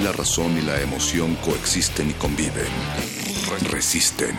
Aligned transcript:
La 0.00 0.12
razón 0.12 0.56
y 0.56 0.62
la 0.62 0.80
emoción 0.80 1.34
coexisten 1.36 2.10
y 2.10 2.12
conviven. 2.14 2.68
Resisten. 3.70 4.36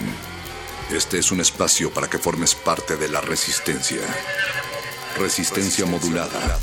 Este 0.92 1.20
es 1.20 1.32
un 1.32 1.42
espacio 1.42 1.92
para 1.94 2.10
que 2.10 2.18
formes 2.18 2.56
parte 2.56 2.96
de 2.96 3.10
la 3.10 3.20
resistencia. 3.22 4.02
Resistencia 5.18 5.86
modulada. 5.86 6.60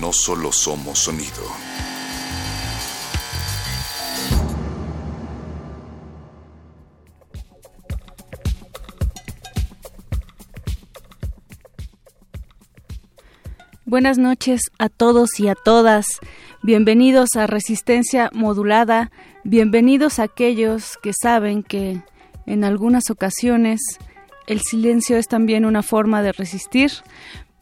No 0.00 0.12
solo 0.12 0.52
somos 0.52 0.98
sonido. 0.98 1.44
Buenas 13.84 14.18
noches 14.18 14.70
a 14.78 14.88
todos 14.88 15.40
y 15.40 15.48
a 15.48 15.56
todas. 15.56 16.06
Bienvenidos 16.62 17.36
a 17.36 17.46
Resistencia 17.46 18.28
Modulada. 18.34 19.10
Bienvenidos 19.44 20.18
a 20.18 20.24
aquellos 20.24 20.98
que 20.98 21.12
saben 21.14 21.62
que 21.62 22.02
en 22.44 22.64
algunas 22.64 23.10
ocasiones 23.10 23.80
el 24.46 24.60
silencio 24.60 25.16
es 25.16 25.26
también 25.26 25.64
una 25.64 25.82
forma 25.82 26.20
de 26.22 26.32
resistir. 26.32 26.90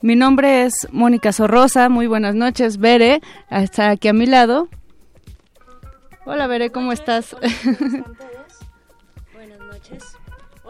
Mi 0.03 0.17
nombre 0.17 0.65
es 0.65 0.89
Mónica 0.91 1.33
Sorrosa. 1.33 1.89
Muy 1.89 2.09
buenas 2.09 2.35
noches, 2.35 2.79
Bere. 2.79 3.21
Está 3.51 3.91
aquí 3.91 4.09
a 4.09 4.13
mi 4.13 4.27
lado. 4.27 4.69
Hola, 6.27 6.49
Bere, 6.49 6.71
¿cómo 6.73 6.91
estás? 6.91 7.37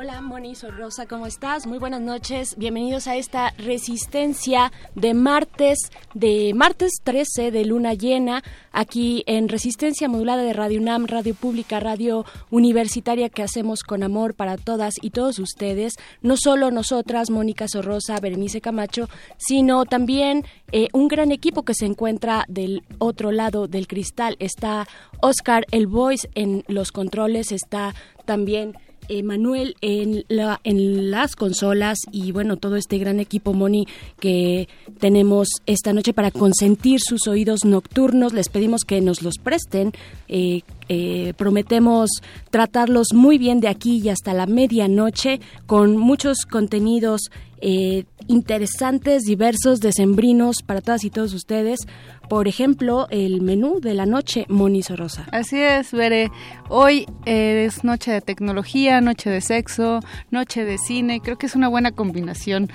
Hola 0.01 0.23
Moni, 0.23 0.55
soy 0.55 0.71
Rosa, 0.71 1.07
¿cómo 1.07 1.27
estás? 1.27 1.67
Muy 1.67 1.79
buenas 1.79 2.01
noches, 2.01 2.55
bienvenidos 2.57 3.09
a 3.09 3.17
esta 3.17 3.53
resistencia 3.59 4.71
de 4.95 5.13
martes, 5.13 5.91
de 6.15 6.53
martes 6.55 7.01
13 7.03 7.51
de 7.51 7.65
luna 7.65 7.95
llena, 7.95 8.45
aquí 8.71 9.25
en 9.27 9.49
Resistencia 9.49 10.09
Modulada 10.09 10.45
de 10.45 10.53
Radio 10.53 10.81
UNAM, 10.81 11.07
Radio 11.09 11.35
Pública, 11.35 11.81
Radio 11.81 12.25
Universitaria 12.49 13.29
que 13.29 13.43
hacemos 13.43 13.83
con 13.83 14.05
amor 14.05 14.35
para 14.35 14.57
todas 14.57 14.95
y 15.03 15.11
todos 15.11 15.41
ustedes, 15.41 15.95
no 16.23 16.37
solo 16.37 16.71
nosotras, 16.71 17.29
Mónica 17.29 17.67
Sorrosa, 17.67 18.21
Berenice 18.21 18.61
Camacho, 18.61 19.09
sino 19.37 19.85
también 19.85 20.45
eh, 20.71 20.87
un 20.93 21.09
gran 21.09 21.33
equipo 21.33 21.65
que 21.65 21.75
se 21.75 21.87
encuentra 21.87 22.45
del 22.47 22.85
otro 22.99 23.33
lado 23.33 23.67
del 23.67 23.89
cristal. 23.89 24.37
Está 24.39 24.87
Oscar 25.21 25.67
El 25.73 25.89
Voice 25.89 26.31
en 26.37 26.63
los 26.69 26.93
controles, 26.93 27.51
está 27.51 27.97
también... 28.27 28.77
Manuel 29.23 29.77
en, 29.81 30.25
la, 30.29 30.61
en 30.65 31.11
las 31.11 31.37
consolas 31.37 31.99
y 32.13 32.33
bueno, 32.33 32.57
todo 32.57 32.77
este 32.77 32.99
gran 32.99 33.21
equipo 33.21 33.53
Moni 33.53 33.87
que 34.21 34.69
tenemos 35.01 35.49
esta 35.67 35.93
noche 35.93 36.13
para 36.13 36.31
consentir 36.31 37.01
sus 37.01 37.27
oídos 37.27 37.65
nocturnos. 37.65 38.33
Les 38.33 38.49
pedimos 38.49 38.83
que 38.85 39.01
nos 39.01 39.23
los 39.23 39.39
presten. 39.39 39.93
Eh, 40.29 40.63
eh, 40.89 41.35
prometemos 41.37 42.11
tratarlos 42.51 43.09
muy 43.13 43.39
bien 43.39 43.61
de 43.61 43.69
aquí 43.69 44.01
y 44.03 44.09
hasta 44.09 44.33
la 44.33 44.47
medianoche 44.47 45.41
con 45.67 45.97
muchos 45.97 46.47
contenidos 46.47 47.31
eh, 47.61 48.05
interesantes, 48.29 49.25
diversos, 49.25 49.81
decembrinos 49.81 50.63
para 50.65 50.81
todas 50.81 51.03
y 51.05 51.11
todos 51.11 51.35
ustedes. 51.35 51.81
Por 52.29 52.47
ejemplo, 52.47 53.07
el 53.11 53.41
menú 53.41 53.81
de 53.81 53.95
la 53.95 54.07
noche, 54.07 54.45
Moni 54.49 54.83
Rosa. 54.83 55.27
Así 55.33 55.59
es, 55.59 55.91
Veré. 55.93 56.31
Hoy 56.69 57.07
es 57.25 57.85
noche 57.85 58.13
de 58.13 58.21
tecnología, 58.21 59.01
noche 59.01 59.31
de 59.31 59.41
sexo, 59.41 60.01
noche 60.31 60.65
de 60.65 60.79
cine. 60.79 61.21
Creo 61.21 61.39
que 61.39 61.47
es 61.47 61.55
una 61.57 61.69
buena 61.69 61.93
combinación. 61.93 62.71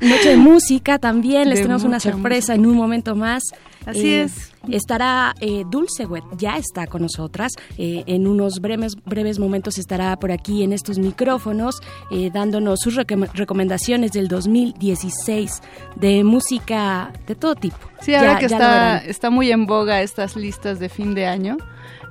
Noche 0.00 0.30
de 0.30 0.36
música 0.50 0.98
también. 0.98 1.48
Les 1.48 1.62
tenemos 1.62 1.84
una 1.84 2.00
sorpresa 2.00 2.54
en 2.54 2.66
un 2.66 2.76
momento 2.76 3.14
más. 3.16 3.42
Así 3.86 4.12
Eh, 4.12 4.22
es. 4.22 4.50
Estará 4.68 5.34
eh, 5.40 5.64
Dulce 5.70 6.06
Wet, 6.06 6.24
ya 6.38 6.56
está 6.56 6.86
con 6.86 7.02
nosotras. 7.02 7.52
Eh, 7.78 8.04
en 8.06 8.26
unos 8.26 8.60
breves, 8.60 8.94
breves 9.04 9.38
momentos 9.38 9.78
estará 9.78 10.16
por 10.16 10.32
aquí 10.32 10.62
en 10.62 10.72
estos 10.72 10.98
micrófonos 10.98 11.80
eh, 12.10 12.30
dándonos 12.32 12.80
sus 12.80 12.96
recom- 12.96 13.30
recomendaciones 13.34 14.12
del 14.12 14.28
2016 14.28 15.60
de 15.96 16.24
música 16.24 17.12
de 17.26 17.34
todo 17.34 17.54
tipo. 17.54 17.76
Sí, 18.00 18.14
ahora 18.14 18.34
Ya- 18.34 18.38
que 18.38 18.46
está, 18.46 18.98
está 18.98 19.30
muy 19.30 19.50
en 19.50 19.66
boga 19.66 20.02
estas 20.02 20.36
listas 20.36 20.78
de 20.78 20.88
fin 20.88 21.14
de 21.14 21.26
año, 21.26 21.56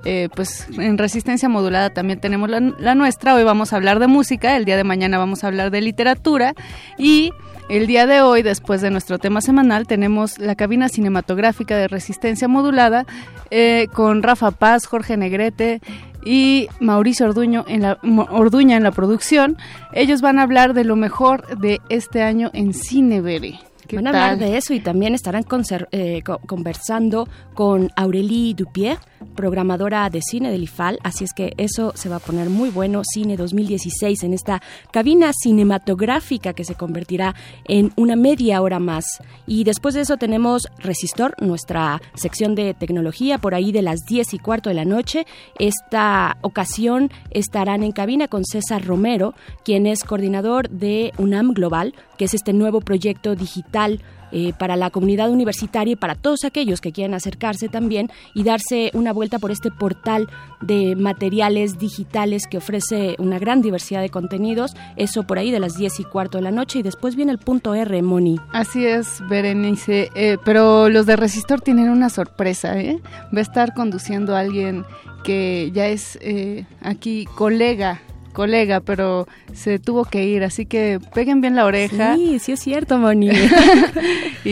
eh, 0.06 0.30
pues 0.36 0.68
en 0.78 0.98
Resistencia 0.98 1.48
Modulada 1.50 1.90
también 1.92 2.20
tenemos 2.20 2.50
la, 2.50 2.60
la 2.60 2.96
nuestra. 2.96 3.36
Hoy 3.36 3.44
vamos 3.44 3.74
a 3.74 3.78
hablar 3.78 4.00
de 4.00 4.08
música, 4.08 4.58
el 4.58 4.66
día 4.66 4.76
de 4.78 4.84
mañana 4.84 5.18
vamos 5.18 5.44
a 5.44 5.48
hablar 5.48 5.72
de 5.72 5.82
literatura 5.82 6.54
y 6.98 7.32
el 7.70 7.88
día 7.88 8.06
de 8.06 8.22
hoy, 8.22 8.42
después 8.44 8.82
de 8.82 8.92
nuestro 8.92 9.20
tema 9.20 9.42
semanal, 9.42 9.88
tenemos 9.88 10.38
la 10.40 10.56
cabina 10.56 10.90
cinematográfica 10.90 11.78
de 11.78 11.88
Resistencia 11.88 12.48
Modulada 12.48 13.06
eh, 13.52 13.88
con 13.94 14.22
Rafa 14.24 14.52
Paz, 14.52 14.86
Jorge 14.86 15.18
Negrete 15.18 15.82
y 16.26 16.68
Mauricio 16.80 17.26
Orduño 17.26 17.66
en 17.68 17.82
la, 17.84 17.98
Orduña 18.30 18.78
en 18.78 18.84
la 18.84 18.92
producción. 18.92 19.58
Ellos 19.94 20.22
van 20.22 20.40
a 20.40 20.44
hablar 20.44 20.74
de 20.74 20.84
lo 20.84 20.96
mejor 20.96 21.58
de 21.58 21.80
este 21.90 22.22
año 22.22 22.50
en 22.54 22.74
cine, 22.74 23.22
Bere. 23.22 23.60
¿Qué 23.88 23.98
Van 23.98 24.08
a 24.08 24.10
hablar 24.12 24.38
de 24.40 24.58
eso 24.58 24.74
y 24.74 24.80
también 24.80 25.14
estarán 25.14 25.44
eh, 25.92 26.22
co- 26.26 26.40
conversando 26.40 27.28
con 27.54 27.92
Aurélie 27.98 28.54
Dupier, 28.54 28.98
programadora 29.36 30.10
de 30.10 30.22
cine 30.22 30.52
del 30.52 30.64
IFAL, 30.64 31.00
así 31.04 31.24
es 31.24 31.34
que 31.34 31.54
eso 31.58 31.92
se 31.96 32.10
va 32.10 32.18
a 32.18 32.20
poner 32.20 32.50
muy 32.50 32.70
bueno, 32.70 33.02
Cine 33.04 33.38
2016, 33.38 34.24
en 34.24 34.34
esta 34.34 34.62
cabina 34.92 35.32
cinematográfica 35.34 36.54
que 36.54 36.64
se 36.64 36.76
convertirá 36.76 37.36
en 37.66 37.92
una 37.96 38.16
media 38.16 38.62
hora 38.62 38.80
más. 38.80 39.06
Y 39.48 39.64
después 39.64 39.96
de 39.96 40.02
eso 40.02 40.18
tenemos 40.18 40.68
Resistor, 40.80 41.36
nuestra 41.42 42.02
sección 42.16 42.56
de 42.56 42.74
tecnología, 42.74 43.38
por 43.38 43.56
ahí 43.56 43.72
de 43.72 43.82
las 43.82 44.02
10 44.08 44.34
y 44.34 44.40
cuarto 44.40 44.70
de 44.70 44.76
la 44.76 44.86
noche. 44.86 45.26
Esta 45.60 46.38
ocasión 46.42 47.12
estarán 47.32 47.84
en 47.84 47.92
cabina 47.92 48.28
con 48.28 48.46
César 48.46 48.86
Romero, 48.86 49.34
quien 49.64 49.88
es 49.88 50.04
coordinador 50.04 50.70
de 50.70 51.14
UNAM 51.18 51.54
Global, 51.54 51.94
que 52.18 52.26
es 52.26 52.34
este 52.34 52.54
nuevo 52.54 52.82
proyecto 52.82 53.36
digital 53.36 54.02
eh, 54.34 54.52
para 54.58 54.76
la 54.76 54.90
comunidad 54.90 55.30
universitaria 55.30 55.94
y 55.94 55.96
para 55.96 56.16
todos 56.16 56.44
aquellos 56.44 56.82
que 56.82 56.92
quieran 56.92 57.14
acercarse 57.14 57.70
también 57.70 58.10
y 58.34 58.44
darse 58.44 58.90
una 58.94 59.14
vuelta 59.14 59.40
por 59.40 59.52
este 59.52 59.72
portal 59.72 60.28
de 60.60 60.96
materiales 60.96 61.78
digitales 61.78 62.48
que 62.48 62.58
ofrece 62.58 63.16
una 63.20 63.38
gran 63.38 63.62
diversidad 63.62 64.02
de 64.02 64.10
contenidos. 64.10 64.76
Eso 64.96 65.24
por 65.24 65.38
ahí 65.38 65.52
de 65.52 65.60
las 65.60 65.78
10 65.78 66.00
y 66.00 66.04
cuarto 66.04 66.40
de 66.40 66.44
la 66.44 66.52
noche 66.52 66.80
y 66.80 66.84
después 66.84 67.16
viene 67.16 67.32
el 67.32 67.38
punto 67.38 67.76
R, 67.76 68.02
Moni. 68.02 68.40
Así 68.52 68.86
es, 68.86 69.22
Berenice. 69.30 70.10
Eh, 70.16 70.38
pero 70.44 70.90
los 70.90 71.06
de 71.06 71.16
Resistor 71.16 71.62
tienen 71.62 71.90
una 71.90 72.10
sorpresa, 72.10 72.80
¿eh? 72.80 73.00
Va 73.34 73.40
a 73.40 73.42
estar 73.42 73.74
conduciendo 73.74 74.36
a 74.36 74.40
alguien 74.40 74.84
que 75.24 75.72
ya 75.74 75.88
es 75.88 76.18
eh, 76.22 76.66
aquí 76.82 77.26
colega, 77.36 78.02
colega, 78.34 78.82
pero 78.82 79.28
se 79.54 79.80
tuvo 79.80 80.04
que 80.06 80.26
ir, 80.26 80.44
así 80.44 80.66
que 80.66 81.00
peguen 81.14 81.40
bien 81.40 81.56
la 81.56 81.66
oreja 81.66 82.16
Sí, 82.16 82.40
sí 82.40 82.52
es 82.52 82.60
cierto, 82.60 82.98
Moni. 82.98 83.30
y, 84.46 84.50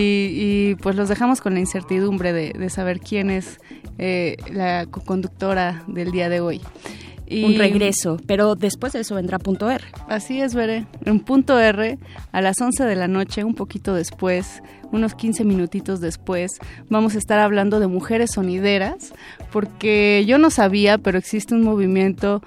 y, 0.71 0.75
pues 0.81 0.95
los 0.95 1.09
dejamos 1.09 1.41
con 1.41 1.53
la 1.53 1.59
incertidumbre 1.59 2.33
de, 2.33 2.53
de 2.57 2.69
saber 2.69 2.99
quién 2.99 3.29
es 3.29 3.59
eh, 3.97 4.37
la 4.51 4.85
conductora 4.85 5.83
del 5.87 6.11
día 6.11 6.29
de 6.29 6.39
hoy. 6.39 6.61
Y- 7.27 7.45
Un 7.45 7.55
regreso, 7.57 8.17
pero 8.27 8.55
después 8.55 8.91
de 8.91 8.99
eso 9.01 9.15
vendrá 9.15 9.39
punto 9.39 9.69
R. 9.69 9.83
Así 10.09 10.41
es, 10.41 10.53
Veré. 10.53 10.85
En 11.05 11.21
punto 11.21 11.57
R, 11.57 11.97
a 12.33 12.41
las 12.41 12.59
11 12.59 12.83
de 12.83 12.95
la 12.97 13.07
noche, 13.07 13.45
un 13.45 13.55
poquito 13.55 13.93
después, 13.93 14.61
unos 14.91 15.15
15 15.15 15.45
minutitos 15.45 16.01
después, 16.01 16.51
vamos 16.89 17.15
a 17.15 17.19
estar 17.19 17.39
hablando 17.39 17.79
de 17.79 17.87
mujeres 17.87 18.31
sonideras, 18.31 19.13
porque 19.49 20.25
yo 20.27 20.39
no 20.39 20.49
sabía, 20.49 20.97
pero 20.97 21.17
existe 21.17 21.53
un 21.55 21.63
movimiento 21.63 22.41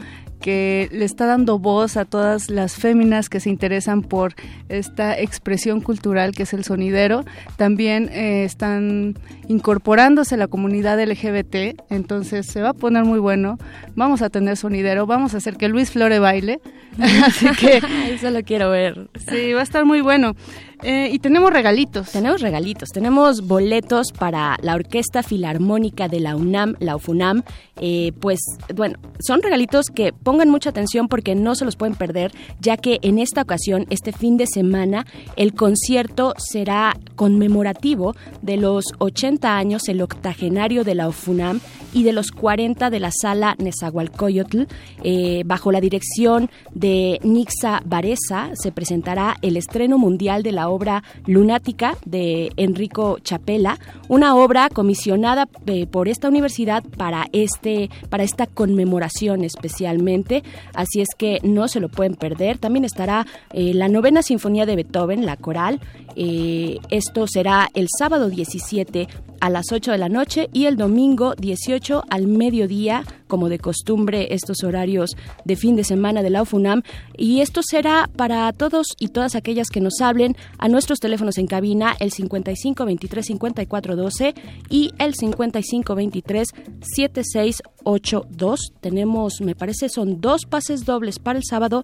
que 0.45 0.91
le 0.93 1.07
está 1.07 1.25
dando 1.25 1.59
voz 1.59 1.97
a 1.97 2.05
todas 2.05 2.51
las 2.51 2.75
féminas 2.77 3.31
que 3.31 3.41
se 3.41 3.49
interesan 3.49 4.03
por 4.03 4.35
esta 4.69 5.19
expresión 5.19 5.81
cultural 5.81 6.33
que 6.33 6.43
es 6.43 6.53
el 6.53 6.65
sonidero. 6.65 7.25
También 7.57 8.11
eh, 8.13 8.45
están 8.45 9.15
incorporándose 9.49 10.37
la 10.37 10.47
comunidad 10.47 11.03
LGBT, 11.03 11.81
entonces 11.89 12.45
se 12.45 12.61
va 12.61 12.69
a 12.71 12.75
poner 12.75 13.05
muy 13.05 13.21
bueno. 13.21 13.57
Vamos 13.95 14.21
a 14.21 14.29
tener 14.29 14.59
sonidero, 14.59 15.07
vamos 15.07 15.33
a 15.33 15.39
hacer 15.39 15.57
que 15.57 15.69
Luis 15.69 15.91
Flore 15.91 16.19
baile. 16.19 16.61
Así 17.25 17.49
que 17.59 17.81
Eso 18.13 18.31
lo 18.31 18.43
quiero 18.43 18.69
ver. 18.69 19.09
sí, 19.27 19.55
va 19.55 19.61
a 19.61 19.63
estar 19.63 19.87
muy 19.87 20.03
bueno. 20.03 20.35
Eh, 20.83 21.11
y 21.13 21.19
tenemos 21.19 21.53
regalitos. 21.53 22.11
Tenemos 22.11 22.41
regalitos. 22.41 22.91
Tenemos 22.91 23.47
boletos 23.47 24.13
para 24.13 24.57
la 24.63 24.75
Orquesta 24.75 25.23
Filarmónica 25.23 26.09
de 26.09 26.21
la 26.21 26.37
UNAM, 26.37 26.75
la 26.81 26.97
UFUNAM. 26.97 27.43
Eh, 27.81 28.13
pues, 28.21 28.41
bueno, 28.75 28.99
son 29.21 29.43
regalitos 29.43 29.87
que 29.87 30.13
pongan 30.13 30.51
mucha 30.51 30.71
atención 30.71 31.09
porque 31.09 31.35
no 31.35 31.55
se 31.55 31.65
los 31.65 31.77
pueden 31.77 31.95
perder, 31.95 32.33
ya 32.61 32.77
que 32.77 32.99
en 33.03 33.19
esta 33.19 33.43
ocasión, 33.43 33.87
este 33.91 34.13
fin 34.13 34.37
de 34.37 34.47
semana, 34.47 35.07
el 35.37 35.55
concierto 35.55 36.35
será 36.39 36.97
conmemorativo 37.17 38.15
de 38.43 38.57
los 38.57 38.87
80 38.99 39.57
años, 39.57 39.89
el 39.89 40.03
octogenario 40.03 40.85
de 40.85 40.95
la 40.95 41.09
UFUNAM 41.09 41.61
y 41.93 42.03
de 42.03 42.13
los 42.13 42.31
40 42.33 42.91
de 42.91 43.01
la 43.01 43.11
sala 43.11 43.55
Nezahualcóyotl. 43.59 44.63
Eh, 45.03 45.43
bajo 45.47 45.73
la 45.73 45.81
dirección 45.81 46.51
de 46.75 47.21
Nixa 47.23 47.83
Varesa 47.85 48.51
se 48.55 48.73
presentará 48.73 49.37
el 49.43 49.57
estreno 49.57 49.97
mundial 49.99 50.43
de 50.43 50.53
la 50.53 50.64
obra 50.69 51.03
Lunática 51.27 51.97
de 52.05 52.51
Enrico 52.57 53.19
Chapela, 53.21 53.79
una 54.09 54.35
obra 54.37 54.69
comisionada 54.69 55.49
eh, 55.67 55.87
por 55.87 56.09
esta 56.09 56.29
universidad 56.29 56.85
para 56.97 57.27
este 57.33 57.91
para 58.11 58.25
esta 58.25 58.47
conmemoración 58.47 59.45
especialmente, 59.45 60.43
así 60.75 61.01
es 61.01 61.09
que 61.17 61.41
no 61.43 61.69
se 61.69 61.81
lo 61.81 61.89
pueden 61.89 62.15
perder. 62.15 62.59
También 62.59 62.85
estará 62.85 63.27
eh, 63.53 63.73
la 63.75 63.89
novena 63.89 64.23
sinfonía 64.23 64.67
de 64.67 64.77
Beethoven, 64.77 65.27
la 65.27 65.37
coral. 65.37 65.81
Eh, 66.17 66.79
esto 66.91 67.27
será 67.27 67.69
el 67.75 67.89
sábado 67.99 68.29
17 68.29 69.09
a 69.41 69.51
las 69.51 69.73
8 69.73 69.93
de 69.93 69.99
la 69.99 70.09
noche 70.09 70.49
y 70.53 70.67
el 70.67 70.77
domingo 70.77 71.35
18 71.35 72.05
al 72.09 72.27
mediodía, 72.27 73.05
como 73.35 73.49
de 73.49 73.59
costumbre 73.59 74.29
estos 74.33 74.63
horarios 74.63 75.17
de 75.45 75.57
fin 75.57 75.75
de 75.75 75.83
semana 75.83 76.23
de 76.23 76.31
la 76.31 76.43
UFUNAM. 76.43 76.83
Y 77.19 77.41
esto 77.41 77.63
será 77.65 78.09
para 78.15 78.53
todos 78.53 78.95
y 79.01 79.09
todas 79.09 79.35
aquellas 79.35 79.71
que 79.71 79.81
nos 79.81 80.01
hablen 80.01 80.37
a 80.59 80.69
nuestros 80.69 81.01
teléfonos 81.01 81.37
en 81.39 81.49
cabina, 81.49 81.97
el 81.99 82.13
55 82.13 82.85
23 82.85 83.27
54 83.27 83.97
12 83.97 84.35
y 84.71 84.93
el 84.99 85.17
55 85.17 85.97
23 85.97 86.49
76 86.81 87.63
82. 87.83 88.61
Tenemos, 88.81 89.41
me 89.41 89.57
parece, 89.57 89.89
son 89.89 90.21
dos 90.21 90.43
pases 90.49 90.85
dobles 90.85 91.19
para 91.19 91.41
el 91.41 91.45
sábado 91.45 91.83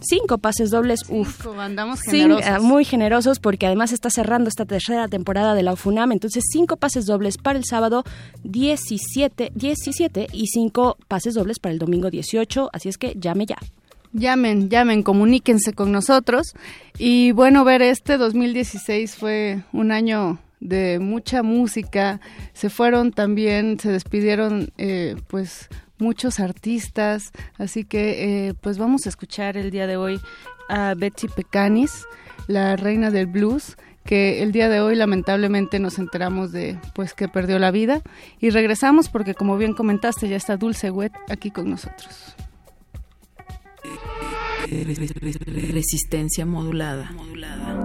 cinco 0.00 0.38
pases 0.38 0.70
dobles. 0.70 1.00
Uf, 1.08 1.46
andamos 1.58 2.00
generosos. 2.02 2.46
Ah, 2.46 2.60
muy 2.60 2.84
generosos 2.84 3.38
porque 3.40 3.66
además 3.66 3.92
está 3.92 4.10
cerrando 4.10 4.48
esta 4.48 4.64
tercera 4.64 5.08
temporada 5.08 5.54
de 5.54 5.62
la 5.62 5.72
UFUNAM. 5.72 6.12
Entonces, 6.12 6.44
cinco 6.50 6.76
pases 6.76 7.06
dobles 7.06 7.38
para 7.38 7.58
el 7.58 7.64
sábado 7.64 8.04
17, 8.44 9.52
17 9.54 10.28
y 10.32 10.46
cinco 10.46 10.96
pases 11.08 11.34
dobles 11.34 11.58
para 11.58 11.72
el 11.72 11.78
domingo 11.78 12.10
18. 12.10 12.70
Así 12.72 12.88
es 12.88 12.98
que 12.98 13.14
llame 13.18 13.46
ya. 13.46 13.58
Llamen, 14.12 14.70
llamen, 14.70 15.02
comuníquense 15.02 15.74
con 15.74 15.92
nosotros. 15.92 16.54
Y 16.98 17.32
bueno, 17.32 17.64
ver 17.64 17.82
este 17.82 18.16
2016 18.16 19.16
fue 19.16 19.62
un 19.72 19.92
año 19.92 20.38
de 20.60 20.98
mucha 20.98 21.42
música. 21.42 22.20
Se 22.52 22.70
fueron 22.70 23.12
también, 23.12 23.78
se 23.78 23.92
despidieron, 23.92 24.70
eh, 24.78 25.16
pues 25.28 25.68
muchos 25.98 26.40
artistas, 26.40 27.32
así 27.58 27.84
que 27.84 28.48
eh, 28.48 28.54
pues 28.60 28.78
vamos 28.78 29.06
a 29.06 29.08
escuchar 29.08 29.56
el 29.56 29.70
día 29.70 29.86
de 29.86 29.96
hoy 29.96 30.20
a 30.68 30.94
Betsy 30.94 31.28
Pecanis, 31.28 32.06
la 32.46 32.76
reina 32.76 33.10
del 33.10 33.26
blues, 33.26 33.76
que 34.04 34.42
el 34.42 34.52
día 34.52 34.70
de 34.70 34.80
hoy 34.80 34.96
lamentablemente 34.96 35.78
nos 35.78 35.98
enteramos 35.98 36.50
de 36.50 36.78
pues 36.94 37.12
que 37.12 37.28
perdió 37.28 37.58
la 37.58 37.70
vida 37.70 38.00
y 38.40 38.48
regresamos 38.50 39.10
porque 39.10 39.34
como 39.34 39.58
bien 39.58 39.74
comentaste 39.74 40.28
ya 40.28 40.36
está 40.36 40.56
Dulce 40.56 40.90
Wet 40.90 41.12
aquí 41.28 41.50
con 41.50 41.68
nosotros. 41.68 42.34
Resistencia 45.72 46.46
modulada. 46.46 47.10
modulada. 47.12 47.82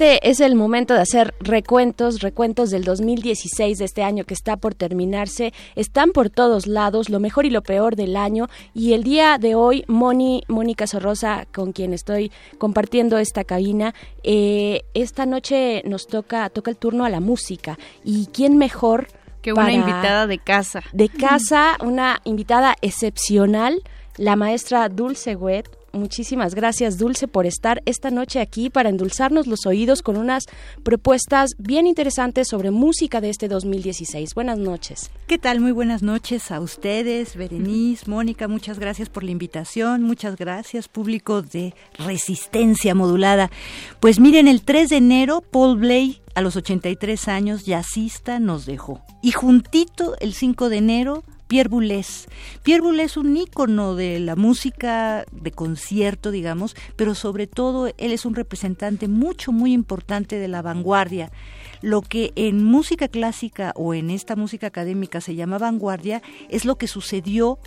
Este 0.00 0.30
es 0.30 0.38
el 0.38 0.54
momento 0.54 0.94
de 0.94 1.00
hacer 1.00 1.34
recuentos, 1.40 2.20
recuentos 2.20 2.70
del 2.70 2.84
2016 2.84 3.78
de 3.78 3.84
este 3.84 4.04
año 4.04 4.22
que 4.22 4.32
está 4.32 4.56
por 4.56 4.76
terminarse. 4.76 5.52
Están 5.74 6.12
por 6.12 6.30
todos 6.30 6.68
lados, 6.68 7.08
lo 7.08 7.18
mejor 7.18 7.46
y 7.46 7.50
lo 7.50 7.64
peor 7.64 7.96
del 7.96 8.16
año. 8.16 8.46
Y 8.74 8.92
el 8.92 9.02
día 9.02 9.38
de 9.38 9.56
hoy, 9.56 9.84
Moni, 9.88 10.44
Mónica 10.46 10.86
Sorrosa, 10.86 11.48
con 11.52 11.72
quien 11.72 11.92
estoy 11.92 12.30
compartiendo 12.58 13.18
esta 13.18 13.42
cabina, 13.42 13.92
eh, 14.22 14.84
esta 14.94 15.26
noche 15.26 15.82
nos 15.84 16.06
toca, 16.06 16.48
toca 16.48 16.70
el 16.70 16.76
turno 16.76 17.04
a 17.04 17.10
la 17.10 17.18
música. 17.18 17.76
¿Y 18.04 18.26
quién 18.26 18.56
mejor? 18.56 19.08
Que 19.42 19.52
una 19.52 19.72
invitada 19.72 20.28
de 20.28 20.38
casa. 20.38 20.80
de 20.92 21.08
casa, 21.08 21.76
una 21.80 22.20
invitada 22.22 22.76
excepcional, 22.82 23.82
la 24.16 24.36
maestra 24.36 24.88
Dulce 24.88 25.34
Wet. 25.34 25.77
Muchísimas 25.92 26.54
gracias, 26.54 26.98
Dulce, 26.98 27.28
por 27.28 27.46
estar 27.46 27.82
esta 27.86 28.10
noche 28.10 28.40
aquí 28.40 28.68
para 28.68 28.90
endulzarnos 28.90 29.46
los 29.46 29.64
oídos 29.64 30.02
con 30.02 30.18
unas 30.18 30.44
propuestas 30.82 31.50
bien 31.58 31.86
interesantes 31.86 32.48
sobre 32.48 32.70
música 32.70 33.20
de 33.20 33.30
este 33.30 33.48
2016. 33.48 34.34
Buenas 34.34 34.58
noches. 34.58 35.10
¿Qué 35.26 35.38
tal? 35.38 35.60
Muy 35.60 35.72
buenas 35.72 36.02
noches 36.02 36.50
a 36.50 36.60
ustedes, 36.60 37.36
Berenice, 37.36 38.08
Mónica, 38.08 38.48
muchas 38.48 38.78
gracias 38.78 39.08
por 39.08 39.24
la 39.24 39.30
invitación, 39.30 40.02
muchas 40.02 40.36
gracias, 40.36 40.88
público 40.88 41.40
de 41.40 41.74
Resistencia 41.98 42.94
Modulada. 42.94 43.50
Pues 43.98 44.20
miren, 44.20 44.46
el 44.46 44.62
3 44.62 44.90
de 44.90 44.96
enero, 44.96 45.40
Paul 45.40 45.78
Bley, 45.78 46.20
a 46.34 46.42
los 46.42 46.54
83 46.56 47.28
años, 47.28 47.64
jazzista, 47.64 48.38
nos 48.40 48.66
dejó. 48.66 49.00
Y 49.22 49.32
juntito, 49.32 50.16
el 50.20 50.34
5 50.34 50.68
de 50.68 50.76
enero, 50.76 51.24
Pierre 51.48 51.70
Boulez. 51.70 52.28
Pierre 52.62 52.82
Boulez 52.82 53.06
es 53.06 53.16
un 53.16 53.36
ícono 53.36 53.94
de 53.94 54.20
la 54.20 54.36
música 54.36 55.24
de 55.32 55.50
concierto, 55.50 56.30
digamos, 56.30 56.76
pero 56.94 57.14
sobre 57.14 57.46
todo 57.46 57.88
él 57.96 58.12
es 58.12 58.24
un 58.26 58.34
representante 58.34 59.08
mucho, 59.08 59.50
muy 59.50 59.72
importante 59.72 60.38
de 60.38 60.46
la 60.46 60.62
vanguardia. 60.62 61.32
Lo 61.80 62.02
que 62.02 62.32
en 62.36 62.62
música 62.62 63.08
clásica 63.08 63.72
o 63.76 63.94
en 63.94 64.10
esta 64.10 64.36
música 64.36 64.66
académica 64.66 65.20
se 65.20 65.34
llama 65.34 65.58
vanguardia 65.58 66.22
es 66.50 66.64
lo 66.64 66.76
que 66.76 66.86
sucedió 66.86 67.58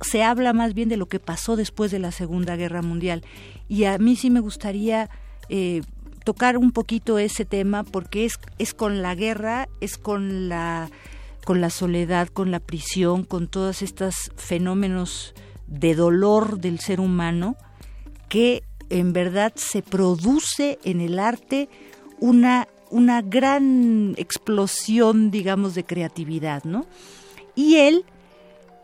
se 0.00 0.22
habla 0.22 0.52
más 0.52 0.74
bien 0.74 0.88
de 0.88 0.96
lo 0.98 1.06
que 1.06 1.20
pasó 1.20 1.56
después 1.56 1.90
de 1.90 1.98
la 1.98 2.12
Segunda 2.12 2.54
Guerra 2.56 2.82
Mundial. 2.82 3.22
Y 3.66 3.84
a 3.84 3.96
mí 3.98 4.14
sí 4.16 4.28
me 4.28 4.40
gustaría 4.40 5.08
eh, 5.48 5.80
tocar 6.24 6.58
un 6.58 6.70
poquito 6.70 7.18
ese 7.18 7.44
tema 7.44 7.82
porque 7.82 8.26
es, 8.26 8.38
es 8.58 8.74
con 8.74 9.00
la 9.00 9.14
guerra, 9.14 9.68
es 9.80 9.96
con 9.96 10.48
la, 10.48 10.90
con 11.46 11.60
la 11.60 11.70
soledad, 11.70 12.26
con 12.26 12.50
la 12.50 12.58
prisión, 12.58 13.22
con 13.22 13.46
todos 13.46 13.80
estos 13.80 14.32
fenómenos 14.34 15.32
de 15.68 15.94
dolor 15.94 16.58
del 16.58 16.80
ser 16.80 16.98
humano 16.98 17.56
que 18.28 18.64
en 18.90 19.12
verdad 19.12 19.52
se 19.54 19.80
produce 19.80 20.80
en 20.82 21.00
el 21.00 21.20
arte 21.20 21.68
una, 22.18 22.66
una 22.90 23.22
gran 23.22 24.14
explosión, 24.16 25.30
digamos, 25.30 25.76
de 25.76 25.84
creatividad, 25.84 26.64
¿no? 26.64 26.84
Y 27.54 27.76
él, 27.76 28.04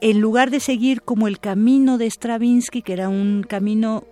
en 0.01 0.21
lugar 0.21 0.53
de 0.53 0.61
seguir 0.61 1.03
como 1.03 1.27
el 1.27 1.41
camino 1.41 1.99
de 1.99 2.09
Stravinsky, 2.09 2.83
que 2.83 2.93
era 2.93 3.09
un 3.09 3.43
camino 3.43 4.05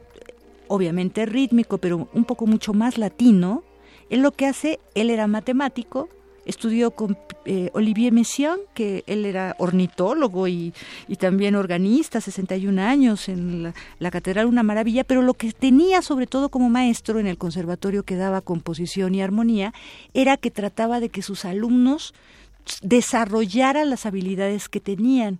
obviamente 0.66 1.24
rítmico, 1.24 1.78
pero 1.78 2.08
un 2.12 2.24
poco 2.24 2.48
mucho 2.48 2.72
más 2.72 2.98
latino, 2.98 3.62
él 4.08 4.22
lo 4.22 4.32
que 4.32 4.46
hace, 4.46 4.80
él 4.96 5.08
era 5.08 5.28
matemático, 5.28 6.08
estudió 6.50 6.90
con 6.90 7.16
eh, 7.46 7.70
Olivier 7.72 8.12
Messiaen, 8.12 8.60
que 8.74 9.02
él 9.06 9.24
era 9.24 9.54
ornitólogo 9.58 10.46
y, 10.48 10.72
también 11.18 11.54
organista, 11.54 12.20
61 12.20 12.80
años 12.82 13.28
en 13.28 13.62
la, 13.62 13.74
la, 13.98 14.10
Catedral, 14.10 14.46
una 14.46 14.62
maravilla, 14.62 15.04
pero 15.04 15.22
lo 15.22 15.34
que 15.34 15.52
tenía 15.52 16.02
sobre 16.02 16.26
todo 16.26 16.50
como 16.50 16.68
maestro 16.68 17.18
en 17.18 17.26
el 17.26 17.38
conservatorio 17.38 18.02
que 18.02 18.16
daba 18.16 18.40
composición 18.40 19.14
y 19.14 19.22
armonía 19.22 19.72
era 20.12 20.36
que 20.36 20.50
trataba 20.50 21.00
de 21.00 21.08
que 21.08 21.22
sus 21.22 21.44
alumnos 21.44 22.14
desarrollaran 22.82 23.90
las 23.90 24.06
habilidades 24.06 24.68
que 24.68 24.80
tenían. 24.80 25.38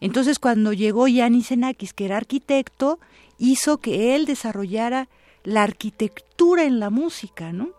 Entonces 0.00 0.38
cuando 0.38 0.72
llegó 0.72 1.08
Yanis 1.08 1.48
Xenakis, 1.48 1.92
que 1.92 2.04
era 2.04 2.16
arquitecto, 2.16 2.98
hizo 3.38 3.78
que 3.78 4.14
él 4.14 4.26
desarrollara 4.26 5.08
la 5.42 5.62
arquitectura 5.62 6.64
en 6.64 6.80
la 6.80 6.90
música, 6.90 7.52
¿no? 7.52 7.70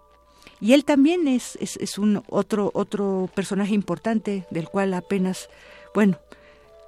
Y 0.65 0.73
él 0.73 0.83
también 0.83 1.27
es, 1.27 1.59
es, 1.61 1.77
es, 1.77 1.99
un 1.99 2.23
otro, 2.27 2.71
otro 2.73 3.29
personaje 3.35 3.75
importante 3.75 4.47
del 4.49 4.67
cual 4.67 4.95
apenas, 4.95 5.47
bueno, 5.93 6.17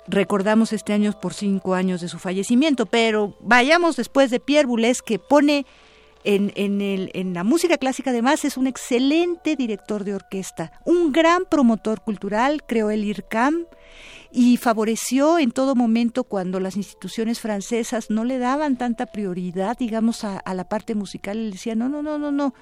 recordamos 0.07 0.73
este 0.73 0.93
año 0.93 1.13
por 1.21 1.35
cinco 1.35 1.75
años 1.75 2.01
de 2.01 2.07
su 2.07 2.17
fallecimiento, 2.17 2.87
pero 2.87 3.37
vayamos 3.39 3.95
después 3.95 4.31
de 4.31 4.39
Pierre 4.39 4.65
Boulez 4.65 5.03
que 5.03 5.19
pone 5.19 5.67
en, 6.23 6.51
en, 6.55 6.81
el, 6.81 7.11
en 7.13 7.35
la 7.35 7.43
música 7.43 7.77
clásica 7.77 8.09
además 8.09 8.45
es 8.45 8.57
un 8.57 8.65
excelente 8.65 9.55
director 9.55 10.03
de 10.03 10.15
orquesta, 10.15 10.71
un 10.83 11.11
gran 11.11 11.45
promotor 11.45 12.01
cultural, 12.01 12.63
creó 12.65 12.89
el 12.89 13.03
IRCAM 13.03 13.67
y 14.31 14.57
favoreció 14.57 15.37
en 15.37 15.51
todo 15.51 15.75
momento 15.75 16.23
cuando 16.23 16.59
las 16.59 16.77
instituciones 16.77 17.39
francesas 17.39 18.09
no 18.09 18.23
le 18.23 18.39
daban 18.39 18.75
tanta 18.75 19.05
prioridad, 19.05 19.77
digamos, 19.77 20.23
a, 20.23 20.39
a 20.39 20.55
la 20.55 20.67
parte 20.67 20.95
musical, 20.95 21.37
él 21.37 21.51
decía, 21.51 21.75
no, 21.75 21.89
no, 21.89 22.01
no, 22.01 22.17
no, 22.17 22.31
no, 22.31 22.55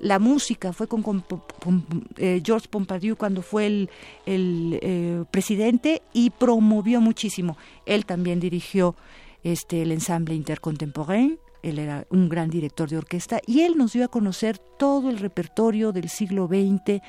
la 0.00 0.18
música, 0.18 0.72
fue 0.72 0.88
con, 0.88 1.02
con, 1.02 1.22
con 1.62 1.84
eh, 2.16 2.42
Pompidou 2.70 3.16
cuando 3.16 3.42
fue 3.42 3.66
el, 3.66 3.90
el 4.26 4.78
eh, 4.82 5.24
presidente 5.30 6.02
y 6.12 6.30
promovió 6.30 7.00
muchísimo. 7.00 7.56
Él 7.86 8.06
también 8.06 8.40
dirigió 8.40 8.96
este, 9.44 9.82
el 9.82 9.92
ensamble 9.92 10.34
intercontemporain, 10.34 11.38
él 11.62 11.78
era 11.78 12.06
un 12.10 12.28
gran 12.28 12.48
director 12.48 12.88
de 12.88 12.96
orquesta 12.96 13.40
y 13.46 13.60
él 13.60 13.76
nos 13.76 13.92
dio 13.92 14.04
a 14.04 14.08
conocer 14.08 14.58
todo 14.58 15.10
el 15.10 15.18
repertorio 15.18 15.92
del 15.92 16.08
siglo 16.08 16.46
XX 16.46 17.02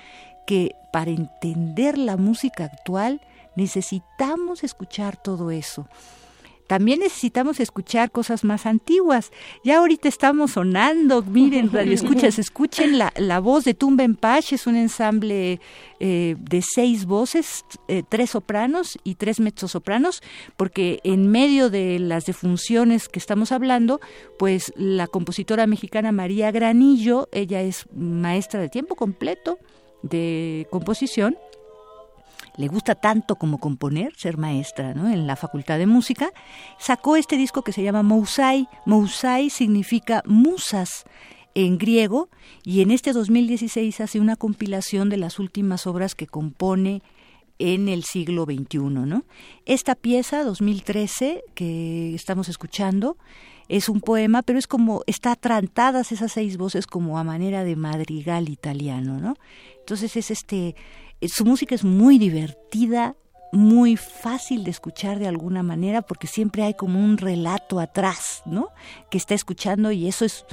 que 0.46 0.76
para 0.92 1.12
entender 1.12 1.98
la 1.98 2.18
música 2.18 2.66
actual 2.66 3.22
necesitamos 3.56 4.64
escuchar 4.64 5.16
todo 5.16 5.52
eso 5.52 5.88
también 6.72 7.02
necesitamos 7.02 7.60
escuchar 7.60 8.12
cosas 8.12 8.46
más 8.46 8.66
antiguas. 8.66 9.34
Ya 9.62 9.80
ahorita 9.80 10.08
estamos 10.08 10.52
sonando, 10.52 11.22
miren, 11.22 11.70
radio 11.74 11.92
escuchas, 11.92 12.40
escuchen 12.40 12.98
la, 12.98 13.12
la 13.18 13.42
voz 13.42 13.66
de 13.66 13.74
Tumba 13.74 14.06
en 14.06 14.16
Paz, 14.16 14.54
es 14.54 14.68
un 14.68 14.78
ensamble 14.78 15.60
eh, 16.00 16.38
de 16.40 16.62
seis 16.62 17.04
voces, 17.04 17.66
eh, 17.90 18.04
tres 18.08 18.30
sopranos 18.30 18.98
y 19.04 19.16
tres 19.16 19.42
mezzosopranos, 19.42 20.24
porque 20.56 21.02
en 21.04 21.28
medio 21.28 21.70
de 21.70 22.00
las 22.00 22.26
defunciones 22.26 23.10
que 23.10 23.20
estamos 23.20 23.52
hablando, 23.52 24.00
pues 24.40 24.72
la 24.78 25.08
compositora 25.08 25.68
mexicana 25.68 26.14
María 26.14 26.52
Granillo, 26.52 27.28
ella 27.34 27.62
es 27.62 27.86
maestra 27.94 28.62
de 28.62 28.70
tiempo 28.70 28.96
completo 28.96 29.60
de 30.04 30.68
composición 30.72 31.36
le 32.58 32.68
gusta 32.68 32.96
tanto 32.96 33.36
como 33.36 33.60
componer, 33.60 34.14
ser 34.16 34.38
maestra 34.38 34.94
¿no? 34.94 35.10
en 35.10 35.28
la 35.28 35.36
Facultad 35.36 35.78
de 35.78 35.88
Música, 35.88 36.32
sacó 36.80 37.16
este 37.16 37.38
disco 37.38 37.62
que 37.64 37.74
se 37.74 37.84
llama 37.84 38.04
Mousai. 38.04 38.68
Mousai 38.86 39.50
significa 39.50 40.22
musas 40.26 41.06
en 41.54 41.78
griego 41.78 42.30
y 42.64 42.82
en 42.82 42.92
este 42.92 43.14
2016 43.14 44.02
hace 44.02 44.20
una 44.20 44.36
compilación 44.36 45.10
de 45.10 45.18
las 45.18 45.40
últimas 45.40 45.88
obras 45.88 46.16
que 46.16 46.28
compone 46.28 47.02
en 47.60 47.90
el 47.90 48.04
siglo 48.04 48.46
XXI. 48.46 48.80
¿no? 48.80 49.24
Esta 49.66 49.96
pieza, 49.96 50.44
2013, 50.44 51.44
que 51.54 52.16
estamos 52.16 52.50
escuchando, 52.50 53.18
es 53.68 53.88
un 53.88 54.02
poema, 54.02 54.42
pero 54.42 54.60
es 54.60 54.68
como, 54.68 55.04
está 55.08 55.32
atrantadas 55.32 56.12
esas 56.12 56.34
seis 56.34 56.58
voces 56.58 56.88
como 56.88 57.18
a 57.18 57.24
manera 57.24 57.64
de 57.64 57.78
madrigal 57.78 58.50
italiano, 58.50 59.18
¿no? 59.18 59.36
Entonces 59.80 60.18
es 60.18 60.30
este, 60.30 60.76
su 61.28 61.46
música 61.46 61.76
es 61.76 61.84
muy 61.84 62.18
divertida, 62.18 63.16
muy 63.52 63.98
fácil 63.98 64.64
de 64.64 64.72
escuchar 64.72 65.20
de 65.20 65.28
alguna 65.28 65.64
manera, 65.64 66.02
porque 66.02 66.28
siempre 66.28 66.64
hay 66.64 66.74
como 66.74 67.04
un 67.04 67.18
relato 67.18 67.80
atrás, 67.80 68.42
¿no? 68.46 68.70
Que 69.10 69.18
está 69.18 69.34
escuchando 69.34 69.92
y 69.92 70.08
eso 70.08 70.26
es 70.26 70.46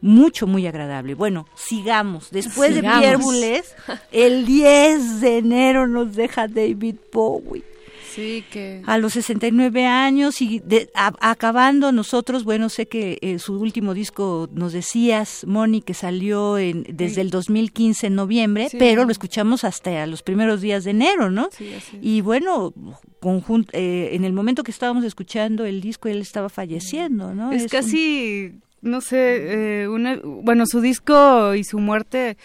mucho, 0.00 0.46
muy 0.46 0.66
agradable. 0.66 1.14
Bueno, 1.14 1.46
sigamos. 1.54 2.30
Después 2.30 2.74
sigamos. 2.74 2.96
de 2.96 3.00
Pierre 3.00 3.22
Boulez, 3.22 3.74
el 4.12 4.46
10 4.46 5.20
de 5.20 5.38
enero 5.38 5.86
nos 5.86 6.14
deja 6.14 6.48
David 6.48 6.96
Bowie. 7.12 7.75
Sí, 8.16 8.44
que... 8.50 8.80
A 8.86 8.96
los 8.96 9.12
69 9.12 9.84
años 9.84 10.40
y 10.40 10.60
de, 10.60 10.88
a, 10.94 11.12
acabando 11.20 11.92
nosotros, 11.92 12.44
bueno, 12.44 12.70
sé 12.70 12.88
que 12.88 13.18
eh, 13.20 13.38
su 13.38 13.60
último 13.60 13.92
disco, 13.92 14.48
nos 14.54 14.72
decías, 14.72 15.44
Moni, 15.46 15.82
que 15.82 15.92
salió 15.92 16.56
en, 16.56 16.84
desde 16.88 17.16
sí. 17.16 17.20
el 17.20 17.30
2015 17.30 18.06
en 18.06 18.14
noviembre, 18.14 18.70
sí. 18.70 18.78
pero 18.78 19.04
lo 19.04 19.12
escuchamos 19.12 19.64
hasta 19.64 20.06
los 20.06 20.22
primeros 20.22 20.62
días 20.62 20.84
de 20.84 20.92
enero, 20.92 21.30
¿no? 21.30 21.50
Sí, 21.52 21.74
así. 21.74 21.98
Y 22.00 22.22
bueno, 22.22 22.72
conjunto, 23.20 23.70
eh, 23.74 24.08
en 24.12 24.24
el 24.24 24.32
momento 24.32 24.62
que 24.64 24.70
estábamos 24.70 25.04
escuchando 25.04 25.66
el 25.66 25.82
disco, 25.82 26.08
él 26.08 26.22
estaba 26.22 26.48
falleciendo, 26.48 27.34
¿no? 27.34 27.52
Es, 27.52 27.64
es 27.64 27.70
casi, 27.70 28.52
un... 28.82 28.92
no 28.92 29.02
sé, 29.02 29.82
eh, 29.82 29.88
una, 29.88 30.18
bueno, 30.24 30.64
su 30.66 30.80
disco 30.80 31.54
y 31.54 31.64
su 31.64 31.78
muerte 31.80 32.38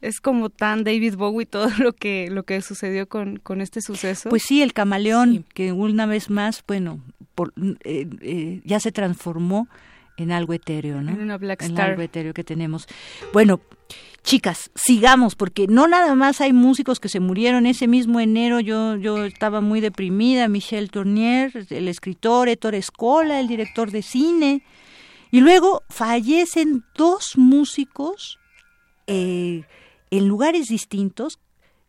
es 0.00 0.20
como 0.20 0.50
tan 0.50 0.84
David 0.84 1.16
Bowie 1.16 1.46
todo 1.46 1.68
lo 1.78 1.92
que 1.92 2.28
lo 2.30 2.44
que 2.44 2.60
sucedió 2.62 3.08
con, 3.08 3.38
con 3.38 3.60
este 3.60 3.80
suceso. 3.80 4.28
Pues 4.30 4.42
sí, 4.42 4.62
el 4.62 4.72
camaleón 4.72 5.32
sí. 5.32 5.44
que 5.54 5.72
una 5.72 6.06
vez 6.06 6.30
más, 6.30 6.62
bueno, 6.66 7.00
por, 7.34 7.52
eh, 7.84 8.08
eh, 8.20 8.60
ya 8.64 8.80
se 8.80 8.92
transformó 8.92 9.68
en 10.16 10.32
algo 10.32 10.52
etéreo, 10.52 11.00
¿no? 11.00 11.12
En 11.12 11.20
una 11.20 11.38
Black 11.38 11.62
En 11.62 11.70
Star. 11.70 11.90
algo 11.90 12.02
etéreo 12.02 12.34
que 12.34 12.42
tenemos. 12.42 12.88
Bueno, 13.32 13.60
chicas, 14.24 14.70
sigamos, 14.74 15.36
porque 15.36 15.68
no 15.68 15.86
nada 15.86 16.14
más 16.16 16.40
hay 16.40 16.52
músicos 16.52 16.98
que 16.98 17.08
se 17.08 17.20
murieron 17.20 17.66
ese 17.66 17.86
mismo 17.86 18.18
enero. 18.18 18.58
Yo, 18.58 18.96
yo 18.96 19.24
estaba 19.24 19.60
muy 19.60 19.80
deprimida. 19.80 20.48
Michel 20.48 20.90
Tournier, 20.90 21.52
el 21.70 21.86
escritor, 21.86 22.48
Ettore 22.48 22.78
Escola, 22.78 23.38
el 23.38 23.46
director 23.46 23.92
de 23.92 24.02
cine. 24.02 24.62
Y 25.30 25.40
luego 25.40 25.82
fallecen 25.88 26.82
dos 26.96 27.34
músicos 27.36 28.40
eh, 29.06 29.62
en 30.10 30.28
lugares 30.28 30.68
distintos 30.68 31.38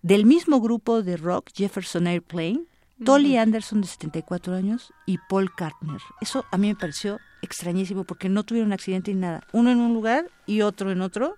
del 0.01 0.25
mismo 0.25 0.61
grupo 0.61 1.01
de 1.01 1.17
rock, 1.17 1.49
Jefferson 1.53 2.07
Airplane, 2.07 2.63
Tolly 3.03 3.37
Anderson 3.37 3.81
de 3.81 3.87
74 3.87 4.55
años 4.55 4.93
y 5.05 5.17
Paul 5.29 5.53
Kartner. 5.55 6.01
Eso 6.19 6.45
a 6.51 6.57
mí 6.57 6.67
me 6.67 6.75
pareció 6.75 7.19
extrañísimo 7.41 8.03
porque 8.03 8.27
no 8.29 8.43
tuvieron 8.43 8.73
accidente 8.73 9.13
ni 9.13 9.21
nada. 9.21 9.41
Uno 9.53 9.71
en 9.71 9.79
un 9.79 9.93
lugar 9.93 10.29
y 10.45 10.61
otro 10.61 10.91
en 10.91 11.01
otro. 11.01 11.37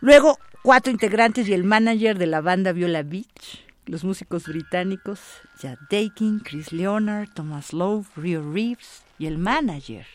Luego, 0.00 0.38
cuatro 0.62 0.92
integrantes 0.92 1.48
y 1.48 1.54
el 1.54 1.64
manager 1.64 2.18
de 2.18 2.26
la 2.26 2.40
banda 2.40 2.72
Viola 2.72 3.02
Beach, 3.02 3.64
los 3.86 4.04
músicos 4.04 4.46
británicos, 4.46 5.20
Chad 5.58 5.78
Dakin, 5.90 6.40
Chris 6.40 6.72
Leonard, 6.72 7.30
Thomas 7.34 7.72
Lowe, 7.72 8.04
Rio 8.16 8.42
Reeves 8.52 9.02
y 9.18 9.26
el 9.26 9.38
manager. 9.38 10.06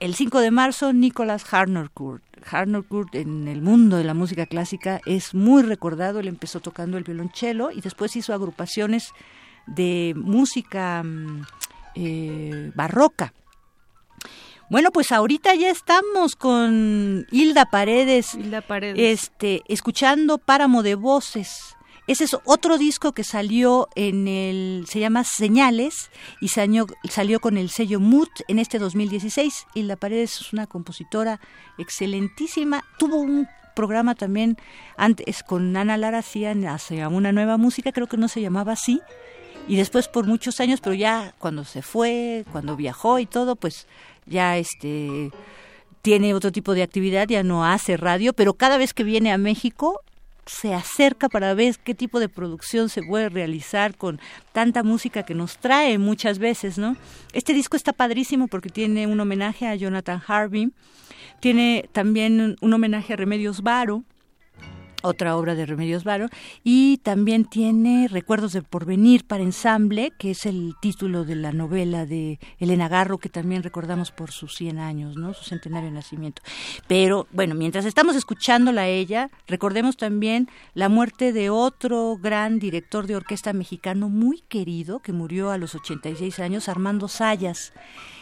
El 0.00 0.14
5 0.14 0.38
de 0.40 0.52
marzo, 0.52 0.92
Nicholas 0.92 1.52
Harnoncourt. 1.52 2.22
Harnoncourt 2.48 3.16
en 3.16 3.48
el 3.48 3.62
mundo 3.62 3.96
de 3.96 4.04
la 4.04 4.14
música 4.14 4.46
clásica 4.46 5.00
es 5.06 5.34
muy 5.34 5.62
recordado. 5.62 6.20
Él 6.20 6.28
empezó 6.28 6.60
tocando 6.60 6.98
el 6.98 7.04
violonchelo 7.04 7.72
y 7.72 7.80
después 7.80 8.14
hizo 8.14 8.32
agrupaciones 8.32 9.12
de 9.66 10.14
música 10.16 11.02
mm, 11.02 11.42
eh, 11.96 12.70
barroca. 12.76 13.34
Bueno, 14.70 14.92
pues 14.92 15.10
ahorita 15.10 15.54
ya 15.56 15.70
estamos 15.70 16.36
con 16.36 17.26
Hilda 17.32 17.64
Paredes, 17.64 18.34
Hilda 18.34 18.60
Paredes. 18.60 18.98
este, 18.98 19.62
escuchando 19.66 20.38
Páramo 20.38 20.84
de 20.84 20.94
Voces. 20.94 21.74
Ese 22.08 22.24
es 22.24 22.34
otro 22.46 22.78
disco 22.78 23.12
que 23.12 23.22
salió 23.22 23.90
en 23.94 24.28
el, 24.28 24.86
se 24.88 24.98
llama 24.98 25.24
Señales 25.24 26.10
y 26.40 26.48
salió, 26.48 26.86
con 27.38 27.58
el 27.58 27.68
sello 27.68 28.00
Mood 28.00 28.30
en 28.48 28.58
este 28.58 28.78
2016. 28.78 29.66
Hilda 29.74 29.96
Paredes 29.96 30.40
es 30.40 30.54
una 30.54 30.66
compositora 30.66 31.38
excelentísima. 31.76 32.82
Tuvo 32.98 33.16
un 33.16 33.46
programa 33.76 34.14
también 34.14 34.56
antes 34.96 35.42
con 35.42 35.76
Ana 35.76 35.98
Lara 35.98 36.20
hacían 36.20 36.64
hacia 36.64 37.08
una 37.08 37.30
nueva 37.30 37.58
música, 37.58 37.92
creo 37.92 38.06
que 38.06 38.16
no 38.16 38.28
se 38.28 38.40
llamaba 38.40 38.72
así. 38.72 39.02
Y 39.68 39.76
después 39.76 40.08
por 40.08 40.26
muchos 40.26 40.60
años, 40.60 40.80
pero 40.80 40.94
ya 40.94 41.34
cuando 41.38 41.66
se 41.66 41.82
fue, 41.82 42.46
cuando 42.52 42.74
viajó 42.74 43.18
y 43.18 43.26
todo, 43.26 43.54
pues 43.54 43.86
ya 44.24 44.56
este 44.56 45.30
tiene 46.00 46.32
otro 46.32 46.52
tipo 46.52 46.72
de 46.72 46.82
actividad, 46.82 47.28
ya 47.28 47.42
no 47.42 47.66
hace 47.66 47.98
radio, 47.98 48.32
pero 48.32 48.54
cada 48.54 48.78
vez 48.78 48.94
que 48.94 49.04
viene 49.04 49.30
a 49.30 49.36
México 49.36 50.00
se 50.48 50.74
acerca 50.74 51.28
para 51.28 51.54
ver 51.54 51.76
qué 51.78 51.94
tipo 51.94 52.20
de 52.20 52.28
producción 52.28 52.88
se 52.88 53.02
puede 53.02 53.28
realizar 53.28 53.96
con 53.96 54.18
tanta 54.52 54.82
música 54.82 55.22
que 55.22 55.34
nos 55.34 55.58
trae 55.58 55.98
muchas 55.98 56.38
veces, 56.38 56.78
¿no? 56.78 56.96
Este 57.32 57.52
disco 57.52 57.76
está 57.76 57.92
padrísimo 57.92 58.48
porque 58.48 58.70
tiene 58.70 59.06
un 59.06 59.20
homenaje 59.20 59.66
a 59.66 59.74
Jonathan 59.74 60.22
Harvey, 60.26 60.70
tiene 61.40 61.88
también 61.92 62.56
un 62.60 62.72
homenaje 62.72 63.12
a 63.12 63.16
Remedios 63.16 63.62
Varo, 63.62 64.04
otra 65.02 65.36
obra 65.36 65.54
de 65.54 65.66
Remedios 65.66 66.04
Varo, 66.04 66.28
y 66.64 66.98
también 66.98 67.44
tiene 67.44 68.08
Recuerdos 68.08 68.52
del 68.52 68.64
Porvenir 68.64 69.26
para 69.26 69.42
ensamble, 69.42 70.12
que 70.18 70.32
es 70.32 70.46
el 70.46 70.74
título 70.80 71.24
de 71.24 71.36
la 71.36 71.52
novela 71.52 72.06
de 72.06 72.38
Elena 72.58 72.88
Garro, 72.88 73.18
que 73.18 73.28
también 73.28 73.62
recordamos 73.62 74.10
por 74.10 74.32
sus 74.32 74.54
100 74.56 74.78
años, 74.78 75.16
¿no? 75.16 75.34
Su 75.34 75.44
centenario 75.44 75.88
de 75.88 75.94
nacimiento. 75.94 76.42
Pero 76.86 77.26
bueno, 77.32 77.54
mientras 77.54 77.84
estamos 77.84 78.16
escuchándola 78.16 78.82
a 78.82 78.88
ella, 78.88 79.30
recordemos 79.46 79.96
también 79.96 80.48
la 80.74 80.88
muerte 80.88 81.32
de 81.32 81.50
otro 81.50 82.16
gran 82.20 82.58
director 82.58 83.06
de 83.06 83.16
orquesta 83.16 83.52
mexicano 83.52 84.08
muy 84.08 84.42
querido, 84.48 85.00
que 85.00 85.12
murió 85.12 85.50
a 85.50 85.58
los 85.58 85.74
86 85.74 86.38
años, 86.40 86.68
Armando 86.68 87.08
Sayas. 87.08 87.72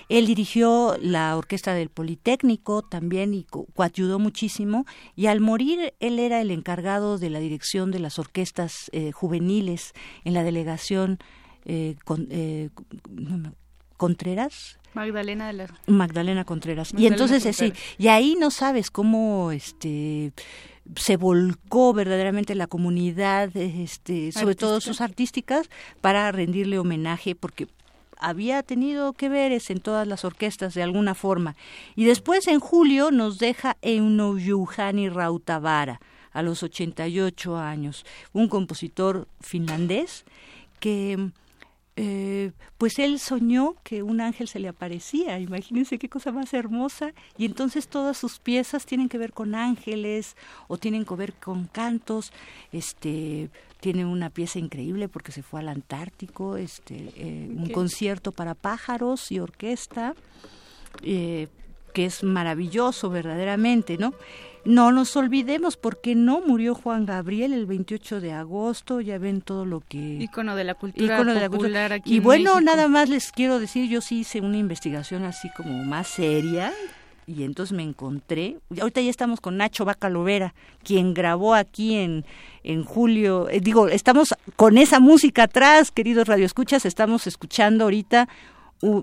Él 0.08 0.26
dirigió 0.26 0.96
la 1.00 1.36
orquesta 1.36 1.74
del 1.74 1.88
Politécnico 1.88 2.82
también 2.82 3.34
y 3.34 3.44
co- 3.44 3.66
coayudó 3.74 4.18
muchísimo. 4.18 4.86
Y 5.16 5.26
al 5.26 5.40
morir, 5.40 5.94
él 6.00 6.18
era 6.18 6.40
el 6.40 6.50
encargado 6.50 7.18
de 7.18 7.30
la 7.30 7.38
dirección 7.40 7.90
de 7.90 7.98
las 7.98 8.18
orquestas 8.18 8.88
eh, 8.92 9.10
juveniles 9.12 9.92
en 10.24 10.34
la 10.34 10.42
delegación 10.44 11.18
eh, 11.64 11.96
con- 12.04 12.28
eh, 12.30 12.70
Contreras. 13.96 14.78
Magdalena 14.94 15.46
de 15.48 15.52
la... 15.54 15.66
Magdalena 15.86 16.44
Contreras. 16.44 16.92
y 16.96 17.06
entonces 17.06 17.44
eh, 17.46 17.52
sí, 17.52 17.72
y 17.98 18.08
ahí 18.08 18.36
no 18.38 18.50
sabes 18.50 18.90
cómo 18.90 19.52
este 19.52 20.32
se 20.94 21.16
volcó 21.16 21.92
verdaderamente 21.92 22.54
la 22.54 22.66
comunidad, 22.66 23.54
este, 23.56 24.30
sobre 24.32 24.54
todo 24.54 24.80
sus 24.80 25.00
artísticas, 25.00 25.68
para 26.00 26.30
rendirle 26.30 26.78
homenaje, 26.78 27.34
porque 27.34 27.66
había 28.18 28.62
tenido 28.62 29.12
que 29.12 29.28
veres 29.28 29.70
en 29.70 29.80
todas 29.80 30.06
las 30.06 30.24
orquestas 30.24 30.74
de 30.74 30.82
alguna 30.82 31.14
forma. 31.14 31.56
Y 31.94 32.04
después 32.04 32.46
en 32.48 32.60
julio 32.60 33.10
nos 33.10 33.38
deja 33.38 33.76
Euno 33.82 34.36
Juhani 34.38 35.08
Rautavara, 35.08 36.00
a 36.32 36.42
los 36.42 36.62
88 36.62 37.56
años, 37.56 38.04
un 38.34 38.48
compositor 38.48 39.26
finlandés 39.40 40.26
que 40.80 41.30
eh, 41.98 42.52
pues 42.76 42.98
él 42.98 43.18
soñó 43.18 43.74
que 43.82 44.02
un 44.02 44.20
ángel 44.20 44.48
se 44.48 44.58
le 44.58 44.68
aparecía, 44.68 45.40
imagínense 45.40 45.98
qué 45.98 46.10
cosa 46.10 46.32
más 46.32 46.52
hermosa, 46.52 47.14
y 47.38 47.46
entonces 47.46 47.88
todas 47.88 48.18
sus 48.18 48.38
piezas 48.38 48.84
tienen 48.84 49.08
que 49.08 49.16
ver 49.16 49.32
con 49.32 49.54
ángeles 49.54 50.36
o 50.68 50.76
tienen 50.76 51.06
que 51.06 51.14
ver 51.14 51.32
con 51.32 51.68
cantos, 51.68 52.32
este 52.70 53.48
tiene 53.80 54.04
una 54.04 54.30
pieza 54.30 54.58
increíble 54.58 55.08
porque 55.08 55.32
se 55.32 55.42
fue 55.42 55.60
al 55.60 55.68
Antártico, 55.68 56.56
este 56.56 57.12
eh, 57.16 57.48
un 57.54 57.68
concierto 57.70 58.32
para 58.32 58.54
pájaros 58.54 59.30
y 59.30 59.38
orquesta, 59.38 60.14
eh, 61.02 61.48
que 61.92 62.06
es 62.06 62.22
maravilloso 62.22 63.10
verdaderamente, 63.10 63.96
¿no? 63.98 64.14
No 64.64 64.90
nos 64.90 65.16
olvidemos 65.16 65.76
porque 65.76 66.16
no 66.16 66.40
murió 66.40 66.74
Juan 66.74 67.06
Gabriel 67.06 67.52
el 67.52 67.66
28 67.66 68.20
de 68.20 68.32
agosto, 68.32 69.00
ya 69.00 69.16
ven 69.16 69.40
todo 69.40 69.64
lo 69.64 69.80
que 69.80 70.18
Ícono 70.20 70.56
de 70.56 70.64
la 70.64 70.74
cultura 70.74 71.14
ícono 71.14 71.34
de 71.34 71.40
la 71.40 71.48
popular 71.48 71.90
cultura. 71.90 71.94
aquí 71.94 72.14
Y 72.14 72.16
en 72.16 72.22
bueno, 72.24 72.54
México. 72.56 72.72
nada 72.72 72.88
más 72.88 73.08
les 73.08 73.30
quiero 73.30 73.60
decir, 73.60 73.88
yo 73.88 74.00
sí 74.00 74.20
hice 74.20 74.40
una 74.40 74.56
investigación 74.56 75.24
así 75.24 75.48
como 75.56 75.84
más 75.84 76.08
seria 76.08 76.72
y 77.26 77.42
entonces 77.42 77.76
me 77.76 77.82
encontré, 77.82 78.58
ahorita 78.80 79.00
ya 79.00 79.10
estamos 79.10 79.40
con 79.40 79.56
Nacho 79.56 79.84
Bacalovera, 79.84 80.54
quien 80.84 81.12
grabó 81.12 81.54
aquí 81.54 81.96
en, 81.96 82.24
en 82.62 82.84
julio, 82.84 83.48
eh, 83.50 83.60
digo, 83.60 83.88
estamos 83.88 84.34
con 84.54 84.78
esa 84.78 85.00
música 85.00 85.44
atrás, 85.44 85.90
queridos 85.90 86.28
radioescuchas, 86.28 86.84
estamos 86.86 87.26
escuchando 87.26 87.84
ahorita 87.84 88.28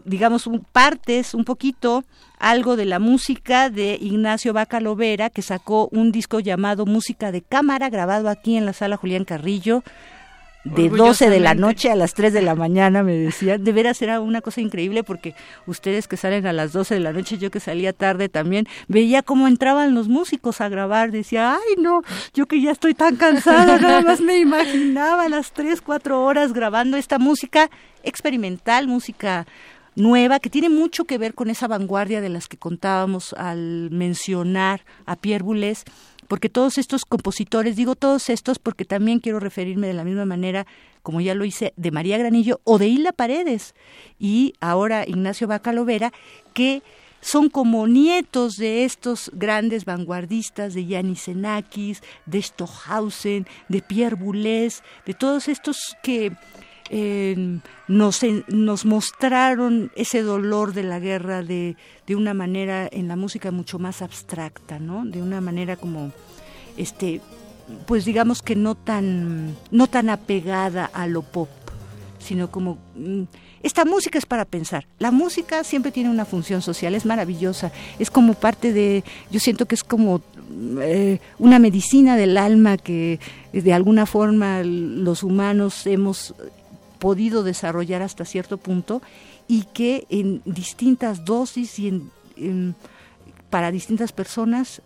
digamos, 0.05 0.47
un, 0.47 0.59
partes, 0.59 1.33
un 1.33 1.45
poquito, 1.45 2.03
algo 2.39 2.75
de 2.75 2.85
la 2.85 2.99
música 2.99 3.69
de 3.69 3.97
Ignacio 3.99 4.53
Bacalovera, 4.53 5.29
que 5.29 5.41
sacó 5.41 5.89
un 5.91 6.11
disco 6.11 6.39
llamado 6.39 6.85
Música 6.85 7.31
de 7.31 7.41
Cámara, 7.41 7.89
grabado 7.89 8.29
aquí 8.29 8.55
en 8.55 8.65
la 8.65 8.73
sala 8.73 8.97
Julián 8.97 9.25
Carrillo, 9.25 9.83
de 10.63 10.89
12 10.89 11.29
de 11.29 11.39
la 11.39 11.55
noche 11.55 11.91
a 11.91 11.95
las 11.95 12.13
3 12.13 12.33
de 12.33 12.41
la 12.41 12.55
mañana, 12.55 13.03
me 13.03 13.13
decían. 13.13 13.63
De 13.63 13.71
veras 13.71 14.01
era 14.01 14.21
una 14.21 14.41
cosa 14.41 14.61
increíble 14.61 15.03
porque 15.03 15.35
ustedes 15.67 16.07
que 16.07 16.17
salen 16.17 16.47
a 16.47 16.53
las 16.53 16.71
12 16.71 16.95
de 16.95 16.99
la 17.01 17.13
noche, 17.13 17.37
yo 17.37 17.51
que 17.51 17.59
salía 17.59 17.93
tarde 17.93 18.29
también, 18.29 18.67
veía 18.87 19.23
cómo 19.23 19.47
entraban 19.47 19.93
los 19.93 20.07
músicos 20.07 20.61
a 20.61 20.69
grabar. 20.69 21.11
Decía, 21.11 21.55
ay 21.55 21.81
no, 21.81 22.01
yo 22.33 22.45
que 22.45 22.61
ya 22.61 22.71
estoy 22.71 22.93
tan 22.93 23.15
cansada, 23.17 23.77
nada 23.77 24.01
más 24.01 24.21
me 24.21 24.37
imaginaba 24.37 25.27
las 25.29 25.51
3, 25.51 25.81
4 25.81 26.23
horas 26.23 26.53
grabando 26.53 26.97
esta 26.97 27.19
música 27.19 27.69
experimental, 28.03 28.87
música 28.87 29.45
nueva, 29.95 30.39
que 30.39 30.49
tiene 30.49 30.69
mucho 30.69 31.05
que 31.05 31.17
ver 31.17 31.33
con 31.33 31.49
esa 31.49 31.67
vanguardia 31.67 32.21
de 32.21 32.29
las 32.29 32.47
que 32.47 32.57
contábamos 32.57 33.33
al 33.33 33.89
mencionar 33.91 34.85
a 35.05 35.15
Pierre 35.15 35.43
Boulez, 35.43 35.83
porque 36.27 36.49
todos 36.49 36.77
estos 36.77 37.05
compositores, 37.05 37.75
digo 37.75 37.95
todos 37.95 38.29
estos 38.29 38.59
porque 38.59 38.85
también 38.85 39.19
quiero 39.19 39.39
referirme 39.39 39.87
de 39.87 39.93
la 39.93 40.03
misma 40.03 40.25
manera, 40.25 40.65
como 41.01 41.21
ya 41.21 41.35
lo 41.35 41.45
hice, 41.45 41.73
de 41.75 41.91
María 41.91 42.17
Granillo 42.17 42.61
o 42.63 42.77
de 42.77 42.87
Hilda 42.87 43.11
Paredes 43.11 43.75
y 44.19 44.53
ahora 44.59 45.07
Ignacio 45.07 45.47
Bacalovera, 45.47 46.11
que 46.53 46.81
son 47.23 47.49
como 47.49 47.87
nietos 47.87 48.55
de 48.57 48.83
estos 48.83 49.31
grandes 49.33 49.85
vanguardistas 49.85 50.73
de 50.73 50.85
Yanis 50.85 51.21
Xenakis, 51.21 52.03
de 52.25 52.41
Stohausen, 52.41 53.47
de 53.69 53.81
Pierre 53.81 54.17
Boulez, 54.17 54.83
de 55.05 55.13
todos 55.13 55.47
estos 55.47 55.77
que 56.03 56.33
nos, 57.87 58.85
mostraron 58.85 59.91
ese 59.95 60.21
dolor 60.21 60.73
de 60.73 60.83
la 60.83 60.99
guerra 60.99 61.41
de, 61.43 61.75
de 62.07 62.15
una 62.15 62.33
manera 62.33 62.87
en 62.91 63.07
la 63.07 63.15
música 63.15 63.51
mucho 63.51 63.79
más 63.79 64.01
abstracta, 64.01 64.79
¿no? 64.79 65.05
De 65.05 65.21
una 65.21 65.41
manera 65.41 65.75
como, 65.75 66.11
este, 66.77 67.21
pues 67.85 68.05
digamos 68.05 68.41
que 68.41 68.55
no 68.55 68.75
tan, 68.75 69.55
no 69.71 69.87
tan 69.87 70.09
apegada 70.09 70.85
a 70.85 71.07
lo 71.07 71.21
pop, 71.21 71.49
sino 72.19 72.51
como 72.51 72.77
mm, 72.95 73.23
esta 73.63 73.85
música 73.85 74.17
es 74.17 74.25
para 74.25 74.45
pensar. 74.45 74.85
La 74.99 75.11
música 75.11 75.63
siempre 75.63 75.91
tiene 75.91 76.09
una 76.09 76.25
función 76.25 76.61
social, 76.61 76.95
es 76.95 77.05
maravillosa, 77.05 77.71
es 77.97 78.11
como 78.11 78.33
parte 78.33 78.73
de, 78.73 79.03
yo 79.31 79.39
siento 79.39 79.65
que 79.65 79.75
es 79.75 79.83
como 79.83 80.21
eh, 80.81 81.19
una 81.39 81.59
medicina 81.59 82.17
del 82.17 82.37
alma 82.37 82.77
que 82.77 83.19
de 83.53 83.73
alguna 83.73 84.05
forma 84.05 84.63
los 84.63 85.23
humanos 85.23 85.87
hemos 85.87 86.35
podido 87.03 87.43
desarrollar 87.43 88.01
hasta 88.01 88.23
cierto 88.23 88.55
punto 88.57 89.01
y 89.49 89.63
que 89.73 90.05
en 90.09 90.41
distintas 90.45 91.25
dosis 91.25 91.77
y 91.77 91.89
en, 91.89 92.09
en- 92.37 92.75
para 93.49 93.71
distintas 93.71 94.13
personas 94.13 94.81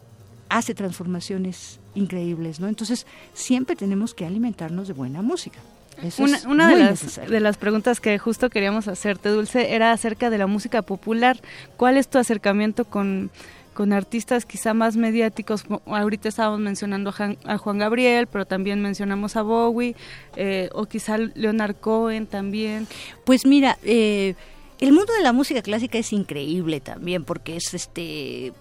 hace 0.49 0.73
transformaciones 0.73 1.79
increíbles, 1.93 2.59
¿no? 2.59 2.67
Entonces 2.67 3.05
siempre 3.35 3.75
tenemos 3.75 4.15
que 4.15 4.25
alimentarnos 4.25 4.87
de 4.87 4.93
buena 4.95 5.21
música. 5.21 5.59
Eso 6.01 6.23
Una, 6.23 6.37
es 6.37 6.45
una 6.45 6.69
de, 6.69 6.75
las, 6.83 7.15
de 7.29 7.39
las 7.39 7.57
preguntas 7.57 7.99
que 7.99 8.17
justo 8.17 8.49
queríamos 8.49 8.87
hacerte, 8.87 9.29
Dulce, 9.29 9.73
era 9.75 9.91
acerca 9.91 10.29
de 10.31 10.37
la 10.39 10.47
música 10.47 10.81
popular. 10.81 11.39
¿Cuál 11.75 11.97
es 11.97 12.07
tu 12.07 12.17
acercamiento 12.17 12.85
con, 12.85 13.29
con 13.77 13.93
artistas 13.93 14.47
quizá 14.47 14.73
más 14.73 14.97
mediáticos? 14.97 15.63
Ahorita 15.85 16.29
estábamos 16.29 16.59
mencionando 16.59 17.13
a, 17.45 17.57
Juan 17.59 17.77
Gabriel, 17.77 18.25
pero 18.25 18.43
también 18.43 18.81
mencionamos 18.81 19.35
a 19.35 19.43
Bowie, 19.43 19.95
eh, 20.35 20.69
o 20.73 20.87
quizá 20.87 21.19
Leonard 21.19 21.75
Cohen 21.75 22.25
también. 22.25 22.87
Pues 23.23 23.45
mira, 23.45 23.77
eh, 23.83 24.33
el 24.79 24.93
mundo 24.93 25.13
de 25.13 25.21
la 25.21 25.31
música 25.31 25.61
clásica 25.61 25.99
es 25.99 26.11
increíble 26.11 26.79
también 26.79 27.23
porque 27.23 27.55
es 27.55 27.75
este 27.75 28.51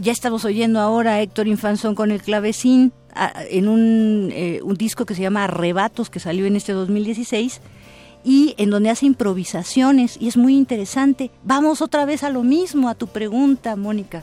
ya 0.00 0.10
estamos 0.10 0.44
oyendo 0.44 0.80
ahora 0.80 1.12
a 1.12 1.22
Héctor 1.22 1.46
Infanzón 1.46 1.94
con 1.94 2.10
el 2.10 2.20
clavecín 2.20 2.92
en 3.48 3.68
un, 3.68 4.30
eh, 4.32 4.58
un 4.64 4.74
disco 4.74 5.06
que 5.06 5.14
se 5.14 5.22
llama 5.22 5.44
Arrebatos 5.44 6.10
que 6.10 6.18
salió 6.18 6.46
en 6.46 6.56
este 6.56 6.72
2016 6.72 7.60
y 8.28 8.54
en 8.58 8.68
donde 8.68 8.90
hace 8.90 9.06
improvisaciones 9.06 10.18
y 10.20 10.28
es 10.28 10.36
muy 10.36 10.54
interesante. 10.54 11.30
Vamos 11.44 11.80
otra 11.80 12.04
vez 12.04 12.22
a 12.22 12.28
lo 12.28 12.42
mismo, 12.42 12.90
a 12.90 12.94
tu 12.94 13.06
pregunta, 13.06 13.74
Mónica. 13.74 14.22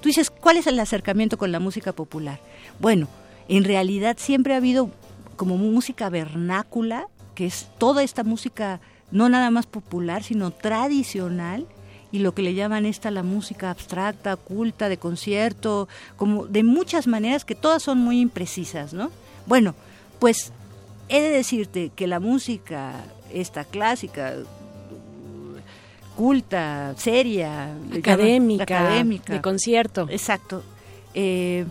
Tú 0.00 0.08
dices, 0.08 0.28
¿cuál 0.28 0.56
es 0.56 0.66
el 0.66 0.80
acercamiento 0.80 1.38
con 1.38 1.52
la 1.52 1.60
música 1.60 1.92
popular? 1.92 2.40
Bueno, 2.80 3.06
en 3.46 3.62
realidad 3.62 4.16
siempre 4.18 4.54
ha 4.54 4.56
habido 4.56 4.90
como 5.36 5.56
música 5.56 6.10
vernácula, 6.10 7.06
que 7.36 7.46
es 7.46 7.68
toda 7.78 8.02
esta 8.02 8.24
música 8.24 8.80
no 9.12 9.28
nada 9.28 9.52
más 9.52 9.66
popular, 9.66 10.24
sino 10.24 10.50
tradicional, 10.50 11.68
y 12.10 12.18
lo 12.18 12.34
que 12.34 12.42
le 12.42 12.54
llaman 12.54 12.86
esta 12.86 13.12
la 13.12 13.22
música 13.22 13.70
abstracta, 13.70 14.34
culta, 14.34 14.88
de 14.88 14.96
concierto, 14.96 15.88
como 16.16 16.46
de 16.46 16.64
muchas 16.64 17.06
maneras 17.06 17.44
que 17.44 17.54
todas 17.54 17.84
son 17.84 17.98
muy 17.98 18.18
imprecisas, 18.18 18.92
¿no? 18.92 19.12
Bueno, 19.46 19.76
pues 20.18 20.50
he 21.08 21.20
de 21.20 21.30
decirte 21.30 21.92
que 21.94 22.08
la 22.08 22.18
música, 22.18 23.04
esta 23.34 23.64
clásica, 23.64 24.34
culta, 26.16 26.94
seria, 26.96 27.74
llaman- 27.76 27.98
Académica, 27.98 28.62
académica, 28.64 29.32
de 29.32 29.40
concierto. 29.42 30.06
Exacto. 30.10 30.62
Eh, 31.14 31.64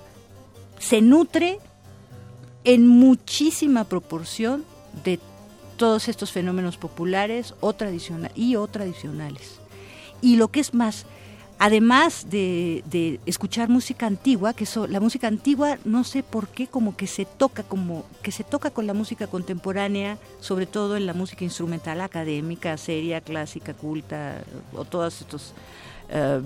se 0.80 1.02
nutre 1.02 1.60
en 2.66 2.88
muchísima 2.88 3.86
proporción 3.86 4.66
de 5.04 5.20
todos 5.78 6.08
estos 6.08 6.32
fenómenos 6.32 6.78
populares 6.78 7.56
o 7.62 7.74
tradicional, 7.74 8.32
y 8.36 8.56
o 8.56 8.68
tradicionales. 8.68 9.60
Y 10.22 10.36
lo 10.36 10.50
que 10.50 10.60
es 10.60 10.74
más, 10.74 11.06
además 11.60 12.30
de, 12.30 12.84
de 12.90 13.20
escuchar 13.26 13.70
música 13.70 14.06
antigua, 14.06 14.54
que 14.54 14.66
eso, 14.66 14.88
la 14.88 15.00
música 15.00 15.28
antigua 15.28 15.78
no 15.86 16.04
sé 16.04 16.24
por 16.24 16.48
qué 16.48 16.68
como 16.68 16.96
que 16.96 17.08
se 17.08 17.26
toca 17.26 17.64
como 17.64 18.06
que 18.22 18.32
se 18.32 18.44
toca 18.44 18.70
con 18.70 18.88
la 18.88 18.94
música 18.94 19.28
contemporánea, 19.28 20.18
sobre 20.40 20.66
todo 20.66 20.98
en 20.98 21.06
la 21.06 21.14
música 21.14 21.44
instrumental 21.44 22.02
académica, 22.02 22.78
seria, 22.78 23.22
clásica, 23.22 23.74
culta 23.74 24.44
o 24.74 24.86
todos 24.86 25.22
estos 25.22 25.54
eh, 26.10 26.42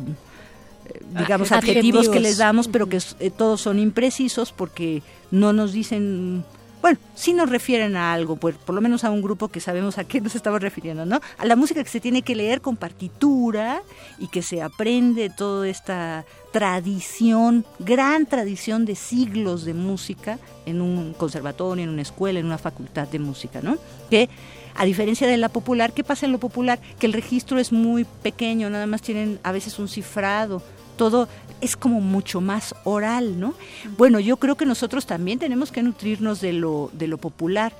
eh, 0.85 1.01
digamos 1.17 1.51
adjetivos, 1.51 2.09
que 2.09 2.19
les 2.19 2.37
damos, 2.37 2.67
pero 2.67 2.87
que 2.87 2.99
eh, 3.19 3.31
todos 3.31 3.61
son 3.61 3.79
imprecisos 3.79 4.51
porque 4.51 5.01
no 5.31 5.53
nos 5.53 5.73
dicen 5.73 6.45
bueno, 6.81 6.99
sí 7.15 7.33
nos 7.33 7.49
refieren 7.49 7.95
a 7.95 8.13
algo, 8.13 8.35
pues, 8.35 8.55
por 8.55 8.75
lo 8.75 8.81
menos 8.81 9.03
a 9.03 9.11
un 9.11 9.21
grupo 9.21 9.47
que 9.47 9.59
sabemos 9.59 9.97
a 9.97 10.03
qué 10.03 10.21
nos 10.21 10.35
estamos 10.35 10.61
refiriendo, 10.61 11.05
¿no? 11.05 11.19
A 11.37 11.45
la 11.45 11.55
música 11.55 11.83
que 11.83 11.89
se 11.89 11.99
tiene 11.99 12.21
que 12.21 12.35
leer 12.35 12.61
con 12.61 12.77
partitura 12.77 13.81
y 14.19 14.27
que 14.27 14.41
se 14.41 14.61
aprende 14.61 15.29
toda 15.29 15.67
esta 15.67 16.25
tradición, 16.51 17.65
gran 17.79 18.25
tradición 18.25 18.85
de 18.85 18.95
siglos 18.95 19.65
de 19.65 19.73
música 19.73 20.39
en 20.65 20.81
un 20.81 21.13
conservatorio, 21.13 21.83
en 21.83 21.89
una 21.89 22.01
escuela, 22.01 22.39
en 22.39 22.45
una 22.45 22.57
facultad 22.57 23.07
de 23.07 23.19
música, 23.19 23.61
¿no? 23.61 23.77
Que 24.09 24.29
a 24.75 24.85
diferencia 24.85 25.27
de 25.27 25.37
la 25.37 25.49
popular, 25.49 25.91
¿qué 25.91 26.03
pasa 26.03 26.27
en 26.27 26.31
lo 26.31 26.39
popular? 26.39 26.79
Que 26.99 27.07
el 27.07 27.13
registro 27.13 27.57
es 27.57 27.71
muy 27.71 28.05
pequeño, 28.05 28.69
nada 28.69 28.85
más 28.85 29.01
tienen 29.01 29.39
a 29.41 29.51
veces 29.51 29.79
un 29.79 29.87
cifrado, 29.87 30.61
todo 30.97 31.29
es 31.61 31.75
como 31.77 32.01
mucho 32.01 32.41
más 32.41 32.75
oral, 32.83 33.39
¿no? 33.39 33.53
Bueno, 33.97 34.19
yo 34.19 34.37
creo 34.37 34.55
que 34.55 34.65
nosotros 34.65 35.05
también 35.05 35.39
tenemos 35.39 35.71
que 35.71 35.81
nutrirnos 35.83 36.41
de 36.41 36.53
lo, 36.53 36.89
de 36.93 37.07
lo 37.07 37.17
popular, 37.17 37.73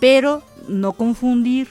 pero 0.00 0.42
no 0.68 0.92
confundir. 0.92 1.68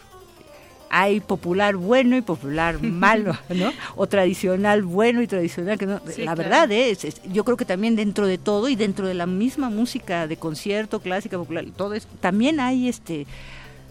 Hay 0.90 1.20
popular 1.20 1.76
bueno 1.76 2.16
y 2.16 2.22
popular 2.22 2.82
malo, 2.82 3.36
¿no? 3.50 3.72
O 3.98 4.08
tradicional 4.08 4.84
bueno 4.84 5.22
y 5.22 5.28
tradicional 5.28 5.78
que 5.78 5.86
no. 5.86 6.00
Sí, 6.10 6.24
la 6.24 6.34
claro. 6.34 6.38
verdad 6.38 6.72
es, 6.72 7.04
es- 7.04 7.22
yo 7.32 7.44
creo 7.44 7.58
que 7.58 7.66
también 7.66 7.96
dentro 7.98 8.26
de 8.26 8.38
todo 8.38 8.70
y 8.70 8.76
dentro 8.78 9.06
de 9.08 9.14
la 9.14 9.26
misma 9.26 9.70
música 9.70 10.28
de 10.28 10.38
concierto, 10.38 11.02
clásica, 11.02 11.38
popular, 11.38 11.66
todo 11.76 11.94
es, 11.94 12.08
también 12.22 12.60
hay 12.62 12.88
este 12.88 13.28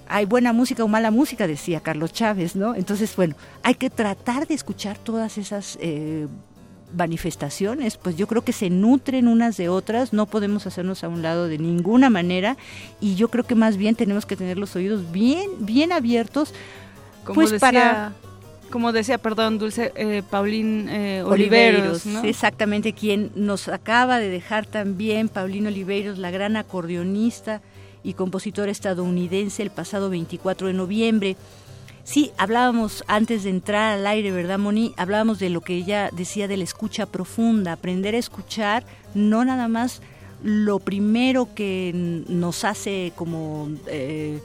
hay 0.08 0.24
buena 0.24 0.52
música 0.54 0.84
o 0.84 0.88
mala 0.88 1.10
música, 1.10 1.46
decía 1.48 1.80
Carlos 1.80 2.12
Chávez, 2.12 2.54
¿no? 2.56 2.74
Entonces, 2.76 3.14
bueno, 3.16 3.34
hay 3.64 3.74
que 3.74 3.90
tratar 3.90 4.46
de 4.46 4.54
escuchar 4.54 4.96
todas 4.98 5.36
esas 5.36 5.76
eh, 5.82 6.28
manifestaciones, 6.96 7.96
pues 7.96 8.16
yo 8.16 8.26
creo 8.26 8.42
que 8.42 8.52
se 8.52 8.70
nutren 8.70 9.28
unas 9.28 9.56
de 9.56 9.68
otras, 9.68 10.12
no 10.12 10.26
podemos 10.26 10.66
hacernos 10.66 11.04
a 11.04 11.08
un 11.08 11.22
lado 11.22 11.48
de 11.48 11.58
ninguna 11.58 12.10
manera 12.10 12.56
y 13.00 13.14
yo 13.14 13.28
creo 13.28 13.44
que 13.44 13.54
más 13.54 13.76
bien 13.76 13.94
tenemos 13.94 14.26
que 14.26 14.36
tener 14.36 14.58
los 14.58 14.74
oídos 14.76 15.12
bien, 15.12 15.50
bien 15.60 15.92
abiertos, 15.92 16.54
Como 17.24 17.34
pues 17.34 17.50
decía, 17.50 17.70
para 17.70 18.12
como 18.70 18.92
decía, 18.92 19.18
perdón, 19.18 19.58
Dulce, 19.58 19.92
eh, 19.94 20.22
Paulín 20.28 20.88
eh, 20.88 21.22
Oliveros, 21.24 22.04
¿no? 22.04 22.22
exactamente 22.24 22.92
quien 22.92 23.30
nos 23.34 23.68
acaba 23.68 24.18
de 24.18 24.28
dejar 24.28 24.66
también, 24.66 25.28
Paulino 25.28 25.68
Oliveros, 25.68 26.18
la 26.18 26.30
gran 26.30 26.56
acordeonista 26.56 27.60
y 28.02 28.14
compositora 28.14 28.70
estadounidense 28.70 29.62
el 29.62 29.70
pasado 29.70 30.10
24 30.10 30.66
de 30.66 30.72
noviembre. 30.72 31.36
Sí, 32.06 32.30
hablábamos 32.38 33.02
antes 33.08 33.42
de 33.42 33.50
entrar 33.50 33.98
al 33.98 34.06
aire, 34.06 34.30
¿verdad, 34.30 34.60
Moni? 34.60 34.94
Hablábamos 34.96 35.40
de 35.40 35.50
lo 35.50 35.60
que 35.60 35.74
ella 35.74 36.08
decía 36.12 36.46
de 36.46 36.56
la 36.56 36.62
escucha 36.62 37.04
profunda, 37.06 37.72
aprender 37.72 38.14
a 38.14 38.18
escuchar, 38.18 38.84
no 39.14 39.44
nada 39.44 39.66
más 39.66 40.02
lo 40.40 40.78
primero 40.78 41.48
que 41.52 41.90
nos 42.28 42.62
hace 42.62 43.12
como, 43.16 43.70
eh, 43.88 44.40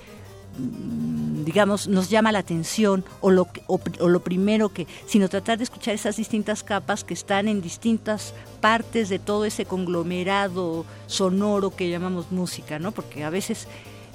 digamos, 1.45 1.87
nos 1.87 2.09
llama 2.09 2.31
la 2.31 2.39
atención 2.39 3.05
o 3.19 3.29
lo, 3.29 3.47
o 3.67 4.09
lo 4.09 4.23
primero 4.23 4.69
que, 4.69 4.87
sino 5.05 5.29
tratar 5.29 5.59
de 5.59 5.65
escuchar 5.65 5.93
esas 5.93 6.17
distintas 6.17 6.63
capas 6.63 7.03
que 7.03 7.13
están 7.13 7.47
en 7.47 7.61
distintas 7.61 8.33
partes 8.59 9.07
de 9.07 9.19
todo 9.19 9.45
ese 9.45 9.65
conglomerado 9.65 10.83
sonoro 11.05 11.75
que 11.75 11.91
llamamos 11.91 12.31
música, 12.31 12.79
¿no? 12.79 12.91
Porque 12.91 13.23
a 13.23 13.29
veces 13.29 13.67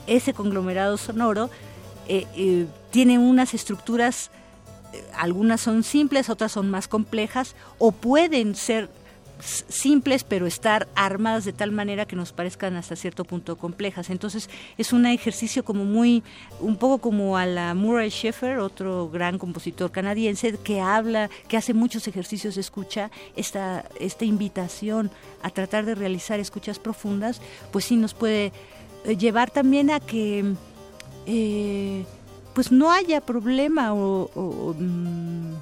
ese 0.08 0.34
conglomerado 0.34 0.96
sonoro 0.96 1.48
eh, 2.08 2.26
eh, 2.36 2.66
tiene 2.90 3.18
unas 3.18 3.54
estructuras, 3.54 4.30
eh, 4.92 5.04
algunas 5.16 5.60
son 5.60 5.82
simples, 5.82 6.30
otras 6.30 6.52
son 6.52 6.70
más 6.70 6.88
complejas, 6.88 7.54
o 7.78 7.92
pueden 7.92 8.54
ser 8.54 8.88
simples 9.40 10.24
pero 10.24 10.46
estar 10.46 10.88
armadas 10.94 11.44
de 11.44 11.52
tal 11.52 11.72
manera 11.72 12.06
que 12.06 12.16
nos 12.16 12.32
parezcan 12.32 12.76
hasta 12.76 12.96
cierto 12.96 13.24
punto 13.24 13.56
complejas. 13.56 14.10
Entonces 14.10 14.48
es 14.78 14.92
un 14.92 15.06
ejercicio 15.06 15.64
como 15.64 15.84
muy, 15.84 16.22
un 16.60 16.76
poco 16.76 16.98
como 16.98 17.36
a 17.36 17.46
la 17.46 17.74
Murray 17.74 18.10
Schaeffer, 18.10 18.58
otro 18.58 19.10
gran 19.10 19.38
compositor 19.38 19.90
canadiense, 19.90 20.56
que 20.58 20.80
habla, 20.80 21.28
que 21.48 21.56
hace 21.56 21.74
muchos 21.74 22.08
ejercicios 22.08 22.54
de 22.54 22.60
escucha, 22.60 23.10
esta, 23.36 23.84
esta 24.00 24.24
invitación 24.24 25.10
a 25.42 25.50
tratar 25.50 25.84
de 25.84 25.94
realizar 25.94 26.40
escuchas 26.40 26.78
profundas, 26.78 27.40
pues 27.72 27.84
sí 27.84 27.96
nos 27.96 28.14
puede 28.14 28.52
eh, 29.04 29.16
llevar 29.16 29.50
también 29.50 29.90
a 29.90 30.00
que 30.00 30.54
eh, 31.26 32.04
pues 32.54 32.72
no 32.72 32.90
haya 32.90 33.20
problema 33.20 33.92
o, 33.92 34.30
o, 34.34 34.74
mm, 34.78 35.54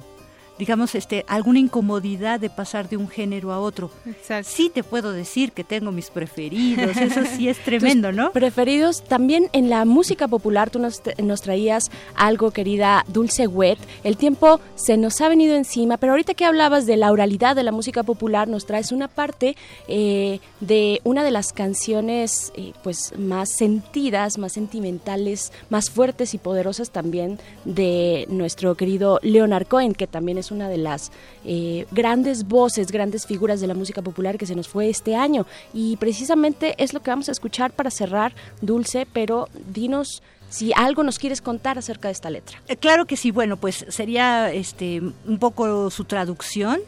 digamos, 0.57 0.95
este, 0.95 1.25
alguna 1.27 1.59
incomodidad 1.59 2.39
de 2.39 2.49
pasar 2.49 2.89
de 2.89 2.97
un 2.97 3.09
género 3.09 3.51
a 3.51 3.59
otro. 3.59 3.89
Exacto. 4.05 4.49
Sí 4.51 4.71
te 4.73 4.83
puedo 4.83 5.11
decir 5.11 5.51
que 5.51 5.63
tengo 5.63 5.91
mis 5.91 6.09
preferidos, 6.09 6.95
eso 6.97 7.21
sí 7.35 7.49
es 7.49 7.57
tremendo, 7.65 8.11
¿no? 8.11 8.31
Preferidos 8.31 9.03
también 9.03 9.49
en 9.53 9.69
la 9.69 9.85
música 9.85 10.27
popular, 10.27 10.69
tú 10.69 10.79
nos, 10.79 11.01
nos 11.21 11.41
traías 11.41 11.91
algo, 12.15 12.51
querida 12.51 13.05
Dulce 13.07 13.47
Wet. 13.47 13.79
El 14.03 14.17
tiempo 14.17 14.59
se 14.75 14.97
nos 14.97 15.19
ha 15.21 15.29
venido 15.29 15.55
encima, 15.55 15.97
pero 15.97 16.13
ahorita 16.13 16.33
que 16.33 16.45
hablabas 16.45 16.85
de 16.85 16.97
la 16.97 17.11
oralidad 17.11 17.55
de 17.55 17.63
la 17.63 17.71
música 17.71 18.03
popular, 18.03 18.47
nos 18.47 18.65
traes 18.65 18.91
una 18.91 19.07
parte 19.07 19.55
eh, 19.87 20.39
de 20.59 21.01
una 21.03 21.23
de 21.23 21.31
las 21.31 21.53
canciones 21.53 22.51
eh, 22.55 22.73
pues 22.83 23.13
más 23.17 23.49
sentidas, 23.49 24.37
más 24.37 24.53
sentimentales, 24.53 25.51
más 25.69 25.89
fuertes 25.89 26.33
y 26.33 26.37
poderosas 26.37 26.91
también 26.91 27.39
de 27.65 28.25
nuestro 28.29 28.75
querido 28.75 29.19
Leonard 29.21 29.67
Cohen, 29.67 29.93
que 29.93 30.07
también 30.07 30.37
es 30.37 30.44
una 30.51 30.69
de 30.69 30.77
las 30.77 31.11
eh, 31.43 31.85
grandes 31.91 32.47
voces, 32.47 32.91
grandes 32.91 33.25
figuras 33.25 33.61
de 33.61 33.67
la 33.67 33.73
música 33.73 34.01
popular 34.01 34.37
que 34.37 34.45
se 34.45 34.55
nos 34.55 34.67
fue 34.67 34.89
este 34.89 35.15
año. 35.15 35.45
Y 35.73 35.97
precisamente 35.97 36.75
es 36.77 36.93
lo 36.93 37.01
que 37.01 37.11
vamos 37.11 37.29
a 37.29 37.31
escuchar 37.31 37.71
para 37.71 37.91
cerrar, 37.91 38.33
Dulce, 38.61 39.07
pero 39.11 39.47
dinos 39.67 40.21
si 40.49 40.71
algo 40.73 41.03
nos 41.03 41.19
quieres 41.19 41.41
contar 41.41 41.77
acerca 41.77 42.07
de 42.07 42.13
esta 42.13 42.29
letra. 42.29 42.61
Eh, 42.67 42.77
Claro 42.77 43.05
que 43.05 43.17
sí, 43.17 43.31
bueno, 43.31 43.57
pues 43.57 43.85
sería 43.89 44.51
este 44.51 45.01
un 45.01 45.39
poco 45.39 45.89
su 45.89 46.05
traducción. 46.05 46.79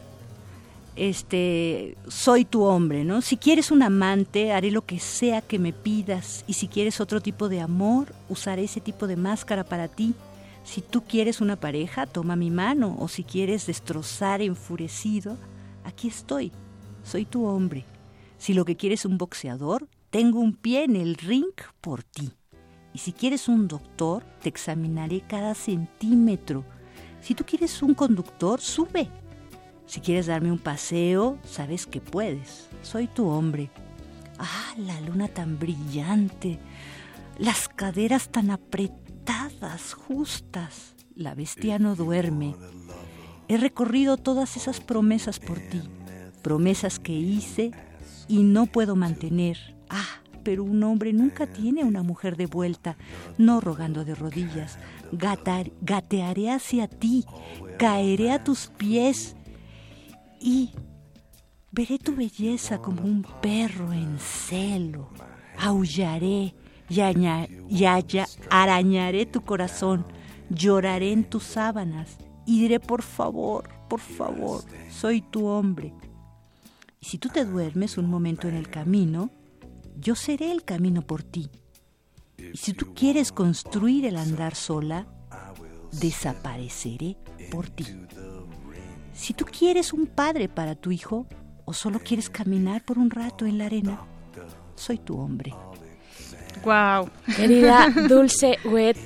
Este, 0.96 1.96
soy 2.08 2.44
tu 2.44 2.64
hombre, 2.64 3.04
¿no? 3.04 3.22
Si 3.22 3.36
quieres 3.36 3.70
un 3.70 3.84
amante, 3.84 4.50
haré 4.50 4.72
lo 4.72 4.84
que 4.84 4.98
sea 4.98 5.42
que 5.42 5.60
me 5.60 5.72
pidas, 5.72 6.44
y 6.48 6.54
si 6.54 6.66
quieres 6.66 7.00
otro 7.00 7.20
tipo 7.20 7.48
de 7.48 7.60
amor, 7.60 8.12
usaré 8.28 8.64
ese 8.64 8.80
tipo 8.80 9.06
de 9.06 9.14
máscara 9.14 9.62
para 9.62 9.86
ti. 9.86 10.14
Si 10.68 10.82
tú 10.82 11.02
quieres 11.02 11.40
una 11.40 11.56
pareja, 11.56 12.04
toma 12.04 12.36
mi 12.36 12.50
mano, 12.50 12.94
o 13.00 13.08
si 13.08 13.24
quieres 13.24 13.66
destrozar 13.66 14.42
enfurecido, 14.42 15.38
aquí 15.82 16.08
estoy. 16.08 16.52
Soy 17.02 17.24
tu 17.24 17.46
hombre. 17.46 17.86
Si 18.36 18.52
lo 18.52 18.66
que 18.66 18.76
quieres 18.76 19.06
un 19.06 19.16
boxeador, 19.16 19.88
tengo 20.10 20.40
un 20.40 20.52
pie 20.52 20.84
en 20.84 20.96
el 20.96 21.14
ring 21.14 21.54
por 21.80 22.02
ti. 22.02 22.32
Y 22.92 22.98
si 22.98 23.14
quieres 23.14 23.48
un 23.48 23.66
doctor, 23.66 24.24
te 24.42 24.50
examinaré 24.50 25.22
cada 25.26 25.54
centímetro. 25.54 26.64
Si 27.22 27.34
tú 27.34 27.44
quieres 27.46 27.82
un 27.82 27.94
conductor, 27.94 28.60
sube. 28.60 29.08
Si 29.86 30.02
quieres 30.02 30.26
darme 30.26 30.52
un 30.52 30.58
paseo, 30.58 31.38
sabes 31.44 31.86
que 31.86 32.02
puedes. 32.02 32.68
Soy 32.82 33.06
tu 33.06 33.26
hombre. 33.26 33.70
Ah, 34.38 34.74
la 34.76 35.00
luna 35.00 35.28
tan 35.28 35.58
brillante. 35.58 36.58
Las 37.38 37.70
caderas 37.70 38.28
tan 38.28 38.50
apretadas, 38.50 39.07
justas. 40.06 40.94
La 41.14 41.34
bestia 41.34 41.78
no 41.78 41.94
duerme. 41.96 42.54
He 43.48 43.56
recorrido 43.56 44.16
todas 44.16 44.56
esas 44.56 44.80
promesas 44.80 45.38
por 45.40 45.58
ti. 45.58 45.82
Promesas 46.42 46.98
que 46.98 47.12
hice 47.12 47.72
y 48.28 48.42
no 48.42 48.66
puedo 48.66 48.94
mantener. 48.94 49.58
Ah, 49.90 50.22
pero 50.44 50.64
un 50.64 50.82
hombre 50.84 51.12
nunca 51.12 51.46
tiene 51.46 51.84
una 51.84 52.02
mujer 52.02 52.36
de 52.36 52.46
vuelta, 52.46 52.96
no 53.36 53.60
rogando 53.60 54.04
de 54.04 54.14
rodillas. 54.14 54.78
Gatar- 55.12 55.72
gatearé 55.80 56.50
hacia 56.50 56.88
ti, 56.88 57.24
caeré 57.78 58.30
a 58.30 58.44
tus 58.44 58.68
pies 58.68 59.34
y 60.40 60.70
veré 61.72 61.98
tu 61.98 62.14
belleza 62.14 62.78
como 62.78 63.02
un 63.02 63.24
perro 63.42 63.92
en 63.92 64.18
celo. 64.18 65.10
Aullaré 65.58 66.54
y, 66.88 67.00
aña- 67.00 67.46
arañaré 68.50 69.26
tu 69.26 69.42
corazón, 69.42 70.06
lloraré 70.50 71.12
en 71.12 71.24
tus 71.24 71.44
sábanas 71.44 72.16
y 72.46 72.60
diré, 72.62 72.80
por 72.80 73.02
favor, 73.02 73.68
por 73.88 74.00
favor, 74.00 74.62
soy 74.90 75.20
tu 75.20 75.46
hombre. 75.46 75.92
Y 77.00 77.06
si 77.06 77.18
tú 77.18 77.28
te 77.28 77.44
duermes 77.44 77.98
un 77.98 78.06
momento 78.08 78.48
en 78.48 78.54
el 78.54 78.68
camino, 78.70 79.30
yo 80.00 80.14
seré 80.14 80.50
el 80.52 80.64
camino 80.64 81.02
por 81.02 81.22
ti. 81.22 81.50
Y 82.52 82.56
si 82.56 82.72
tú 82.72 82.94
quieres 82.94 83.32
construir 83.32 84.06
el 84.06 84.16
andar 84.16 84.54
sola, 84.54 85.06
desapareceré 85.92 87.16
por 87.50 87.68
ti. 87.68 87.84
Si 89.12 89.34
tú 89.34 89.44
quieres 89.44 89.92
un 89.92 90.06
padre 90.06 90.48
para 90.48 90.74
tu 90.74 90.90
hijo 90.92 91.26
o 91.64 91.72
solo 91.74 91.98
quieres 92.00 92.30
caminar 92.30 92.84
por 92.84 92.98
un 92.98 93.10
rato 93.10 93.46
en 93.46 93.58
la 93.58 93.66
arena, 93.66 94.00
soy 94.76 94.98
tu 94.98 95.18
hombre. 95.18 95.52
Wow. 96.64 97.08
Querida 97.36 97.88
Dulce 98.08 98.58
Wet, 98.64 98.96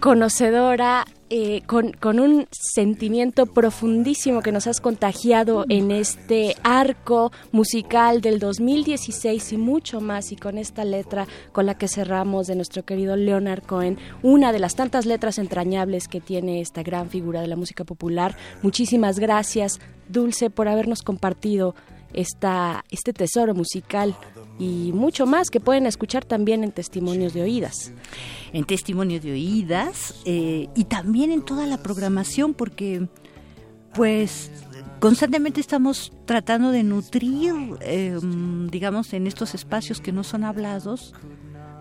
conocedora, 0.00 1.04
eh, 1.32 1.62
con, 1.66 1.92
con 1.92 2.18
un 2.18 2.48
sentimiento 2.50 3.46
profundísimo 3.46 4.42
que 4.42 4.50
nos 4.50 4.66
has 4.66 4.80
contagiado 4.80 5.64
en 5.68 5.92
este 5.92 6.56
arco 6.64 7.30
musical 7.52 8.20
del 8.20 8.40
2016 8.40 9.52
y 9.52 9.56
mucho 9.56 10.00
más, 10.00 10.32
y 10.32 10.36
con 10.36 10.58
esta 10.58 10.84
letra 10.84 11.28
con 11.52 11.66
la 11.66 11.78
que 11.78 11.86
cerramos 11.86 12.48
de 12.48 12.56
nuestro 12.56 12.84
querido 12.84 13.14
Leonard 13.14 13.62
Cohen, 13.62 13.98
una 14.24 14.50
de 14.52 14.58
las 14.58 14.74
tantas 14.74 15.06
letras 15.06 15.38
entrañables 15.38 16.08
que 16.08 16.20
tiene 16.20 16.60
esta 16.60 16.82
gran 16.82 17.08
figura 17.10 17.40
de 17.40 17.46
la 17.46 17.56
música 17.56 17.84
popular. 17.84 18.36
Muchísimas 18.62 19.20
gracias, 19.20 19.78
Dulce, 20.08 20.50
por 20.50 20.66
habernos 20.66 21.02
compartido 21.02 21.76
esta, 22.12 22.84
este 22.90 23.12
tesoro 23.12 23.54
musical 23.54 24.16
y 24.58 24.92
mucho 24.92 25.26
más 25.26 25.50
que 25.50 25.60
pueden 25.60 25.86
escuchar 25.86 26.24
también 26.24 26.64
en 26.64 26.72
Testimonios 26.72 27.32
de 27.32 27.42
Oídas. 27.42 27.92
En 28.52 28.64
testimonio 28.64 29.20
de 29.20 29.32
oídas 29.32 30.16
eh, 30.24 30.68
y 30.74 30.84
también 30.84 31.30
en 31.30 31.42
toda 31.42 31.66
la 31.66 31.78
programación, 31.78 32.52
porque 32.52 33.08
pues 33.94 34.50
constantemente 34.98 35.60
estamos 35.60 36.12
tratando 36.26 36.72
de 36.72 36.82
nutrir, 36.82 37.54
eh, 37.80 38.18
digamos, 38.70 39.12
en 39.12 39.26
estos 39.26 39.54
espacios 39.54 40.00
que 40.00 40.12
no 40.12 40.24
son 40.24 40.44
hablados, 40.44 41.14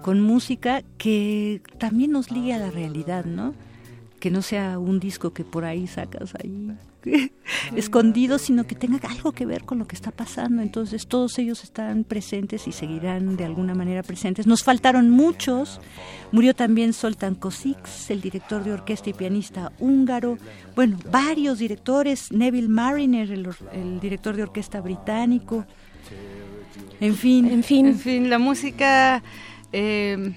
con 0.04 0.22
música 0.22 0.84
que 0.98 1.62
también 1.78 2.12
nos 2.12 2.32
ligue 2.32 2.54
a 2.54 2.60
la 2.60 2.72
realidad, 2.72 3.26
¿no? 3.26 3.54
Que 4.20 4.32
no 4.32 4.42
sea 4.42 4.80
un 4.80 5.00
disco 5.00 5.34
que 5.34 5.44
por 5.44 5.66
ahí 5.66 5.88
sacas 5.88 6.34
ahí 6.36 6.72
escondido, 7.76 8.38
sino 8.40 8.66
que 8.66 8.76
tenga 8.76 9.00
algo 9.10 9.32
que 9.32 9.46
ver 9.46 9.64
con 9.64 9.80
lo 9.80 9.88
que 9.88 9.96
está 9.96 10.12
pasando. 10.12 10.62
Entonces 10.62 11.08
todos 11.08 11.38
ellos 11.40 11.64
están 11.64 12.04
presentes 12.04 12.68
y 12.68 12.72
seguirán 12.72 13.36
de 13.38 13.46
alguna 13.46 13.74
manera 13.76 14.04
presentes. 14.04 14.48
Nos 14.48 14.64
faltaron 14.64 15.10
muchos. 15.10 15.80
Murió 16.32 16.54
también 16.54 16.94
Soltan 16.94 17.36
Kosix, 17.36 18.10
el 18.12 18.22
director 18.22 18.64
de 18.64 18.74
orquesta 18.74 19.10
y 19.10 19.14
pianista 19.14 19.72
húngaro. 19.80 20.38
Bueno, 20.76 20.98
varios 21.12 21.60
directores. 21.60 22.32
Neville 22.32 22.70
Mariner, 22.70 23.32
el, 23.32 23.48
or- 23.48 23.70
el 23.74 24.00
director 24.00 24.36
de 24.36 24.44
orquesta 24.44 24.82
británico. 24.82 25.66
En 27.00 27.16
fin, 27.16 27.46
En 27.48 27.64
fin, 27.64 27.86
En 27.88 27.98
fin, 28.00 28.30
la 28.30 28.40
música 28.40 29.24
eh, 29.72 30.34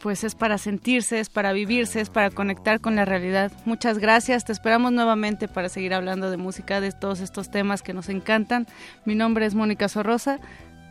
pues 0.00 0.24
es 0.24 0.34
para 0.34 0.58
sentirse, 0.58 1.20
es 1.20 1.28
para 1.28 1.52
vivirse, 1.52 2.00
es 2.00 2.10
para 2.10 2.30
conectar 2.30 2.80
con 2.80 2.96
la 2.96 3.04
realidad. 3.04 3.52
Muchas 3.64 3.98
gracias, 3.98 4.44
te 4.44 4.52
esperamos 4.52 4.92
nuevamente 4.92 5.48
para 5.48 5.68
seguir 5.68 5.94
hablando 5.94 6.30
de 6.30 6.36
música, 6.36 6.80
de 6.80 6.92
todos 6.92 7.20
estos 7.20 7.50
temas 7.50 7.82
que 7.82 7.94
nos 7.94 8.08
encantan. 8.08 8.66
Mi 9.04 9.14
nombre 9.14 9.46
es 9.46 9.54
Mónica 9.54 9.88
Sorrosa. 9.88 10.38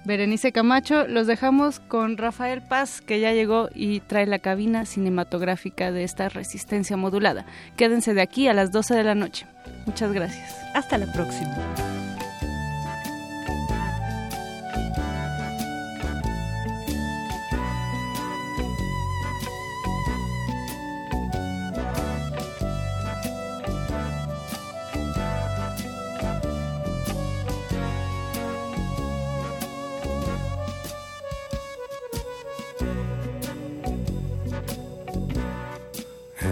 Berenice 0.06 0.52
Camacho, 0.52 1.08
los 1.08 1.28
dejamos 1.28 1.80
con 1.80 2.18
Rafael 2.18 2.62
Paz, 2.62 3.00
que 3.00 3.22
ya 3.22 3.32
llegó 3.32 3.70
y 3.74 4.02
trae 4.02 4.26
la 4.26 4.40
cabina 4.40 4.86
cinematográfica 4.86 5.94
de 5.94 6.04
esta 6.04 6.28
resistencia 6.28 6.98
modulada. 6.98 7.46
Quédense 7.78 8.14
de 8.14 8.22
aquí 8.22 8.50
a 8.50 8.54
las 8.54 8.72
12 8.74 8.96
de 8.96 9.04
la 9.04 9.16
noche. 9.16 9.46
Muchas 9.86 10.12
gracias. 10.12 10.58
hasta 10.74 10.98
la 10.98 11.12
próxima. 11.14 12.13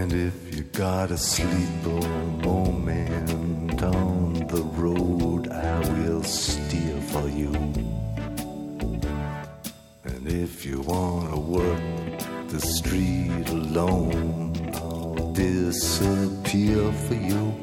And 0.01 0.13
if 0.13 0.55
you 0.55 0.63
gotta 0.63 1.15
sleep 1.15 1.85
a 1.85 1.99
moment 2.43 3.83
on 3.83 4.33
the 4.47 4.63
road, 4.81 5.47
I 5.47 5.77
will 5.93 6.23
steer 6.23 6.99
for 7.11 7.29
you. 7.29 7.53
And 10.03 10.27
if 10.27 10.65
you 10.65 10.81
wanna 10.81 11.39
work 11.39 12.17
the 12.47 12.59
street 12.59 13.47
alone, 13.49 14.71
I'll 14.73 15.33
disappear 15.33 16.91
for 16.91 17.17
you. 17.29 17.53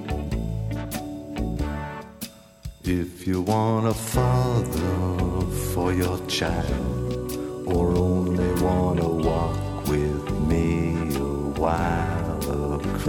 If 2.85 3.27
you 3.27 3.43
want 3.43 3.89
a 3.89 3.95
father 3.95 5.45
for 5.75 5.93
your 5.93 6.25
child, 6.29 7.33
or 7.67 7.97
only 7.97 8.53
wanna 8.63 9.09
walk 9.09 9.89
with 9.89 10.31
me 10.47 11.17
a 11.17 11.59
while 11.59 12.18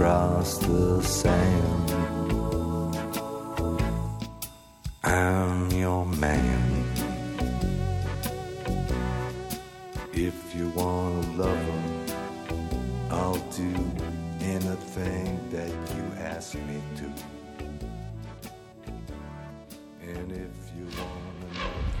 across 0.00 0.56
the 0.56 1.02
sand, 1.02 1.90
I'm 5.04 5.70
your 5.72 6.06
man. 6.06 6.84
If 10.14 10.54
you 10.56 10.70
wanna 10.70 11.20
love 11.36 11.58
him, 11.58 12.06
I'll 13.10 13.44
do 13.50 13.74
anything 14.40 15.38
that 15.50 15.68
you 15.68 16.04
ask 16.18 16.54
me 16.54 16.80
to. 16.96 17.06
And 20.00 20.32
if 20.32 20.54
you 20.76 20.86
wanna 20.96 21.46
love 21.60 22.00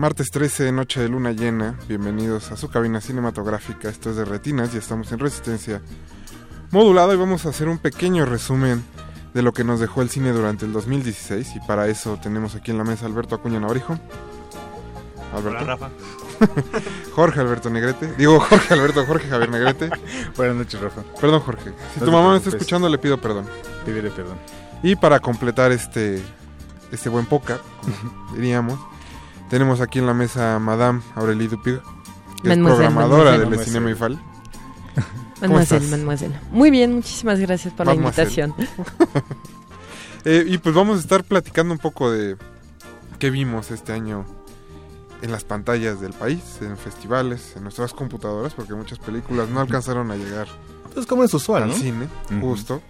Martes 0.00 0.30
13, 0.30 0.72
noche 0.72 0.98
de 0.98 1.10
luna 1.10 1.32
llena. 1.32 1.78
Bienvenidos 1.86 2.50
a 2.52 2.56
su 2.56 2.70
cabina 2.70 3.02
cinematográfica. 3.02 3.90
Esto 3.90 4.08
es 4.08 4.16
de 4.16 4.24
Retinas 4.24 4.72
y 4.72 4.78
estamos 4.78 5.12
en 5.12 5.18
Resistencia 5.18 5.82
Modulada 6.70 7.12
y 7.12 7.18
vamos 7.18 7.44
a 7.44 7.50
hacer 7.50 7.68
un 7.68 7.76
pequeño 7.76 8.24
resumen 8.24 8.82
de 9.34 9.42
lo 9.42 9.52
que 9.52 9.62
nos 9.62 9.78
dejó 9.78 10.00
el 10.00 10.08
cine 10.08 10.32
durante 10.32 10.64
el 10.64 10.72
2016 10.72 11.54
y 11.56 11.60
para 11.66 11.86
eso 11.88 12.18
tenemos 12.22 12.54
aquí 12.54 12.70
en 12.70 12.78
la 12.78 12.84
mesa 12.84 13.04
Alberto 13.04 13.34
Acuña 13.34 13.60
Navarijo. 13.60 13.98
Alberto. 15.34 15.64
Hola, 15.64 15.64
Rafa. 15.64 15.90
Jorge 17.12 17.40
Alberto 17.40 17.68
Negrete. 17.68 18.14
Digo 18.14 18.40
Jorge 18.40 18.72
Alberto, 18.72 19.04
Jorge 19.04 19.28
Javier 19.28 19.50
Negrete. 19.50 19.90
Buenas 20.34 20.56
noches, 20.56 20.80
Rafa. 20.80 21.02
Perdón, 21.20 21.40
Jorge. 21.40 21.74
Si 21.92 22.00
No 22.00 22.06
tu 22.06 22.12
mamá 22.12 22.30
me 22.30 22.38
está 22.38 22.48
escuchando, 22.48 22.88
le 22.88 22.96
pido 22.96 23.20
perdón. 23.20 23.44
Pídele 23.84 24.10
perdón. 24.10 24.38
Y 24.82 24.96
para 24.96 25.20
completar 25.20 25.72
este, 25.72 26.22
este 26.90 27.10
buen 27.10 27.26
poca, 27.26 27.58
diríamos, 28.34 28.80
tenemos 29.50 29.80
aquí 29.80 29.98
en 29.98 30.06
la 30.06 30.14
mesa 30.14 30.54
a 30.54 30.58
Madame 30.58 31.02
Aurélie 31.16 31.48
Dupig, 31.48 31.80
que 32.42 32.52
es 32.52 32.58
programadora 32.58 33.36
del 33.38 33.58
Cinema 33.58 33.90
IFAL. 33.90 34.18
Mademoiselle, 35.40 35.86
mademoiselle. 35.88 36.34
Muy 36.50 36.70
bien, 36.70 36.94
muchísimas 36.94 37.40
gracias 37.40 37.72
por 37.74 37.86
Mademoiselle. 37.86 38.36
la 38.36 38.46
invitación. 38.46 39.24
Eh, 40.26 40.44
y 40.46 40.58
pues 40.58 40.74
vamos 40.74 40.98
a 40.98 41.00
estar 41.00 41.24
platicando 41.24 41.72
un 41.72 41.78
poco 41.78 42.10
de 42.10 42.36
qué 43.18 43.30
vimos 43.30 43.70
este 43.70 43.94
año 43.94 44.26
en 45.22 45.32
las 45.32 45.44
pantallas 45.44 45.98
del 46.02 46.12
país, 46.12 46.58
en 46.60 46.76
festivales, 46.76 47.54
en 47.56 47.62
nuestras 47.62 47.94
computadoras, 47.94 48.52
porque 48.52 48.74
muchas 48.74 48.98
películas 48.98 49.48
no 49.48 49.60
alcanzaron 49.62 50.10
a 50.10 50.16
llegar 50.16 50.46
Pues 50.92 51.06
como 51.06 51.24
es 51.24 51.32
usual, 51.32 51.62
al 51.62 51.68
¿no? 51.70 51.74
cine, 51.74 52.06
justo. 52.38 52.82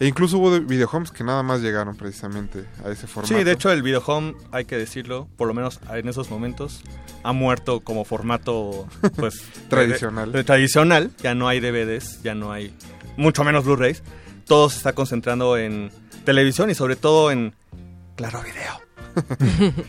E 0.00 0.06
incluso 0.08 0.38
hubo 0.38 0.50
de- 0.52 0.60
videohomes 0.60 1.10
que 1.12 1.22
nada 1.24 1.42
más 1.42 1.60
llegaron 1.60 1.96
precisamente 1.96 2.64
a 2.84 2.90
ese 2.90 3.06
formato. 3.06 3.34
Sí, 3.36 3.44
de 3.44 3.52
hecho 3.52 3.70
el 3.70 3.82
videohome, 3.82 4.34
hay 4.50 4.64
que 4.64 4.76
decirlo, 4.76 5.28
por 5.36 5.46
lo 5.48 5.54
menos 5.54 5.78
en 5.92 6.08
esos 6.08 6.30
momentos, 6.30 6.80
ha 7.22 7.32
muerto 7.32 7.80
como 7.80 8.04
formato 8.04 8.86
pues 9.16 9.42
Tradicional. 9.68 10.32
de- 10.32 10.38
de- 10.38 10.44
tradicional, 10.44 11.10
ya 11.22 11.34
no 11.34 11.46
hay 11.48 11.60
DVDs, 11.60 12.22
ya 12.22 12.34
no 12.34 12.50
hay 12.52 12.74
mucho 13.16 13.44
menos 13.44 13.64
Blu-rays. 13.64 14.02
Todo 14.46 14.68
se 14.68 14.78
está 14.78 14.92
concentrando 14.94 15.56
en 15.56 15.90
televisión 16.24 16.68
y 16.70 16.74
sobre 16.74 16.96
todo 16.96 17.30
en 17.30 17.54
Claro 18.16 18.42
Video. 18.42 18.80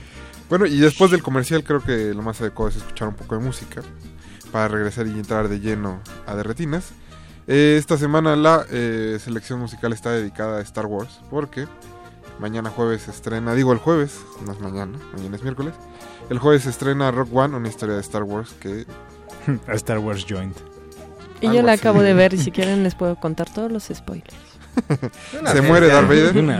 Bueno, 0.48 0.68
y 0.68 0.78
después 0.78 1.10
del 1.10 1.24
comercial 1.24 1.64
creo 1.64 1.82
que 1.82 2.14
lo 2.14 2.22
más 2.22 2.40
adecuado 2.40 2.70
es 2.70 2.76
escuchar 2.78 3.08
un 3.08 3.16
poco 3.16 3.36
de 3.36 3.44
música 3.44 3.82
para 4.52 4.68
regresar 4.68 5.08
y 5.08 5.10
entrar 5.10 5.50
de 5.50 5.60
lleno 5.60 6.02
a 6.28 6.36
Derretinas. 6.36 6.92
Eh, 7.48 7.76
esta 7.78 7.98
semana 7.98 8.36
la 8.36 8.66
eh, 8.72 9.18
selección 9.24 9.60
musical 9.60 9.94
está 9.94 10.12
dedicada 10.12 10.58
a 10.58 10.62
Star 10.62 10.88
Wars 10.88 11.20
porque 11.30 11.68
mañana 12.40 12.70
jueves 12.72 13.04
se 13.04 13.12
estrena, 13.12 13.54
digo 13.54 13.72
el 13.72 13.78
jueves, 13.78 14.20
no 14.46 14.52
es 14.52 14.60
mañana, 14.60 14.98
mañana 15.16 15.36
es 15.36 15.44
miércoles. 15.44 15.74
El 16.30 16.40
jueves 16.40 16.64
se 16.64 16.72
estrena 16.72 17.12
Rock 17.12 17.30
One, 17.36 17.56
una 17.56 17.68
historia 17.68 17.96
de 17.96 18.02
Star 18.02 18.24
Wars 18.24 18.54
que... 18.60 18.86
A 19.68 19.74
Star 19.74 20.00
Wars 20.00 20.26
Joint. 20.28 20.58
Y 21.40 21.48
Algo 21.48 21.60
yo 21.60 21.66
la 21.66 21.74
así. 21.74 21.82
acabo 21.82 22.02
de 22.02 22.14
ver 22.16 22.34
y 22.34 22.38
si 22.40 22.52
quieren 22.52 22.84
les 22.84 22.96
puedo 22.96 23.16
contar 23.18 23.48
todos 23.54 23.72
los 23.72 23.84
spoilers. 23.94 24.34
Se 25.52 25.62
vez 25.62 25.64
muere. 25.64 25.88
Darth 25.88 26.08
Vader. 26.10 26.38
Una. 26.38 26.60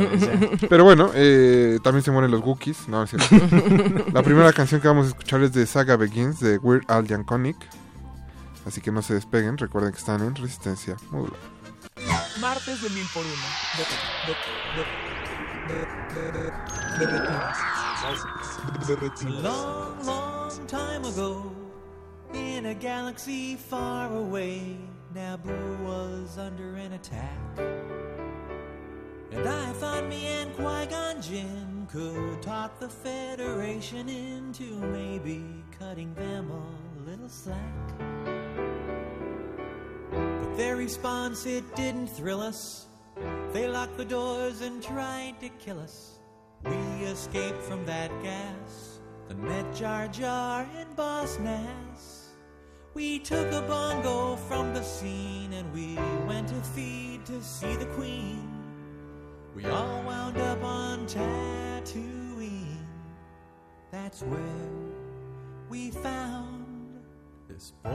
Pero 0.70 0.84
bueno, 0.84 1.12
eh, 1.16 1.80
también 1.84 2.04
se 2.04 2.12
mueren 2.12 2.32
los 2.32 2.42
Wookiees. 2.42 2.88
No, 2.88 2.98
no 3.00 3.04
es 3.04 3.10
cierto. 3.10 4.06
La 4.14 4.24
primera 4.24 4.54
canción 4.54 4.80
que 4.80 4.88
vamos 4.88 5.08
a 5.08 5.10
escuchar 5.10 5.42
es 5.44 5.52
de 5.54 5.66
Saga 5.66 5.98
Begins 5.98 6.40
de 6.40 6.58
Weird 6.58 6.84
Al 6.88 7.06
Yankovic. 7.08 7.58
Así 8.66 8.82
que 8.82 8.92
no 8.92 9.02
se 9.02 9.14
despeguen. 9.14 9.58
Recuerden 9.58 9.92
que 9.92 10.00
están 10.00 10.22
en 10.22 10.36
Resistencia 10.36 10.98
Modular. 11.12 11.40
Martes 12.42 12.82
de 12.82 12.90
mil 12.90 13.08
por 13.14 13.24
uno. 13.24 13.36
De, 13.78 13.86
de, 14.28 14.36
de, 15.68 15.86
de, 16.14 16.32
de, 16.32 16.52
de 17.00 17.06
retinas. 17.08 17.58
De 18.88 18.96
retinas. 18.96 19.44
long, 19.44 20.06
long 20.06 20.68
time 20.68 21.06
ago, 21.06 21.52
in 22.34 22.66
a 22.66 22.74
galaxy 22.74 23.56
far 23.56 24.12
away, 24.14 24.78
Naboo 25.16 25.78
was 25.84 26.38
under 26.38 26.76
an 26.76 26.94
attack. 26.94 27.40
And 29.32 29.48
I 29.48 29.74
thought 29.74 30.08
me 30.08 30.28
and 30.28 30.54
Qui 30.56 30.86
Gon 30.88 31.22
Jinn 31.22 31.88
could 31.92 32.42
talk 32.42 32.80
the 32.80 32.90
Federation 32.90 34.08
into 34.08 34.80
maybe 34.92 35.64
cutting 35.80 36.14
them 36.16 36.52
a 36.52 36.95
little 37.06 37.30
slack. 37.30 37.58
But 40.12 40.58
their 40.58 40.76
response, 40.76 41.46
it 41.46 41.64
didn't 41.76 42.08
thrill 42.08 42.42
us. 42.42 42.88
They 43.54 43.68
locked 43.68 43.98
the 43.98 44.06
doors 44.06 44.62
and 44.62 44.82
tried 44.82 45.40
to 45.42 45.50
kill 45.50 45.80
us. 45.80 46.20
We 46.64 47.06
escaped 47.06 47.62
from 47.62 47.86
that 47.86 48.10
gas 48.24 49.00
and 49.30 49.40
met 49.40 49.76
Jar 49.76 50.08
Jar 50.08 50.68
and 50.78 50.96
Boss 50.96 51.38
Nass. 51.40 52.30
We 52.96 53.20
took 53.20 53.52
a 53.52 53.62
bongo 53.62 54.36
from 54.36 54.74
the 54.74 54.82
scene 54.82 55.54
and 55.54 55.72
we 55.74 55.96
went 56.28 56.48
to 56.48 56.62
feed 56.74 57.26
to 57.28 57.44
see 57.44 57.76
the 57.76 57.86
Queen. 57.88 58.50
We 59.56 59.66
all 59.68 60.02
wound 60.04 60.38
up 60.38 60.64
on 60.64 61.06
Tatooine. 61.06 62.78
That's 63.92 64.24
where 64.24 64.72
we 65.70 65.92
found 65.92 66.55
this 67.56 67.72
boy. 67.84 67.92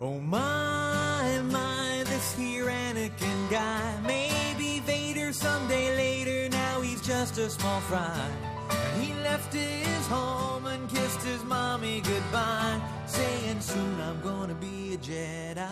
Oh 0.00 0.18
my, 0.18 1.40
my, 1.50 2.02
this 2.06 2.34
here 2.34 2.66
Anakin 2.66 3.50
guy. 3.50 4.00
Maybe 4.04 4.80
Vader 4.80 5.32
someday 5.32 5.96
later, 5.96 6.48
now 6.48 6.80
he's 6.80 7.00
just 7.00 7.38
a 7.38 7.48
small 7.50 7.80
fry. 7.82 8.28
And 8.70 9.02
he 9.02 9.14
left 9.22 9.52
his 9.52 10.06
home 10.08 10.66
and 10.66 10.88
kissed 10.88 11.22
his 11.22 11.44
mommy 11.44 12.00
goodbye, 12.00 12.80
saying, 13.06 13.60
Soon 13.60 14.00
I'm 14.00 14.20
gonna 14.20 14.54
be 14.54 14.94
a 14.94 14.98
Jedi. 14.98 15.70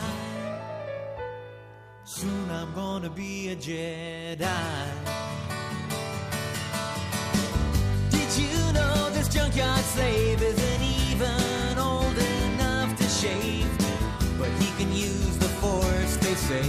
Soon 2.04 2.50
I'm 2.50 2.72
gonna 2.74 3.10
be 3.10 3.48
a 3.48 3.56
Jedi. 3.56 4.38
Did 8.10 8.30
you 8.42 8.72
know 8.72 9.10
this 9.10 9.28
junkyard 9.28 9.84
slave 9.94 10.42
old 10.42 10.55
enough 13.26 13.42
to 13.42 13.46
shave? 13.46 14.38
But 14.38 14.48
he 14.62 14.70
can 14.78 14.92
use 14.92 15.36
the 15.38 15.48
force, 15.48 16.16
they 16.16 16.34
say. 16.34 16.62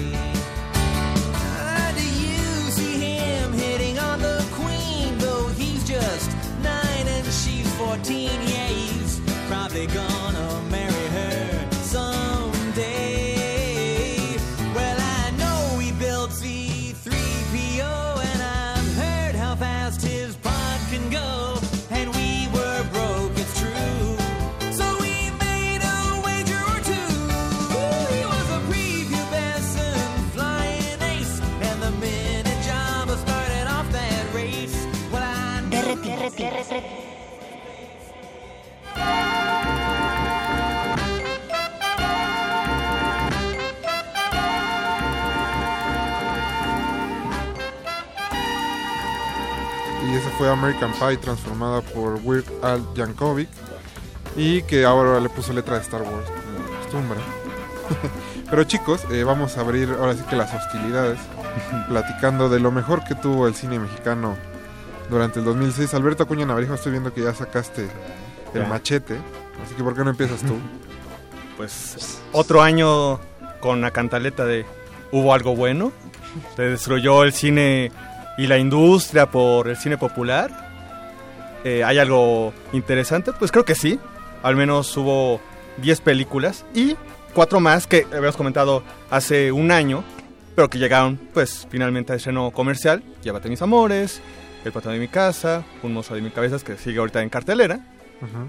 Do 1.95 2.03
you 2.03 2.71
see 2.71 3.17
him 3.17 3.53
hitting 3.53 3.99
on 3.99 4.19
the 4.19 4.45
queen? 4.51 5.17
Though 5.17 5.47
he's 5.49 5.83
just 5.87 6.31
nine 6.61 7.07
and 7.07 7.25
she's 7.25 7.71
14, 7.75 8.29
yeah, 8.29 8.67
he's 8.67 9.19
probably 9.47 9.87
gonna 9.87 10.26
fue 50.37 50.49
American 50.49 50.91
Pie 50.93 51.17
transformada 51.17 51.81
por 51.81 52.19
Weird 52.23 52.45
Al 52.63 52.81
Yankovic 52.95 53.49
y 54.35 54.61
que 54.63 54.85
ahora 54.85 55.19
le 55.19 55.29
puso 55.29 55.51
letra 55.53 55.75
de 55.77 55.81
Star 55.81 56.01
Wars, 56.01 56.27
como 56.29 56.67
de 56.67 56.75
costumbre. 56.83 57.19
Pero 58.49 58.63
chicos, 58.63 59.01
eh, 59.11 59.23
vamos 59.23 59.57
a 59.57 59.61
abrir 59.61 59.89
ahora 59.99 60.13
sí 60.13 60.21
que 60.29 60.35
las 60.35 60.53
hostilidades, 60.53 61.19
platicando 61.89 62.49
de 62.49 62.59
lo 62.59 62.71
mejor 62.71 63.03
que 63.03 63.15
tuvo 63.15 63.47
el 63.47 63.55
cine 63.55 63.79
mexicano 63.79 64.35
durante 65.09 65.39
el 65.39 65.45
2006. 65.45 65.93
Alberto 65.93 66.23
Acuña 66.23 66.45
Navarijo, 66.45 66.73
estoy 66.75 66.91
viendo 66.91 67.13
que 67.13 67.23
ya 67.23 67.33
sacaste 67.33 67.87
el 68.53 68.61
Ya. 68.61 68.67
machete, 68.67 69.17
así 69.65 69.75
que 69.75 69.83
¿por 69.83 69.95
qué 69.95 70.03
no 70.03 70.11
empiezas 70.11 70.41
tú? 70.41 70.55
Pues 71.57 72.21
otro 72.33 72.61
año 72.61 73.19
con 73.61 73.81
la 73.81 73.89
cantaleta 73.89 74.45
de 74.45 74.63
hubo 75.11 75.33
algo 75.33 75.55
bueno. 75.55 75.91
Se 76.55 76.61
destruyó 76.61 77.23
el 77.23 77.33
cine 77.33 77.91
y 78.37 78.47
la 78.47 78.57
industria 78.57 79.29
por 79.29 79.67
el 79.67 79.77
cine 79.77 79.97
popular. 79.97 80.67
Eh, 81.63 81.83
¿Hay 81.83 81.97
algo 81.97 82.53
interesante? 82.73 83.33
Pues 83.33 83.51
creo 83.51 83.65
que 83.65 83.75
sí. 83.75 83.99
Al 84.43 84.55
menos 84.55 84.95
hubo 84.97 85.41
10 85.77 86.01
películas 86.01 86.65
y 86.73 86.95
cuatro 87.33 87.59
más 87.59 87.87
que 87.87 88.05
habíamos 88.11 88.37
comentado 88.37 88.83
hace 89.09 89.51
un 89.51 89.71
año, 89.71 90.03
pero 90.55 90.69
que 90.69 90.77
llegaron 90.77 91.19
pues 91.33 91.67
finalmente 91.69 92.13
al 92.13 92.17
estreno 92.17 92.51
comercial. 92.51 93.03
Llévate 93.23 93.49
mis 93.49 93.61
amores, 93.61 94.21
El 94.63 94.71
patrón 94.71 94.93
de 94.93 94.99
mi 94.99 95.07
casa, 95.07 95.63
Un 95.83 95.93
mozo 95.93 96.13
de 96.15 96.21
mi 96.21 96.29
cabezas 96.29 96.63
que 96.63 96.77
sigue 96.77 96.99
ahorita 96.99 97.21
en 97.21 97.29
cartelera. 97.29 97.79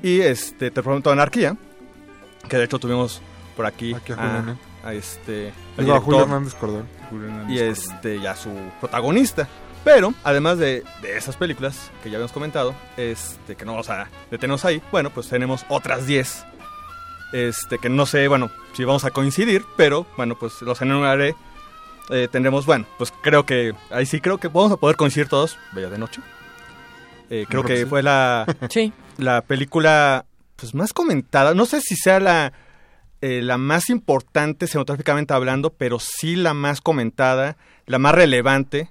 Y 0.03 0.21
este, 0.21 0.71
Te 0.71 0.83
prometo 0.83 1.11
anarquía, 1.11 1.57
que 2.49 2.57
de 2.57 2.65
hecho 2.65 2.79
tuvimos 2.79 3.21
por 3.57 3.67
aquí, 3.67 3.93
Aquí 3.95 4.13
a 4.13 4.17
a, 4.85 4.89
a 4.89 4.95
este 4.95 5.53
Digo, 5.77 5.95
a 5.95 6.01
Julio 6.01 6.19
director 6.21 6.23
Hernández 6.23 6.55
Cordón. 6.55 6.87
y 7.49 7.59
este 7.59 8.21
ya 8.21 8.37
su 8.37 8.51
protagonista. 8.81 9.49
Pero 9.85 10.13
además 10.25 10.59
de, 10.59 10.85
de 11.03 11.17
esas 11.17 11.37
películas 11.37 11.91
que 12.03 12.11
ya 12.11 12.17
habíamos 12.17 12.33
comentado, 12.33 12.75
este 12.97 13.57
que 13.57 13.65
no 13.65 13.73
vamos 13.73 13.89
a 13.91 14.09
detenernos 14.31 14.65
ahí, 14.65 14.83
bueno, 14.91 15.11
pues 15.11 15.29
tenemos 15.29 15.65
otras 15.69 16.07
10 16.07 16.45
este 17.33 17.79
que 17.79 17.89
no 17.89 18.07
sé, 18.07 18.29
bueno, 18.29 18.51
si 18.73 18.85
vamos 18.85 19.05
a 19.05 19.11
coincidir, 19.11 19.65
pero 19.77 20.07
bueno, 20.17 20.39
pues 20.39 20.63
los 20.63 20.81
enumeraré. 20.81 21.35
Eh, 22.11 22.27
tendremos, 22.31 22.65
bueno, 22.65 22.87
pues 22.97 23.13
creo 23.23 23.45
que 23.45 23.75
ahí 23.91 24.07
sí 24.07 24.21
creo 24.21 24.39
que 24.39 24.49
vamos 24.49 24.73
a 24.73 24.77
poder 24.79 24.97
coincidir 24.97 25.29
todos. 25.29 25.59
Bella 25.73 25.91
de 25.91 25.99
noche. 25.99 26.23
Eh, 27.29 27.45
creo 27.49 27.63
que 27.63 27.85
fue 27.85 28.03
la 28.03 28.47
Sí. 28.71 28.93
la 29.19 29.43
película 29.43 30.25
pues 30.57 30.75
más 30.75 30.95
comentada. 30.95 31.53
No 31.55 31.67
sé 31.67 31.83
si 31.83 31.97
sea 31.97 32.19
la 32.19 32.53
eh, 33.21 33.43
la 33.43 33.59
más 33.59 33.91
importante 33.91 34.67
cinematográficamente 34.67 35.35
hablando, 35.35 35.71
pero 35.71 35.99
sí 35.99 36.35
la 36.35 36.55
más 36.55 36.81
comentada, 36.81 37.59
la 37.85 37.99
más 37.99 38.15
relevante 38.15 38.89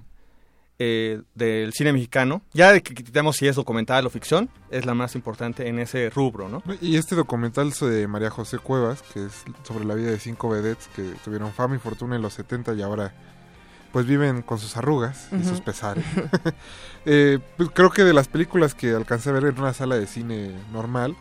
eh, 0.78 1.22
del 1.34 1.72
cine 1.72 1.92
mexicano. 1.92 2.42
Ya 2.52 2.72
de 2.72 2.82
que 2.82 2.94
quitemos 2.94 3.36
si 3.36 3.48
es 3.48 3.56
documental 3.56 4.06
o 4.06 4.10
ficción, 4.10 4.48
es 4.70 4.86
la 4.86 4.94
más 4.94 5.14
importante 5.14 5.68
en 5.68 5.78
ese 5.78 6.10
rubro, 6.10 6.48
¿no? 6.48 6.62
Y 6.80 6.96
este 6.96 7.14
documental 7.14 7.72
de 7.72 8.06
María 8.06 8.30
José 8.30 8.58
Cuevas, 8.58 9.02
que 9.02 9.26
es 9.26 9.44
sobre 9.64 9.84
la 9.84 9.94
vida 9.94 10.10
de 10.10 10.18
cinco 10.18 10.48
vedettes 10.48 10.88
que 10.94 11.02
tuvieron 11.24 11.52
fama 11.52 11.76
y 11.76 11.78
fortuna 11.78 12.16
en 12.16 12.22
los 12.22 12.34
70 12.34 12.74
y 12.74 12.82
ahora 12.82 13.12
pues 13.92 14.06
viven 14.06 14.42
con 14.42 14.58
sus 14.58 14.76
arrugas 14.76 15.28
y 15.32 15.44
sus 15.44 15.60
pesares. 15.60 16.04
Eh, 17.10 17.38
pues, 17.56 17.70
creo 17.72 17.90
que 17.90 18.04
de 18.04 18.12
las 18.12 18.28
películas 18.28 18.74
que 18.74 18.90
alcancé 18.90 19.30
a 19.30 19.32
ver 19.32 19.44
en 19.44 19.58
una 19.58 19.72
sala 19.72 19.96
de 19.96 20.06
cine 20.06 20.52
normal, 20.72 21.16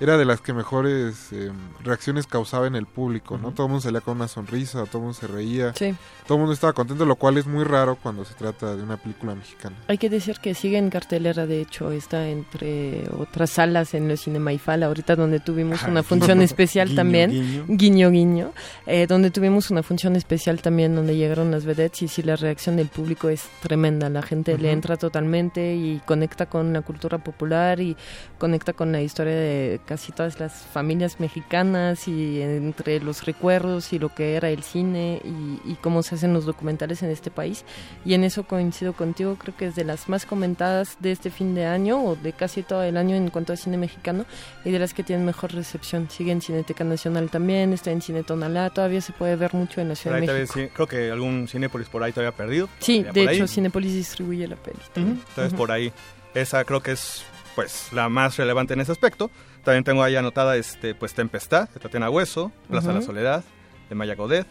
era 0.00 0.16
de 0.16 0.24
las 0.24 0.40
que 0.40 0.52
mejores 0.54 1.30
eh, 1.32 1.50
reacciones 1.84 2.26
causaba 2.26 2.66
en 2.66 2.74
el 2.74 2.86
público, 2.86 3.36
¿no? 3.38 3.52
Todo 3.52 3.66
el 3.66 3.70
mundo 3.72 3.82
salía 3.82 4.00
con 4.00 4.16
una 4.16 4.28
sonrisa, 4.28 4.84
todo 4.86 4.98
el 4.98 5.04
mundo 5.04 5.14
se 5.14 5.26
reía, 5.26 5.74
Sí. 5.74 5.94
todo 6.26 6.36
el 6.36 6.40
mundo 6.40 6.54
estaba 6.54 6.72
contento, 6.72 7.04
lo 7.04 7.16
cual 7.16 7.36
es 7.38 7.46
muy 7.46 7.64
raro 7.64 7.96
cuando 8.02 8.24
se 8.24 8.34
trata 8.34 8.74
de 8.74 8.82
una 8.82 8.96
película 8.96 9.34
mexicana. 9.34 9.76
Hay 9.88 9.98
que 9.98 10.08
decir 10.08 10.38
que 10.40 10.54
sigue 10.54 10.78
en 10.78 10.88
cartelera, 10.90 11.46
de 11.46 11.60
hecho, 11.60 11.92
está 11.92 12.28
entre 12.28 13.04
otras 13.18 13.50
salas 13.50 13.92
en 13.94 14.10
el 14.10 14.16
Cinema 14.18 14.52
Ifal, 14.52 14.82
ahorita 14.82 15.16
donde 15.16 15.38
tuvimos 15.40 15.82
una 15.84 16.02
función 16.02 16.40
especial 16.42 16.88
Guiño, 16.88 16.96
también, 16.96 17.30
guiño. 17.30 17.64
guiño 17.68 18.10
guiño, 18.10 18.52
eh, 18.86 19.06
donde 19.06 19.30
tuvimos 19.30 19.70
una 19.70 19.82
función 19.82 20.16
especial 20.16 20.62
también 20.62 20.94
donde 20.94 21.16
llegaron 21.16 21.50
las 21.50 21.64
vedettes 21.64 22.02
y 22.02 22.08
sí 22.08 22.22
la 22.22 22.36
reacción 22.36 22.76
del 22.76 22.88
público 22.88 23.28
es 23.28 23.44
tremenda, 23.60 24.08
la 24.08 24.22
gente 24.22 24.56
le 24.56 24.72
entra 24.72 24.96
totalmente 24.96 25.74
y 25.74 26.00
conecta 26.06 26.46
con 26.46 26.72
la 26.72 26.80
cultura 26.82 27.18
popular 27.18 27.80
y 27.80 27.96
conecta 28.38 28.72
con 28.72 28.92
la 28.92 29.02
historia 29.02 29.34
de 29.34 29.80
casi 29.90 30.12
todas 30.12 30.38
las 30.38 30.52
familias 30.72 31.18
mexicanas 31.18 32.06
y 32.06 32.40
entre 32.40 33.00
los 33.00 33.24
recuerdos 33.26 33.92
y 33.92 33.98
lo 33.98 34.08
que 34.14 34.36
era 34.36 34.48
el 34.48 34.62
cine 34.62 35.20
y, 35.24 35.72
y 35.72 35.74
cómo 35.82 36.04
se 36.04 36.14
hacen 36.14 36.32
los 36.32 36.46
documentales 36.46 37.02
en 37.02 37.10
este 37.10 37.32
país. 37.32 37.64
Y 38.04 38.14
en 38.14 38.22
eso 38.22 38.44
coincido 38.44 38.92
contigo, 38.92 39.34
creo 39.36 39.56
que 39.56 39.66
es 39.66 39.74
de 39.74 39.82
las 39.82 40.08
más 40.08 40.26
comentadas 40.26 40.96
de 41.00 41.10
este 41.10 41.32
fin 41.32 41.56
de 41.56 41.66
año 41.66 42.00
o 42.04 42.14
de 42.14 42.32
casi 42.32 42.62
todo 42.62 42.84
el 42.84 42.96
año 42.96 43.16
en 43.16 43.30
cuanto 43.30 43.52
a 43.52 43.56
cine 43.56 43.78
mexicano 43.78 44.26
y 44.64 44.70
de 44.70 44.78
las 44.78 44.94
que 44.94 45.02
tienen 45.02 45.26
mejor 45.26 45.52
recepción. 45.52 46.08
Sigue 46.08 46.30
en 46.30 46.40
Cineteca 46.40 46.84
Nacional 46.84 47.28
también, 47.28 47.72
está 47.72 47.90
en 47.90 48.00
Cine 48.00 48.22
Tonalá, 48.22 48.70
todavía 48.70 49.00
se 49.00 49.12
puede 49.12 49.34
ver 49.34 49.54
mucho 49.54 49.80
en 49.80 49.88
la 49.88 49.96
Ciudad 49.96 50.20
de 50.20 50.26
México. 50.26 50.70
creo 50.72 50.86
que 50.86 51.10
algún 51.10 51.48
Cinépolis 51.48 51.88
por 51.88 52.04
ahí 52.04 52.12
todavía 52.12 52.36
perdido. 52.36 52.68
Sí, 52.78 53.02
de 53.12 53.22
hecho 53.24 53.42
ahí. 53.42 53.48
Cinepolis 53.48 53.92
distribuye 53.92 54.46
la 54.46 54.54
peli. 54.54 54.78
también. 54.94 55.20
Entonces 55.30 55.52
Ujú. 55.52 55.56
por 55.56 55.72
ahí, 55.72 55.92
esa 56.32 56.62
creo 56.64 56.80
que 56.80 56.92
es 56.92 57.24
pues 57.62 57.92
la 57.92 58.08
más 58.08 58.36
relevante 58.36 58.74
en 58.74 58.80
ese 58.80 58.92
aspecto. 58.92 59.30
También 59.64 59.84
tengo 59.84 60.02
ahí 60.02 60.16
anotada 60.16 60.56
este 60.56 60.94
pues 60.94 61.12
Tempestad 61.14 61.68
de 61.70 61.80
Tatiana 61.80 62.08
Hueso, 62.10 62.52
Plaza 62.68 62.88
de 62.88 62.94
la. 63.00 63.02
Soledad 63.02 63.44
de 63.88 63.94
Maya 63.94 64.14
Godet, 64.14 64.46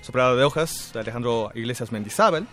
Soprado 0.00 0.36
de 0.36 0.44
hojas 0.44 0.90
de 0.94 1.00
Alejandro 1.00 1.50
Iglesias 1.54 1.90
Mendizábal. 1.92 2.46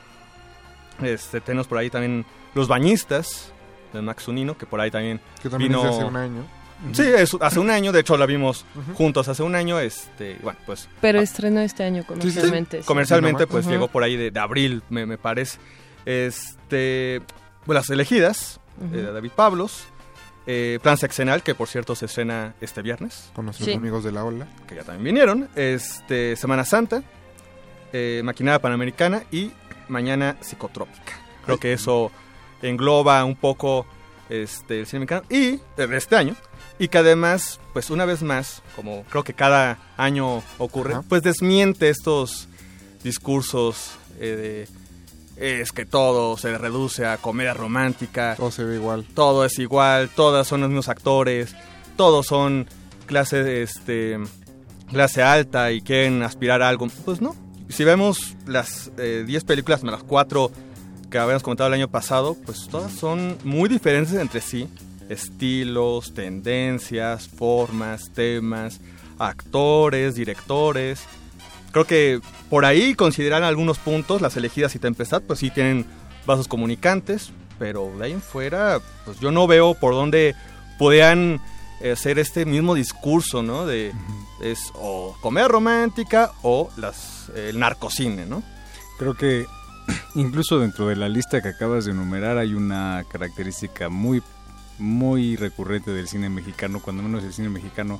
Este 1.01 1.41
tenemos 1.41 1.67
por 1.67 1.77
ahí 1.77 1.89
también 1.89 2.25
Los 2.55 2.67
bañistas 2.67 3.51
de 3.93 4.01
Max 4.01 4.27
Unino, 4.27 4.57
que 4.57 4.65
por 4.65 4.79
ahí 4.81 4.89
también 4.91 5.19
Que 5.41 5.49
también 5.49 5.71
vino 5.71 5.83
hace 5.83 6.03
un 6.03 6.15
año. 6.15 6.43
Sí, 6.91 7.03
es 7.03 7.35
hace 7.39 7.59
un 7.59 7.69
año, 7.69 7.91
de 7.93 8.01
hecho 8.01 8.17
la 8.17 8.25
vimos 8.25 8.65
juntos 8.95 9.27
hace 9.29 9.41
un 9.43 9.55
año, 9.55 9.79
este, 9.79 10.37
bueno, 10.41 10.59
pues 10.65 10.89
Pero 10.99 11.19
estrenó 11.21 11.61
este 11.61 11.83
año 11.83 12.03
comercialmente. 12.05 12.81
sí. 12.81 12.85
comercialmente 12.87 13.47
pues 13.47 13.65
Ujú. 13.65 13.71
llegó 13.73 13.87
por 13.87 14.03
ahí 14.03 14.17
de, 14.17 14.31
de 14.31 14.39
abril, 14.39 14.81
me, 14.89 15.05
me 15.05 15.17
parece. 15.17 15.59
Este, 16.05 17.21
pues, 17.65 17.75
las 17.75 17.89
elegidas 17.89 18.59
Ujú. 18.77 18.93
eh, 18.95 19.01
de 19.03 19.11
David 19.11 19.31
Pablos, 19.35 19.85
eh, 20.45 20.79
Plan 20.81 20.97
Sexenal, 20.97 21.41
que 21.43 21.55
por 21.55 21.67
cierto 21.67 21.95
se 21.95 22.05
estrena 22.05 22.53
este 22.61 22.81
viernes, 22.81 23.31
Con 23.33 23.45
nuestros 23.45 23.67
Sí. 23.67 23.73
amigos 23.75 24.03
de 24.03 24.11
la 24.11 24.23
ola. 24.25 24.47
que 24.67 24.75
ya 24.75 24.83
también 24.83 25.03
vinieron, 25.05 25.49
este, 25.55 26.35
Semana 26.35 26.65
Santa, 26.65 27.03
eh, 27.93 28.21
Maquinada 28.23 28.59
Panamericana 28.59 29.23
y 29.31 29.51
Mañana 29.87 30.37
Psicotrópica. 30.41 31.13
Creo 31.45 31.59
que 31.59 31.73
eso 31.73 32.11
engloba 32.61 33.23
un 33.25 33.35
poco 33.35 33.85
este, 34.29 34.79
el 34.79 34.87
cine 34.87 35.01
mexicano 35.01 35.23
y 35.29 35.55
eh, 35.77 35.87
de 35.87 35.97
este 35.97 36.15
año. 36.15 36.35
Y 36.79 36.87
que 36.87 36.97
además, 36.97 37.59
pues 37.73 37.89
una 37.91 38.05
vez 38.05 38.23
más, 38.23 38.63
como 38.75 39.03
creo 39.03 39.23
que 39.23 39.33
cada 39.33 39.77
año 39.97 40.41
ocurre, 40.57 40.93
Ajá. 40.93 41.03
pues 41.07 41.21
desmiente 41.21 41.89
estos 41.89 42.47
discursos 43.03 43.91
eh, 44.19 44.67
de 44.67 44.82
es 45.37 45.71
que 45.71 45.85
todo 45.85 46.37
se 46.37 46.57
reduce 46.57 47.05
a 47.05 47.17
comedia 47.17 47.53
romántica, 47.53 48.35
Todo 48.37 48.51
se 48.51 48.63
ve 48.63 48.75
igual. 48.75 49.05
todo 49.13 49.45
es 49.45 49.57
igual, 49.59 50.09
todas 50.09 50.47
son 50.47 50.61
los 50.61 50.69
mismos 50.69 50.89
actores, 50.89 51.55
todos 51.95 52.25
son 52.27 52.67
clase, 53.05 53.61
este, 53.63 54.19
clase 54.91 55.23
alta 55.23 55.71
y 55.71 55.81
quieren 55.81 56.23
aspirar 56.23 56.61
a 56.61 56.69
algo. 56.69 56.87
Pues 57.05 57.21
no. 57.21 57.35
Si 57.69 57.83
vemos 57.83 58.35
las 58.45 58.91
eh, 58.97 59.23
10 59.25 59.43
películas, 59.45 59.83
más 59.83 59.93
las 59.93 60.03
4 60.03 60.51
que 61.09 61.17
habíamos 61.17 61.43
comentado 61.43 61.67
el 61.67 61.73
año 61.73 61.89
pasado, 61.89 62.35
pues 62.45 62.67
todas 62.67 62.91
son 62.91 63.37
muy 63.43 63.69
diferentes 63.69 64.13
entre 64.13 64.41
sí. 64.41 64.67
Estilos, 65.09 66.13
tendencias, 66.13 67.27
formas, 67.27 68.11
temas, 68.13 68.79
actores, 69.19 70.15
directores. 70.15 71.01
Creo 71.73 71.85
que 71.85 72.21
por 72.51 72.65
ahí 72.65 72.93
consideran 72.93 73.43
algunos 73.43 73.79
puntos, 73.79 74.21
las 74.21 74.37
elegidas 74.37 74.75
y 74.75 74.79
Tempestad, 74.79 75.23
pues 75.23 75.39
sí 75.39 75.49
tienen 75.49 75.87
vasos 76.23 76.47
comunicantes, 76.47 77.31
pero 77.57 77.91
de 77.97 78.05
ahí 78.05 78.11
en 78.11 78.21
fuera, 78.21 78.79
pues 79.05 79.19
yo 79.19 79.31
no 79.31 79.47
veo 79.47 79.73
por 79.73 79.93
dónde 79.93 80.35
podían 80.77 81.41
eh, 81.81 81.93
hacer 81.93 82.19
este 82.19 82.45
mismo 82.45 82.75
discurso, 82.75 83.41
¿no? 83.41 83.65
De 83.65 83.91
es 84.39 84.71
o 84.75 85.17
comedia 85.21 85.47
romántica 85.47 86.31
o 86.43 86.69
las 86.77 87.31
el 87.35 87.57
narcocine, 87.57 88.27
¿no? 88.27 88.43
Creo 88.99 89.15
que 89.15 89.47
incluso 90.15 90.59
dentro 90.59 90.87
de 90.87 90.95
la 90.95 91.09
lista 91.09 91.41
que 91.41 91.49
acabas 91.49 91.85
de 91.85 91.91
enumerar 91.91 92.37
hay 92.37 92.53
una 92.53 93.03
característica 93.11 93.89
muy 93.89 94.21
muy 94.77 95.37
recurrente 95.37 95.91
del 95.91 96.07
cine 96.07 96.29
mexicano, 96.29 96.81
cuando 96.81 97.01
menos 97.01 97.23
el 97.23 97.33
cine 97.33 97.49
mexicano 97.49 97.99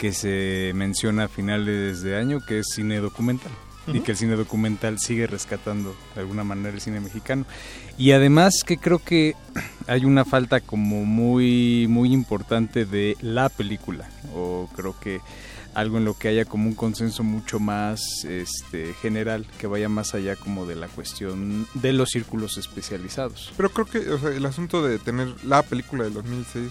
que 0.00 0.14
se 0.14 0.72
menciona 0.74 1.24
a 1.24 1.28
finales 1.28 2.00
de 2.00 2.16
año, 2.16 2.40
que 2.40 2.60
es 2.60 2.68
cine 2.74 3.00
documental. 3.00 3.52
y 3.86 4.00
que 4.00 4.12
el 4.12 4.16
cine 4.16 4.36
documental 4.36 4.98
sigue 4.98 5.26
rescatando 5.26 5.96
de 6.14 6.20
alguna 6.20 6.44
manera 6.44 6.72
el 6.72 6.80
cine 6.80 7.00
mexicano. 7.00 7.44
Y 7.98 8.12
además 8.12 8.62
que 8.64 8.78
creo 8.78 8.98
que 8.98 9.34
hay 9.88 10.04
una 10.06 10.24
falta 10.24 10.60
como 10.60 11.04
muy, 11.04 11.86
muy 11.88 12.12
importante 12.12 12.86
de 12.86 13.16
la 13.20 13.50
película, 13.50 14.08
o 14.34 14.70
creo 14.74 14.98
que 14.98 15.20
algo 15.74 15.98
en 15.98 16.04
lo 16.04 16.14
que 16.14 16.28
haya 16.28 16.44
como 16.46 16.68
un 16.68 16.74
consenso 16.74 17.22
mucho 17.22 17.58
más 17.60 18.24
este, 18.24 18.94
general, 19.02 19.46
que 19.58 19.66
vaya 19.66 19.88
más 19.88 20.14
allá 20.14 20.34
como 20.36 20.66
de 20.66 20.76
la 20.76 20.88
cuestión 20.88 21.66
de 21.74 21.92
los 21.92 22.10
círculos 22.10 22.56
especializados. 22.56 23.52
Pero 23.56 23.70
creo 23.70 23.86
que 23.86 24.10
o 24.10 24.18
sea, 24.18 24.30
el 24.30 24.46
asunto 24.46 24.82
de 24.86 24.98
tener 24.98 25.28
la 25.44 25.62
película 25.62 26.04
del 26.04 26.14
2006 26.14 26.70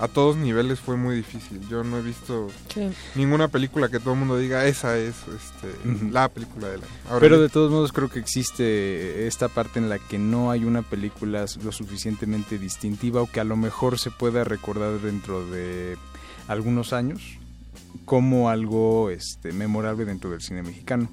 a 0.00 0.08
todos 0.08 0.36
niveles 0.36 0.80
fue 0.80 0.96
muy 0.96 1.14
difícil. 1.14 1.60
Yo 1.68 1.84
no 1.84 1.98
he 1.98 2.02
visto 2.02 2.48
Sí. 2.72 2.88
ninguna 3.14 3.48
película 3.48 3.88
que 3.88 4.00
todo 4.00 4.14
el 4.14 4.18
mundo 4.20 4.36
diga 4.38 4.64
esa 4.66 4.96
es 4.98 5.14
este, 5.28 6.10
la 6.10 6.28
película 6.28 6.68
del 6.68 6.80
año. 6.80 6.90
Ahora, 7.08 7.20
Pero 7.20 7.40
de 7.40 7.48
todos 7.48 7.70
modos 7.70 7.92
creo 7.92 8.08
que 8.08 8.18
existe 8.18 9.26
esta 9.26 9.48
parte 9.48 9.78
en 9.78 9.88
la 9.88 9.98
que 9.98 10.18
no 10.18 10.50
hay 10.50 10.64
una 10.64 10.82
película 10.82 11.44
lo 11.62 11.72
suficientemente 11.72 12.58
distintiva 12.58 13.20
o 13.22 13.26
que 13.30 13.40
a 13.40 13.44
lo 13.44 13.56
mejor 13.56 13.98
se 13.98 14.10
pueda 14.10 14.42
recordar 14.44 15.00
dentro 15.00 15.44
de 15.46 15.96
algunos 16.48 16.92
años 16.92 17.20
como 18.04 18.48
algo 18.50 19.10
este, 19.10 19.52
memorable 19.52 20.04
dentro 20.04 20.30
del 20.30 20.40
cine 20.40 20.62
mexicano. 20.62 21.10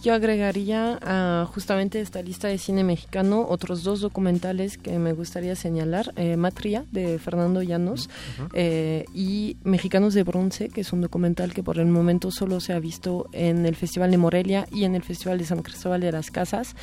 Yo 0.00 0.14
agregaría 0.14 0.98
a 1.02 1.48
justamente 1.52 2.00
esta 2.00 2.22
lista 2.22 2.46
de 2.46 2.58
cine 2.58 2.84
mexicano 2.84 3.44
otros 3.48 3.82
dos 3.82 4.00
documentales 4.00 4.78
que 4.78 4.96
me 4.98 5.12
gustaría 5.12 5.56
señalar. 5.56 6.12
Eh, 6.14 6.36
Matria, 6.36 6.84
de 6.92 7.18
Fernando 7.18 7.62
Llanos, 7.62 8.08
eh, 8.52 9.06
y 9.12 9.56
Mexicanos 9.64 10.14
de 10.14 10.22
Bronce, 10.22 10.68
que 10.68 10.82
es 10.82 10.92
un 10.92 11.00
documental 11.00 11.52
que 11.52 11.64
por 11.64 11.78
el 11.78 11.86
momento 11.86 12.30
solo 12.30 12.60
se 12.60 12.74
ha 12.74 12.78
visto 12.78 13.28
en 13.32 13.66
el 13.66 13.74
Festival 13.74 14.12
de 14.12 14.18
Morelia 14.18 14.68
y 14.70 14.84
en 14.84 14.94
el 14.94 15.02
Festival 15.02 15.38
de 15.38 15.46
San 15.46 15.62
Cristóbal 15.62 16.00
de 16.00 16.12
las 16.12 16.30
Casas, 16.30 16.76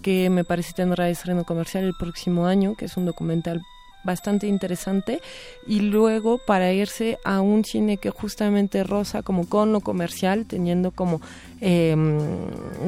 que 0.00 0.30
me 0.30 0.44
parece 0.44 0.72
tendrá 0.72 1.10
estreno 1.10 1.44
comercial 1.44 1.82
el 1.82 1.94
próximo 1.98 2.46
año, 2.46 2.76
que 2.76 2.84
es 2.84 2.96
un 2.96 3.04
documental 3.04 3.62
bastante 4.04 4.46
interesante. 4.46 5.20
Y 5.66 5.80
luego 5.80 6.38
para 6.38 6.72
irse 6.72 7.18
a 7.24 7.40
un 7.40 7.64
cine 7.64 7.96
que 7.96 8.10
justamente 8.10 8.84
rosa 8.84 9.22
como 9.22 9.48
con 9.48 9.72
lo 9.72 9.80
comercial 9.80 10.46
teniendo 10.46 10.90
como 10.90 11.20
eh, 11.60 11.96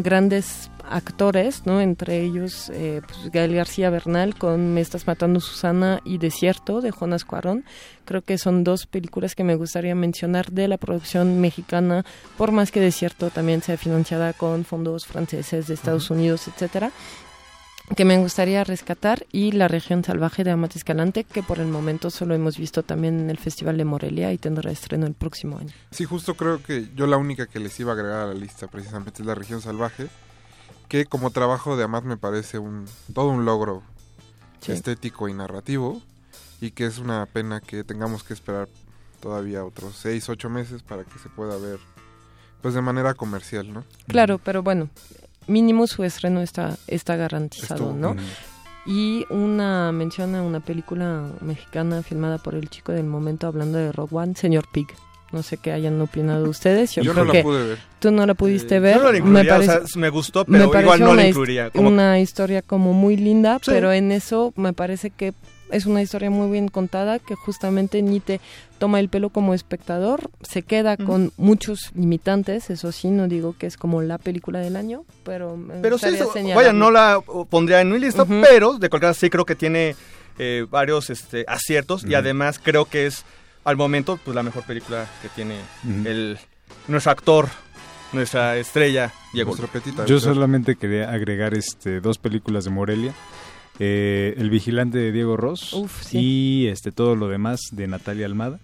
grandes 0.02 0.70
actores 0.88 1.64
no 1.66 1.80
entre 1.80 2.20
ellos 2.22 2.70
eh, 2.74 3.00
pues, 3.06 3.30
Gael 3.30 3.54
García 3.54 3.90
Bernal 3.90 4.34
con 4.34 4.74
Me 4.74 4.80
estás 4.80 5.06
matando 5.06 5.40
Susana 5.40 6.00
y 6.04 6.18
Desierto 6.18 6.80
de 6.80 6.90
Jonas 6.90 7.24
Cuarón. 7.24 7.64
Creo 8.04 8.22
que 8.22 8.38
son 8.38 8.64
dos 8.64 8.86
películas 8.86 9.34
que 9.34 9.44
me 9.44 9.54
gustaría 9.54 9.94
mencionar 9.94 10.50
de 10.50 10.68
la 10.68 10.76
producción 10.76 11.40
mexicana 11.40 12.04
por 12.36 12.52
más 12.52 12.70
que 12.70 12.80
Desierto 12.80 13.30
también 13.30 13.62
sea 13.62 13.76
financiada 13.76 14.32
con 14.32 14.64
fondos 14.64 15.06
franceses 15.06 15.66
de 15.66 15.74
Estados 15.74 16.10
Unidos 16.10 16.48
etcétera 16.48 16.92
que 17.96 18.04
me 18.04 18.18
gustaría 18.18 18.64
rescatar 18.64 19.26
y 19.32 19.52
La 19.52 19.68
región 19.68 20.02
salvaje 20.04 20.44
de 20.44 20.50
Amate 20.50 20.78
Escalante, 20.78 21.24
que 21.24 21.42
por 21.42 21.58
el 21.58 21.66
momento 21.68 22.10
solo 22.10 22.34
hemos 22.34 22.56
visto 22.56 22.82
también 22.82 23.20
en 23.20 23.30
el 23.30 23.38
Festival 23.38 23.76
de 23.76 23.84
Morelia 23.84 24.32
y 24.32 24.38
tendrá 24.38 24.70
estreno 24.70 25.06
el 25.06 25.14
próximo 25.14 25.58
año. 25.58 25.72
Sí, 25.90 26.04
justo 26.04 26.34
creo 26.34 26.62
que 26.62 26.88
yo 26.94 27.06
la 27.06 27.16
única 27.18 27.46
que 27.46 27.58
les 27.58 27.78
iba 27.80 27.92
a 27.92 27.94
agregar 27.94 28.20
a 28.20 28.26
la 28.28 28.34
lista 28.34 28.66
precisamente 28.68 29.22
es 29.22 29.26
La 29.26 29.34
región 29.34 29.60
salvaje, 29.60 30.06
que 30.88 31.04
como 31.06 31.30
trabajo 31.30 31.76
de 31.76 31.84
Amat 31.84 32.04
me 32.04 32.16
parece 32.16 32.58
un 32.58 32.86
todo 33.14 33.28
un 33.28 33.44
logro 33.44 33.82
Sí. 34.60 34.70
estético 34.72 35.28
y 35.28 35.34
narrativo 35.34 36.00
y 36.60 36.70
que 36.70 36.86
es 36.86 36.98
una 36.98 37.26
pena 37.26 37.60
que 37.60 37.82
tengamos 37.82 38.22
que 38.22 38.32
esperar 38.32 38.68
todavía 39.20 39.64
otros 39.64 39.96
seis, 39.96 40.28
ocho 40.28 40.48
meses 40.48 40.82
para 40.84 41.02
que 41.04 41.18
se 41.18 41.28
pueda 41.28 41.56
ver 41.56 41.80
pues 42.60 42.74
de 42.74 42.80
manera 42.80 43.14
comercial, 43.14 43.72
¿no? 43.72 43.84
Claro, 44.06 44.38
pero 44.38 44.62
bueno, 44.62 44.88
mínimo 45.46 45.86
su 45.86 46.04
estreno 46.04 46.40
está, 46.40 46.76
está 46.86 47.16
garantizado, 47.16 47.92
¿no? 47.92 48.14
Mm. 48.14 48.18
Y 48.84 49.24
una 49.30 49.92
mención 49.92 50.34
a 50.34 50.42
una 50.42 50.58
película 50.60 51.22
mexicana 51.40 52.02
filmada 52.02 52.38
por 52.38 52.54
el 52.56 52.68
chico 52.68 52.90
del 52.92 53.04
momento 53.04 53.46
hablando 53.46 53.78
de 53.78 53.92
Rogue 53.92 54.16
One, 54.16 54.34
Señor 54.34 54.64
Pig. 54.72 54.88
No 55.30 55.42
sé 55.42 55.56
qué 55.56 55.72
hayan 55.72 55.98
opinado 56.00 56.48
ustedes. 56.50 56.94
Yo, 56.94 57.02
Yo 57.02 57.12
creo 57.12 57.24
no 57.24 57.32
la 57.32 57.38
que 57.38 57.42
pude 57.42 57.64
ver. 57.68 57.78
Tú 58.00 58.10
no 58.10 58.26
la 58.26 58.34
pudiste 58.34 58.76
Eh, 58.76 58.80
ver. 58.80 58.96
yo 58.96 59.02
no 59.04 59.12
la 59.12 59.18
incluiría, 59.18 59.58
o 59.58 59.62
sea, 59.62 59.80
me 59.96 60.10
gustó, 60.10 60.44
pero 60.44 60.64
igual 60.80 61.00
no 61.00 61.14
la 61.14 61.26
incluiría, 61.26 61.70
como- 61.70 61.88
Una 61.88 62.18
historia 62.20 62.60
como 62.60 62.92
muy 62.92 63.16
linda, 63.16 63.58
Sí. 63.62 63.70
pero 63.70 63.92
en 63.92 64.12
eso 64.12 64.52
me 64.56 64.72
parece 64.74 65.10
que 65.10 65.32
es 65.70 65.86
una 65.86 66.02
historia 66.02 66.28
muy 66.28 66.50
bien 66.50 66.68
contada 66.68 67.18
que 67.18 67.34
justamente 67.34 68.02
ni 68.02 68.20
te 68.20 68.40
toma 68.82 68.98
el 68.98 69.08
pelo 69.08 69.30
como 69.30 69.54
espectador, 69.54 70.28
se 70.42 70.62
queda 70.62 70.96
con 70.96 71.32
muchos 71.36 71.92
limitantes, 71.94 72.68
eso 72.68 72.90
sí, 72.90 73.12
no 73.12 73.28
digo 73.28 73.54
que 73.56 73.68
es 73.68 73.76
como 73.76 74.02
la 74.02 74.18
película 74.18 74.58
del 74.58 74.74
año, 74.74 75.04
pero 75.22 75.56
me 75.56 75.74
Pero 75.74 75.98
sí, 75.98 76.08
vaya, 76.52 76.72
no 76.72 76.90
la 76.90 77.20
pondría 77.48 77.80
en 77.80 77.92
mi 77.92 78.00
lista, 78.00 78.24
pero 78.24 78.78
de 78.78 78.90
cualquier 78.90 79.10
manera 79.10 79.14
sí 79.14 79.30
creo 79.30 79.44
que 79.44 79.54
tiene 79.54 79.94
eh, 80.36 80.66
varios 80.68 81.10
este, 81.10 81.44
aciertos 81.46 82.04
y 82.04 82.16
además 82.16 82.58
creo 82.60 82.86
que 82.86 83.06
es 83.06 83.24
al 83.62 83.76
momento 83.76 84.18
pues 84.24 84.34
la 84.34 84.42
mejor 84.42 84.64
película 84.64 85.06
que 85.22 85.28
tiene 85.28 85.60
el 86.04 86.36
nuestro 86.88 87.12
actor, 87.12 87.46
nuestra 88.12 88.56
estrella, 88.56 89.12
Diego. 89.32 89.54
Yo 90.08 90.18
solamente 90.18 90.74
quería 90.74 91.12
agregar 91.12 91.54
este 91.54 92.00
dos 92.00 92.18
películas 92.18 92.64
de 92.64 92.70
Morelia. 92.70 93.14
eh, 93.78 94.34
el 94.36 94.50
vigilante 94.50 94.98
de 94.98 95.12
Diego 95.12 95.36
Ross 95.36 95.72
Uf, 95.72 96.02
sí. 96.02 96.18
y 96.18 96.66
este 96.66 96.92
todo 96.92 97.16
lo 97.16 97.28
demás 97.28 97.60
de 97.72 97.86
Natalia 97.86 98.26
Almada 98.26 98.60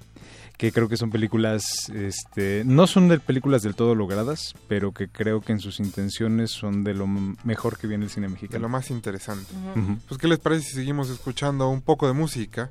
que 0.58 0.72
creo 0.72 0.88
que 0.88 0.96
son 0.96 1.10
películas 1.10 1.88
este 1.88 2.64
no 2.66 2.86
son 2.86 3.08
de 3.08 3.20
películas 3.20 3.62
del 3.62 3.74
todo 3.74 3.94
logradas 3.94 4.54
pero 4.66 4.92
que 4.92 5.08
creo 5.08 5.40
que 5.40 5.52
en 5.52 5.60
sus 5.60 5.78
intenciones 5.78 6.50
son 6.50 6.84
de 6.84 6.94
lo 6.94 7.06
mejor 7.06 7.78
que 7.78 7.86
viene 7.86 8.04
el 8.04 8.10
cine 8.10 8.26
de 8.26 8.32
mexicano 8.32 8.58
lo 8.62 8.68
más 8.68 8.90
interesante. 8.90 9.52
Pues, 10.08 10.18
¿qué 10.20 10.28
les 10.28 10.38
parece 10.38 10.68
si 10.68 10.74
seguimos 10.74 11.10
escuchando 11.10 11.68
un 11.68 11.80
poco 11.80 12.06
de 12.06 12.12
música 12.12 12.70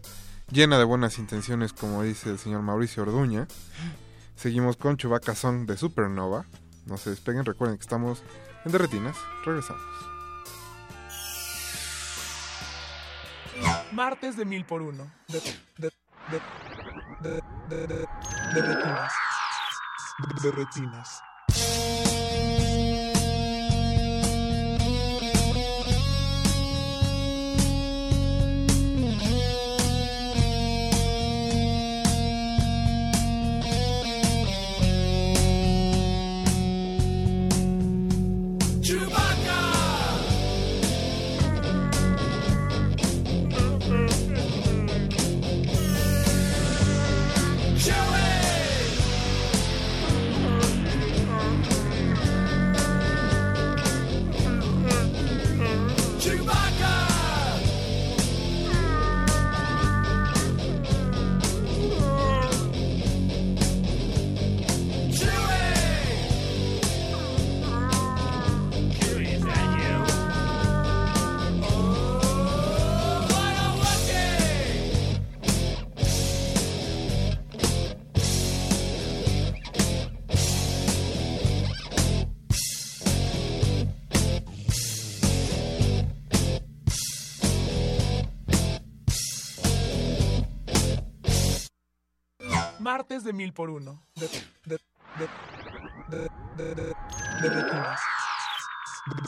llena 0.51 0.77
de 0.77 0.83
buenas 0.83 1.17
intenciones, 1.17 1.73
como 1.73 2.03
dice 2.03 2.29
el 2.29 2.39
señor 2.39 2.61
Mauricio 2.61 3.03
Orduña? 3.03 3.47
Seguimos 4.35 4.77
con 4.77 4.97
Chewbacca 4.97 5.35
Song 5.35 5.65
de 5.65 5.77
Supernova. 5.77 6.45
No 6.85 6.97
se 6.97 7.09
despeguen, 7.09 7.45
recuerden 7.45 7.77
que 7.77 7.81
estamos 7.81 8.23
en 8.65 8.71
Derretinas. 8.71 9.15
Regresamos. 9.45 9.81
Martes 13.91 14.37
de 14.37 14.45
mil 14.45 14.63
por 14.65 14.81
uno. 14.81 15.11
De, 15.27 15.39
de, 15.77 15.87
de, 15.87 16.41
de, 17.27 17.41
de, 17.67 17.87
de, 17.87 18.07
de 18.53 18.61
retinas. 18.61 19.13
De 20.41 20.51
retinas. 20.51 21.26
De 93.09 93.31
mil 93.31 93.53
por 93.53 93.69
uno. 93.69 94.03
De, 94.15 94.27
retinas. 97.41 98.01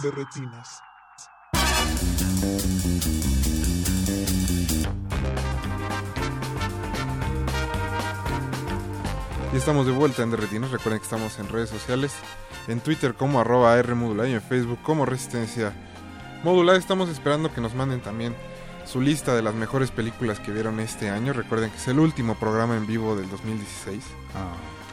De 0.03 0.11
retinas. 0.11 0.81
Y 9.53 9.55
estamos 9.55 9.85
de 9.85 9.93
vuelta 9.93 10.23
en 10.23 10.31
Derretinas. 10.31 10.71
Recuerden 10.71 10.99
que 10.99 11.05
estamos 11.05 11.39
en 11.39 11.47
redes 11.47 11.69
sociales. 11.69 12.13
En 12.67 12.81
Twitter 12.81 13.13
como 13.13 13.39
arroba 13.39 13.77
R 13.79 13.95
modulada 13.95 14.27
y 14.27 14.33
en 14.33 14.41
Facebook 14.41 14.79
como 14.83 15.05
Resistencia 15.05 15.73
Modulada. 16.43 16.77
Estamos 16.77 17.07
esperando 17.07 17.53
que 17.53 17.61
nos 17.61 17.73
manden 17.73 18.01
también 18.01 18.35
su 18.89 19.01
lista 19.01 19.35
de 19.35 19.43
las 19.43 19.53
mejores 19.53 19.91
películas 19.91 20.39
que 20.39 20.51
vieron 20.51 20.79
este 20.79 21.09
año. 21.09 21.33
Recuerden 21.33 21.69
que 21.69 21.77
es 21.77 21.87
el 21.87 21.99
último 21.99 22.35
programa 22.35 22.75
en 22.75 22.87
vivo 22.87 23.15
del 23.15 23.29
2016. 23.29 24.03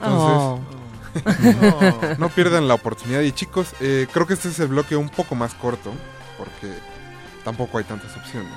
Entonces, 0.03 2.19
no 2.19 2.29
pierdan 2.29 2.69
la 2.69 2.75
oportunidad. 2.75 3.23
Y 3.23 3.33
chicos, 3.33 3.69
eh, 3.81 4.07
creo 4.13 4.27
que 4.27 4.35
este 4.35 4.49
es 4.49 4.61
el 4.61 4.69
bloque 4.69 4.97
un 4.97 5.09
poco 5.09 5.35
más 5.35 5.55
corto, 5.55 5.93
porque 6.37 6.75
tampoco 7.43 7.79
hay 7.79 7.85
tantas 7.85 8.15
opciones. 8.17 8.53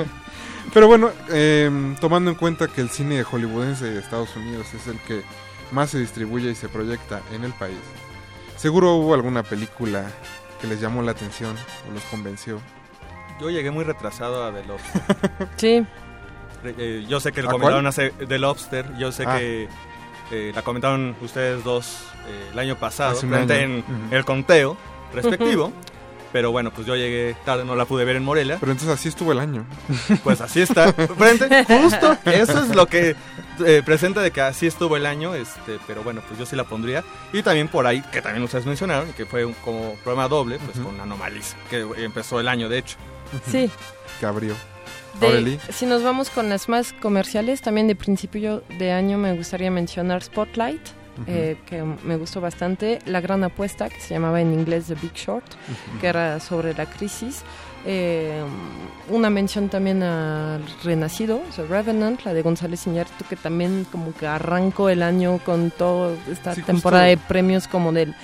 Pero 0.72 0.86
bueno, 0.86 1.10
eh, 1.28 1.94
tomando 2.00 2.30
en 2.30 2.36
cuenta 2.36 2.68
que 2.68 2.80
el 2.80 2.88
cine 2.88 3.22
hollywoodense 3.22 3.84
de 3.84 4.00
Estados 4.00 4.34
Unidos 4.34 4.72
es 4.72 4.86
el 4.86 4.98
que 5.00 5.22
más 5.72 5.90
se 5.90 5.98
distribuye 5.98 6.50
y 6.50 6.54
se 6.54 6.70
proyecta 6.70 7.20
en 7.32 7.44
el 7.44 7.52
país, 7.52 7.78
seguro 8.56 8.94
hubo 8.94 9.12
alguna 9.12 9.42
película 9.42 10.06
que 10.60 10.66
les 10.66 10.80
llamó 10.80 11.02
la 11.02 11.12
atención 11.12 11.54
o 11.88 11.92
los 11.92 12.02
convenció. 12.04 12.60
Yo 13.40 13.50
llegué 13.50 13.70
muy 13.70 13.84
retrasado 13.84 14.44
a 14.44 14.52
The 14.52 14.64
Lobster. 14.64 15.02
Sí. 15.56 15.86
Eh, 16.64 17.04
yo 17.08 17.20
sé 17.20 17.32
que 17.32 17.42
lo 17.42 17.48
¿A 17.50 17.52
comentaron 17.52 17.86
hace 17.86 18.10
The 18.10 18.38
Lobster. 18.38 18.96
Yo 18.96 19.12
sé 19.12 19.24
Ah. 19.26 19.38
que 19.38 19.68
eh, 20.30 20.52
la 20.54 20.62
comentaron 20.62 21.14
ustedes 21.20 21.62
dos 21.62 21.98
eh, 22.26 22.48
el 22.52 22.58
año 22.58 22.76
pasado, 22.76 23.18
año. 23.20 23.52
en 23.52 23.84
el 24.10 24.24
conteo 24.24 24.76
respectivo. 25.12 25.72
Pero 26.32 26.50
bueno, 26.50 26.72
pues 26.72 26.84
yo 26.84 26.96
llegué 26.96 27.36
tarde, 27.44 27.64
no 27.64 27.76
la 27.76 27.84
pude 27.84 28.04
ver 28.04 28.16
en 28.16 28.24
Morelia. 28.24 28.56
Pero 28.58 28.72
entonces 28.72 28.98
así 28.98 29.08
estuvo 29.08 29.30
el 29.30 29.38
año. 29.38 29.64
Pues 30.24 30.40
así 30.40 30.62
está. 30.62 30.92
Frente, 31.18 31.64
justo. 31.64 32.16
Eso 32.24 32.58
es 32.64 32.74
lo 32.74 32.86
que 32.86 33.14
eh, 33.64 33.82
presenta 33.84 34.20
de 34.20 34.32
que 34.32 34.40
así 34.40 34.66
estuvo 34.66 34.96
el 34.96 35.06
año. 35.06 35.34
Este, 35.36 35.78
pero 35.86 36.02
bueno, 36.02 36.22
pues 36.26 36.36
yo 36.40 36.44
sí 36.46 36.56
la 36.56 36.64
pondría. 36.64 37.04
Y 37.32 37.42
también 37.42 37.68
por 37.68 37.86
ahí, 37.86 38.02
que 38.10 38.20
también 38.20 38.42
ustedes 38.42 38.66
mencionaron, 38.66 39.12
que 39.12 39.26
fue 39.26 39.44
un, 39.44 39.52
como 39.52 39.94
programa 40.02 40.26
doble, 40.26 40.58
pues 40.58 40.76
con 40.80 41.00
Anomalisa, 41.00 41.56
que 41.70 41.86
empezó 41.98 42.40
el 42.40 42.48
año 42.48 42.68
de 42.68 42.78
hecho. 42.78 42.96
Sí. 43.50 43.70
Abrió. 44.22 44.54
De- 45.20 45.58
si 45.72 45.86
nos 45.86 46.02
vamos 46.02 46.28
con 46.30 46.48
las 46.48 46.68
más 46.68 46.92
comerciales, 46.92 47.60
también 47.62 47.86
de 47.86 47.94
principio 47.94 48.62
de 48.78 48.90
año 48.92 49.16
me 49.16 49.34
gustaría 49.36 49.70
mencionar 49.70 50.22
Spotlight, 50.22 50.80
eh, 51.28 51.56
que 51.66 51.82
me 51.82 52.16
gustó 52.16 52.40
bastante. 52.40 52.98
La 53.06 53.20
gran 53.20 53.44
apuesta, 53.44 53.88
que 53.88 54.00
se 54.00 54.14
llamaba 54.14 54.40
en 54.40 54.52
inglés 54.52 54.86
The 54.88 54.94
Big 54.96 55.12
Short, 55.14 55.44
que 56.00 56.08
era 56.08 56.40
sobre 56.40 56.74
la 56.74 56.86
crisis. 56.86 57.42
Eh, 57.86 58.42
una 59.10 59.30
mención 59.30 59.68
también 59.68 60.02
al 60.02 60.64
Renacido, 60.82 61.40
The 61.54 61.64
Revenant, 61.66 62.24
la 62.24 62.32
de 62.34 62.42
González 62.42 62.84
Iñárritu, 62.86 63.24
que 63.28 63.36
también 63.36 63.86
como 63.92 64.12
que 64.14 64.26
arrancó 64.26 64.88
el 64.88 65.02
año 65.02 65.38
con 65.44 65.70
toda 65.70 66.14
esta 66.32 66.54
Sí, 66.54 66.62
justo. 66.62 66.72
temporada 66.72 67.04
de 67.04 67.18
premios 67.18 67.68
como 67.68 67.92
del, 67.92 68.14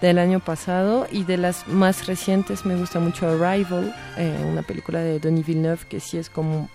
del 0.00 0.18
año 0.18 0.40
pasado. 0.40 1.06
Y 1.10 1.24
de 1.24 1.36
las 1.36 1.66
más 1.68 2.06
recientes 2.06 2.64
me 2.64 2.76
gusta 2.76 2.98
mucho 3.00 3.28
Arrival, 3.28 3.94
eh, 4.16 4.36
una 4.50 4.62
película 4.62 5.00
de 5.00 5.18
Denis 5.20 5.46
Villeneuve 5.46 5.80
que 5.88 6.00
sí 6.00 6.18
es 6.18 6.30
como 6.30 6.68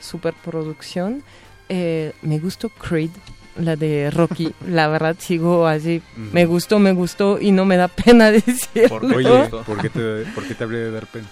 superproducción. 0.00 1.22
Eh, 1.68 2.12
me 2.22 2.38
gustó 2.38 2.68
Creed, 2.68 3.10
la 3.56 3.76
de 3.76 4.10
Rocky. 4.10 4.52
la 4.68 4.88
verdad 4.88 5.16
sigo 5.18 5.66
así, 5.66 6.02
me 6.16 6.46
gustó, 6.46 6.78
me 6.78 6.92
gustó 6.92 7.40
y 7.40 7.50
no 7.52 7.64
me 7.64 7.76
da 7.76 7.88
pena 7.88 8.30
decirlo. 8.32 9.00
Oye, 9.16 9.48
¿por 9.64 9.80
qué, 9.80 9.90
te, 9.90 10.24
¿por 10.34 10.44
qué 10.46 10.54
te 10.54 10.64
habría 10.64 10.80
de 10.80 10.90
dar 10.92 11.06
pena? 11.06 11.26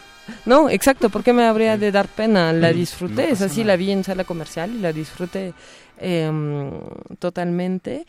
No, 0.47 0.71
exacto, 0.71 1.11
¿por 1.11 1.23
qué 1.23 1.35
me 1.35 1.45
habría 1.45 1.77
de 1.77 1.93
dar 1.93 2.09
pena? 2.09 2.51
La 2.53 2.73
Mm, 2.73 2.77
disfruté, 2.77 3.27
no 3.27 3.33
es 3.35 3.43
así, 3.43 3.61
nada. 3.61 3.73
la 3.73 3.77
vi 3.77 3.91
en 3.91 4.05
sala 4.05 4.25
comercial 4.25 4.71
y 4.75 4.79
la 4.81 4.93
disfruté 4.93 5.53
em, 5.99 6.71
totalmente. 7.19 8.07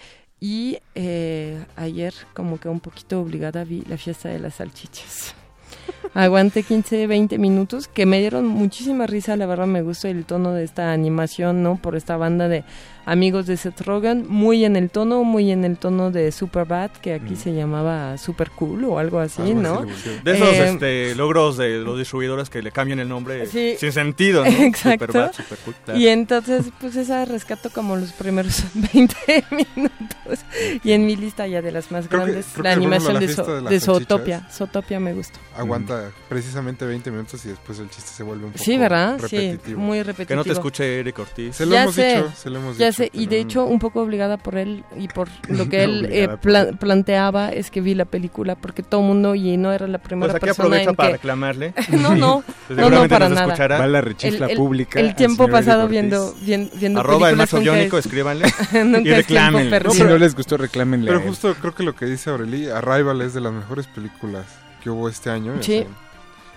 Y 0.47 0.77
eh, 0.93 1.57
ayer, 1.75 2.13
como 2.35 2.59
que 2.59 2.69
un 2.69 2.79
poquito 2.79 3.19
obligada, 3.19 3.63
vi 3.63 3.81
la 3.89 3.97
fiesta 3.97 4.29
de 4.29 4.37
las 4.37 4.53
salchichas. 4.53 5.33
Aguanté 6.13 6.61
15, 6.61 7.07
20 7.07 7.39
minutos 7.39 7.87
que 7.87 8.05
me 8.05 8.19
dieron 8.19 8.45
muchísima 8.45 9.07
risa, 9.07 9.35
la 9.37 9.47
verdad 9.47 9.65
me 9.65 9.81
gustó 9.81 10.07
el 10.07 10.23
tono 10.23 10.53
de 10.53 10.63
esta 10.63 10.91
animación, 10.91 11.63
¿no? 11.63 11.77
Por 11.77 11.95
esta 11.95 12.15
banda 12.15 12.47
de 12.47 12.63
amigos 13.05 13.45
de 13.45 13.57
Seth 13.57 13.81
Rogen, 13.81 14.25
muy 14.27 14.65
en 14.65 14.75
el 14.75 14.89
tono, 14.89 15.23
muy 15.23 15.51
en 15.51 15.63
el 15.65 15.77
tono 15.77 16.11
de 16.11 16.31
Superbad, 16.31 16.91
que 16.91 17.13
aquí 17.13 17.35
se 17.35 17.53
llamaba 17.53 18.17
Super 18.17 18.49
Cool 18.51 18.83
o 18.85 18.99
algo 18.99 19.19
así, 19.19 19.41
Algo 19.41 19.61
¿no? 19.61 19.79
así. 19.79 20.19
De 20.23 20.33
esos 20.35 20.47
Eh, 20.49 20.67
este, 20.69 21.15
logros 21.15 21.57
de 21.57 21.77
los 21.79 21.97
distribuidores 21.97 22.49
que 22.49 22.61
le 22.61 22.71
cambian 22.71 22.99
el 22.99 23.09
nombre 23.09 23.45
Sí. 23.47 23.75
sin 23.77 23.91
sentido, 23.91 24.43
¿no? 24.43 24.49
Exacto. 24.63 25.05
Superbad, 25.07 25.33
Supercool, 25.33 25.75
claro. 25.85 25.99
Y 25.99 26.07
entonces, 26.07 26.65
pues 26.79 26.95
esa 26.95 27.25
rescato 27.25 27.69
como 27.69 27.95
los 27.95 28.11
primeros 28.13 28.63
20 28.93 29.15
minutos. 29.51 30.39
Y 30.83 30.91
en 30.91 31.05
mi 31.05 31.15
lista 31.15 31.45
ya 31.47 31.61
de 31.61 31.71
las 31.71 31.91
más 31.91 32.07
Creo 32.07 32.21
grandes, 32.21 32.45
la 32.57 32.71
animación 32.71 33.13
la 33.13 33.19
de, 33.19 33.27
So- 33.27 33.61
de 33.61 33.79
Zootopia. 33.79 34.47
Zootopia 34.51 34.99
me 34.99 35.13
gustó. 35.13 35.39
Aguanta 35.55 36.11
precisamente 36.27 36.85
20 36.85 37.11
minutos 37.11 37.45
y 37.45 37.49
después 37.49 37.79
el 37.79 37.89
chiste 37.89 38.09
se 38.11 38.23
vuelve 38.23 38.45
un 38.45 38.51
poco 38.51 38.63
Sí, 38.63 38.77
¿verdad? 38.77 39.17
Sí, 39.27 39.37
repetitivo. 39.37 39.79
muy 39.79 39.99
repetitivo. 40.01 40.27
Que 40.27 40.35
no 40.35 40.43
te 40.43 40.51
escuche 40.51 40.99
Eric 40.99 41.19
Ortiz. 41.19 41.55
Se 41.55 41.65
lo 41.65 41.73
ya 41.73 41.83
hemos 41.83 41.95
sé, 41.95 42.15
dicho, 42.15 42.31
se 42.35 42.49
lo 42.49 42.59
hemos 42.59 42.77
ya 42.77 42.87
dicho, 42.87 42.94
y 43.13 43.27
de 43.27 43.39
hecho 43.39 43.65
un 43.65 43.79
poco 43.79 44.01
obligada 44.01 44.37
por 44.37 44.57
él 44.57 44.83
y 44.97 45.07
por 45.07 45.27
lo 45.49 45.67
que 45.69 45.83
él 45.83 46.07
eh, 46.11 46.29
pla- 46.41 46.71
planteaba 46.79 47.49
es 47.49 47.69
que 47.71 47.81
vi 47.81 47.95
la 47.95 48.05
película 48.05 48.55
porque 48.55 48.83
todo 48.83 49.01
mundo 49.01 49.35
y 49.35 49.57
no 49.57 49.71
era 49.71 49.87
la 49.87 49.97
primera 49.99 50.31
Pues 50.31 50.35
aquí 50.35 50.45
persona 50.45 50.65
aprovecha 50.67 50.89
en 50.91 50.95
para 50.95 51.09
que 51.09 51.13
reclamarle. 51.13 51.73
no, 51.91 52.15
no, 52.15 52.43
Pues 52.67 52.77
no, 52.79 52.89
no, 52.89 52.97
seguramente 53.07 53.09
para 53.09 53.29
nada. 53.29 53.45
escuchará. 53.47 53.79
Va 53.79 53.87
la 53.87 54.01
rechifla 54.01 54.45
El- 54.45 54.51
el- 54.51 54.57
pública 54.57 54.99
El 54.99 55.15
tiempo 55.15 55.47
pasado 55.47 55.87
viendo, 55.87 56.33
vien- 56.41 56.69
viendo 56.79 56.99
Arroba 56.99 57.29
el 57.29 57.47
que- 57.47 57.59
biónico, 57.59 57.97
escríbanle 57.97 58.47
y 59.03 59.09
reclámenle. 59.09 59.81
Si 59.91 60.03
no 60.03 60.17
les 60.17 60.35
gustó, 60.35 60.57
reclámenle. 60.57 61.07
Pero 61.07 61.21
justo 61.21 61.53
creo 61.61 61.73
que 61.75 61.83
lo 61.83 61.95
que 61.95 62.05
dice 62.05 62.29
Aureli, 62.29 62.67
Arrival 62.69 63.21
es 63.21 63.33
de 63.33 63.41
las 63.41 63.53
mejores 63.53 63.87
películas 63.87 64.45
que 64.83 64.89
hubo 64.89 65.09
este 65.09 65.29
año. 65.29 65.53
o 65.59 65.63
Sí. 65.63 65.79
sea, 65.79 65.85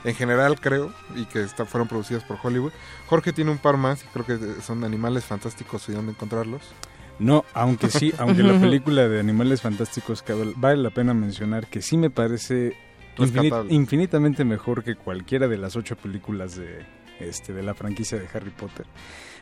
en 0.05 0.15
general 0.15 0.61
creo, 0.61 0.93
y 1.17 1.25
que 1.27 1.43
está- 1.43 1.65
fueron 1.65 1.89
producidas 1.89 2.25
por 2.25 2.39
Hollywood. 2.43 2.73
Jorge 3.07 3.33
tiene 3.33 3.51
un 3.51 3.59
par 3.59 3.77
más 3.77 4.03
y 4.05 4.07
creo 4.13 4.25
que 4.27 4.61
son 4.63 4.85
animales 4.85 5.25
fantásticos 5.25 5.89
y 5.89 5.93
dónde 5.93 6.13
encontrarlos. 6.13 6.63
No, 7.19 7.45
aunque 7.53 7.91
sí, 7.91 8.13
aunque 8.19 8.43
la 8.45 8.61
película 8.61 9.09
de 9.09 9.19
Animales 9.19 9.61
Fantásticos 9.63 10.23
vale 10.57 10.81
la 10.83 10.91
pena 10.91 11.15
mencionar 11.15 11.67
que 11.67 11.83
sí 11.83 11.97
me 11.97 12.11
parece 12.11 12.77
infinitamente 13.71 14.45
mejor 14.45 14.85
que 14.85 14.95
cualquiera 14.95 15.49
de 15.49 15.59
las 15.59 15.75
ocho 15.77 15.97
películas 15.97 16.55
de, 16.57 16.85
este, 17.21 17.53
de 17.53 17.63
la 17.65 17.75
franquicia 17.75 18.19
de 18.19 18.29
Harry 18.33 18.51
Potter. 18.51 18.87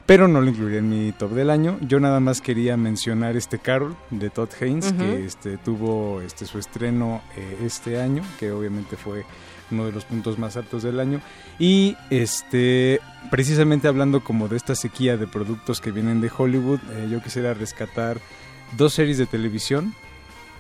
Pero 0.07 0.29
no 0.29 0.41
lo 0.41 0.49
incluiría 0.49 0.79
en 0.79 0.89
mi 0.89 1.13
top 1.13 1.33
del 1.33 1.51
año. 1.51 1.79
Yo 1.81 1.99
nada 1.99 2.21
más 2.21 2.41
quería 2.41 2.77
mencionar 2.77 3.37
este 3.37 3.59
Carol 3.59 3.97
de 4.11 4.31
Todd 4.31 4.49
Haynes, 4.61 4.93
que 4.93 5.25
este, 5.27 5.59
tuvo 5.59 6.21
este, 6.23 6.47
su 6.47 6.59
estreno 6.61 7.23
eh, 7.37 7.59
este 7.65 8.01
año, 8.01 8.23
que 8.39 8.53
obviamente 8.53 8.97
fue 8.97 9.25
uno 9.71 9.87
de 9.87 9.93
los 9.93 10.05
puntos 10.05 10.39
más 10.39 10.57
altos 10.57 10.83
del 10.83 11.01
año. 11.01 11.21
Y 11.59 11.97
este 12.11 13.01
precisamente 13.31 13.89
hablando 13.89 14.23
como 14.23 14.49
de 14.49 14.57
esta 14.57 14.75
sequía 14.75 15.17
de 15.17 15.27
productos 15.27 15.81
que 15.81 15.91
vienen 15.91 16.21
de 16.21 16.31
Hollywood, 16.37 16.81
eh, 16.91 17.09
yo 17.11 17.23
quisiera 17.23 17.55
rescatar 17.55 18.21
dos 18.77 18.95
series 18.95 19.19
de 19.19 19.27
televisión 19.27 19.95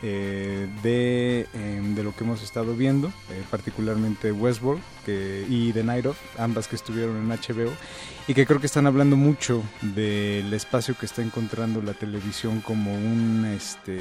eh, 0.03 0.69
de, 0.83 1.47
em, 1.55 1.95
de 1.95 2.03
lo 2.03 2.15
que 2.15 2.25
hemos 2.25 2.43
estado 2.43 2.77
viendo, 2.77 3.09
eh, 3.09 3.43
particularmente 3.51 4.31
Westworld 4.31 4.83
y 5.49 5.73
The 5.73 5.85
Night 5.85 6.07
Of, 6.07 6.19
ambas 6.39 6.69
que 6.69 6.77
estuvieron 6.77 7.17
en 7.17 7.29
HBO, 7.29 7.73
y 8.29 8.35
que 8.35 8.45
creo 8.45 8.61
que 8.61 8.67
están 8.67 8.87
hablando 8.87 9.17
mucho 9.17 9.63
del 9.81 10.53
espacio 10.53 10.97
que 10.99 11.07
está 11.07 11.23
encontrando 11.23 11.81
la 11.81 11.95
televisión 11.95 12.61
como 12.61 12.93
un 12.95 13.47
este 13.47 14.01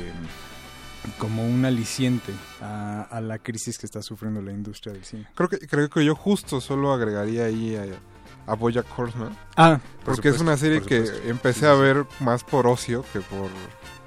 como 1.17 1.45
un 1.45 1.65
aliciente 1.65 2.31
a, 2.61 3.03
a 3.03 3.21
la 3.21 3.39
crisis 3.39 3.77
que 3.77 3.85
está 3.85 4.01
sufriendo 4.01 4.41
la 4.41 4.51
industria 4.51 4.93
del 4.93 5.03
cine. 5.05 5.27
Creo 5.35 5.49
que, 5.49 5.59
creo 5.59 5.89
que 5.89 6.03
yo 6.05 6.15
justo 6.15 6.61
solo 6.61 6.93
agregaría 6.93 7.45
ahí 7.45 7.75
a, 7.75 8.51
a 8.51 8.55
Bojack 8.55 8.85
Horseman. 8.97 9.35
Ah, 9.57 9.79
por 10.03 10.15
porque 10.15 10.29
es 10.29 10.39
una 10.39 10.57
serie 10.57 10.81
que 10.81 11.03
empecé 11.25 11.61
Sí, 11.61 11.65
a 11.65 11.73
ver 11.73 12.05
más 12.19 12.43
por 12.43 12.67
ocio 12.67 13.03
que 13.13 13.19
por, 13.21 13.49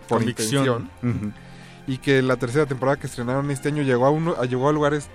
por 0.09 0.19
Convicción. 0.19 0.91
intención. 1.03 1.35
Y 1.87 1.99
que 1.99 2.21
la 2.23 2.37
tercera 2.37 2.67
temporada 2.67 2.99
que 2.99 3.07
estrenaron 3.07 3.51
este 3.51 3.69
año 3.69 3.83
llegó 3.83 4.05
a, 4.07 4.11
uno, 4.11 4.41
llegó 4.45 4.69
a 4.69 4.73
lugares 4.73 5.09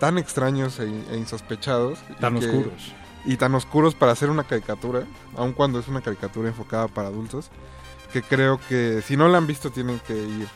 tan 0.00 0.18
extraños 0.18 0.80
e, 0.80 0.84
e 1.12 1.16
insospechados. 1.16 2.00
y 2.10 2.14
Tan 2.14 2.38
que- 2.40 2.46
oscuros. 2.46 2.92
Y 3.24 3.36
tan 3.36 3.54
oscuros 3.54 3.94
para 3.94 4.10
hacer 4.10 4.30
una 4.30 4.42
caricatura, 4.42 5.04
aun 5.36 5.52
cuando 5.52 5.78
es 5.78 5.86
una 5.86 6.00
caricatura 6.00 6.48
enfocada 6.48 6.88
para 6.88 7.06
adultos, 7.06 7.50
que 8.12 8.20
creo 8.20 8.58
que 8.68 9.00
si 9.06 9.16
no 9.16 9.28
la 9.28 9.38
han 9.38 9.46
visto 9.46 9.70
tienen 9.70 10.00
que 10.00 10.12
ir, 10.14 10.48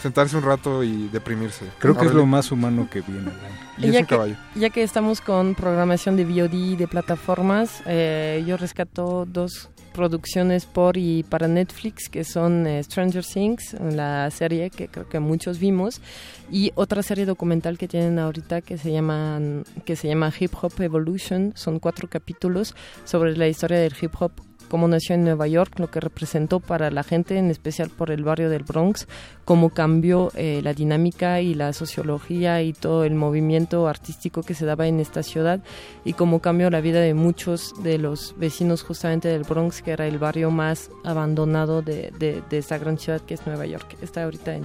sentarse 0.00 0.36
un 0.36 0.42
rato 0.42 0.82
y 0.82 1.08
deprimirse. 1.08 1.64
Creo 1.78 1.96
que 1.96 2.06
es 2.06 2.12
lo 2.12 2.26
más 2.26 2.52
humano 2.52 2.88
que 2.90 3.00
viene. 3.00 3.30
Y 3.78 3.86
es 3.86 3.92
ya 3.92 4.00
un 4.00 4.06
que, 4.06 4.14
caballo. 4.14 4.36
ya 4.54 4.70
que 4.70 4.82
estamos 4.82 5.20
con 5.20 5.54
programación 5.54 6.16
de 6.16 6.24
VOD 6.24 6.54
y 6.54 6.76
de 6.76 6.88
plataformas, 6.88 7.82
eh, 7.86 8.42
yo 8.46 8.56
rescato 8.56 9.26
dos 9.26 9.70
producciones 9.96 10.66
por 10.66 10.98
y 10.98 11.22
para 11.22 11.48
Netflix 11.48 12.10
que 12.10 12.22
son 12.22 12.66
eh, 12.66 12.82
Stranger 12.82 13.24
Things, 13.24 13.74
la 13.80 14.30
serie 14.30 14.68
que 14.68 14.88
creo 14.88 15.08
que 15.08 15.20
muchos 15.20 15.58
vimos, 15.58 16.02
y 16.50 16.70
otra 16.74 17.02
serie 17.02 17.24
documental 17.24 17.78
que 17.78 17.88
tienen 17.88 18.18
ahorita 18.18 18.60
que 18.60 18.76
se 18.76 18.92
llama 18.92 19.40
que 19.86 19.96
se 19.96 20.08
llama 20.08 20.30
Hip 20.38 20.52
Hop 20.60 20.72
Evolution. 20.80 21.52
Son 21.56 21.78
cuatro 21.78 22.08
capítulos 22.08 22.74
sobre 23.04 23.36
la 23.36 23.48
historia 23.48 23.78
del 23.78 23.94
hip 23.98 24.12
hop 24.20 24.32
cómo 24.68 24.88
nació 24.88 25.14
en 25.14 25.24
Nueva 25.24 25.46
York, 25.46 25.78
lo 25.78 25.90
que 25.90 26.00
representó 26.00 26.60
para 26.60 26.90
la 26.90 27.02
gente, 27.02 27.38
en 27.38 27.50
especial 27.50 27.90
por 27.90 28.10
el 28.10 28.24
barrio 28.24 28.50
del 28.50 28.64
Bronx, 28.64 29.06
cómo 29.44 29.70
cambió 29.70 30.30
eh, 30.34 30.60
la 30.62 30.74
dinámica 30.74 31.40
y 31.40 31.54
la 31.54 31.72
sociología 31.72 32.62
y 32.62 32.72
todo 32.72 33.04
el 33.04 33.14
movimiento 33.14 33.88
artístico 33.88 34.42
que 34.42 34.54
se 34.54 34.66
daba 34.66 34.86
en 34.86 35.00
esta 35.00 35.22
ciudad 35.22 35.60
y 36.04 36.12
cómo 36.12 36.40
cambió 36.40 36.70
la 36.70 36.80
vida 36.80 37.00
de 37.00 37.14
muchos 37.14 37.74
de 37.82 37.98
los 37.98 38.34
vecinos 38.38 38.82
justamente 38.82 39.28
del 39.28 39.44
Bronx, 39.44 39.82
que 39.82 39.92
era 39.92 40.06
el 40.06 40.18
barrio 40.18 40.50
más 40.50 40.90
abandonado 41.04 41.82
de, 41.82 42.12
de, 42.18 42.42
de 42.48 42.58
esta 42.58 42.78
gran 42.78 42.98
ciudad 42.98 43.20
que 43.20 43.34
es 43.34 43.46
Nueva 43.46 43.66
York. 43.66 43.96
Está 44.02 44.24
ahorita 44.24 44.54
en, 44.54 44.64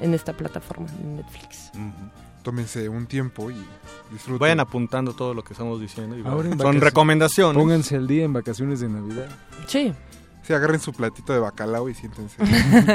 en 0.00 0.14
esta 0.14 0.32
plataforma, 0.32 0.86
en 1.02 1.16
Netflix. 1.16 1.70
Tómense 2.42 2.88
un 2.88 3.06
tiempo 3.06 3.50
y 3.50 3.56
disfruten. 4.10 4.38
Vayan 4.38 4.60
apuntando 4.60 5.12
todo 5.12 5.34
lo 5.34 5.42
que 5.42 5.52
estamos 5.52 5.80
diciendo. 5.80 6.18
y 6.18 6.22
Ahora 6.26 6.48
en 6.48 6.58
son 6.58 6.80
recomendaciones. 6.80 7.56
Pónganse 7.56 7.96
al 7.96 8.06
día 8.06 8.24
en 8.24 8.32
vacaciones 8.32 8.80
de 8.80 8.88
Navidad. 8.88 9.28
Sí. 9.66 9.92
Sí, 10.42 10.54
agarren 10.54 10.80
su 10.80 10.92
platito 10.92 11.34
de 11.34 11.38
bacalao 11.38 11.88
y 11.88 11.94
siéntense. 11.94 12.36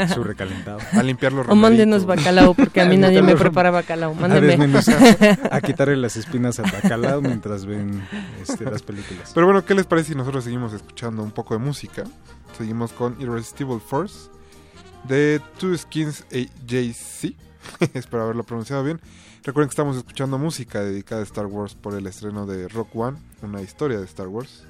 Su 0.13 0.23
recalentado. 0.23 0.79
A 0.93 1.03
limpiar 1.03 1.31
los 1.31 1.47
O 1.47 1.55
mándenos 1.55 2.05
bacalao, 2.05 2.55
porque 2.55 2.81
a 2.81 2.85
mí 2.85 2.97
nadie 2.97 3.21
me 3.21 3.35
prepara 3.35 3.69
bacalao. 3.69 4.15
Mándenme. 4.15 4.79
a 5.51 5.61
quitarle 5.61 5.95
las 5.95 6.17
espinas 6.17 6.59
al 6.59 6.71
bacalao 6.71 7.21
mientras 7.21 7.65
ven 7.65 8.01
este, 8.41 8.65
las 8.65 8.81
películas. 8.81 9.31
Pero 9.33 9.45
bueno, 9.45 9.63
¿qué 9.63 9.75
les 9.75 9.85
parece 9.85 10.09
si 10.09 10.15
nosotros 10.15 10.43
seguimos 10.43 10.73
escuchando 10.73 11.21
un 11.21 11.31
poco 11.31 11.53
de 11.53 11.59
música? 11.63 12.03
Seguimos 12.57 12.91
con 12.93 13.15
Irresistible 13.21 13.79
Force 13.79 14.29
de 15.03 15.39
Two 15.59 15.77
Skins 15.77 16.25
AJC. 16.31 17.35
Espero 17.93 18.23
haberlo 18.23 18.43
pronunciado 18.43 18.83
bien. 18.83 18.99
Recuerden 19.45 19.69
que 19.69 19.73
estamos 19.73 19.95
escuchando 19.95 20.39
música 20.39 20.81
dedicada 20.81 21.21
a 21.21 21.23
Star 21.23 21.45
Wars 21.45 21.75
por 21.75 21.93
el 21.93 22.07
estreno 22.07 22.47
de 22.47 22.67
Rock 22.67 22.95
One, 22.95 23.19
una 23.43 23.61
historia 23.61 23.99
de 23.99 24.05
Star 24.05 24.27
Wars. 24.27 24.63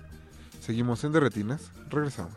Seguimos 0.60 1.02
en 1.06 1.14
Derretinas, 1.14 1.72
regresamos. 1.90 2.34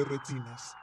De, 0.00 0.04
retinas. 0.06 0.74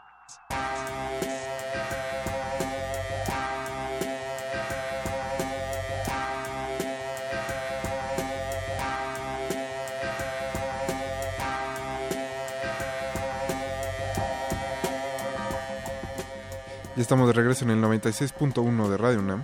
Ya 16.96 17.02
estamos 17.02 17.28
de 17.28 17.34
regreso 17.34 17.66
en 17.66 17.72
el 17.72 17.82
96.1 17.82 18.90
de 18.90 18.98
Radio 18.98 19.20
UNAM. 19.20 19.44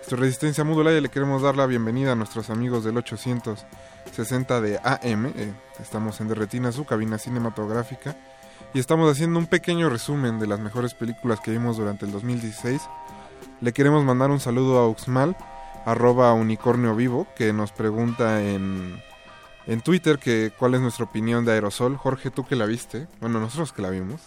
Esto 0.00 0.14
es 0.16 0.20
Resistencia 0.20 0.64
Modulada 0.64 0.98
y 0.98 1.00
le 1.00 1.08
queremos 1.10 1.42
dar 1.42 1.56
la 1.56 1.66
bienvenida 1.66 2.12
a 2.12 2.14
nuestros 2.16 2.50
amigos 2.50 2.82
del 2.82 2.96
860 2.96 4.60
de 4.60 4.80
AM. 4.82 5.26
Eh, 5.26 5.52
estamos 5.80 6.20
en 6.20 6.28
Derretina, 6.28 6.72
su 6.72 6.84
cabina 6.84 7.18
cinematográfica. 7.18 8.16
Y 8.74 8.78
estamos 8.78 9.10
haciendo 9.10 9.38
un 9.38 9.46
pequeño 9.46 9.88
resumen 9.88 10.38
de 10.38 10.46
las 10.46 10.60
mejores 10.60 10.94
películas 10.94 11.40
que 11.40 11.50
vimos 11.50 11.76
durante 11.76 12.04
el 12.04 12.12
2016. 12.12 12.82
Le 13.60 13.72
queremos 13.72 14.04
mandar 14.04 14.30
un 14.30 14.40
saludo 14.40 14.78
a 14.78 14.88
Uxmal, 14.88 15.36
arroba 15.86 16.32
unicornio 16.34 16.94
vivo, 16.94 17.26
que 17.36 17.52
nos 17.52 17.72
pregunta 17.72 18.42
en, 18.42 19.00
en 19.66 19.80
Twitter 19.80 20.18
que 20.18 20.52
cuál 20.58 20.74
es 20.74 20.80
nuestra 20.80 21.04
opinión 21.06 21.44
de 21.44 21.52
Aerosol. 21.52 21.96
Jorge, 21.96 22.30
tú 22.30 22.44
que 22.44 22.56
la 22.56 22.66
viste. 22.66 23.06
Bueno, 23.20 23.40
nosotros 23.40 23.72
que 23.72 23.82
la 23.82 23.90
vimos. 23.90 24.20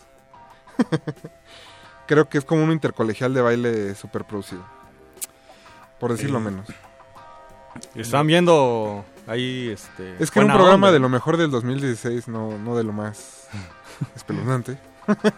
Creo 2.08 2.28
que 2.28 2.40
es 2.40 2.46
como 2.46 2.64
un 2.64 2.72
intercolegial 2.72 3.34
de 3.34 3.42
baile 3.42 3.94
super 3.96 4.26
producido. 4.26 4.64
Por 6.00 6.12
decirlo 6.12 6.40
Eh, 6.40 6.42
menos. 6.42 6.68
¿Están 7.94 8.26
viendo 8.26 9.06
Ahí, 9.28 9.70
este... 9.70 10.16
Es 10.20 10.32
que 10.32 10.40
era 10.40 10.48
un 10.48 10.54
programa 10.54 10.88
onda. 10.88 10.92
de 10.92 11.00
lo 11.00 11.08
mejor 11.08 11.38
del 11.38 11.52
2016, 11.52 12.28
no, 12.30 12.58
no 12.58 12.76
de 12.76 12.84
lo 12.84 12.94
más 12.94 13.48
espeluznante. 14.16 14.78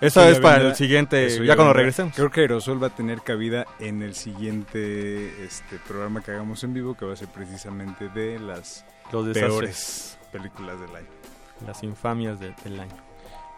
Sí, 0.02 0.20
es 0.20 0.40
para 0.42 0.68
el 0.68 0.76
siguiente, 0.76 1.28
eso 1.28 1.44
ya 1.44 1.56
cuando 1.56 1.72
regresemos. 1.74 2.14
Creo 2.14 2.30
que 2.30 2.42
Aerosol 2.42 2.84
va 2.84 2.88
a 2.88 2.96
tener 2.96 3.22
cabida 3.22 3.66
en 3.80 4.02
el 4.02 4.16
siguiente 4.16 5.46
este 5.46 5.78
programa 5.88 6.22
que 6.22 6.32
hagamos 6.32 6.64
en 6.66 6.74
vivo, 6.74 6.96
que 6.98 7.06
va 7.06 7.14
a 7.14 7.16
ser 7.16 7.30
precisamente 7.30 8.10
de 8.10 8.38
las 8.40 8.84
Los 9.14 9.30
peores 9.30 10.18
películas 10.32 10.78
del 10.82 10.94
año. 10.94 11.08
Las 11.66 11.84
infamias 11.84 12.40
de- 12.40 12.54
del 12.66 12.80
año. 12.82 12.96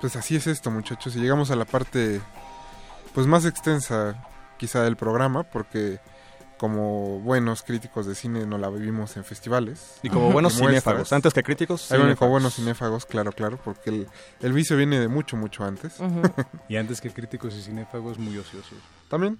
Pues 0.01 0.15
así 0.15 0.35
es 0.35 0.45
esto, 0.45 0.69
muchachos. 0.69 1.15
Y 1.15 1.19
llegamos 1.19 1.49
a 1.49 1.55
la 1.55 1.65
parte 1.65 2.21
pues 3.15 3.25
más 3.25 3.45
extensa 3.45 4.23
quizá 4.57 4.83
del 4.83 4.95
programa, 4.97 5.43
porque 5.43 5.99
como 6.63 7.19
buenos 7.19 7.61
críticos 7.61 8.05
de 8.05 8.15
cine 8.15 8.45
no 8.45 8.57
la 8.57 8.69
vivimos 8.69 9.17
en 9.17 9.25
festivales. 9.25 9.99
Y 10.01 10.09
como 10.09 10.31
buenos 10.31 10.53
cinéfagos, 10.53 11.11
antes 11.11 11.33
que 11.33 11.43
críticos, 11.43 11.91
Ahí 11.91 12.15
como 12.15 12.31
buenos 12.31 12.55
cinéfagos, 12.55 13.05
claro, 13.05 13.33
claro, 13.33 13.59
porque 13.61 13.89
el, 13.89 14.07
el 14.39 14.53
vicio 14.53 14.77
viene 14.77 14.97
de 14.97 15.09
mucho, 15.09 15.35
mucho 15.35 15.65
antes. 15.65 15.97
Y 16.69 16.77
antes 16.77 17.01
que 17.01 17.09
críticos 17.09 17.53
y 17.55 17.61
cinéfagos, 17.61 18.17
muy 18.17 18.37
ociosos. 18.37 18.77
También. 19.09 19.37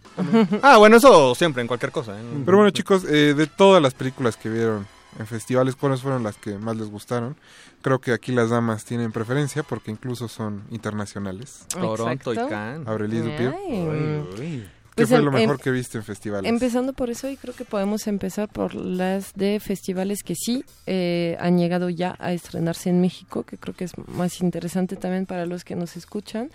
Ah, 0.61 0.75
bueno, 0.75 0.97
eso 0.97 1.33
siempre, 1.33 1.61
en 1.61 1.67
cualquier 1.69 1.93
cosa. 1.93 2.11
¿eh? 2.11 2.23
Pero 2.43 2.57
bueno, 2.57 2.71
chicos, 2.71 3.05
eh, 3.05 3.33
de 3.33 3.47
todas 3.47 3.81
las 3.81 3.93
películas 3.93 4.35
que 4.35 4.49
vieron 4.49 4.85
en 5.17 5.25
festivales, 5.25 5.77
¿cuáles 5.77 6.01
fueron 6.01 6.23
las 6.23 6.35
que 6.35 6.57
más 6.57 6.75
les 6.75 6.89
gustaron? 6.89 7.37
Creo 7.81 8.01
que 8.01 8.11
aquí 8.11 8.33
las 8.33 8.49
damas 8.49 8.83
tienen 8.83 9.13
preferencia 9.13 9.63
porque 9.63 9.91
incluso 9.91 10.27
son 10.27 10.63
internacionales. 10.71 11.65
Toronto 11.69 12.33
y. 12.33 12.35
Cannes. 12.35 12.85
Aurelie 12.85 13.21
Dupieux. 13.21 14.73
¿Qué 14.95 15.01
Pues 15.03 15.09
fue 15.09 15.17
em- 15.17 15.25
lo 15.25 15.31
mejor 15.31 15.55
em- 15.55 15.61
que 15.61 15.71
viste 15.71 15.97
en 15.97 16.03
festivales? 16.03 16.47
Empezando 16.51 16.93
por 16.93 17.09
eso, 17.09 17.27
y 17.27 17.35
creo 17.35 17.55
que 17.55 17.65
podemos 17.65 18.05
empezar 18.05 18.47
por 18.47 18.75
las 18.75 19.33
de 19.33 19.59
festivales 19.59 20.21
que 20.23 20.35
sí 20.35 20.63
eh, 20.85 21.35
han 21.39 21.57
llegado 21.57 21.89
ya 21.89 22.15
a 22.19 22.31
estrenarse 22.31 22.89
en 22.91 23.01
México, 23.01 23.43
que 23.43 23.57
creo 23.57 23.75
que 23.75 23.85
es 23.85 23.93
más 24.07 24.39
interesante 24.41 24.95
también 24.95 25.25
para 25.25 25.47
los 25.47 25.63
que 25.63 25.75
nos 25.75 25.97
escuchan. 25.97 26.51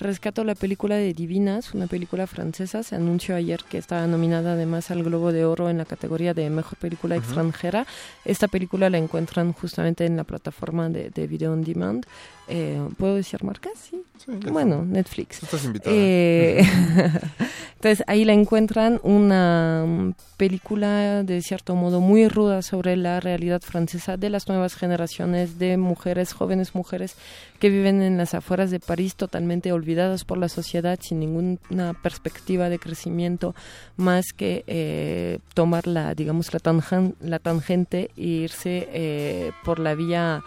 Rescato 0.00 0.44
la 0.44 0.54
película 0.54 0.96
de 0.96 1.12
Divinas, 1.12 1.74
una 1.74 1.86
película 1.86 2.26
francesa. 2.26 2.82
Se 2.82 2.96
anunció 2.96 3.36
ayer 3.36 3.60
que 3.68 3.76
estaba 3.76 4.06
nominada 4.06 4.54
además 4.54 4.90
al 4.90 5.04
Globo 5.04 5.30
de 5.30 5.44
Oro 5.44 5.68
en 5.68 5.76
la 5.76 5.84
categoría 5.84 6.32
de 6.32 6.48
Mejor 6.48 6.78
Película. 6.78 7.16
Extranjera. 7.16 7.86
Esta 8.24 8.48
película 8.48 8.88
la 8.88 8.96
encuentran 8.96 9.52
justamente 9.52 10.06
en 10.06 10.16
la 10.16 10.24
plataforma 10.24 10.88
de, 10.88 11.10
de 11.10 11.26
Video 11.26 11.52
On 11.52 11.62
Demand. 11.62 12.06
Eh, 12.48 12.80
¿Puedo 12.96 13.14
decir 13.14 13.44
marcas? 13.44 13.90
Sí. 13.90 14.02
bueno. 14.50 14.86
Netflix. 14.86 15.42
Estás 15.42 15.64
invitada. 15.66 15.94
Eh, 15.94 16.62
entonces 17.74 18.02
ahí 18.06 18.24
la 18.24 18.32
encuentran 18.32 19.00
una 19.02 20.14
película 20.38 21.22
de 21.22 21.42
cierto 21.42 21.74
modo 21.74 22.00
muy 22.00 22.26
ruda 22.26 22.62
sobre 22.62 22.96
la 22.96 23.20
realidad 23.20 23.60
francesa 23.60 24.16
de 24.16 24.30
las 24.30 24.48
nuevas 24.48 24.74
generaciones 24.74 25.58
de 25.58 25.76
mujeres, 25.76 26.32
jóvenes 26.32 26.74
mujeres 26.74 27.16
que 27.60 27.68
viven 27.68 28.02
en 28.02 28.16
las 28.16 28.34
afueras 28.34 28.70
de 28.70 28.80
París 28.80 29.14
totalmente 29.14 29.70
olvidadas 29.72 29.89
por 30.26 30.38
la 30.38 30.48
sociedad 30.48 30.98
sin 31.00 31.20
ninguna 31.20 31.94
perspectiva 31.94 32.68
de 32.68 32.78
crecimiento 32.78 33.54
más 33.96 34.32
que 34.32 34.64
eh, 34.66 35.38
tomar 35.54 35.86
la 35.86 36.14
digamos 36.14 36.52
la, 36.52 36.60
tangen- 36.60 37.14
la 37.20 37.38
tangente 37.38 38.10
e 38.16 38.22
irse 38.46 38.88
eh, 38.92 39.52
por 39.64 39.78
la 39.78 39.94
vía 39.94 40.42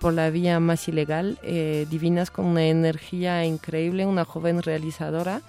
por 0.00 0.12
la 0.12 0.28
vía 0.28 0.60
más 0.60 0.88
ilegal, 0.88 1.38
eh, 1.42 1.86
divinas 1.90 2.30
con 2.30 2.44
una 2.44 2.64
energía 2.66 3.44
increíble, 3.46 4.04
una 4.04 4.26
joven 4.26 4.62
realizadora. 4.62 5.40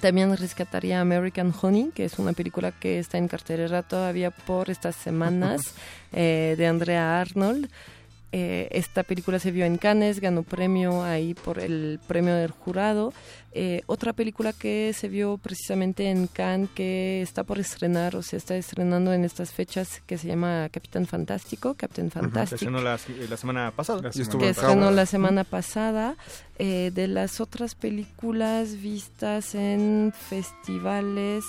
También 0.00 0.34
rescataría 0.36 1.00
American 1.00 1.52
Honey, 1.60 1.90
que 1.94 2.06
es 2.06 2.18
una 2.18 2.32
película 2.32 2.72
que 2.72 2.98
está 2.98 3.18
en 3.18 3.28
cartelera 3.28 3.82
todavía 3.82 4.30
por 4.30 4.70
estas 4.70 4.96
semanas, 4.96 5.60
eh, 6.12 6.54
de 6.56 6.66
Andrea 6.66 7.20
Arnold. 7.20 7.68
Eh, 8.36 8.66
esta 8.72 9.04
película 9.04 9.38
se 9.38 9.52
vio 9.52 9.64
en 9.64 9.78
Cannes, 9.78 10.18
ganó 10.18 10.42
premio 10.42 11.04
ahí 11.04 11.34
por 11.34 11.60
el 11.60 12.00
premio 12.08 12.34
del 12.34 12.50
jurado. 12.50 13.12
Eh, 13.52 13.82
otra 13.86 14.12
película 14.12 14.52
que 14.52 14.92
se 14.92 15.06
vio 15.06 15.38
precisamente 15.38 16.10
en 16.10 16.26
Cannes, 16.26 16.68
que 16.74 17.22
está 17.22 17.44
por 17.44 17.60
estrenar 17.60 18.16
o 18.16 18.22
se 18.22 18.36
está 18.36 18.56
estrenando 18.56 19.12
en 19.12 19.24
estas 19.24 19.52
fechas, 19.52 20.02
que 20.04 20.18
se 20.18 20.26
llama 20.26 20.68
Capitán 20.72 21.06
Fantástico, 21.06 21.74
Captain 21.74 22.10
Fantastic 22.10 22.54
estrenó 22.54 22.82
la, 22.82 22.98
la 23.30 23.36
semana 23.36 23.70
pasada. 23.70 24.10
que 24.10 24.48
estrenó 24.48 24.90
la 24.90 25.06
semana 25.06 25.44
pasada. 25.44 26.16
Eh, 26.58 26.90
de 26.92 27.06
las 27.06 27.40
otras 27.40 27.76
películas 27.76 28.80
vistas 28.80 29.54
en 29.54 30.12
festivales, 30.12 31.44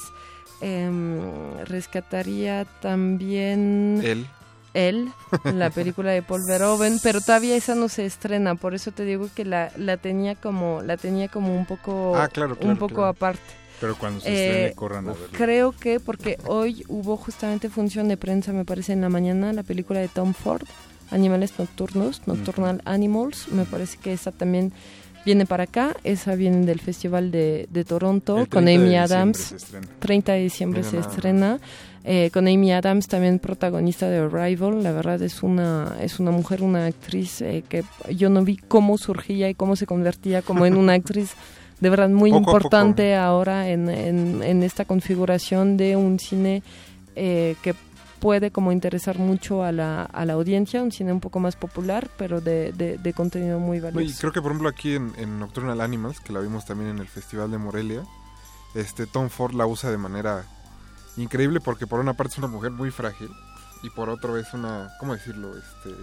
em, 0.61 1.19
rescataría 1.65 2.65
también... 2.79 4.01
Él. 4.03 4.27
Él, 4.75 5.09
la 5.43 5.69
película 5.71 6.11
de 6.11 6.21
Paul 6.21 6.41
Verhoeven, 6.47 6.99
pero 7.01 7.21
todavía 7.21 7.55
esa 7.55 7.73
no 7.75 7.89
se 7.89 8.05
estrena, 8.05 8.55
por 8.55 8.75
eso 8.75 8.91
te 8.91 9.05
digo 9.05 9.29
que 9.33 9.45
la, 9.45 9.71
la 9.77 9.97
tenía 9.97 10.35
como 10.35 10.81
la 10.83 10.97
tenía 10.97 11.27
como 11.29 11.55
un 11.55 11.65
poco 11.65 12.13
Ah, 12.15 12.27
claro, 12.27 12.55
claro, 12.55 12.71
un 12.73 12.77
poco 12.77 12.95
claro. 12.95 13.09
aparte. 13.09 13.39
Pero 13.79 13.97
cuando 13.97 14.21
se 14.21 14.29
Eh, 14.29 14.47
estrene, 14.47 14.75
corran 14.75 15.07
a 15.09 15.13
verlo. 15.13 15.27
Creo 15.31 15.71
que 15.73 15.99
porque 15.99 16.37
hoy 16.45 16.83
hubo 16.87 17.17
justamente 17.17 17.69
función 17.69 18.07
de 18.07 18.17
prensa, 18.17 18.53
me 18.53 18.65
parece 18.65 18.93
en 18.93 19.01
la 19.01 19.09
mañana, 19.09 19.51
la 19.53 19.63
película 19.63 19.99
de 19.99 20.07
Tom 20.07 20.33
Ford, 20.33 20.63
Animales 21.11 21.53
Nocturnos, 21.59 22.21
Nocturnal 22.25 22.81
Animals, 22.85 23.49
me 23.49 23.65
parece 23.65 23.97
que 23.97 24.13
esa 24.13 24.31
también 24.31 24.71
viene 25.25 25.45
para 25.45 25.63
acá, 25.63 25.95
esa 26.03 26.35
viene 26.35 26.65
del 26.65 26.79
Festival 26.79 27.31
de, 27.31 27.67
de 27.69 27.83
Toronto 27.83 28.45
con 28.49 28.65
30 28.65 28.65
de 28.65 28.75
Amy 28.75 28.83
diciembre 28.89 28.97
Adams. 28.99 29.37
se 29.37 29.55
estrena. 29.55 29.87
30 29.99 30.31
de 30.33 30.39
diciembre 30.39 30.83
se 30.83 30.99
estrena. 30.99 31.59
Eh, 32.07 32.29
con 32.31 32.47
Amy 32.47 32.71
Adams 32.71 33.07
también 33.07 33.39
protagonista 33.39 34.07
de 34.07 34.19
Arrival 34.19 34.83
la 34.83 34.91
verdad 34.91 35.19
es 35.23 35.41
una 35.41 35.97
es 35.99 36.19
una 36.19 36.29
mujer 36.31 36.61
una 36.61 36.85
actriz 36.85 37.41
eh, 37.41 37.63
que 37.67 37.83
yo 38.13 38.29
no 38.29 38.43
vi 38.43 38.57
cómo 38.57 38.97
surgía 38.99 39.49
y 39.49 39.55
cómo 39.55 39.75
se 39.75 39.87
convertía 39.87 40.43
como 40.43 40.65
en 40.67 40.77
una 40.77 40.93
actriz 40.93 41.31
de 41.79 41.89
verdad 41.89 42.09
muy 42.09 42.29
Poco 42.29 42.41
a 42.41 42.45
poco. 42.45 42.57
importante 42.57 43.15
ahora 43.15 43.69
en, 43.69 43.89
en, 43.89 44.43
en 44.43 44.63
esta 44.63 44.85
configuración 44.85 45.77
de 45.77 45.95
un 45.95 46.19
cine 46.19 46.61
eh, 47.15 47.55
que 47.63 47.73
puede 48.19 48.49
como 48.51 48.71
interesar 48.71 49.19
mucho 49.19 49.63
a 49.63 49.71
la, 49.71 50.03
a 50.03 50.25
la 50.25 50.33
audiencia, 50.33 50.81
un 50.81 50.91
cine 50.91 51.11
un 51.11 51.19
poco 51.19 51.39
más 51.39 51.55
popular, 51.55 52.09
pero 52.17 52.39
de, 52.41 52.71
de, 52.71 52.97
de 52.97 53.13
contenido 53.13 53.59
muy 53.59 53.77
y 53.77 53.81
valioso. 53.81 54.17
creo 54.21 54.31
que 54.31 54.41
por 54.41 54.51
ejemplo 54.51 54.69
aquí 54.69 54.95
en, 54.95 55.11
en 55.17 55.37
Nocturnal 55.39 55.81
Animals, 55.81 56.19
que 56.21 56.33
la 56.33 56.39
vimos 56.39 56.65
también 56.65 56.91
en 56.91 56.99
el 56.99 57.07
Festival 57.07 57.51
de 57.51 57.57
Morelia, 57.57 58.03
este 58.73 59.05
Tom 59.05 59.29
Ford 59.29 59.53
la 59.53 59.65
usa 59.67 59.91
de 59.91 59.97
manera 59.97 60.45
increíble 61.17 61.59
porque 61.59 61.87
por 61.87 61.99
una 61.99 62.13
parte 62.13 62.33
es 62.33 62.37
una 62.37 62.47
mujer 62.47 62.71
muy 62.71 62.91
frágil 62.91 63.29
y 63.83 63.89
por 63.89 64.09
otro 64.09 64.37
es 64.37 64.53
una, 64.53 64.91
¿cómo 64.99 65.13
decirlo? 65.13 65.53
Este, 65.57 65.95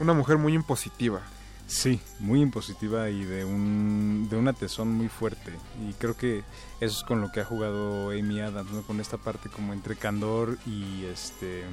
una 0.00 0.12
mujer 0.12 0.38
muy 0.38 0.54
impositiva. 0.54 1.22
Sí, 1.66 2.00
muy 2.18 2.42
impositiva 2.42 3.08
y 3.08 3.24
de 3.24 3.44
un 3.44 4.26
de 4.28 4.36
una 4.36 4.52
tesón 4.52 4.92
muy 4.92 5.08
fuerte 5.08 5.52
y 5.88 5.94
creo 5.94 6.14
que 6.14 6.42
eso 6.80 6.98
es 6.98 7.02
con 7.02 7.20
lo 7.22 7.32
que 7.32 7.40
ha 7.40 7.44
jugado 7.44 8.10
Amy 8.10 8.40
Adams, 8.40 8.70
¿no? 8.72 8.82
Con 8.82 9.00
esta 9.00 9.16
parte 9.16 9.48
como 9.48 9.72
entre 9.72 9.96
candor 9.96 10.58
y 10.66 11.04
este 11.06 11.64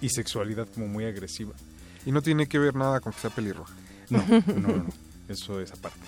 y 0.00 0.10
sexualidad 0.10 0.68
como 0.72 0.86
muy 0.86 1.04
agresiva. 1.04 1.52
Y 2.06 2.12
no 2.12 2.22
tiene 2.22 2.46
que 2.46 2.58
ver 2.58 2.76
nada 2.76 3.00
con 3.00 3.12
que 3.12 3.18
sea 3.18 3.30
pelirroja. 3.30 3.74
No, 4.08 4.24
no, 4.28 4.42
no, 4.54 4.68
no. 4.68 4.86
Eso 5.28 5.60
es 5.60 5.72
aparte. 5.72 6.00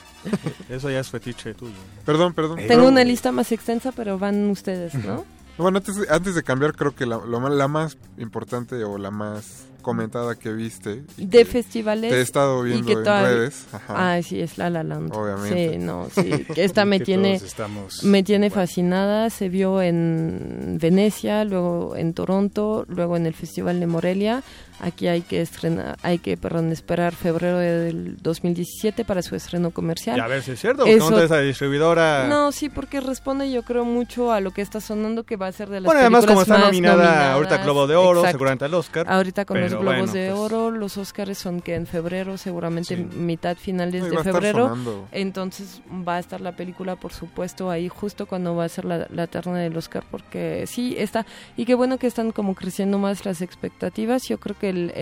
Eso 0.68 0.90
ya 0.90 1.00
es 1.00 1.08
fetiche 1.08 1.54
tuyo. 1.54 1.72
Perdón, 2.04 2.34
perdón. 2.34 2.58
Tengo 2.66 2.88
una 2.88 3.04
lista 3.04 3.30
más 3.30 3.52
extensa, 3.52 3.92
pero 3.92 4.18
van 4.18 4.50
ustedes, 4.50 4.94
¿no? 4.94 5.24
Bueno, 5.62 5.78
antes, 5.78 5.96
de- 5.96 6.06
antes 6.10 6.34
de 6.34 6.42
cambiar, 6.42 6.74
creo 6.74 6.94
que 6.94 7.06
la, 7.06 7.16
lo 7.18 7.40
ma- 7.40 7.48
la 7.50 7.68
más 7.68 7.96
importante 8.18 8.82
o 8.84 8.98
la 8.98 9.10
más 9.10 9.66
comentada 9.82 10.36
que 10.36 10.52
viste. 10.52 11.02
y 11.18 11.26
de 11.26 11.38
que 11.38 11.44
festivales 11.44 12.10
Te 12.12 12.18
he 12.18 12.20
estado 12.20 12.64
y 12.64 12.70
viendo 12.70 12.86
que 12.86 12.92
en 12.92 13.02
todavía- 13.02 13.28
redes. 13.30 13.66
Ajá. 13.72 14.14
Ah, 14.14 14.22
sí, 14.22 14.40
es 14.40 14.56
La 14.56 14.70
La 14.70 14.84
Land. 14.84 15.12
Obviamente. 15.12 15.70
Sí, 15.72 15.78
no, 15.78 16.06
sí. 16.14 16.46
Esta 16.56 16.84
me 16.84 17.00
tiene, 17.00 17.34
estamos 17.34 18.04
me 18.04 18.22
tiene 18.22 18.50
fascinada. 18.50 19.28
Se 19.30 19.48
vio 19.48 19.82
en 19.82 20.78
Venecia, 20.80 21.44
luego 21.44 21.96
en 21.96 22.14
Toronto, 22.14 22.84
luego 22.88 23.16
en 23.16 23.26
el 23.26 23.34
Festival 23.34 23.80
de 23.80 23.86
Morelia. 23.88 24.42
Aquí 24.84 25.06
hay 25.06 25.22
que 25.22 25.40
estrenar, 25.40 25.96
hay 26.02 26.18
que, 26.18 26.36
perdón, 26.36 26.72
esperar 26.72 27.14
febrero 27.14 27.58
del 27.58 28.16
2017 28.20 29.04
para 29.04 29.22
su 29.22 29.36
estreno 29.36 29.70
comercial. 29.70 30.16
Y 30.16 30.20
a 30.20 30.26
ver 30.26 30.42
si 30.42 30.50
es 30.50 30.60
cierto, 30.60 30.84
Eso- 30.84 31.08
no 31.10 31.20
esa 31.20 31.38
distribuidora. 31.38 32.26
No, 32.28 32.50
sí, 32.50 32.68
porque 32.68 33.00
responde 33.00 33.50
yo 33.52 33.62
creo 33.62 33.84
mucho 33.84 34.32
a 34.32 34.40
lo 34.40 34.50
que 34.50 34.60
está 34.60 34.80
sonando 34.80 35.22
que 35.22 35.36
va 35.36 35.46
a 35.46 35.52
ser 35.52 35.68
de 35.68 35.80
las 35.80 35.84
Bueno, 35.86 36.00
además 36.00 36.26
como 36.26 36.42
está 36.42 36.58
nominada 36.58 36.96
nominadas. 36.96 37.34
ahorita 37.34 37.58
Globo 37.62 37.86
de 37.86 37.94
Oro, 37.94 38.18
Exacto. 38.20 38.32
seguramente 38.38 38.64
al 38.64 38.74
Oscar. 38.74 39.06
Ahorita 39.08 39.44
con 39.44 39.60
los 39.60 39.70
Globos 39.70 39.84
bueno, 39.84 40.12
de 40.12 40.28
pues, 40.30 40.38
Oro, 40.40 40.70
los 40.72 40.96
Oscars 40.96 41.38
son 41.38 41.60
que 41.60 41.76
en 41.76 41.86
febrero, 41.86 42.36
seguramente 42.36 42.96
Sí. 42.96 43.02
mitad 43.16 43.56
finales 43.56 44.02
No, 44.02 44.08
de 44.10 44.24
febrero. 44.24 44.76
Entonces 45.12 45.80
va 46.06 46.16
a 46.16 46.18
estar 46.18 46.40
la 46.40 46.56
película, 46.56 46.96
por 46.96 47.12
supuesto, 47.12 47.70
ahí 47.70 47.88
justo 47.88 48.26
cuando 48.26 48.56
va 48.56 48.64
a 48.64 48.68
ser 48.68 48.84
la, 48.84 49.06
la 49.10 49.28
terna 49.28 49.58
del 49.58 49.76
Oscar, 49.76 50.02
porque 50.10 50.64
sí 50.66 50.96
está. 50.98 51.24
Y 51.56 51.66
qué 51.66 51.74
bueno 51.76 51.98
que 51.98 52.08
están 52.08 52.32
como 52.32 52.56
creciendo 52.56 52.98
más 52.98 53.24
las 53.24 53.42
expectativas. 53.42 54.22
Yo 54.28 54.38
creo 54.40 54.58
que 54.58 54.71
el, 54.72 54.92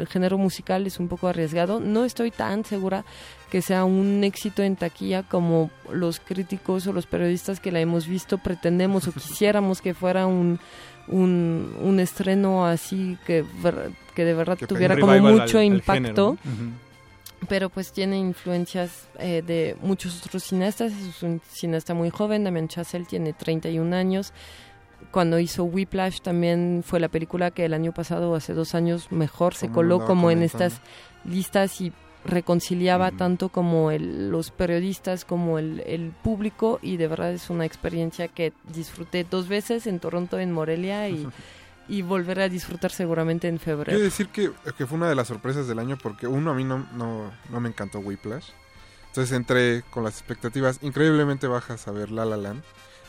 el 0.00 0.08
género 0.10 0.38
musical 0.38 0.86
es 0.86 0.98
un 0.98 1.08
poco 1.08 1.28
arriesgado. 1.28 1.80
No 1.80 2.04
estoy 2.04 2.30
tan 2.30 2.64
segura 2.64 3.04
que 3.50 3.62
sea 3.62 3.84
un 3.84 4.24
éxito 4.24 4.62
en 4.62 4.76
taquilla 4.76 5.22
como 5.22 5.70
los 5.92 6.18
críticos 6.20 6.86
o 6.86 6.92
los 6.92 7.06
periodistas 7.06 7.60
que 7.60 7.70
la 7.72 7.80
hemos 7.80 8.06
visto 8.08 8.38
pretendemos 8.38 9.06
o 9.08 9.12
quisiéramos 9.12 9.80
que 9.82 9.94
fuera 9.94 10.26
un, 10.26 10.58
un, 11.08 11.74
un 11.80 12.00
estreno 12.00 12.66
así 12.66 13.18
que, 13.26 13.44
ver- 13.62 13.90
que 14.14 14.24
de 14.24 14.34
verdad 14.34 14.56
Que 14.58 14.66
tuviera 14.66 14.94
como 14.98 15.12
mucho 15.20 15.58
al- 15.58 15.64
al 15.66 15.72
impacto. 15.74 16.36
Pero 17.48 17.68
pues 17.68 17.92
tiene 17.92 18.16
influencias 18.18 19.08
eh, 19.18 19.42
de 19.46 19.76
muchos 19.82 20.24
otros 20.24 20.42
cineastas. 20.42 20.92
Es 20.92 21.22
un 21.22 21.40
cineasta 21.52 21.92
muy 21.92 22.08
joven. 22.08 22.44
Damien 22.44 22.66
Chazelle 22.66 23.04
tiene 23.04 23.34
31 23.34 23.94
años. 23.94 24.32
Cuando 25.10 25.38
hizo 25.38 25.64
Whiplash 25.64 26.20
también 26.20 26.82
fue 26.84 27.00
la 27.00 27.08
película 27.08 27.50
que 27.50 27.64
el 27.64 27.74
año 27.74 27.92
pasado 27.92 28.30
o 28.30 28.34
hace 28.34 28.52
dos 28.54 28.74
años 28.74 29.10
mejor 29.12 29.54
se 29.54 29.68
coló 29.70 29.98
como 30.06 30.30
en 30.30 30.38
estas 30.42 30.80
listas 31.24 31.80
y 31.80 31.92
reconciliaba 32.24 33.12
tanto 33.12 33.48
como 33.50 33.90
el- 33.92 34.30
los 34.30 34.50
periodistas 34.50 35.24
como 35.24 35.58
el, 35.58 35.80
el 35.86 36.10
público 36.10 36.78
y 36.82 36.96
de 36.96 37.06
verdad 37.08 37.32
es 37.32 37.50
una 37.50 37.64
experiencia 37.64 38.28
que 38.28 38.52
disfruté 38.74 39.24
dos 39.24 39.48
veces 39.48 39.86
en 39.86 40.00
Toronto, 40.00 40.38
en 40.38 40.50
Morelia 40.52 41.08
y, 41.08 41.26
y 41.88 42.02
volveré 42.02 42.42
a 42.44 42.48
disfrutar 42.48 42.90
seguramente 42.90 43.46
en 43.48 43.58
febrero. 43.60 43.90
Quiero 43.92 44.04
decir 44.04 44.28
que, 44.28 44.50
que 44.76 44.86
fue 44.86 44.98
una 44.98 45.08
de 45.08 45.14
las 45.14 45.28
sorpresas 45.28 45.68
del 45.68 45.78
año 45.78 45.96
porque 46.02 46.26
uno 46.26 46.50
a 46.50 46.54
mí 46.54 46.64
no, 46.64 46.86
no, 46.94 47.30
no 47.50 47.60
me 47.60 47.68
encantó 47.68 48.00
Whiplash. 48.00 48.48
Entonces 49.08 49.34
entré 49.34 49.82
con 49.90 50.02
las 50.04 50.14
expectativas 50.18 50.78
increíblemente 50.82 51.46
bajas 51.46 51.86
a 51.88 51.92
ver 51.92 52.10
La 52.10 52.24
La 52.24 52.36
Land. 52.36 52.62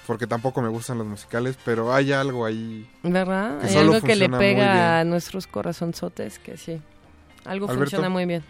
Porque 0.07 0.25
tampoco 0.25 0.61
me 0.61 0.69
gustan 0.69 0.97
los 0.97 1.05
musicales, 1.05 1.57
pero 1.65 1.93
hay 1.93 2.13
algo 2.13 2.45
ahí. 2.45 2.89
¿Verdad? 3.03 3.59
que 3.59 3.67
Hay 3.67 3.73
solo 3.73 3.93
algo 3.95 4.07
que 4.07 4.15
le 4.15 4.29
pega 4.29 5.01
a 5.01 5.03
nuestros 5.03 5.47
corazonzotes, 5.47 6.39
que 6.39 6.55
sí. 6.57 6.81
Algo 7.45 7.65
Alberto. 7.65 7.83
funciona 7.83 8.09
muy 8.09 8.25
bien. 8.25 8.43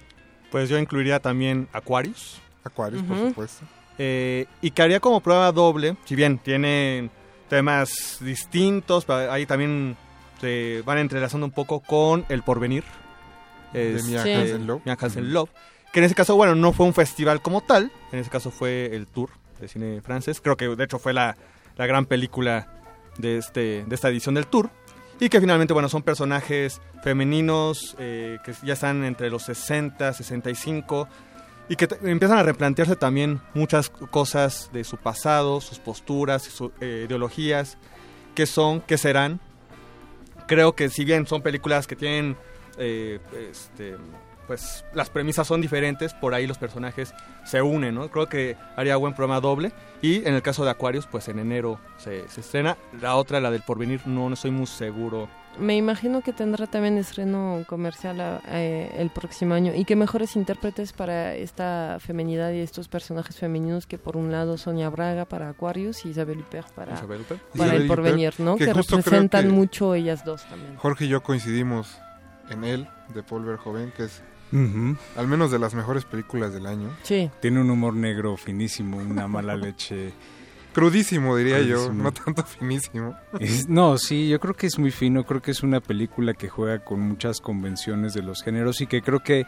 Pues 0.51 0.69
yo 0.69 0.77
incluiría 0.77 1.19
también 1.19 1.67
Aquarius. 1.73 2.39
Aquarius, 2.63 3.01
por 3.03 3.17
supuesto. 3.17 3.65
Eh, 3.97 4.45
y 4.61 4.69
que 4.71 4.81
haría 4.83 4.99
como 4.99 5.19
prueba 5.21 5.51
doble, 5.51 5.97
si 6.05 6.15
bien 6.15 6.37
tienen 6.37 7.09
temas 7.49 8.17
distintos, 8.21 9.05
pero 9.05 9.31
ahí 9.31 9.45
también 9.47 9.97
se 10.39 10.83
van 10.85 10.99
entrelazando 10.99 11.45
un 11.47 11.51
poco 11.51 11.79
con 11.79 12.23
El 12.29 12.43
Porvenir. 12.43 12.83
De 13.73 14.01
Mia 14.05 14.19
Este, 14.19 14.35
Hansen-Løve. 14.35 14.81
Mia 14.85 14.97
Hansen-Løve, 14.99 15.49
Que 15.91 15.99
en 15.99 16.05
ese 16.05 16.15
caso, 16.15 16.35
bueno, 16.35 16.53
no 16.55 16.71
fue 16.71 16.85
un 16.85 16.93
festival 16.93 17.41
como 17.41 17.61
tal, 17.61 17.91
en 18.11 18.19
ese 18.19 18.29
caso 18.29 18.51
fue 18.51 18.95
el 18.95 19.07
Tour 19.07 19.29
de 19.59 19.67
cine 19.67 20.01
francés. 20.01 20.41
Creo 20.41 20.57
que 20.57 20.67
de 20.67 20.83
hecho 20.83 20.99
fue 20.99 21.13
la, 21.13 21.35
la 21.77 21.85
gran 21.85 22.05
película 22.05 22.67
de, 23.17 23.37
este, 23.37 23.85
de 23.85 23.95
esta 23.95 24.09
edición 24.09 24.35
del 24.35 24.47
Tour. 24.47 24.69
Y 25.19 25.29
que 25.29 25.39
finalmente, 25.39 25.73
bueno, 25.73 25.89
son 25.89 26.03
personajes 26.03 26.79
femeninos 27.03 27.95
eh, 27.97 28.37
que 28.43 28.53
ya 28.63 28.73
están 28.73 29.03
entre 29.03 29.29
los 29.29 29.43
60, 29.43 30.13
65 30.13 31.07
y 31.69 31.75
que 31.75 31.87
empiezan 32.03 32.37
a 32.37 32.43
replantearse 32.43 32.95
también 32.95 33.41
muchas 33.53 33.89
cosas 33.89 34.69
de 34.71 34.83
su 34.83 34.97
pasado, 34.97 35.59
sus 35.59 35.79
posturas, 35.79 36.43
sus 36.43 36.71
eh, 36.79 37.05
ideologías, 37.07 37.77
qué 38.35 38.45
son, 38.45 38.81
qué 38.81 38.97
serán. 38.97 39.39
Creo 40.47 40.75
que 40.75 40.89
si 40.89 41.03
bien 41.03 41.25
son 41.27 41.41
películas 41.41 41.87
que 41.87 41.95
tienen, 41.95 42.37
eh, 42.77 43.19
este, 43.49 43.95
pues 44.47 44.85
las 44.93 45.09
premisas 45.09 45.45
son 45.45 45.59
diferentes, 45.61 46.13
por 46.13 46.33
ahí 46.33 46.47
los 46.47 46.57
personajes 46.57 47.13
se 47.43 47.61
unen, 47.61 47.93
¿no? 47.95 48.09
Creo 48.09 48.27
que 48.27 48.55
haría 48.75 48.95
buen 48.95 49.13
programa 49.13 49.41
doble. 49.41 49.71
Y 50.01 50.25
en 50.27 50.33
el 50.33 50.41
caso 50.41 50.63
de 50.63 50.71
Aquarius, 50.71 51.05
pues 51.05 51.27
en 51.27 51.39
enero 51.39 51.79
se, 51.97 52.27
se 52.29 52.41
estrena. 52.41 52.77
La 53.01 53.15
otra, 53.17 53.39
la 53.41 53.51
del 53.51 53.61
porvenir, 53.61 54.01
no, 54.07 54.27
no 54.29 54.33
estoy 54.33 54.51
muy 54.51 54.65
seguro. 54.67 55.27
Me 55.59 55.75
imagino 55.75 56.21
que 56.21 56.33
tendrá 56.33 56.67
también 56.67 56.99
estreno 56.99 57.63
comercial 57.67 58.21
a- 58.21 58.41
eh, 58.47 58.91
el 58.97 59.09
próximo 59.09 59.55
año 59.55 59.73
y 59.73 59.85
que 59.85 59.95
mejores 59.95 60.35
intérpretes 60.35 60.93
para 60.93 61.33
esta 61.33 61.97
femenidad 61.99 62.51
y 62.51 62.59
estos 62.59 62.87
personajes 62.87 63.37
femeninos 63.37 63.87
que 63.87 63.97
por 63.97 64.17
un 64.17 64.31
lado 64.31 64.57
Sonia 64.59 64.87
Braga 64.89 65.25
para 65.25 65.49
Aquarius 65.49 66.05
y 66.05 66.09
Isabel 66.09 66.41
Huppert 66.41 66.69
para, 66.73 66.93
Isabel 66.93 67.21
Huppert. 67.21 67.41
para 67.41 67.63
Isabel 67.65 67.81
el 67.81 67.87
porvenir, 67.87 68.27
Huppert, 68.29 68.39
¿no? 68.45 68.55
que 68.57 68.71
representan 68.71 69.45
que- 69.45 69.51
mucho 69.51 69.95
ellas 69.95 70.23
dos 70.23 70.43
también. 70.45 70.75
Jorge 70.75 71.05
y 71.05 71.07
yo 71.07 71.23
coincidimos 71.23 71.97
en 72.51 72.63
él, 72.63 72.87
de 73.15 73.23
Paul 73.23 73.43
Verhoeven, 73.43 73.91
que 73.97 74.03
es 74.03 74.21
Al 74.51 75.27
menos 75.27 75.51
de 75.51 75.59
las 75.59 75.73
mejores 75.75 76.05
películas 76.05 76.53
del 76.53 76.65
año. 76.67 76.89
Sí. 77.03 77.29
Tiene 77.41 77.59
un 77.61 77.69
humor 77.69 77.93
negro 77.93 78.37
finísimo, 78.37 78.97
una 78.97 79.27
mala 79.27 79.55
leche. 79.57 80.13
Crudísimo, 80.73 81.35
diría 81.35 81.59
yo, 81.61 81.91
no 81.91 82.11
tanto 82.11 82.43
finísimo. 82.43 83.15
Es- 83.39 83.67
no, 83.67 83.97
sí, 83.97 84.29
yo 84.29 84.39
creo 84.39 84.53
que 84.53 84.67
es 84.67 84.77
muy 84.77 84.91
fino, 84.91 85.23
creo 85.25 85.41
que 85.41 85.49
es 85.51 85.63
una 85.63 85.79
película 85.81 86.33
que 86.35 86.49
juega 86.49 86.83
con 86.83 86.99
muchas 86.99 87.41
convenciones 87.41 88.13
de 88.13 88.21
los 88.21 88.43
géneros 88.43 88.79
y 88.81 88.85
que 88.87 89.01
creo 89.01 89.21
que 89.21 89.45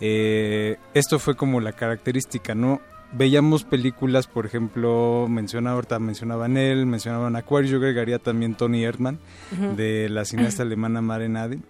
eh, 0.00 0.76
esto 0.94 1.18
fue 1.20 1.36
como 1.36 1.60
la 1.60 1.72
característica, 1.72 2.54
¿no? 2.56 2.80
Veíamos 3.12 3.62
películas, 3.62 4.26
por 4.26 4.44
ejemplo, 4.46 5.26
menciona 5.28 5.70
ahorita 5.70 6.00
mencionaban 6.00 6.56
él, 6.56 6.84
mencionaban 6.86 7.36
Aquarius, 7.36 7.70
yo 7.70 7.76
agregaría 7.78 8.18
también 8.18 8.56
Tony 8.56 8.82
Erdmann, 8.84 9.20
de 9.76 10.08
la 10.08 10.24
cineasta 10.24 10.62
alemana 10.64 11.00
Mare 11.00 11.28
Nadi, 11.28 11.60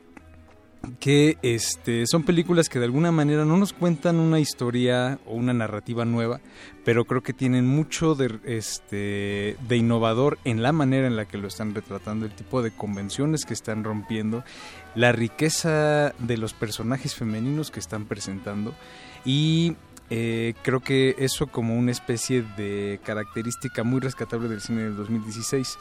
que 1.00 1.38
este, 1.42 2.06
son 2.06 2.22
películas 2.22 2.68
que 2.68 2.78
de 2.78 2.86
alguna 2.86 3.12
manera 3.12 3.44
no 3.44 3.56
nos 3.56 3.72
cuentan 3.72 4.16
una 4.16 4.40
historia 4.40 5.18
o 5.26 5.34
una 5.34 5.52
narrativa 5.52 6.04
nueva, 6.04 6.40
pero 6.84 7.04
creo 7.04 7.22
que 7.22 7.32
tienen 7.32 7.66
mucho 7.66 8.14
de, 8.14 8.38
este, 8.44 9.56
de 9.68 9.76
innovador 9.76 10.38
en 10.44 10.62
la 10.62 10.72
manera 10.72 11.06
en 11.06 11.16
la 11.16 11.26
que 11.26 11.38
lo 11.38 11.48
están 11.48 11.74
retratando, 11.74 12.26
el 12.26 12.32
tipo 12.34 12.62
de 12.62 12.70
convenciones 12.70 13.44
que 13.44 13.54
están 13.54 13.84
rompiendo, 13.84 14.44
la 14.94 15.12
riqueza 15.12 16.14
de 16.18 16.36
los 16.36 16.52
personajes 16.52 17.14
femeninos 17.14 17.70
que 17.70 17.80
están 17.80 18.04
presentando 18.04 18.74
y 19.24 19.76
eh, 20.10 20.54
creo 20.62 20.80
que 20.80 21.16
eso 21.18 21.46
como 21.46 21.76
una 21.76 21.90
especie 21.90 22.42
de 22.56 23.00
característica 23.04 23.82
muy 23.84 24.00
rescatable 24.00 24.48
del 24.48 24.60
cine 24.60 24.82
del 24.82 24.96
2016. 24.96 25.78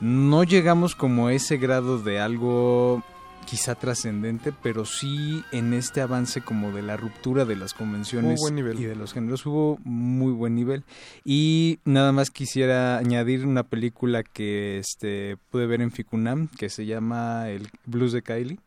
No 0.00 0.44
llegamos 0.44 0.94
como 0.94 1.28
a 1.28 1.32
ese 1.32 1.56
grado 1.56 1.98
de 1.98 2.20
algo 2.20 3.02
quizá 3.44 3.74
trascendente, 3.74 4.52
pero 4.62 4.84
sí 4.84 5.42
en 5.52 5.72
este 5.74 6.00
avance 6.00 6.40
como 6.40 6.72
de 6.72 6.82
la 6.82 6.96
ruptura 6.96 7.44
de 7.44 7.56
las 7.56 7.74
convenciones 7.74 8.40
y 8.48 8.84
de 8.84 8.96
los 8.96 9.12
géneros 9.12 9.46
hubo 9.46 9.78
muy 9.84 10.32
buen 10.32 10.54
nivel. 10.54 10.84
Y 11.24 11.78
nada 11.84 12.12
más 12.12 12.30
quisiera 12.30 12.98
añadir 12.98 13.46
una 13.46 13.62
película 13.62 14.22
que 14.22 14.78
este 14.78 15.36
pude 15.50 15.66
ver 15.66 15.80
en 15.80 15.90
Ficunam 15.90 16.48
que 16.48 16.68
se 16.68 16.86
llama 16.86 17.48
El 17.48 17.68
Blues 17.86 18.12
de 18.12 18.22
Kylie 18.22 18.58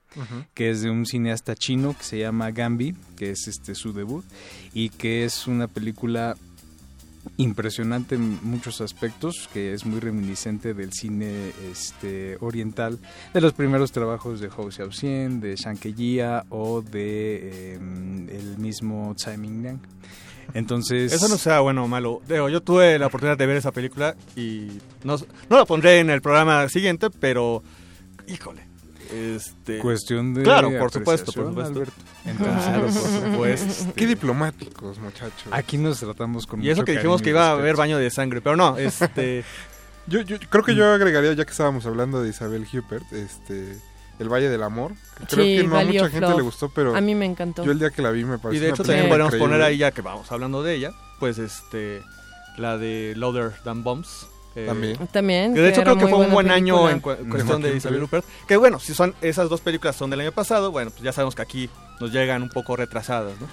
que 0.54 0.70
es 0.70 0.82
de 0.82 0.90
un 0.90 1.06
cineasta 1.06 1.56
chino 1.56 1.96
que 1.96 2.04
se 2.04 2.20
llama 2.20 2.52
Gambi, 2.52 2.96
que 3.16 3.32
es 3.32 3.48
este 3.48 3.76
su 3.76 3.94
debut 3.94 4.26
y 4.74 4.90
que 4.90 5.26
es 5.26 5.48
una 5.48 5.68
película 5.68 6.36
impresionante 7.38 8.16
en 8.16 8.40
muchos 8.44 8.82
aspectos, 8.82 9.50
que 9.54 9.74
es 9.74 9.86
muy 9.86 10.00
reminiscente 10.00 10.74
del 10.74 10.94
cine 10.94 11.52
este 11.72 12.38
oriental, 12.40 13.00
de 13.34 13.42
los 13.42 13.54
primeros 13.54 13.92
trabajos 13.92 14.40
de 14.40 14.50
Hou 14.50 14.72
Xiaoxian, 14.72 15.40
de 15.40 15.56
Shang 15.56 15.78
Kejia 15.78 16.46
o 16.50 16.82
de 16.82 17.74
eh, 17.74 17.74
el 17.76 18.58
mismo 18.58 19.14
Tsai 19.16 19.38
Ming-liang. 19.38 19.80
Entonces, 20.54 21.12
Eso 21.12 21.28
no 21.28 21.38
sea 21.38 21.60
bueno 21.60 21.84
o 21.84 21.88
malo. 21.88 22.22
Digo, 22.28 22.50
yo 22.50 22.62
tuve 22.62 22.98
la 22.98 23.08
oportunidad 23.08 23.38
de 23.38 23.46
ver 23.46 23.58
esa 23.58 23.72
película 23.72 24.16
y 24.36 24.70
no 25.04 25.18
la 25.50 25.66
pondré 25.66 26.00
en 26.00 26.10
el 26.10 26.22
programa 26.22 26.70
siguiente, 26.70 27.10
pero 27.10 27.64
híjole. 28.28 28.67
Este, 29.12 29.80
Cuestión 29.80 30.34
de 30.34 30.44
Claro, 30.44 30.70
por 30.78 30.92
supuesto, 30.92 31.32
por 31.32 31.48
supuesto. 31.48 31.74
Alberto. 31.74 31.94
Entonces, 32.26 32.64
claro, 32.64 32.82
por 32.88 32.92
supuesto. 33.32 33.94
Qué 33.96 34.06
diplomáticos, 34.08 35.00
muchachos. 35.00 35.48
Aquí 35.52 35.78
nos 35.78 36.00
tratamos 36.00 36.46
con 36.48 36.62
Y 36.64 36.70
eso 36.70 36.78
mucho 36.82 36.86
que 36.86 36.92
dijimos 36.94 37.22
que 37.22 37.30
iba 37.30 37.48
a 37.48 37.52
haber 37.52 37.76
baño 37.76 37.98
de 37.98 38.10
sangre, 38.10 38.42
pero 38.42 38.56
no, 38.56 38.78
este 38.78 39.44
Yo, 40.08 40.22
yo 40.22 40.38
creo 40.40 40.64
que 40.64 40.74
yo 40.74 40.86
agregaría, 40.86 41.34
ya 41.34 41.44
que 41.44 41.52
estábamos 41.52 41.86
hablando 41.86 42.24
de 42.24 42.30
Isabel 42.30 42.66
Huppert, 42.72 43.12
este, 43.12 43.78
El 44.20 44.30
Valle 44.32 44.48
del 44.50 44.64
Amor. 44.64 44.94
Creo 45.30 45.44
Sí, 45.44 45.58
que 45.58 45.64
no 45.68 45.78
a 45.78 45.84
mucha 45.84 46.06
gente 46.10 46.22
Love. 46.22 46.36
le 46.38 46.42
gustó, 46.44 46.70
pero 46.70 46.96
A 46.96 47.02
mí 47.02 47.14
me 47.14 47.26
encantó. 47.26 47.66
yo 47.66 47.72
el 47.74 47.80
día 47.80 47.90
que 47.90 48.02
la 48.02 48.12
vi 48.12 48.24
me 48.24 48.38
pareció 48.38 48.62
y 48.64 48.66
de 48.66 48.72
hecho 48.72 48.84
también 48.84 49.10
podemos 49.10 49.28
increíble. 49.34 49.50
poner 49.50 49.62
ahí 49.64 49.78
ya 49.78 49.92
que 49.92 50.02
vamos 50.02 50.32
hablando 50.32 50.64
de 50.64 50.76
ella, 50.76 50.92
pues 51.20 51.38
este 51.40 52.02
la 52.58 52.78
de 52.78 53.16
Louder 53.18 53.52
Than 53.66 53.84
Bombs. 53.84 54.28
Eh, 54.58 54.66
También. 54.66 54.98
También. 55.12 55.54
Que 55.54 55.62
de 55.62 55.70
hecho 55.70 55.84
creo 55.84 55.98
que 55.98 56.08
fue 56.08 56.18
un 56.26 56.32
buen 56.32 56.50
año 56.52 56.90
en 56.90 57.00
cu- 57.00 57.16
cuestión 57.30 57.62
de 57.62 57.76
Isabel. 57.78 58.02
Huppert. 58.04 58.26
Que 58.48 58.58
bueno, 58.58 58.80
si 58.80 58.94
son 58.94 59.14
esas 59.22 59.50
dos 59.50 59.62
películas 59.62 59.96
son 59.96 60.10
del 60.10 60.22
año 60.22 60.32
pasado, 60.32 60.72
bueno, 60.72 60.92
pues 60.92 61.04
ya 61.04 61.12
sabemos 61.14 61.36
que 61.36 61.42
aquí 61.44 61.70
nos 62.00 62.12
llegan 62.12 62.44
un 62.44 62.50
poco 62.50 62.76
retrasadas, 62.76 63.34
¿no? 63.40 63.48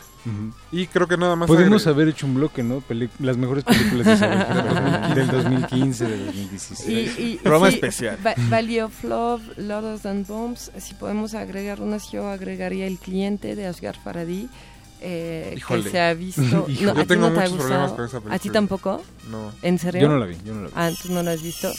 Y 0.72 0.86
creo 0.86 1.06
que 1.06 1.18
nada 1.18 1.36
más 1.36 1.46
Podemos 1.48 1.86
haber 1.86 2.08
hecho 2.08 2.26
un 2.26 2.34
bloque, 2.36 2.62
¿no? 2.62 2.80
Peli- 2.80 3.10
las 3.18 3.36
mejores 3.36 3.62
películas 3.64 4.06
de 4.06 4.14
Isabel 4.14 5.14
del 5.14 5.26
2015, 5.28 6.04
del 6.06 6.26
2016. 6.26 7.18
Y, 7.18 7.22
y- 7.22 7.36
Programa 7.42 7.68
sí, 7.68 7.74
especial. 7.74 8.18
Va- 8.26 8.34
Valley 8.48 8.80
of 8.80 9.04
Love, 9.04 9.42
Lords 9.58 10.06
and 10.06 10.26
Bombs. 10.26 10.70
Si 10.78 10.94
podemos 10.94 11.34
agregar 11.34 11.80
unas, 11.82 12.10
yo 12.10 12.28
agregaría 12.30 12.86
El 12.86 12.98
cliente 12.98 13.54
de 13.54 13.66
Asghar 13.66 13.96
Farhadi. 14.02 14.48
Eh, 15.06 15.60
que 15.68 15.82
se 15.82 16.00
ha 16.00 16.14
visto. 16.14 16.40
No, 16.50 16.66
Yo 16.68 16.92
¿A 16.92 16.94
ti 16.94 17.04
tengo 17.06 17.28
no 17.28 17.34
te 17.34 17.40
ha 17.40 17.42
muchos 17.42 17.56
problemas 17.58 17.90
gustado? 17.90 18.22
con 18.22 18.22
esa 18.24 18.34
¿A 18.34 18.38
ti 18.38 18.48
tampoco? 18.50 19.02
No. 19.30 19.52
¿En 19.60 19.78
serio? 19.78 20.00
Yo 20.00 20.08
no 20.08 20.16
la 20.18 20.24
vi, 20.26 20.36
yo 20.44 20.54
no 20.54 20.62
la 20.62 20.66
vi. 20.68 20.72
Ah, 20.76 20.90
tú 21.02 21.12
no 21.12 21.22
la 21.22 21.32
has 21.32 21.42
visto. 21.42 21.70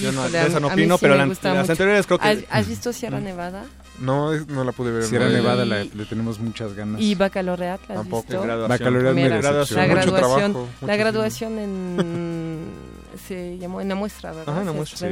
Yo 0.00 0.12
no- 0.12 0.20
Híjole, 0.26 0.38
de 0.38 0.46
esa 0.48 0.56
a- 0.58 0.60
no 0.60 0.66
a 0.66 0.76
mí 0.76 0.82
opino, 0.82 0.96
sí 0.96 1.00
pero 1.02 1.14
la- 1.16 1.26
las 1.26 1.70
anteriores 1.70 2.06
creo 2.06 2.18
que- 2.18 2.28
¿Has, 2.28 2.38
has 2.50 2.68
visto 2.68 2.92
Sierra 2.92 3.20
Nevada? 3.20 3.64
No, 4.00 4.32
no 4.32 4.64
la 4.64 4.72
pude 4.72 4.90
ver. 4.90 5.04
Sierra. 5.04 5.28
Nevada 5.28 5.64
la- 5.64 5.84
le 5.84 6.04
tenemos 6.04 6.38
muchas 6.40 6.74
ganas. 6.74 7.00
¿Y 7.00 7.14
Baccalaureate? 7.14 7.84
¿La 7.88 7.94
has 7.94 8.00
Tampoco. 8.00 8.22
visto? 8.28 8.42
Graduación. 8.42 9.14
Me. 9.14 9.28
La 9.28 9.36
Mucho 9.38 9.38
graduación, 9.40 10.52
trabajo, 10.52 10.68
la 10.86 10.96
graduación 10.96 11.58
en 11.58 12.64
se 13.28 13.56
llamó 13.58 13.80
en 13.80 13.88
la 13.88 13.94
muestra, 13.94 14.30
¿verdad? 14.32 14.48
Ajá, 14.52 14.60
en 14.60 14.66
la 14.66 14.72
muestra. 14.72 15.08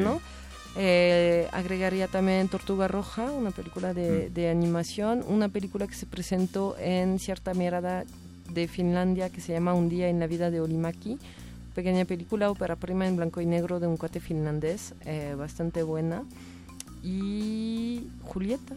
Eh, 0.76 1.48
agregaría 1.52 2.08
también 2.08 2.48
Tortuga 2.48 2.88
Roja, 2.88 3.30
una 3.30 3.50
película 3.50 3.92
de, 3.92 4.30
de 4.30 4.48
animación, 4.48 5.22
una 5.28 5.48
película 5.50 5.86
que 5.86 5.94
se 5.94 6.06
presentó 6.06 6.76
en 6.78 7.18
cierta 7.18 7.52
mirada 7.52 8.04
de 8.50 8.68
Finlandia 8.68 9.28
que 9.30 9.40
se 9.40 9.52
llama 9.52 9.74
Un 9.74 9.88
día 9.88 10.08
en 10.08 10.18
la 10.20 10.26
vida 10.26 10.50
de 10.50 10.60
Olimaki. 10.60 11.18
Pequeña 11.74 12.04
película, 12.04 12.50
ópera 12.50 12.76
prima 12.76 13.06
en 13.06 13.16
blanco 13.16 13.40
y 13.40 13.46
negro 13.46 13.80
de 13.80 13.86
un 13.86 13.96
cuate 13.96 14.20
finlandés, 14.20 14.94
eh, 15.06 15.34
bastante 15.38 15.82
buena. 15.82 16.22
Y 17.02 18.08
Julieta, 18.24 18.74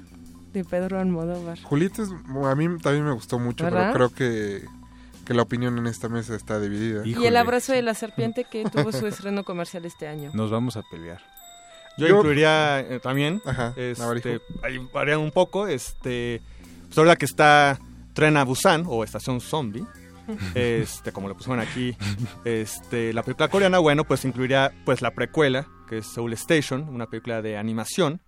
de 0.54 0.64
Pedro 0.64 1.00
Almodóvar. 1.00 1.60
Julieta 1.62 2.02
es- 2.04 2.10
a 2.10 2.56
mí 2.56 2.68
también 2.82 3.06
me 3.06 3.12
gustó 3.14 3.38
mucho, 3.39 3.66
¿Verdad? 3.66 3.91
pero 3.93 4.10
creo 4.10 4.18
que, 4.18 4.66
que 5.26 5.34
la 5.34 5.43
opinión 5.43 5.78
en 5.78 5.88
esta 5.88 6.10
mesa 6.10 6.36
está 6.36 6.60
dividida. 6.60 7.06
Y 7.06 7.26
El 7.26 7.36
abrazo 7.38 7.72
de 7.74 7.82
la 7.82 7.93
serpiente 7.93 8.46
que 8.50 8.64
tuvo 8.66 8.91
su 8.91 9.06
estreno 9.08 9.43
comercial 9.43 9.86
este 9.86 10.08
año. 10.08 10.32
Nos 10.34 10.50
vamos 10.52 10.76
a 10.78 10.84
pelear. 10.89 11.22
Yo, 11.98 12.08
Yo- 12.08 12.18
incluiría 12.18 12.80
eh, 12.82 13.00
también, 13.00 13.41
Ajá, 13.46 13.74
este, 13.78 14.41
varían 14.93 15.20
un 15.20 15.32
poco, 15.32 15.68
este, 15.68 16.41
pues 16.88 16.98
ahora 16.98 17.16
que 17.16 17.26
está 17.26 17.80
Tren 18.14 18.36
a 18.38 18.43
Busan 18.43 18.84
o 18.88 19.04
Estación 19.04 19.39
Zombie, 19.41 19.86
este, 20.56 21.12
como 21.12 21.28
le 21.30 21.36
pusieron 21.36 21.60
aquí, 21.60 21.96
este, 22.43 23.14
la 23.14 23.24
película 23.24 23.48
coreana, 23.48 23.80
bueno, 23.80 24.04
pues 24.04 24.26
incluiría 24.26 24.74
pues 24.86 25.02
la 25.02 25.12
precuela, 25.12 25.68
que 25.88 26.00
es 26.00 26.08
Soul 26.08 26.34
Station, 26.34 26.89
una 26.89 27.08
película 27.08 27.41
de 27.41 27.58
animación, 27.58 28.22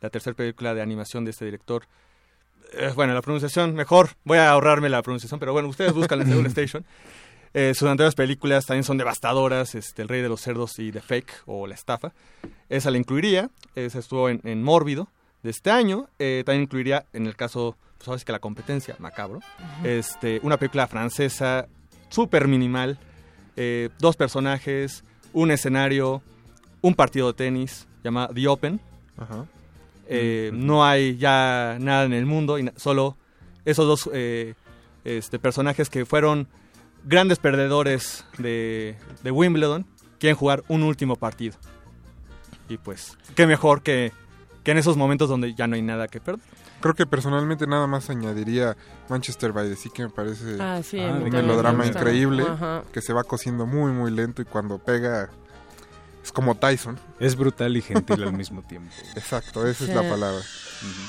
la 0.00 0.10
tercera 0.10 0.34
película 0.34 0.74
de 0.74 0.82
animación 0.82 1.24
de 1.24 1.30
este 1.30 1.44
director. 1.44 1.84
Eh, 2.72 2.90
bueno, 2.96 3.12
la 3.14 3.20
pronunciación, 3.22 3.74
mejor, 3.74 4.10
voy 4.24 4.38
a 4.38 4.50
ahorrarme 4.50 4.88
la 4.88 5.02
pronunciación, 5.02 5.38
pero 5.38 5.52
bueno, 5.52 5.68
ustedes 5.68 5.92
buscan 5.92 6.18
la 6.18 6.26
Soul 6.26 6.46
Station. 6.46 6.84
Eh, 7.54 7.74
sus 7.74 7.88
anteriores 7.88 8.14
películas 8.14 8.64
también 8.64 8.84
son 8.84 8.96
devastadoras, 8.96 9.74
este, 9.74 10.02
El 10.02 10.08
Rey 10.08 10.22
de 10.22 10.28
los 10.28 10.40
Cerdos 10.40 10.78
y 10.78 10.90
The 10.90 11.02
Fake 11.02 11.32
o 11.46 11.66
La 11.66 11.74
Estafa. 11.74 12.12
Esa 12.68 12.90
la 12.90 12.98
incluiría, 12.98 13.50
esa 13.74 13.98
estuvo 13.98 14.28
en, 14.30 14.40
en 14.44 14.62
Mórbido 14.62 15.08
de 15.42 15.50
este 15.50 15.70
año. 15.70 16.08
Eh, 16.18 16.42
también 16.46 16.62
incluiría, 16.62 17.04
en 17.12 17.26
el 17.26 17.36
caso, 17.36 17.76
pues 18.02 18.20
sí 18.20 18.24
que 18.24 18.32
la 18.32 18.38
competencia, 18.38 18.96
macabro, 18.98 19.40
este, 19.84 20.40
una 20.42 20.56
película 20.56 20.86
francesa 20.86 21.68
súper 22.08 22.48
minimal, 22.48 22.98
eh, 23.56 23.90
dos 23.98 24.16
personajes, 24.16 25.04
un 25.34 25.50
escenario, 25.50 26.22
un 26.80 26.94
partido 26.94 27.28
de 27.28 27.34
tenis, 27.34 27.86
llamada 28.02 28.32
The 28.34 28.48
Open. 28.48 28.80
Ajá. 29.18 29.46
Eh, 30.08 30.50
No 30.54 30.84
hay 30.84 31.16
ya 31.16 31.76
nada 31.80 32.04
en 32.04 32.12
el 32.14 32.24
mundo, 32.26 32.58
y 32.58 32.70
solo 32.76 33.16
esos 33.64 33.86
dos 33.86 34.10
eh, 34.12 34.54
este, 35.04 35.38
personajes 35.38 35.90
que 35.90 36.04
fueron 36.06 36.48
grandes 37.04 37.38
perdedores 37.38 38.24
de, 38.38 38.96
de 39.22 39.30
Wimbledon 39.30 39.86
quieren 40.18 40.36
jugar 40.36 40.62
un 40.68 40.82
último 40.82 41.16
partido. 41.16 41.56
Y 42.68 42.78
pues, 42.78 43.18
qué 43.34 43.46
mejor 43.46 43.82
que, 43.82 44.12
que 44.62 44.70
en 44.70 44.78
esos 44.78 44.96
momentos 44.96 45.28
donde 45.28 45.54
ya 45.54 45.66
no 45.66 45.74
hay 45.74 45.82
nada 45.82 46.08
que 46.08 46.20
perder. 46.20 46.44
Creo 46.80 46.94
que 46.94 47.06
personalmente 47.06 47.66
nada 47.66 47.86
más 47.86 48.10
añadiría 48.10 48.76
Manchester 49.08 49.52
by 49.52 49.68
the 49.68 49.76
Sea, 49.76 49.92
que 49.94 50.02
me 50.02 50.10
parece 50.10 50.56
Ah, 50.60 50.80
sí, 50.82 50.98
un 50.98 51.22
melodrama 51.30 51.78
me 51.84 51.86
increíble, 51.86 52.44
Ajá. 52.48 52.82
que 52.92 53.00
se 53.00 53.12
va 53.12 53.22
cosiendo 53.22 53.66
muy, 53.66 53.92
muy 53.92 54.10
lento 54.10 54.42
y 54.42 54.44
cuando 54.44 54.78
pega 54.78 55.30
es 56.22 56.32
como 56.32 56.54
Tyson. 56.56 56.98
Es 57.18 57.36
brutal 57.36 57.76
y 57.76 57.82
gentil 57.82 58.22
al 58.22 58.32
mismo 58.32 58.62
tiempo. 58.62 58.90
Exacto, 59.16 59.66
esa 59.66 59.84
Sí. 59.84 59.90
es 59.90 59.96
la 59.96 60.08
palabra. 60.08 60.40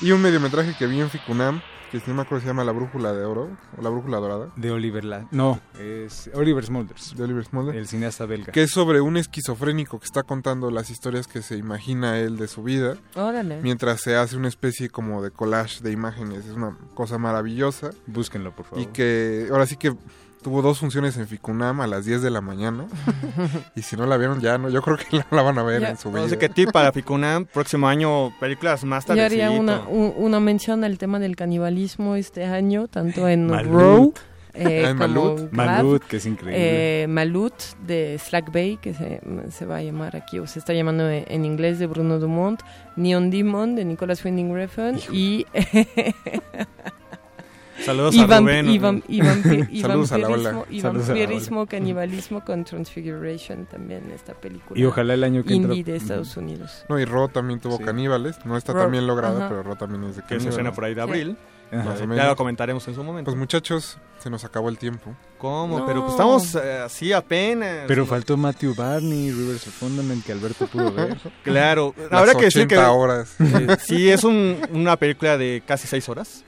Y 0.02 0.12
un 0.12 0.20
mediometraje 0.22 0.74
que 0.78 0.86
vi 0.86 1.00
en 1.00 1.10
Ficunam, 1.10 1.60
que 1.90 2.00
si 2.00 2.08
no 2.10 2.16
me 2.16 2.22
acuerdo 2.22 2.42
se 2.42 2.48
llama 2.48 2.64
La 2.64 2.72
Brújula 2.72 3.12
de 3.12 3.24
Oro, 3.24 3.56
o 3.78 3.82
La 3.82 3.88
Brújula 3.88 4.18
Dorada. 4.18 4.48
De 4.56 4.70
Oliver 4.72 5.04
La... 5.04 5.28
No, 5.30 5.60
es 5.78 6.28
Oliver 6.34 6.64
Smulders. 6.64 7.14
De 7.16 7.22
Oliver 7.22 7.44
Smulders. 7.44 7.78
El 7.78 7.86
cineasta 7.86 8.26
belga. 8.26 8.52
Que 8.52 8.64
es 8.64 8.70
sobre 8.72 9.00
un 9.00 9.16
esquizofrénico 9.16 9.98
que 10.00 10.04
está 10.06 10.24
contando 10.24 10.70
las 10.72 10.90
historias 10.90 11.28
que 11.28 11.40
se 11.42 11.56
imagina 11.56 12.18
él 12.18 12.36
de 12.36 12.48
su 12.48 12.64
vida. 12.64 12.96
Órale. 13.14 13.60
Mientras 13.62 14.00
se 14.00 14.16
hace 14.16 14.36
una 14.36 14.48
especie 14.48 14.90
como 14.90 15.22
de 15.22 15.30
collage 15.30 15.82
de 15.84 15.92
imágenes. 15.92 16.46
Es 16.46 16.52
una 16.56 16.76
cosa 16.94 17.18
maravillosa. 17.18 17.90
Búsquenlo, 18.06 18.54
por 18.56 18.66
favor. 18.66 18.80
Y 18.82 18.86
que 18.86 19.46
ahora 19.52 19.66
sí 19.66 19.76
que 19.76 19.94
tuvo 20.44 20.62
dos 20.62 20.78
funciones 20.78 21.16
en 21.16 21.26
Ficunam 21.26 21.80
a 21.80 21.88
las 21.88 22.04
10 22.04 22.22
de 22.22 22.30
la 22.30 22.40
mañana. 22.40 22.84
y 23.74 23.82
si 23.82 23.96
no 23.96 24.06
la 24.06 24.16
vieron 24.16 24.40
ya, 24.40 24.56
no, 24.58 24.68
yo 24.68 24.80
creo 24.82 24.96
que 24.96 25.04
la, 25.16 25.26
la 25.32 25.42
van 25.42 25.58
a 25.58 25.64
ver 25.64 25.80
Ya. 25.80 25.90
en 25.90 25.96
su 25.96 26.10
vida. 26.10 26.20
No 26.20 26.28
sé 26.28 26.38
qué 26.38 26.48
tip 26.48 26.70
para 26.70 26.92
Ficunam, 26.92 27.46
próximo 27.46 27.88
año 27.88 28.32
películas 28.38 28.84
más 28.84 29.06
Yo 29.06 29.24
haría 29.24 29.50
una, 29.50 29.80
un- 29.88 30.14
una 30.16 30.38
mención 30.38 30.84
al 30.84 30.98
tema 30.98 31.18
del 31.18 31.34
canibalismo 31.34 32.14
este 32.14 32.44
año, 32.44 32.86
tanto 32.86 33.26
en 33.28 33.46
Malut. 33.48 33.72
Row 33.72 34.14
eh, 34.54 34.84
Ah, 34.86 34.94
Malut. 34.94 35.38
Grab. 35.38 35.52
Malut, 35.52 36.02
que 36.04 36.18
es 36.18 36.26
increíble. 36.26 37.02
Eh, 37.02 37.06
Malut 37.08 37.54
de 37.86 38.16
Slack 38.18 38.52
Bay, 38.52 38.76
que 38.76 38.94
se, 38.94 39.20
se 39.50 39.66
va 39.66 39.78
a 39.78 39.82
llamar 39.82 40.14
aquí, 40.14 40.38
o 40.38 40.46
se 40.46 40.58
está 40.60 40.72
llamando 40.74 41.10
en, 41.10 41.24
en 41.26 41.44
inglés 41.44 41.78
de 41.80 41.86
Bruno 41.86 42.18
Dumont, 42.20 42.60
Neon 42.96 43.30
Demon 43.30 43.74
de 43.74 43.84
Nicolas 43.84 44.24
Winding 44.24 44.54
Refn 44.54 44.98
y... 45.10 45.46
Saludos 47.84 48.14
y 48.14 48.20
a 48.20 48.26
Rubén. 48.26 48.68
Y, 48.70 48.78
vam- 48.78 49.02
y 49.08 49.20
vampi- 49.22 49.68
y 49.70 49.80
Saludos 49.80 50.12
a 50.12 50.18
la 50.18 50.28
ola. 50.28 50.52
vampirismo, 50.52 50.88
a 50.88 50.92
la 50.92 50.98
vampirismo, 51.00 51.66
canibalismo 51.66 52.44
con 52.44 52.64
Transfiguration 52.64 53.66
también 53.66 54.10
esta 54.14 54.34
película. 54.34 54.78
Y 54.78 54.84
ojalá 54.84 55.14
el 55.14 55.24
año 55.24 55.42
que 55.44 55.54
entra- 55.54 55.74
indie 55.74 55.84
de 55.84 55.96
Estados 55.96 56.36
Unidos. 56.36 56.84
No, 56.88 56.98
y 56.98 57.04
Ro 57.04 57.28
también 57.28 57.60
tuvo 57.60 57.76
Sí. 57.78 57.84
caníbales. 57.84 58.36
No 58.44 58.56
está 58.56 58.72
Ro- 58.72 58.82
tan 58.82 58.92
bien 58.92 59.06
lograda, 59.06 59.38
ajá. 59.38 59.48
pero 59.48 59.62
Ro 59.62 59.76
también 59.76 60.04
es 60.04 60.16
de 60.16 60.22
que 60.22 60.28
se 60.28 60.34
caníbales. 60.36 60.48
estrena 60.50 60.72
por 60.72 60.84
ahí 60.84 60.94
de 60.94 61.00
abril. 61.02 61.36
Más 61.72 62.00
Eh, 62.00 62.06
o 62.08 62.14
ya 62.14 62.26
lo 62.28 62.36
comentaremos 62.36 62.86
en 62.86 62.94
su 62.94 63.02
momento. 63.02 63.24
Pues 63.30 63.36
muchachos, 63.36 63.98
se 64.18 64.30
nos 64.30 64.44
acabó 64.44 64.68
el 64.68 64.78
tiempo. 64.78 65.16
¿Cómo? 65.38 65.80
No. 65.80 65.86
Pero 65.86 66.02
pues 66.02 66.12
estamos 66.12 66.54
eh, 66.54 66.78
así 66.84 67.12
apenas. 67.12 67.86
Pero 67.88 68.06
faltó 68.06 68.36
Matthew 68.36 68.74
Barney, 68.76 69.32
Rivers 69.32 69.66
of 69.66 69.74
Fundament, 69.74 70.24
que 70.24 70.30
Alberto 70.32 70.68
pudo 70.68 70.92
ver. 70.92 71.16
Claro, 71.42 71.92
habrá 72.12 72.34
que 72.36 72.44
decir 72.44 72.68
que 72.68 72.76
80 72.76 72.92
horas. 72.92 73.34
eh, 73.40 73.76
sí 73.80 74.08
es 74.08 74.22
un- 74.22 74.56
una 74.72 74.96
película 74.96 75.36
de 75.36 75.62
casi 75.66 75.88
seis 75.88 76.08
horas. 76.08 76.44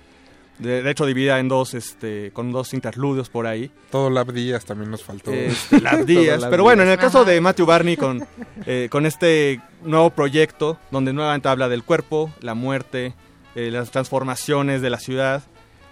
De, 0.59 0.83
de 0.83 0.91
hecho 0.91 1.05
dividida 1.05 1.39
en 1.39 1.49
dos, 1.49 1.75
este, 1.75 2.31
con 2.33 2.51
dos 2.51 2.73
interludios 2.73 3.29
por 3.29 3.47
ahí. 3.47 3.71
Todo 3.91 4.09
Lab 4.09 4.33
Díaz 4.33 4.65
también 4.65 4.91
nos 4.91 5.03
faltó. 5.03 5.31
Este, 5.35 5.81
Lab 5.81 6.07
Díaz. 6.07 6.41
Lab 6.41 6.51
Pero 6.51 6.63
bueno, 6.63 6.83
en 6.83 6.89
el 6.89 6.99
caso 6.99 7.25
de 7.25 7.41
Matthew 7.41 7.67
Barney 7.67 7.97
con, 7.97 8.27
eh, 8.65 8.89
con 8.91 9.05
este 9.05 9.61
nuevo 9.83 10.11
proyecto, 10.11 10.79
donde 10.91 11.13
nuevamente 11.13 11.49
habla 11.49 11.69
del 11.69 11.83
cuerpo, 11.85 12.33
la 12.41 12.55
muerte, 12.55 13.15
eh, 13.55 13.71
las 13.71 13.91
transformaciones 13.91 14.81
de 14.81 14.91
la 14.91 14.99
ciudad, 14.99 15.43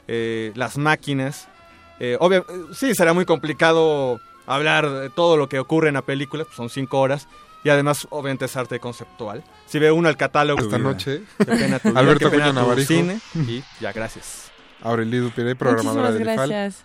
eh, 0.09 0.53
las 0.55 0.79
máquinas. 0.79 1.49
Eh, 2.01 2.19
eh, 2.21 2.43
sí, 2.75 2.95
será 2.95 3.13
muy 3.13 3.25
complicado 3.25 4.21
hablar 4.47 4.91
de 4.91 5.11
todo 5.11 5.37
lo 5.37 5.49
que 5.49 5.59
ocurre 5.59 5.89
en 5.89 5.95
la 5.95 6.03
película, 6.03 6.45
pues 6.45 6.57
son 6.57 6.71
cinco 6.71 7.01
horas. 7.01 7.29
Y 7.65 7.71
además, 7.71 8.07
obviamente, 8.11 8.45
es 8.45 8.57
arte 8.59 8.79
conceptual. 8.79 9.43
Si 9.67 9.79
ve 9.79 9.91
uno 9.91 10.11
el 10.11 10.19
catálogo... 10.19 10.61
Esta 10.61 10.77
noche. 10.77 11.23
Qué 11.39 11.47
pena 11.47 11.79
tu 11.79 11.89
vida, 11.91 12.01
Alberto 12.01 12.31
qué 12.31 12.37
pena 12.37 12.45
Acuña 12.49 12.61
tu 12.61 12.67
Navarijo. 12.67 12.89
cine. 12.89 13.21
Y 13.35 13.63
ya, 13.81 13.93
gracias. 13.93 14.44
Aurelio 14.85 15.23
Dupiré, 15.23 15.57
programadora 15.57 16.11
IFAL. 16.11 16.21
gracias. 16.21 16.85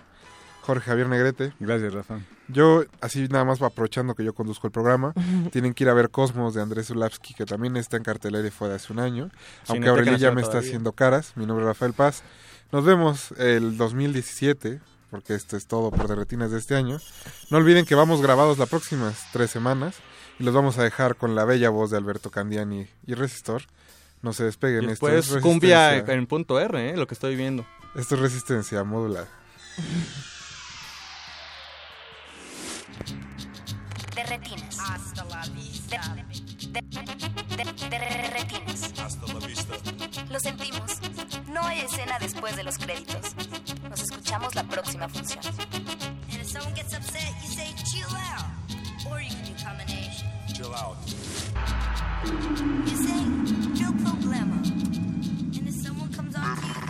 Jorge 0.61 0.85
Javier 0.85 1.07
Negrete. 1.07 1.53
Gracias, 1.59 1.93
Rafa. 1.93 2.19
Yo, 2.47 2.83
así 3.01 3.27
nada 3.27 3.45
más 3.45 3.61
aprovechando 3.61 4.15
que 4.15 4.23
yo 4.23 4.33
conduzco 4.33 4.67
el 4.67 4.71
programa, 4.71 5.13
tienen 5.51 5.73
que 5.73 5.83
ir 5.83 5.89
a 5.89 5.93
ver 5.93 6.09
Cosmos 6.09 6.53
de 6.53 6.61
Andrés 6.61 6.87
Zulavsky, 6.87 7.33
que 7.33 7.45
también 7.45 7.77
está 7.77 7.97
en 7.97 8.03
cartelera 8.03 8.47
y 8.47 8.51
fue 8.51 8.69
de 8.69 8.75
hace 8.75 8.91
un 8.93 8.99
año. 8.99 9.29
Aunque 9.67 9.85
Cineteca 9.85 9.89
Aurelio 9.91 10.17
ya 10.17 10.31
me 10.31 10.41
está 10.41 10.59
haciendo 10.59 10.93
caras. 10.93 11.33
Mi 11.35 11.45
nombre 11.45 11.63
es 11.63 11.67
Rafael 11.67 11.93
Paz. 11.93 12.23
Nos 12.71 12.85
vemos 12.85 13.31
el 13.37 13.77
2017, 13.77 14.79
porque 15.09 15.33
esto 15.33 15.57
es 15.57 15.65
todo 15.67 15.91
por 15.91 16.07
Derretinas 16.07 16.51
de 16.51 16.59
este 16.59 16.75
año. 16.75 16.99
No 17.49 17.57
olviden 17.57 17.85
que 17.85 17.95
vamos 17.95 18.21
grabados 18.21 18.57
las 18.57 18.69
próximas 18.69 19.25
tres 19.33 19.49
semanas 19.49 19.95
y 20.39 20.43
los 20.43 20.53
vamos 20.53 20.77
a 20.77 20.83
dejar 20.83 21.15
con 21.15 21.35
la 21.35 21.45
bella 21.45 21.69
voz 21.69 21.91
de 21.91 21.97
Alberto 21.97 22.29
Candiani 22.29 22.87
y 23.07 23.13
Resistor. 23.15 23.63
No 24.21 24.33
se 24.33 24.43
despeguen. 24.43 24.83
Y 24.83 24.91
esto 24.91 25.07
después 25.07 25.31
es 25.35 25.41
cumbia 25.41 25.97
en 25.97 26.27
punto 26.27 26.59
R, 26.59 26.89
eh, 26.89 26.97
lo 26.97 27.07
que 27.07 27.13
estoy 27.13 27.35
viendo. 27.35 27.65
Esto 27.95 28.15
es 28.15 28.21
resistencia 28.21 28.83
modulada. 28.83 29.27
De 34.15 34.23
retinas. 34.23 34.77
Hasta 34.79 35.23
la 35.25 35.41
vista. 35.47 36.01
De, 36.69 36.81
de- 36.81 37.63
de- 37.63 37.89
de 37.89 38.27
retinas. 38.31 38.91
Hasta 38.99 39.33
la 39.33 39.47
vista. 39.47 39.73
Lo 40.29 40.39
sentimos. 40.39 40.99
No 41.51 41.61
hay 41.63 41.79
escena 41.81 42.19
después 42.19 42.55
de 42.55 42.63
los 42.63 42.77
créditos. 42.77 43.35
Nos 43.89 44.01
escuchamos 44.01 44.53
la 44.55 44.63
próxima 44.63 45.09
función. 45.09 45.39
And 46.31 46.41
if 46.41 46.47
someone 46.51 46.73
gets 46.75 46.93
upset, 46.93 47.33
you 47.43 47.49
say 47.53 47.73
chill 47.85 48.15
out. 48.15 48.45
Or 49.11 49.19
you 49.21 49.29
can 49.29 49.45
do 49.45 49.63
combination. 49.63 50.27
Chill 50.55 50.73
out. 50.73 50.97
You 52.85 52.97
say 52.97 53.25
no 53.81 53.91
problema. 54.03 54.55
And 55.57 55.67
if 55.67 55.75
someone 55.83 56.11
comes 56.13 56.35
on 56.35 56.43
to 56.43 56.67
you 56.67 56.88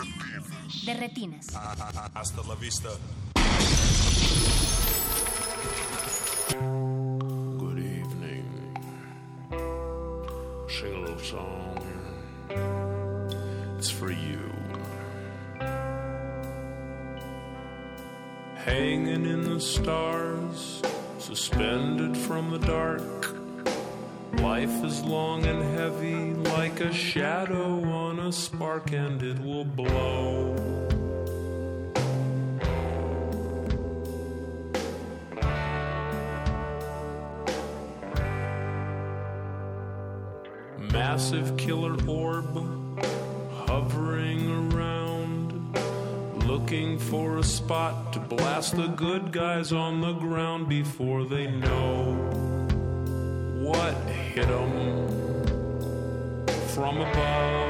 with 0.00 0.08
an 0.08 0.22
attitude, 0.36 0.64
you 0.64 0.70
say 0.70 0.94
De 0.94 1.00
retinas. 1.00 1.46
Ah, 1.54 1.74
ah, 1.80 1.92
ah, 1.96 2.10
hasta 2.14 2.40
la 2.42 2.54
vista. 2.54 2.90
Good 7.58 7.78
evening. 7.78 8.76
Sing 10.68 10.94
a 10.94 11.00
little 11.00 11.18
song. 11.18 11.78
It's 13.78 13.90
for 13.90 14.10
you. 14.10 14.50
Hanging 18.56 19.24
in 19.26 19.42
the 19.42 19.60
stars, 19.60 20.82
suspended 21.18 22.16
from 22.16 22.50
the 22.50 22.58
dark. 22.58 23.39
Life 24.38 24.84
is 24.84 25.02
long 25.02 25.44
and 25.44 25.62
heavy, 25.76 26.32
like 26.50 26.80
a 26.80 26.92
shadow 26.92 27.82
on 27.84 28.18
a 28.20 28.32
spark, 28.32 28.92
and 28.92 29.22
it 29.22 29.38
will 29.38 29.64
blow. 29.64 30.56
Massive 40.92 41.56
killer 41.56 41.96
orb 42.06 42.56
hovering 43.66 44.72
around, 44.72 45.76
looking 46.46 46.98
for 46.98 47.38
a 47.38 47.44
spot 47.44 48.12
to 48.14 48.20
blast 48.20 48.76
the 48.76 48.88
good 48.88 49.32
guys 49.32 49.72
on 49.72 50.00
the 50.00 50.12
ground 50.12 50.68
before 50.68 51.24
they 51.24 51.46
know 51.46 52.49
what 53.70 53.94
hit 54.08 54.34
hit 54.34 54.50
'em 54.62 54.74
from 56.72 56.94
above. 57.06 57.60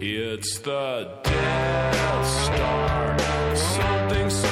It's 0.00 0.52
the 0.68 0.86
Death 1.24 2.26
Star, 2.44 3.18
something 3.54 4.28
so 4.30 4.49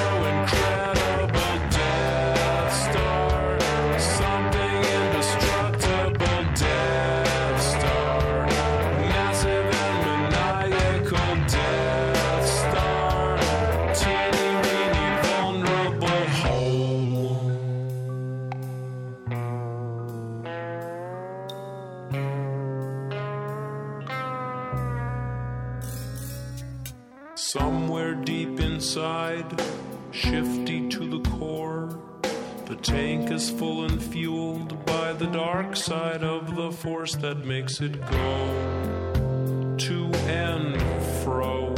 is 33.39 33.51
full 33.51 33.85
and 33.85 34.03
fueled 34.03 34.85
by 34.85 35.13
the 35.13 35.27
dark 35.27 35.77
side 35.77 36.25
of 36.25 36.57
the 36.57 36.73
force 36.73 37.15
that 37.15 37.47
makes 37.47 37.81
it 37.81 37.93
go 38.11 39.77
to 39.79 40.07
and 40.27 40.75
fro, 41.23 41.73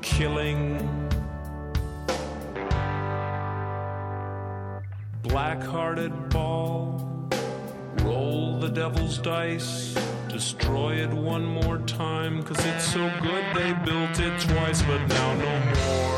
killing. 0.00 0.60
Black 5.24 5.62
hearted 5.62 6.30
ball, 6.30 7.28
roll 8.02 8.58
the 8.58 8.68
devil's 8.68 9.18
dice. 9.18 9.94
Destroy 10.28 10.94
it 11.04 11.10
one 11.10 11.44
more 11.44 11.80
time, 11.80 12.42
cause 12.44 12.64
it's 12.64 12.90
so 12.94 13.12
good 13.20 13.44
they 13.54 13.74
built 13.84 14.18
it 14.20 14.40
twice, 14.40 14.80
but 14.80 15.06
now 15.06 15.34
no 15.34 15.58
more. 15.74 16.17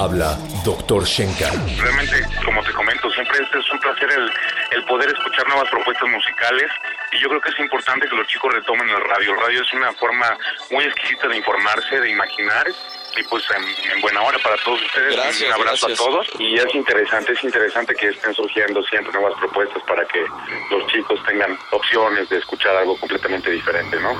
Habla 0.00 0.38
Dr. 0.64 1.04
Shenka. 1.04 1.50
Realmente, 1.76 2.24
como 2.42 2.62
te 2.62 2.72
comento, 2.72 3.10
siempre 3.10 3.36
es, 3.36 3.54
es 3.54 3.70
un 3.70 3.78
placer 3.80 4.08
el, 4.10 4.32
el 4.70 4.84
poder 4.86 5.10
escuchar 5.10 5.46
nuevas 5.46 5.68
propuestas 5.68 6.08
musicales 6.08 6.70
y 7.12 7.20
yo 7.20 7.28
creo 7.28 7.40
que 7.42 7.50
es 7.50 7.60
importante 7.60 8.08
que 8.08 8.16
los 8.16 8.26
chicos 8.26 8.50
retomen 8.50 8.88
el 8.88 9.02
radio. 9.02 9.34
El 9.34 9.40
radio 9.40 9.60
es 9.60 9.70
una 9.74 9.92
forma 9.92 10.38
muy 10.70 10.84
exquisita 10.84 11.28
de 11.28 11.36
informarse, 11.36 12.00
de 12.00 12.08
imaginar 12.08 12.66
y 13.14 13.22
pues 13.24 13.44
en, 13.50 13.92
en 13.92 14.00
buena 14.00 14.22
hora 14.22 14.38
para 14.38 14.56
todos 14.64 14.80
ustedes. 14.80 15.16
Gracias, 15.16 15.48
un 15.48 15.60
abrazo 15.60 15.86
gracias. 15.88 16.00
a 16.00 16.10
todos 16.10 16.26
y 16.38 16.56
es 16.56 16.74
interesante, 16.74 17.32
es 17.32 17.44
interesante 17.44 17.94
que 17.94 18.08
estén 18.08 18.32
surgiendo 18.32 18.82
siempre 18.84 19.12
nuevas 19.12 19.38
propuestas 19.38 19.82
para 19.82 20.06
que 20.06 20.24
los 20.70 20.86
chicos 20.86 21.20
tengan 21.26 21.58
opciones 21.72 22.26
de 22.30 22.38
escuchar 22.38 22.74
algo 22.74 22.96
completamente 22.96 23.50
diferente, 23.50 24.00
¿no? 24.00 24.16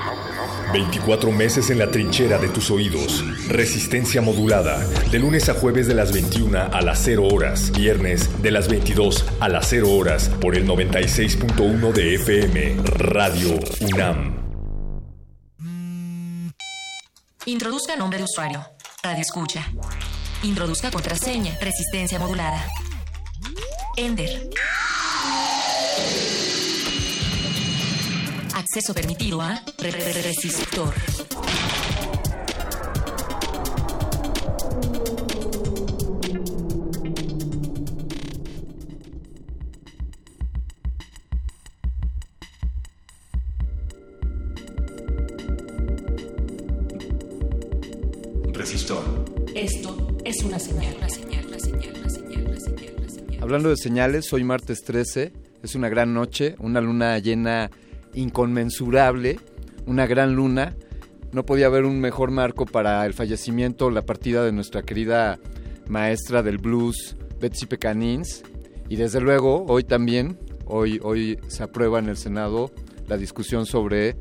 24 0.71 1.31
meses 1.31 1.69
en 1.69 1.79
la 1.79 1.91
trinchera 1.91 2.37
de 2.37 2.49
tus 2.49 2.71
oídos. 2.71 3.23
Resistencia 3.47 4.21
modulada. 4.21 4.77
De 5.11 5.19
lunes 5.19 5.49
a 5.49 5.53
jueves 5.53 5.87
de 5.87 5.95
las 5.95 6.11
21 6.13 6.57
a 6.71 6.81
las 6.81 6.99
0 7.03 7.27
horas. 7.27 7.71
Viernes 7.71 8.41
de 8.41 8.51
las 8.51 8.67
22 8.67 9.25
a 9.39 9.49
las 9.49 9.67
0 9.69 9.91
horas. 9.91 10.29
Por 10.39 10.55
el 10.55 10.67
96.1 10.67 11.91
de 11.91 12.15
FM. 12.15 12.75
Radio 12.85 13.59
UNAM. 13.81 14.41
Introduzca 17.45 17.95
nombre 17.95 18.19
de 18.19 18.23
usuario. 18.23 18.65
Radio 19.03 19.21
escucha. 19.21 19.67
Introduzca 20.43 20.91
contraseña. 20.91 21.57
Resistencia 21.59 22.19
modulada. 22.19 22.65
Ender. 23.97 24.49
Acceso 28.73 28.93
permitido 28.93 29.41
a 29.41 29.61
re- 29.79 29.91
re- 29.91 30.13
re- 30.13 30.21
resistor. 30.21 30.93
Resistor. 48.53 49.03
Esto 49.55 50.17
es 50.25 50.43
una 50.43 50.59
señal. 50.59 50.95
Una 50.97 51.09
señal, 51.09 51.45
una 51.47 51.59
señal, 51.59 51.93
una 51.99 52.09
señal, 52.09 52.45
una 52.47 52.59
señal, 52.59 52.93
una 52.97 53.09
señal. 53.09 53.37
Hablando 53.43 53.69
de 53.69 53.77
señales, 53.77 54.31
hoy 54.33 54.43
martes 54.43 54.81
13, 54.83 55.31
es 55.63 55.75
una 55.75 55.89
gran 55.89 56.13
noche, 56.13 56.55
una 56.59 56.81
luna 56.81 57.17
llena 57.19 57.71
inconmensurable, 58.13 59.39
una 59.85 60.07
gran 60.07 60.35
luna. 60.35 60.75
No 61.31 61.45
podía 61.45 61.67
haber 61.67 61.85
un 61.85 61.99
mejor 62.01 62.31
marco 62.31 62.65
para 62.65 63.05
el 63.05 63.13
fallecimiento, 63.13 63.89
la 63.89 64.01
partida 64.01 64.43
de 64.43 64.51
nuestra 64.51 64.81
querida 64.81 65.39
maestra 65.87 66.43
del 66.43 66.57
blues, 66.57 67.15
Betsy 67.39 67.65
Pecanins. 67.65 68.43
Y 68.89 68.97
desde 68.97 69.21
luego, 69.21 69.65
hoy 69.67 69.83
también, 69.83 70.37
hoy, 70.65 70.99
hoy 71.03 71.39
se 71.47 71.63
aprueba 71.63 71.99
en 71.99 72.09
el 72.09 72.17
Senado 72.17 72.71
la 73.07 73.17
discusión 73.17 73.65
sobre 73.65 74.17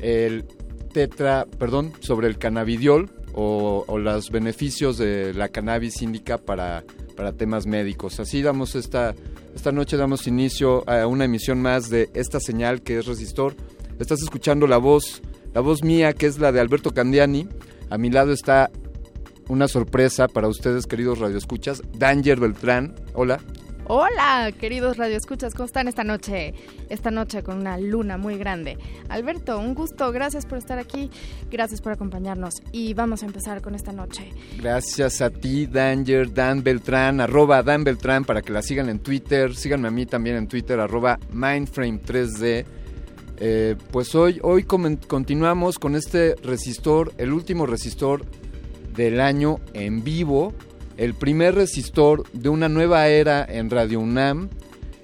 el 0.00 0.44
tetra, 0.92 1.46
perdón, 1.58 1.92
sobre 2.00 2.28
el 2.28 2.38
cannabidiol 2.38 3.10
o, 3.34 3.98
los 3.98 4.30
beneficios 4.30 4.96
de 4.96 5.34
la 5.34 5.50
cannabis 5.50 6.00
índica 6.00 6.38
para, 6.38 6.84
para 7.16 7.32
temas 7.32 7.66
médicos. 7.66 8.18
Así 8.18 8.40
damos 8.40 8.74
esta, 8.74 9.14
esta 9.56 9.72
noche 9.72 9.96
damos 9.96 10.26
inicio 10.26 10.88
a 10.88 11.06
una 11.06 11.24
emisión 11.24 11.62
más 11.62 11.88
de 11.88 12.10
esta 12.12 12.40
señal 12.40 12.82
que 12.82 12.98
es 12.98 13.06
Resistor. 13.06 13.56
Estás 13.98 14.20
escuchando 14.20 14.66
la 14.66 14.76
voz, 14.76 15.22
la 15.54 15.62
voz 15.62 15.82
mía 15.82 16.12
que 16.12 16.26
es 16.26 16.38
la 16.38 16.52
de 16.52 16.60
Alberto 16.60 16.92
Candiani. 16.92 17.48
A 17.88 17.96
mi 17.96 18.10
lado 18.10 18.32
está 18.32 18.70
una 19.48 19.66
sorpresa 19.66 20.28
para 20.28 20.46
ustedes, 20.46 20.86
queridos 20.86 21.20
radioescuchas, 21.20 21.82
Danger 21.96 22.38
Beltrán. 22.38 22.94
Hola. 23.14 23.40
Hola, 23.88 24.50
queridos 24.50 24.96
radioescuchas, 24.96 25.54
¿cómo 25.54 25.66
están 25.66 25.86
esta 25.86 26.02
noche? 26.02 26.54
Esta 26.88 27.12
noche 27.12 27.44
con 27.44 27.58
una 27.58 27.78
luna 27.78 28.18
muy 28.18 28.36
grande. 28.36 28.78
Alberto, 29.08 29.60
un 29.60 29.74
gusto, 29.74 30.10
gracias 30.10 30.44
por 30.44 30.58
estar 30.58 30.80
aquí, 30.80 31.08
gracias 31.52 31.80
por 31.80 31.92
acompañarnos 31.92 32.54
y 32.72 32.94
vamos 32.94 33.22
a 33.22 33.26
empezar 33.26 33.62
con 33.62 33.76
esta 33.76 33.92
noche. 33.92 34.30
Gracias 34.58 35.20
a 35.20 35.30
ti, 35.30 35.68
Danger, 35.68 36.34
Dan 36.34 36.64
Beltrán, 36.64 37.20
arroba 37.20 37.62
Dan 37.62 37.84
Beltrán, 37.84 38.24
para 38.24 38.42
que 38.42 38.52
la 38.52 38.60
sigan 38.60 38.88
en 38.88 38.98
Twitter. 38.98 39.54
Síganme 39.54 39.86
a 39.86 39.92
mí 39.92 40.04
también 40.04 40.34
en 40.34 40.48
Twitter, 40.48 40.80
arroba 40.80 41.20
Mindframe3D. 41.32 42.64
Eh, 43.38 43.76
pues 43.92 44.16
hoy, 44.16 44.40
hoy 44.42 44.64
continuamos 44.64 45.78
con 45.78 45.94
este 45.94 46.34
resistor, 46.42 47.12
el 47.18 47.32
último 47.32 47.66
resistor 47.66 48.24
del 48.96 49.20
año 49.20 49.60
en 49.74 50.02
vivo, 50.02 50.54
el 50.96 51.14
primer 51.14 51.54
resistor 51.54 52.24
de 52.32 52.48
una 52.48 52.68
nueva 52.68 53.08
era 53.08 53.44
en 53.44 53.70
Radio 53.70 54.00
UNAM, 54.00 54.48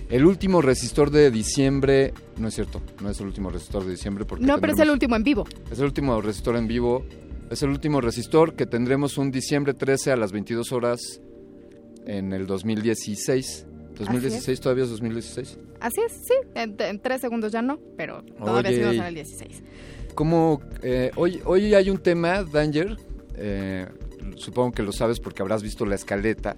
el 0.09 0.27
último 0.27 0.61
resistor 0.61 1.11
de 1.11 1.31
diciembre, 1.31 2.13
no 2.37 2.49
es 2.49 2.55
cierto, 2.55 2.83
no 3.01 3.09
es 3.11 3.21
el 3.21 3.27
último 3.27 3.51
resistor 3.51 3.85
de 3.85 3.93
diciembre 3.93 4.25
porque 4.25 4.45
No, 4.45 4.61
pero 4.61 4.75
es 4.75 4.79
el 4.79 4.91
último 4.91 5.17
en 5.17 5.23
vivo. 5.23 5.45
es 5.71 5.79
el 5.79 5.87
último 5.87 6.21
resistor 6.21 6.57
en 6.57 6.67
vivo. 6.67 7.05
Es 7.51 7.63
el 7.63 7.69
último 7.69 8.01
resistor 8.01 8.55
que 8.55 8.65
tendremos 8.65 9.19
un 9.19 9.31
diciembre 9.31 9.75
13 9.75 10.13
a 10.13 10.17
las 10.17 10.33
22 10.33 10.73
horas 10.73 11.21
en 12.07 12.33
el 12.33 12.47
2016. 12.47 13.67
¿2016 13.99 14.59
todavía 14.59 14.85
es 14.85 14.91
2016? 14.91 15.59
Así 15.81 16.01
es, 16.07 16.13
sí, 16.27 16.35
en, 16.55 16.77
en 16.79 17.01
tres 17.01 17.21
segundos 17.21 17.53
ya 17.53 17.61
no, 17.61 17.79
pero 17.97 18.23
todavía 18.39 18.71
Oye, 18.71 18.79
seguimos 18.79 18.95
en 18.97 19.05
el 19.05 19.15
16. 19.15 19.63
Como 20.15 20.63
eh, 20.83 21.11
hoy, 21.17 21.41
hoy 21.45 21.75
hay 21.75 21.91
un 21.91 21.99
tema, 21.99 22.43
Danger, 22.43 22.97
eh, 23.37 23.87
supongo 24.37 24.73
que 24.73 24.83
lo 24.83 24.93
sabes 24.93 25.21
porque 25.21 25.43
habrás 25.43 25.63
visto 25.63 25.87
la 25.87 25.95
escaleta, 25.95 26.57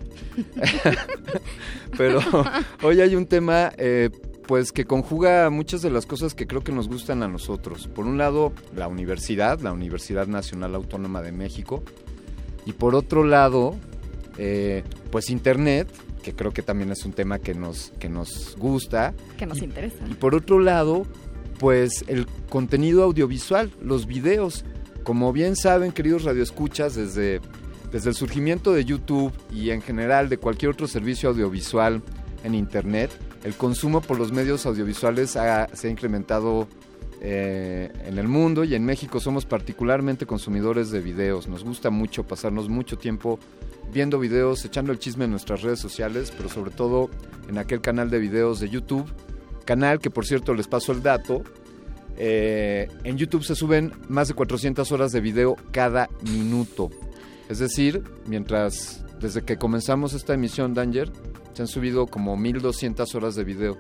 pero 1.97 2.21
hoy 2.83 3.01
hay 3.01 3.17
un 3.17 3.27
tema 3.27 3.73
eh, 3.77 4.11
pues 4.47 4.73
que 4.73 4.85
conjuga 4.85 5.51
muchas 5.51 5.83
de 5.83 5.91
las 5.91 6.07
cosas 6.07 6.35
que 6.35 6.47
creo 6.47 6.63
que 6.63 6.73
nos 6.73 6.89
gustan 6.89 7.23
a 7.23 7.29
nosotros. 7.29 7.89
Por 7.89 8.07
un 8.07 8.19
lado, 8.19 8.53
la 8.75 8.89
universidad, 8.89 9.61
la 9.61 9.73
Universidad 9.73 10.27
Nacional 10.27 10.75
Autónoma 10.75 11.23
de 11.23 11.33
México, 11.33 11.83
y 12.67 12.73
por 12.73 12.95
otro 12.95 13.25
lado, 13.25 13.77
eh, 14.39 14.85
pues 15.11 15.31
Internet, 15.31 15.89
que 16.23 16.35
creo 16.35 16.53
que 16.53 16.63
también 16.63 16.91
es 16.91 17.05
un 17.05 17.13
tema 17.13 17.39
que 17.39 17.55
nos, 17.55 17.93
que 17.99 18.09
nos 18.09 18.57
gusta. 18.57 19.15
Que 19.37 19.47
nos 19.47 19.61
interesa. 19.63 19.99
Y 20.11 20.15
por 20.15 20.35
otro 20.35 20.59
lado, 20.59 21.07
pues 21.59 22.05
el 22.09 22.27
contenido 22.49 23.03
audiovisual, 23.05 23.71
los 23.83 24.07
videos. 24.07 24.65
Como 25.05 25.33
bien 25.33 25.55
saben, 25.55 25.93
queridos 25.93 26.25
radioescuchas, 26.25 26.95
desde, 26.95 27.41
desde 27.93 28.09
el 28.11 28.15
surgimiento 28.17 28.73
de 28.73 28.85
YouTube 28.85 29.33
y 29.53 29.71
en 29.71 29.83
general 29.83 30.29
de 30.29 30.39
cualquier 30.39 30.71
otro 30.73 30.89
servicio 30.89 31.29
audiovisual 31.29 32.03
en 32.43 32.55
Internet, 32.55 33.11
el 33.45 33.55
consumo 33.55 34.01
por 34.01 34.19
los 34.19 34.33
medios 34.33 34.65
audiovisuales 34.67 35.37
ha- 35.37 35.69
se 35.75 35.89
ha 35.89 35.91
incrementado 35.91 36.67
eh, 37.21 37.91
en 38.05 38.19
el 38.19 38.29
mundo 38.29 38.65
y 38.65 38.75
en 38.75 38.85
México 38.85 39.21
somos 39.21 39.47
particularmente 39.47 40.27
consumidores 40.27 40.91
de 40.91 41.01
videos. 41.01 41.49
Nos 41.49 41.65
gusta 41.65 41.91
mucho 41.91 42.25
pasarnos 42.27 42.69
mucho 42.69 42.99
tiempo 42.99 43.39
viendo 43.93 44.19
videos, 44.19 44.65
echando 44.65 44.91
el 44.93 44.99
chisme 44.99 45.25
en 45.27 45.31
nuestras 45.31 45.63
redes 45.63 45.79
sociales, 45.81 46.33
pero 46.37 46.49
sobre 46.49 46.71
todo 46.71 47.09
en 47.49 47.57
aquel 47.59 47.81
canal 47.81 48.11
de 48.11 48.19
videos 48.19 48.61
de 48.61 48.69
YouTube. 48.71 49.07
Canal 49.65 50.01
que 50.01 50.11
por 50.11 50.27
cierto 50.27 50.53
les 50.55 50.67
paso 50.67 50.93
el 50.93 51.03
dato. 51.03 51.43
Eh, 52.17 52.89
en 53.05 53.17
YouTube 53.17 53.45
se 53.45 53.55
suben 53.55 53.93
más 54.09 54.29
de 54.29 54.35
400 54.35 54.91
horas 54.93 55.13
de 55.13 55.21
video 55.21 55.57
cada 55.73 56.09
minuto. 56.31 56.91
Es 57.49 57.59
decir, 57.59 58.03
mientras 58.27 59.05
desde 59.21 59.43
que 59.43 59.57
comenzamos 59.57 60.13
esta 60.13 60.35
emisión 60.35 60.75
Danger, 60.75 61.11
se 61.53 61.63
han 61.63 61.69
subido 61.69 62.07
como 62.07 62.37
1200 62.37 63.15
horas 63.15 63.35
de 63.35 63.45
video. 63.45 63.79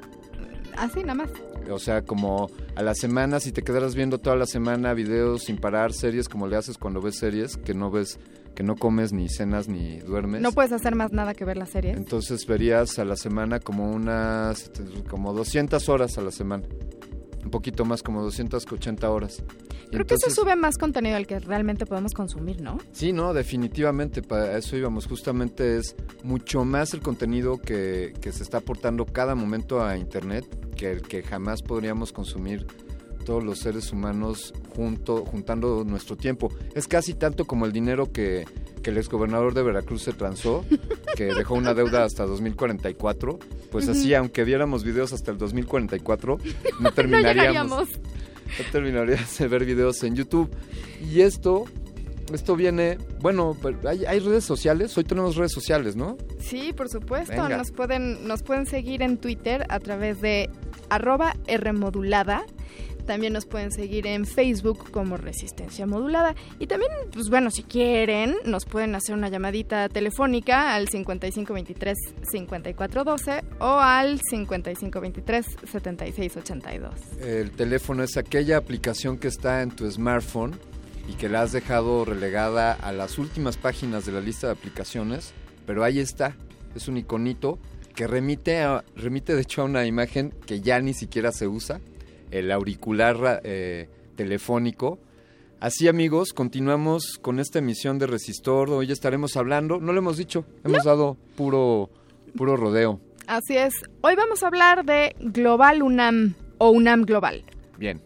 Así 0.76 1.00
nada 1.00 1.14
más. 1.14 1.30
O 1.70 1.78
sea, 1.78 2.02
como 2.02 2.50
a 2.76 2.82
la 2.82 2.94
semana, 2.94 3.40
si 3.40 3.52
te 3.52 3.62
quedaras 3.62 3.94
viendo 3.94 4.18
toda 4.18 4.36
la 4.36 4.46
semana 4.46 4.92
videos 4.92 5.44
sin 5.44 5.56
parar, 5.56 5.92
series 5.92 6.28
como 6.28 6.46
le 6.46 6.56
haces 6.56 6.78
cuando 6.78 7.00
ves 7.00 7.16
series, 7.16 7.56
que 7.56 7.74
no 7.74 7.90
ves, 7.90 8.18
que 8.54 8.62
no 8.62 8.76
comes 8.76 9.12
ni 9.12 9.28
cenas 9.28 9.68
ni 9.68 9.98
duermes. 9.98 10.42
No 10.42 10.52
puedes 10.52 10.72
hacer 10.72 10.94
más 10.94 11.12
nada 11.12 11.34
que 11.34 11.44
ver 11.44 11.56
las 11.56 11.70
series. 11.70 11.96
Entonces 11.96 12.46
verías 12.46 12.98
a 12.98 13.04
la 13.04 13.16
semana 13.16 13.60
como 13.60 13.90
unas, 13.90 14.70
como 15.08 15.32
200 15.32 15.88
horas 15.88 16.18
a 16.18 16.22
la 16.22 16.30
semana. 16.30 16.64
Un 17.44 17.50
poquito 17.50 17.84
más, 17.84 18.02
como 18.02 18.22
280 18.22 19.08
horas. 19.10 19.42
Creo 19.90 20.06
que 20.06 20.16
se 20.16 20.26
entonces- 20.26 20.34
sube 20.34 20.56
más 20.56 20.78
contenido 20.78 21.16
al 21.16 21.26
que 21.26 21.38
realmente 21.40 21.86
podemos 21.86 22.14
consumir, 22.14 22.60
¿no? 22.60 22.78
Sí, 22.92 23.12
no, 23.12 23.32
definitivamente, 23.34 24.22
para 24.22 24.56
eso 24.56 24.76
íbamos. 24.76 25.06
Justamente 25.06 25.76
es 25.76 25.94
mucho 26.22 26.64
más 26.64 26.94
el 26.94 27.00
contenido 27.00 27.58
que, 27.58 28.14
que 28.20 28.32
se 28.32 28.42
está 28.42 28.58
aportando 28.58 29.04
cada 29.06 29.34
momento 29.34 29.84
a 29.84 29.96
Internet 29.96 30.46
que 30.74 30.90
el 30.92 31.02
que 31.02 31.22
jamás 31.22 31.62
podríamos 31.62 32.12
consumir 32.12 32.66
todos 33.24 33.44
los 33.44 33.58
seres 33.60 33.92
humanos 33.92 34.52
junto, 34.74 35.24
juntando 35.24 35.84
nuestro 35.84 36.16
tiempo. 36.16 36.50
Es 36.74 36.88
casi 36.88 37.14
tanto 37.14 37.44
como 37.46 37.64
el 37.64 37.72
dinero 37.72 38.10
que, 38.12 38.44
que 38.84 38.90
el 38.90 38.98
exgobernador 38.98 39.54
de 39.54 39.62
Veracruz 39.62 40.02
se 40.02 40.12
transó, 40.12 40.64
que 41.16 41.24
dejó 41.24 41.54
una 41.54 41.74
deuda 41.74 42.04
hasta 42.04 42.24
2044. 42.26 43.38
Pues 43.72 43.88
así, 43.88 44.14
aunque 44.14 44.44
viéramos 44.44 44.84
videos 44.84 45.12
hasta 45.12 45.32
el 45.32 45.38
2044, 45.38 46.38
no 46.80 46.92
terminaríamos 46.94 47.34
llegaríamos. 47.34 47.88
no 47.88 48.70
terminarías 48.70 49.38
de 49.38 49.48
ver 49.48 49.64
videos 49.64 50.04
en 50.04 50.14
YouTube. 50.14 50.50
Y 51.10 51.22
esto, 51.22 51.64
esto 52.32 52.54
viene, 52.54 52.98
bueno, 53.20 53.56
hay, 53.88 54.04
hay 54.04 54.20
redes 54.20 54.44
sociales, 54.44 54.96
hoy 54.98 55.04
tenemos 55.04 55.34
redes 55.34 55.52
sociales, 55.52 55.96
¿no? 55.96 56.18
Sí, 56.38 56.74
por 56.74 56.90
supuesto. 56.90 57.32
Venga. 57.32 57.56
Nos 57.56 57.72
pueden, 57.72 58.28
nos 58.28 58.42
pueden 58.42 58.66
seguir 58.66 59.02
en 59.02 59.16
Twitter 59.16 59.64
a 59.70 59.80
través 59.80 60.20
de 60.20 60.50
arroba 60.90 61.34
Rmodulada. 61.48 62.44
También 63.06 63.32
nos 63.32 63.46
pueden 63.46 63.70
seguir 63.72 64.06
en 64.06 64.26
Facebook 64.26 64.90
como 64.90 65.16
Resistencia 65.16 65.86
Modulada. 65.86 66.34
Y 66.58 66.66
también, 66.66 66.90
pues 67.12 67.28
bueno, 67.30 67.50
si 67.50 67.62
quieren, 67.62 68.34
nos 68.44 68.64
pueden 68.64 68.94
hacer 68.94 69.14
una 69.14 69.28
llamadita 69.28 69.88
telefónica 69.88 70.74
al 70.74 70.88
5523-5412 70.88 73.42
o 73.60 73.78
al 73.80 74.20
5523-7682. 74.32 76.90
El 77.20 77.50
teléfono 77.52 78.02
es 78.02 78.16
aquella 78.16 78.56
aplicación 78.56 79.18
que 79.18 79.28
está 79.28 79.62
en 79.62 79.70
tu 79.70 79.90
smartphone 79.90 80.58
y 81.08 81.14
que 81.14 81.28
la 81.28 81.42
has 81.42 81.52
dejado 81.52 82.04
relegada 82.04 82.72
a 82.72 82.92
las 82.92 83.18
últimas 83.18 83.56
páginas 83.56 84.06
de 84.06 84.12
la 84.12 84.20
lista 84.20 84.46
de 84.46 84.52
aplicaciones, 84.54 85.32
pero 85.66 85.84
ahí 85.84 85.98
está, 85.98 86.36
es 86.74 86.88
un 86.88 86.96
iconito 86.96 87.58
que 87.94 88.06
remite, 88.06 88.60
a- 88.62 88.84
remite 88.96 89.34
de 89.34 89.42
hecho 89.42 89.62
a 89.62 89.66
una 89.66 89.86
imagen 89.86 90.32
que 90.46 90.60
ya 90.60 90.80
ni 90.80 90.94
siquiera 90.94 91.30
se 91.32 91.46
usa, 91.46 91.80
el 92.34 92.50
auricular 92.50 93.40
eh, 93.44 93.88
telefónico. 94.16 94.98
Así 95.60 95.88
amigos, 95.88 96.32
continuamos 96.32 97.18
con 97.22 97.38
esta 97.38 97.60
emisión 97.60 97.98
de 97.98 98.06
Resistor, 98.06 98.70
hoy 98.70 98.90
estaremos 98.90 99.36
hablando, 99.36 99.78
no 99.80 99.92
lo 99.92 99.98
hemos 100.00 100.16
dicho, 100.16 100.44
hemos 100.64 100.84
dado 100.84 101.16
puro, 101.36 101.88
puro 102.36 102.56
rodeo. 102.56 103.00
Así 103.26 103.56
es. 103.56 103.72
Hoy 104.02 104.14
vamos 104.16 104.42
a 104.42 104.48
hablar 104.48 104.84
de 104.84 105.16
Global 105.20 105.82
UNAM 105.82 106.34
o 106.58 106.70
UNAM 106.70 107.02
Global. 107.04 107.44
Bien, 107.78 108.02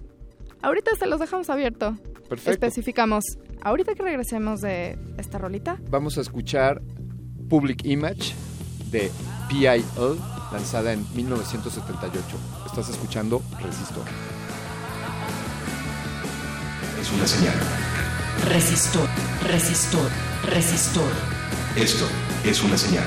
Ahorita 0.62 0.90
se 0.96 1.06
los 1.06 1.20
dejamos 1.20 1.50
abierto. 1.50 1.96
perfecto. 2.28 2.50
Especificamos. 2.50 3.24
Ahorita 3.62 3.94
que 3.94 4.02
regresemos 4.02 4.60
de 4.60 4.96
esta 5.16 5.38
rolita. 5.38 5.80
vamos 5.90 6.18
a 6.18 6.20
escuchar 6.20 6.80
Public 7.48 7.84
Image 7.84 8.34
de 8.90 9.10
PIL, 9.48 9.84
lanzada 10.52 10.92
en 10.92 11.05
1978. 11.14 12.57
Estás 12.78 12.94
escuchando 12.94 13.42
Resistor. 13.60 14.05
Es 17.00 17.10
una 17.10 17.26
señal. 17.26 17.55
Resistor, 18.48 19.09
resistor, 19.48 20.09
resistor. 20.44 21.10
Esto 21.74 22.06
es 22.44 22.62
una 22.62 22.78
señal. 22.78 23.06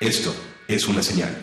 Esto 0.00 0.32
es 0.68 0.86
una 0.86 1.02
señal. 1.02 1.36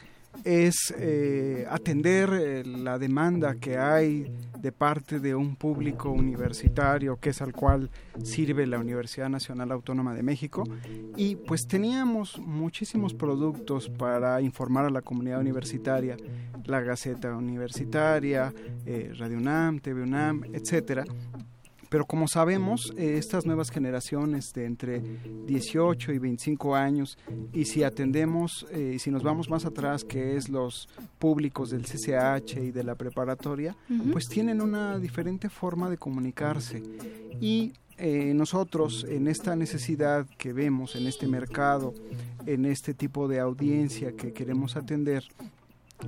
es 0.43 0.93
eh, 0.97 1.65
atender 1.69 2.29
eh, 2.33 2.63
la 2.65 2.97
demanda 2.97 3.55
que 3.55 3.77
hay 3.77 4.31
de 4.59 4.71
parte 4.71 5.19
de 5.19 5.35
un 5.35 5.55
público 5.55 6.09
universitario 6.09 7.17
que 7.17 7.31
es 7.31 7.41
al 7.41 7.53
cual 7.53 7.89
sirve 8.23 8.65
la 8.65 8.79
Universidad 8.79 9.29
Nacional 9.29 9.71
Autónoma 9.71 10.13
de 10.13 10.23
México 10.23 10.63
y 11.17 11.35
pues 11.35 11.67
teníamos 11.67 12.39
muchísimos 12.39 13.13
productos 13.13 13.89
para 13.89 14.41
informar 14.41 14.85
a 14.85 14.89
la 14.89 15.01
comunidad 15.01 15.41
universitaria, 15.41 16.15
la 16.65 16.79
Gaceta 16.81 17.35
Universitaria, 17.35 18.53
eh, 18.85 19.11
Radio 19.17 19.37
UNAM, 19.37 19.79
TV 19.79 20.01
UNAM, 20.01 20.43
etcétera. 20.53 21.03
Pero 21.93 22.07
como 22.07 22.27
sabemos, 22.27 22.91
eh, 22.97 23.17
estas 23.19 23.45
nuevas 23.45 23.69
generaciones 23.69 24.51
de 24.51 24.65
entre 24.65 24.99
18 25.45 26.11
y 26.11 26.17
25 26.17 26.73
años, 26.75 27.19
y 27.53 27.65
si 27.65 27.83
atendemos, 27.83 28.65
eh, 28.71 28.97
si 28.97 29.11
nos 29.11 29.21
vamos 29.21 29.47
más 29.47 29.63
atrás, 29.63 30.03
que 30.03 30.35
es 30.35 30.49
los 30.49 30.89
públicos 31.19 31.69
del 31.69 31.83
CCH 31.83 32.57
y 32.63 32.71
de 32.71 32.83
la 32.83 32.95
preparatoria, 32.95 33.75
pues 34.11 34.25
tienen 34.27 34.63
una 34.63 34.97
diferente 34.97 35.49
forma 35.49 35.87
de 35.87 35.97
comunicarse. 35.97 36.81
Y 37.39 37.73
eh, 37.99 38.33
nosotros, 38.33 39.05
en 39.07 39.27
esta 39.27 39.55
necesidad 39.55 40.25
que 40.39 40.51
vemos, 40.51 40.95
en 40.95 41.05
este 41.05 41.27
mercado, 41.27 41.93
en 42.47 42.65
este 42.65 42.95
tipo 42.95 43.27
de 43.27 43.39
audiencia 43.39 44.13
que 44.13 44.33
queremos 44.33 44.77
atender, 44.77 45.25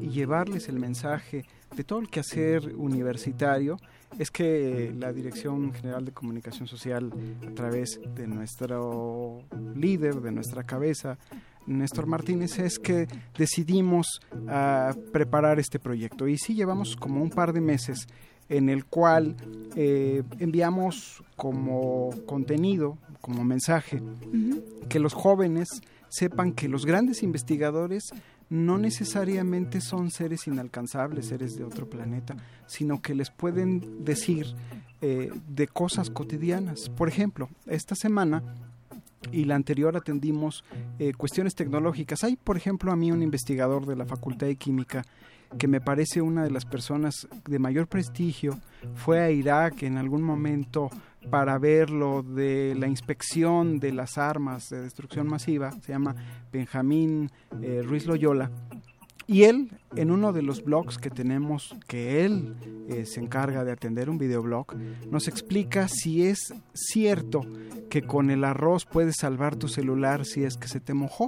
y 0.02 0.10
llevarles 0.10 0.68
el 0.68 0.80
mensaje 0.80 1.46
de 1.76 1.84
todo 1.84 2.00
el 2.00 2.10
quehacer 2.10 2.74
universitario 2.76 3.78
es 4.18 4.32
que 4.32 4.94
la 4.98 5.14
Dirección 5.14 5.74
General 5.74 6.06
de 6.06 6.12
Comunicación 6.12 6.68
Social, 6.68 7.12
a 7.48 7.54
través 7.54 8.00
de 8.16 8.28
nuestro 8.28 9.44
líder, 9.76 10.22
de 10.22 10.32
nuestra 10.32 10.64
cabeza, 10.64 11.18
Néstor 11.68 12.06
Martínez, 12.06 12.60
es 12.60 12.80
que 12.80 13.08
decidimos 13.38 14.20
ah, 14.48 14.94
preparar 15.12 15.60
este 15.60 15.80
proyecto. 15.80 16.28
Y 16.28 16.38
sí 16.38 16.54
llevamos 16.54 16.96
como 16.96 17.22
un 17.22 17.30
par 17.30 17.54
de 17.54 17.62
meses 17.62 18.08
en 18.50 18.70
el 18.70 18.86
cual 18.86 19.36
eh, 19.76 20.24
enviamos 20.40 21.24
como 21.36 22.12
contenido, 22.26 22.98
como 23.22 23.44
mensaje, 23.44 24.02
que 24.88 25.00
los 25.00 25.14
jóvenes 25.14 25.68
sepan 26.10 26.54
que 26.54 26.70
los 26.70 26.86
grandes 26.86 27.24
investigadores 27.24 28.04
no 28.50 28.78
necesariamente 28.78 29.82
son 29.82 30.12
seres 30.12 30.48
inalcanzables, 30.48 31.28
seres 31.28 31.58
de 31.58 31.64
otro 31.64 31.90
planeta, 31.90 32.36
sino 32.68 33.02
que 33.02 33.16
les 33.16 33.30
pueden 33.30 34.04
decir 34.04 34.48
eh, 35.02 35.32
de 35.48 35.68
cosas 35.68 36.10
cotidianas. 36.10 36.90
Por 36.90 37.08
ejemplo, 37.08 37.50
esta 37.66 37.96
semana 37.96 38.44
y 39.32 39.46
la 39.46 39.56
anterior 39.56 39.96
atendimos 39.98 40.64
eh, 41.00 41.14
cuestiones 41.14 41.56
tecnológicas. 41.56 42.24
Hay, 42.24 42.36
por 42.36 42.58
ejemplo, 42.58 42.92
a 42.92 42.96
mí 42.96 43.12
un 43.12 43.24
investigador 43.24 43.86
de 43.86 43.96
la 43.96 44.06
Facultad 44.06 44.48
de 44.48 44.56
Química 44.56 45.04
que 45.58 45.68
me 45.68 45.82
parece 45.82 46.22
una 46.22 46.44
de 46.44 46.52
las 46.52 46.66
personas 46.66 47.28
de 47.48 47.60
mayor 47.60 47.88
prestigio, 47.88 48.60
fue 48.96 49.22
a 49.22 49.32
Irak 49.32 49.84
en 49.84 49.98
algún 49.98 50.22
momento 50.22 50.90
para 51.30 51.58
ver 51.58 51.90
lo 51.90 52.22
de 52.22 52.76
la 52.78 52.88
inspección 52.88 53.80
de 53.80 53.92
las 53.92 54.18
armas 54.18 54.70
de 54.70 54.82
destrucción 54.82 55.28
masiva, 55.28 55.72
se 55.72 55.92
llama 55.92 56.16
Benjamín 56.52 57.32
eh, 57.62 57.82
Ruiz 57.84 58.06
Loyola, 58.06 58.52
y 59.28 59.44
él, 59.44 59.72
en 59.96 60.12
uno 60.12 60.34
de 60.34 60.44
los 60.44 60.64
blogs 60.64 61.00
que 61.00 61.10
tenemos, 61.10 61.76
que 61.88 62.26
él 62.26 62.56
eh, 62.90 63.06
se 63.06 63.20
encarga 63.20 63.64
de 63.64 63.72
atender, 63.72 64.10
un 64.10 64.20
videoblog, 64.20 64.76
nos 65.10 65.28
explica 65.28 65.88
si 65.88 66.28
es 66.28 66.54
cierto 66.74 67.42
que 67.90 68.04
con 68.04 68.30
el 68.30 68.44
arroz 68.44 68.86
puedes 68.86 69.16
salvar 69.20 69.56
tu 69.56 69.68
celular 69.68 70.26
si 70.26 70.44
es 70.44 70.58
que 70.58 70.68
se 70.68 70.80
te 70.80 70.94
mojó. 70.94 71.28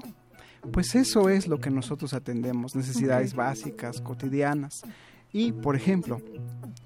Pues 0.71 0.95
eso 0.95 1.29
es 1.29 1.47
lo 1.47 1.59
que 1.59 1.69
nosotros 1.69 2.13
atendemos, 2.13 2.75
necesidades 2.75 3.33
básicas, 3.33 4.01
cotidianas. 4.01 4.81
Y, 5.33 5.51
por 5.51 5.75
ejemplo, 5.75 6.21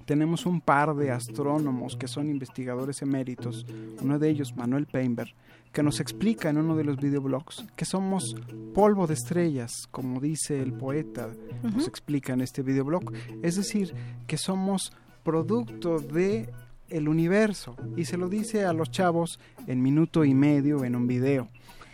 tenemos 0.04 0.46
un 0.46 0.60
par 0.60 0.94
de 0.94 1.10
astrónomos 1.10 1.96
que 1.96 2.08
son 2.08 2.28
investigadores 2.28 3.02
eméritos, 3.02 3.64
uno 4.00 4.18
de 4.18 4.28
ellos, 4.28 4.56
Manuel 4.56 4.86
Painberg, 4.86 5.32
que 5.72 5.82
nos 5.82 6.00
explica 6.00 6.50
en 6.50 6.58
uno 6.58 6.76
de 6.76 6.84
los 6.84 6.98
videoblogs 6.98 7.64
que 7.76 7.84
somos 7.84 8.34
polvo 8.74 9.06
de 9.06 9.14
estrellas, 9.14 9.72
como 9.90 10.20
dice 10.20 10.60
el 10.60 10.72
poeta, 10.72 11.28
nos 11.62 11.88
explica 11.88 12.32
en 12.32 12.42
este 12.42 12.62
videoblog. 12.62 13.12
Es 13.42 13.56
decir, 13.56 13.94
que 14.26 14.36
somos 14.36 14.92
producto 15.22 15.98
de 15.98 16.50
el 16.88 17.08
universo 17.08 17.74
y 17.96 18.04
se 18.04 18.18
lo 18.18 18.28
dice 18.28 18.66
a 18.66 18.72
los 18.72 18.90
chavos 18.90 19.38
en 19.66 19.82
minuto 19.82 20.24
y 20.24 20.34
medio 20.34 20.84
en 20.84 20.94
un 20.94 21.06
video. 21.06 21.48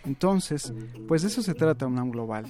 Entonces, 0.09 0.72
pues 1.06 1.22
de 1.22 1.28
eso 1.28 1.43
se 1.43 1.55
trata 1.55 1.86
UNAM 1.86 2.10
Global. 2.10 2.47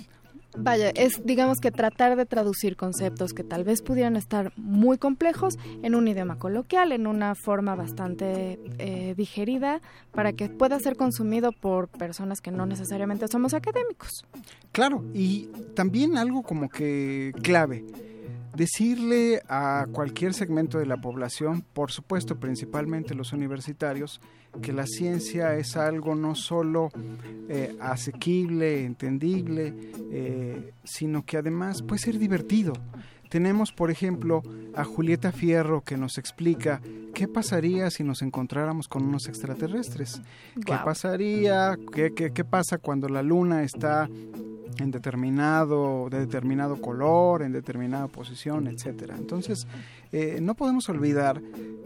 Vaya, 0.56 0.90
es 0.90 1.24
digamos 1.24 1.58
que 1.58 1.70
tratar 1.70 2.16
de 2.16 2.24
traducir 2.24 2.76
conceptos 2.76 3.32
que 3.34 3.44
tal 3.44 3.64
vez 3.64 3.82
pudieran 3.82 4.16
estar 4.16 4.52
muy 4.56 4.96
complejos 4.96 5.58
en 5.82 5.94
un 5.94 6.08
idioma 6.08 6.38
coloquial, 6.38 6.92
en 6.92 7.06
una 7.06 7.34
forma 7.34 7.74
bastante 7.74 8.58
eh, 8.78 9.14
digerida, 9.16 9.80
para 10.12 10.32
que 10.32 10.48
pueda 10.48 10.78
ser 10.78 10.96
consumido 10.96 11.52
por 11.52 11.88
personas 11.88 12.40
que 12.40 12.50
no 12.50 12.64
necesariamente 12.64 13.28
somos 13.28 13.52
académicos. 13.52 14.24
Claro, 14.72 15.04
y 15.12 15.48
también 15.74 16.16
algo 16.16 16.42
como 16.42 16.68
que 16.70 17.32
clave, 17.42 17.84
decirle 18.56 19.42
a 19.48 19.86
cualquier 19.92 20.34
segmento 20.34 20.78
de 20.78 20.86
la 20.86 20.96
población, 20.96 21.64
por 21.72 21.90
supuesto 21.90 22.36
principalmente 22.36 23.14
los 23.14 23.32
universitarios, 23.32 24.20
que 24.62 24.72
la 24.72 24.86
ciencia 24.86 25.54
es 25.56 25.76
algo 25.76 26.14
no 26.14 26.34
solo 26.34 26.90
eh, 27.48 27.76
asequible, 27.80 28.84
entendible, 28.84 29.74
eh, 30.10 30.72
sino 30.84 31.24
que 31.24 31.36
además 31.36 31.82
puede 31.82 32.00
ser 32.00 32.18
divertido. 32.18 32.72
Tenemos, 33.28 33.72
por 33.72 33.90
ejemplo, 33.90 34.42
a 34.74 34.84
Julieta 34.84 35.32
Fierro 35.32 35.82
que 35.82 35.96
nos 35.96 36.18
explica 36.18 36.80
qué 37.14 37.28
pasaría 37.28 37.90
si 37.90 38.04
nos 38.04 38.22
encontráramos 38.22 38.88
con 38.88 39.04
unos 39.04 39.28
extraterrestres. 39.28 40.20
¿Qué 40.64 40.74
pasaría? 40.84 41.76
¿Qué, 41.92 42.12
qué, 42.14 42.32
qué 42.32 42.44
pasa 42.44 42.78
cuando 42.78 43.08
la 43.08 43.22
luna 43.22 43.62
está 43.62 44.08
en 44.78 44.90
determinado, 44.90 46.08
de 46.10 46.20
determinado 46.20 46.80
color, 46.80 47.42
en 47.42 47.52
determinada 47.52 48.08
posición, 48.08 48.68
etcétera. 48.68 49.16
Entonces, 49.16 49.66
eh, 50.12 50.38
no 50.40 50.54
podemos 50.54 50.88
olvidar 50.88 51.40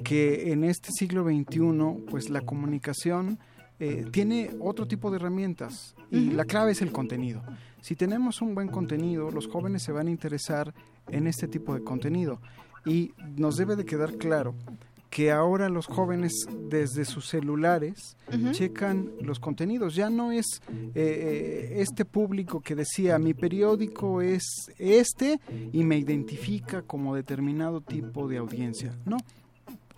que 0.05 0.53
en 0.53 0.65
este 0.65 0.91
siglo 0.93 1.25
XXI, 1.25 2.05
pues 2.11 2.31
la 2.31 2.43
comunicación 2.43 3.39
eh, 3.81 4.07
tiene 4.11 4.51
otro 4.61 4.87
tipo 4.87 5.11
de 5.11 5.17
herramientas 5.17 5.95
y 6.11 6.31
la 6.31 6.45
clave 6.45 6.73
es 6.73 6.83
el 6.83 6.93
contenido. 6.93 7.43
Si 7.81 7.97
tenemos 7.97 8.43
un 8.43 8.55
buen 8.55 8.69
contenido, 8.69 9.31
los 9.31 9.49
jóvenes 9.49 9.83
se 9.83 9.93
van 9.93 10.07
a 10.07 10.11
interesar 10.11 10.73
en 11.09 11.27
este 11.27 11.49
tipo 11.49 11.75
de 11.75 11.83
contenido 11.83 12.41
y 12.85 13.13
nos 13.37 13.57
debe 13.57 13.77
de 13.77 13.85
quedar 13.85 14.17
claro 14.17 14.55
que 15.13 15.31
ahora 15.31 15.69
los 15.69 15.87
jóvenes 15.87 16.33
desde 16.71 17.05
sus 17.05 17.29
celulares 17.29 18.17
checan 18.53 19.11
los 19.21 19.39
contenidos. 19.41 19.95
Ya 19.95 20.09
no 20.09 20.33
es 20.33 20.63
eh, 20.71 20.91
eh, 20.95 21.73
este 21.83 22.07
público 22.07 22.61
que 22.61 22.75
decía 22.75 23.19
mi 23.19 23.35
periódico 23.35 24.23
es 24.23 24.43
este 24.79 25.39
y 25.71 25.85
me 25.85 25.99
identifica 25.99 26.81
como 26.81 27.15
determinado 27.15 27.83
tipo 27.83 28.27
de 28.27 28.39
audiencia. 28.39 28.97
No. 29.05 29.19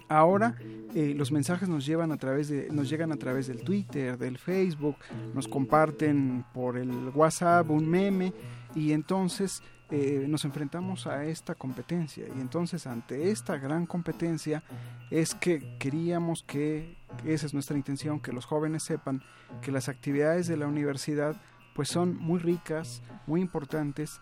Ahora 0.09 0.57
eh, 0.95 1.15
los 1.17 1.33
mensajes 1.33 1.69
nos 1.69 1.87
llevan 1.87 2.13
a 2.13 2.17
través 2.17 2.49
de, 2.49 2.69
nos 2.71 2.89
llegan 2.89 3.13
a 3.13 3.17
través 3.17 3.47
del 3.47 3.63
Twitter, 3.63 4.19
del 4.19 4.39
Facebook, 4.39 4.97
nos 5.35 5.49
comparten 5.49 6.45
por 6.53 6.77
el 6.77 6.91
WhatsApp 7.15 7.71
un 7.71 7.89
meme 7.89 8.33
y 8.75 8.93
entonces 8.93 9.63
eh, 9.91 10.25
nos 10.29 10.45
enfrentamos 10.45 11.07
a 11.07 11.25
esta 11.25 11.55
competencia. 11.55 12.27
Y 12.37 12.41
entonces 12.41 12.87
ante 12.87 13.31
esta 13.31 13.57
gran 13.59 13.87
competencia 13.87 14.63
es 15.11 15.35
que 15.35 15.77
queríamos 15.79 16.43
que 16.43 16.97
esa 17.25 17.47
es 17.47 17.55
nuestra 17.55 17.77
intención 17.77 18.21
que 18.21 18.33
los 18.33 18.45
jóvenes 18.45 18.85
sepan 18.85 19.23
que 19.63 19.73
las 19.73 19.89
actividades 19.89 20.47
de 20.47 20.57
la 20.57 20.67
universidad 20.67 21.37
pues 21.75 21.89
son 21.89 22.17
muy 22.17 22.39
ricas, 22.39 23.03
muy 23.27 23.41
importantes 23.41 24.21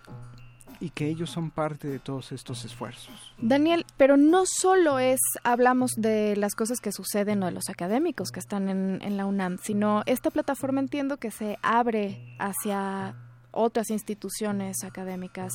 y 0.82 0.90
que 0.90 1.06
ellos 1.06 1.30
son 1.30 1.52
parte 1.52 1.86
de 1.86 2.00
todos 2.00 2.32
estos 2.32 2.64
esfuerzos. 2.64 3.32
Daniel, 3.38 3.86
pero 3.96 4.16
no 4.16 4.42
solo 4.44 4.98
es, 4.98 5.20
hablamos 5.44 5.92
de 5.96 6.34
las 6.34 6.56
cosas 6.56 6.80
que 6.80 6.90
suceden 6.90 7.40
o 7.44 7.46
de 7.46 7.52
los 7.52 7.68
académicos 7.68 8.32
que 8.32 8.40
están 8.40 8.68
en, 8.68 8.98
en 9.00 9.16
la 9.16 9.24
UNAM, 9.24 9.58
sino 9.62 10.02
esta 10.06 10.32
plataforma 10.32 10.80
entiendo 10.80 11.18
que 11.18 11.30
se 11.30 11.56
abre 11.62 12.34
hacia 12.40 13.14
otras 13.52 13.90
instituciones 13.90 14.82
académicas. 14.82 15.52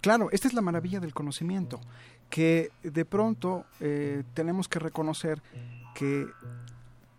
Claro, 0.00 0.30
esta 0.32 0.48
es 0.48 0.54
la 0.54 0.62
maravilla 0.62 0.98
del 0.98 1.14
conocimiento, 1.14 1.80
que 2.28 2.72
de 2.82 3.04
pronto 3.04 3.66
eh, 3.78 4.24
tenemos 4.34 4.66
que 4.66 4.80
reconocer 4.80 5.40
que 5.94 6.26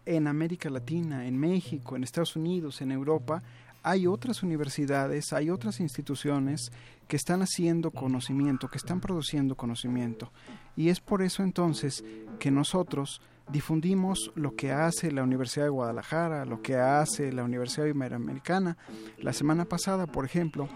en 0.06 0.28
América 0.28 0.70
Latina, 0.70 1.26
en 1.28 1.38
México, 1.38 1.96
en 1.96 2.04
Estados 2.04 2.36
Unidos, 2.36 2.82
en 2.82 2.92
Europa, 2.92 3.42
hay 3.88 4.06
otras 4.06 4.44
universidades, 4.44 5.32
hay 5.32 5.50
otras 5.50 5.80
instituciones 5.80 6.74
que 7.08 7.16
están 7.16 7.42
haciendo 7.42 7.92
conocimiento, 7.92 8.68
que 8.68 8.78
están 8.78 9.00
produciendo 9.00 9.56
conocimiento. 9.56 10.34
Y 10.76 10.90
es 10.90 11.00
por 11.00 11.22
eso 11.22 11.42
entonces 11.42 12.04
que 12.38 12.52
nosotros 12.52 13.22
difundimos 13.50 14.34
lo 14.36 14.56
que 14.56 14.74
hace 14.74 15.10
la 15.10 15.24
Universidad 15.24 15.68
de 15.68 15.70
Guadalajara, 15.70 16.44
lo 16.44 16.62
que 16.62 16.76
hace 16.76 17.32
la 17.32 17.46
Universidad 17.46 17.86
Iberoamericana. 17.86 18.78
La 19.20 19.32
semana 19.32 19.64
pasada, 19.64 20.06
por 20.06 20.26
ejemplo, 20.26 20.68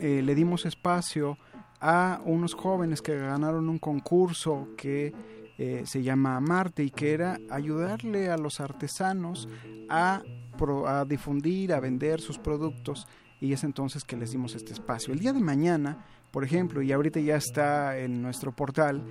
eh, 0.00 0.22
le 0.24 0.34
dimos 0.34 0.64
espacio 0.64 1.36
a 1.82 2.22
unos 2.24 2.54
jóvenes 2.54 3.02
que 3.02 3.14
ganaron 3.14 3.68
un 3.68 3.78
concurso 3.78 4.68
que 4.78 5.12
eh, 5.58 5.82
se 5.84 6.02
llama 6.02 6.40
Marte 6.40 6.82
y 6.84 6.90
que 6.90 7.12
era 7.12 7.38
ayudarle 7.50 8.30
a 8.30 8.36
los 8.36 8.60
artesanos 8.60 9.48
a, 9.88 10.22
pro- 10.58 10.86
a 10.88 11.04
difundir, 11.04 11.72
a 11.72 11.80
vender 11.80 12.20
sus 12.20 12.38
productos 12.38 13.06
y 13.40 13.52
es 13.52 13.64
entonces 13.64 14.04
que 14.04 14.16
les 14.16 14.30
dimos 14.30 14.54
este 14.54 14.72
espacio. 14.72 15.12
El 15.12 15.20
día 15.20 15.32
de 15.32 15.40
mañana, 15.40 16.04
por 16.30 16.44
ejemplo, 16.44 16.80
y 16.80 16.92
ahorita 16.92 17.20
ya 17.20 17.36
está 17.36 17.98
en 17.98 18.22
nuestro 18.22 18.52
portal, 18.52 19.02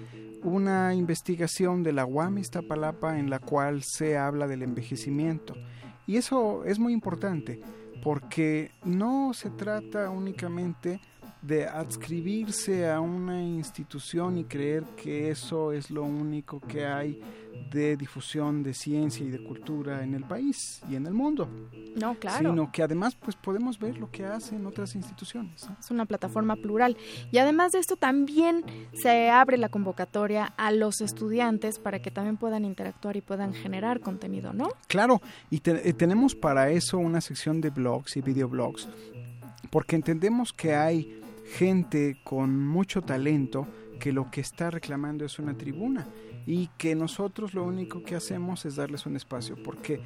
una 0.44 0.96
investigación 0.96 1.84
de 1.84 1.94
la 1.94 2.06
UAM 2.06 2.38
Iztapalapa 2.38 3.20
en 3.20 3.30
la 3.30 3.40
cual 3.40 3.84
se 3.84 4.18
habla 4.18 4.48
del 4.48 4.64
envejecimiento. 4.64 5.54
Y 6.08 6.16
eso 6.18 6.64
es 6.66 6.80
muy 6.80 6.94
importante 6.94 7.60
porque 8.04 8.72
no 8.84 9.34
se 9.34 9.52
trata 9.52 10.10
únicamente 10.10 11.00
de 11.42 11.66
adscribirse 11.68 12.90
a 12.90 13.00
una 13.00 13.42
institución 13.44 14.38
y 14.38 14.44
creer 14.44 14.84
que 14.96 15.30
eso 15.32 15.72
es 15.72 15.90
lo 15.90 16.04
único 16.04 16.60
que 16.60 16.86
hay 16.86 17.20
de 17.72 17.96
difusión 17.98 18.64
de 18.64 18.74
ciencia 18.74 19.26
y 19.26 19.30
de 19.30 19.44
cultura 19.44 20.04
en 20.04 20.14
el 20.14 20.24
país 20.24 20.82
y 20.90 20.96
en 20.96 21.06
el 21.06 21.14
mundo, 21.14 21.48
No, 21.96 22.16
claro. 22.16 22.50
sino 22.50 22.72
que 22.72 22.84
además 22.84 23.16
pues 23.16 23.36
podemos 23.36 23.80
ver 23.80 23.98
lo 23.98 24.10
que 24.12 24.26
hacen 24.26 24.66
otras 24.66 24.96
instituciones. 24.96 25.68
Es 25.80 25.92
una 25.92 26.06
plataforma 26.06 26.56
plural. 26.56 26.96
Y 27.32 27.38
además 27.38 27.72
de 27.72 27.80
esto 27.80 27.96
también 27.98 28.64
se 28.94 29.30
abre 29.30 29.58
la 29.58 29.70
convocatoria 29.70 30.54
a 30.58 30.72
los 30.72 31.02
estudiantes 31.02 31.80
para 31.80 32.02
que 32.02 32.12
también 32.12 32.38
puedan 32.38 32.66
interactuar 32.66 33.16
y 33.18 33.22
puedan 33.22 33.54
generar 33.54 34.00
contenido, 34.00 34.54
¿no? 34.54 34.70
Claro, 34.88 35.22
y 35.50 35.60
te- 35.60 35.88
eh, 35.88 35.94
tenemos 35.94 36.36
para 36.36 36.70
eso 36.72 36.98
una 36.98 37.22
sección 37.22 37.62
de 37.62 37.70
blogs 37.70 38.16
y 38.18 38.22
videoblogs, 38.22 38.88
porque 39.70 39.96
entendemos 39.96 40.52
que 40.54 40.76
hay 40.76 41.21
gente 41.52 42.18
con 42.24 42.58
mucho 42.66 43.02
talento 43.02 43.68
que 44.00 44.12
lo 44.12 44.32
que 44.32 44.42
está 44.42 44.72
reclamando 44.72 45.26
es 45.26 45.38
una 45.38 45.58
tribuna 45.58 46.08
y 46.46 46.68
que 46.78 46.96
nosotros 46.96 47.54
lo 47.54 47.64
único 47.64 48.04
que 48.04 48.16
hacemos 48.16 48.66
es 48.66 48.76
darles 48.76 49.06
un 49.06 49.16
espacio, 49.16 49.62
porque 49.62 50.02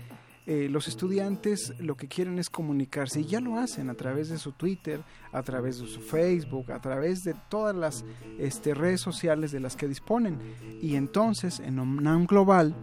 eh, 0.48 0.68
los 0.70 0.88
estudiantes 0.88 1.74
lo 1.80 1.96
que 1.96 2.08
quieren 2.08 2.38
es 2.38 2.50
comunicarse 2.50 3.22
y 3.22 3.26
ya 3.26 3.40
lo 3.40 3.58
hacen 3.58 3.90
a 3.90 3.96
través 3.96 4.30
de 4.30 4.38
su 4.38 4.52
Twitter, 4.52 5.02
a 5.32 5.42
través 5.44 5.80
de 5.80 5.88
su 5.88 6.02
Facebook, 6.02 6.72
a 6.72 6.82
través 6.82 7.24
de 7.24 7.36
todas 7.50 7.76
las 7.76 8.06
este, 8.38 8.74
redes 8.74 9.02
sociales 9.02 9.52
de 9.52 9.60
las 9.60 9.76
que 9.76 9.88
disponen. 9.88 10.38
Y 10.82 10.96
entonces 10.96 11.60
en 11.60 11.80
UNAM 11.80 12.26
Global 12.26 12.76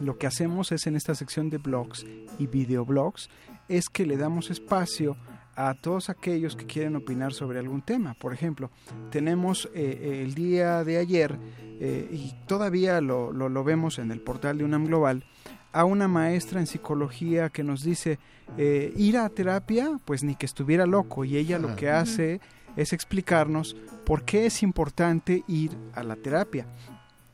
lo 0.00 0.18
que 0.18 0.26
hacemos 0.26 0.70
es 0.70 0.86
en 0.86 0.96
esta 0.96 1.14
sección 1.14 1.50
de 1.50 1.58
blogs 1.58 2.04
y 2.38 2.46
videoblogs 2.46 3.30
es 3.68 3.88
que 3.88 4.06
le 4.06 4.16
damos 4.16 4.50
espacio 4.50 5.16
a 5.56 5.74
todos 5.74 6.10
aquellos 6.10 6.56
que 6.56 6.66
quieren 6.66 6.96
opinar 6.96 7.32
sobre 7.32 7.58
algún 7.58 7.82
tema. 7.82 8.14
Por 8.14 8.32
ejemplo, 8.32 8.70
tenemos 9.10 9.68
eh, 9.74 9.98
eh, 10.00 10.22
el 10.22 10.34
día 10.34 10.84
de 10.84 10.98
ayer, 10.98 11.38
eh, 11.80 12.08
y 12.10 12.34
todavía 12.46 13.00
lo, 13.00 13.32
lo, 13.32 13.48
lo 13.48 13.64
vemos 13.64 13.98
en 13.98 14.10
el 14.10 14.20
portal 14.20 14.58
de 14.58 14.64
UNAM 14.64 14.86
Global, 14.86 15.24
a 15.72 15.84
una 15.84 16.06
maestra 16.06 16.60
en 16.60 16.66
psicología 16.66 17.48
que 17.48 17.64
nos 17.64 17.82
dice, 17.82 18.18
eh, 18.58 18.92
ir 18.96 19.16
a 19.16 19.28
terapia, 19.28 19.98
pues 20.04 20.22
ni 20.22 20.34
que 20.34 20.46
estuviera 20.46 20.86
loco, 20.86 21.24
y 21.24 21.36
ella 21.36 21.58
lo 21.58 21.74
que 21.76 21.90
hace 21.90 22.40
es 22.76 22.92
explicarnos 22.92 23.76
por 24.04 24.24
qué 24.24 24.46
es 24.46 24.62
importante 24.62 25.44
ir 25.48 25.76
a 25.94 26.02
la 26.02 26.16
terapia. 26.16 26.66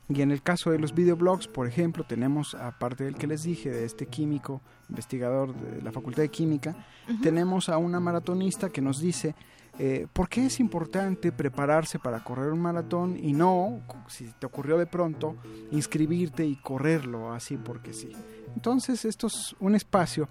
Y 0.08 0.22
en 0.22 0.30
el 0.30 0.42
caso 0.42 0.70
de 0.70 0.78
los 0.78 0.94
videoblogs, 0.94 1.48
por 1.48 1.66
ejemplo, 1.66 2.04
tenemos, 2.04 2.54
aparte 2.54 3.04
del 3.04 3.16
que 3.16 3.26
les 3.26 3.42
dije, 3.42 3.70
de 3.70 3.84
este 3.84 4.06
químico, 4.06 4.62
investigador 4.88 5.54
de 5.54 5.82
la 5.82 5.92
Facultad 5.92 6.22
de 6.22 6.30
Química, 6.30 6.74
tenemos 7.22 7.68
a 7.68 7.76
una 7.76 8.00
maratonista 8.00 8.70
que 8.70 8.80
nos 8.80 9.00
dice 9.00 9.34
eh, 9.78 10.06
por 10.12 10.28
qué 10.28 10.46
es 10.46 10.60
importante 10.60 11.30
prepararse 11.30 11.98
para 11.98 12.24
correr 12.24 12.52
un 12.52 12.60
maratón 12.60 13.16
y 13.16 13.32
no, 13.32 13.80
si 14.08 14.24
te 14.38 14.46
ocurrió 14.46 14.78
de 14.78 14.86
pronto, 14.86 15.36
inscribirte 15.70 16.44
y 16.44 16.56
correrlo 16.56 17.32
así 17.32 17.56
porque 17.56 17.92
sí. 17.92 18.10
Entonces, 18.56 19.04
esto 19.04 19.26
es 19.26 19.54
un 19.60 19.74
espacio 19.74 20.26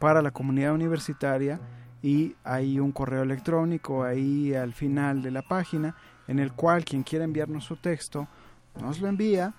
para 0.00 0.20
la 0.22 0.32
comunidad 0.32 0.74
universitaria 0.74 1.60
y 2.02 2.34
hay 2.42 2.80
un 2.80 2.92
correo 2.92 3.22
electrónico 3.22 4.02
ahí 4.02 4.54
al 4.54 4.72
final 4.72 5.22
de 5.22 5.30
la 5.30 5.42
página 5.42 5.94
en 6.26 6.38
el 6.38 6.52
cual 6.52 6.84
quien 6.84 7.02
quiera 7.02 7.24
enviarnos 7.24 7.64
su 7.64 7.76
texto 7.76 8.28
nos 8.80 9.00
lo 9.00 9.08
envía 9.08 9.54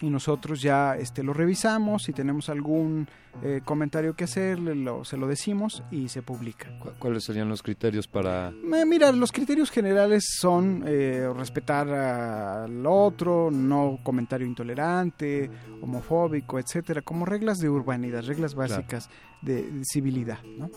y 0.00 0.10
nosotros 0.10 0.62
ya 0.62 0.96
este 0.96 1.22
lo 1.22 1.32
revisamos 1.32 2.04
si 2.04 2.12
tenemos 2.12 2.48
algún 2.48 3.08
eh, 3.42 3.60
comentario 3.64 4.14
que 4.14 4.24
hacerle 4.24 4.74
lo, 4.74 5.04
se 5.04 5.16
lo 5.16 5.26
decimos 5.26 5.82
y 5.90 6.08
se 6.08 6.22
publica 6.22 6.68
¿Cuáles 6.98 7.24
serían 7.24 7.48
los 7.48 7.62
criterios 7.62 8.06
para...? 8.06 8.50
Eh, 8.50 8.84
Mira, 8.86 9.12
los 9.12 9.32
criterios 9.32 9.70
generales 9.70 10.24
son 10.40 10.84
eh, 10.86 11.28
respetar 11.36 11.88
al 11.88 12.86
otro, 12.86 13.50
no 13.50 13.98
comentario 14.02 14.46
intolerante, 14.46 15.50
homofóbico, 15.82 16.58
etcétera, 16.58 17.02
como 17.02 17.24
reglas 17.24 17.58
de 17.58 17.68
urbanidad, 17.68 18.24
reglas 18.24 18.54
básicas 18.54 19.10
de, 19.42 19.62
de 19.62 19.82
civilidad, 19.84 20.42
¿no? 20.44 20.70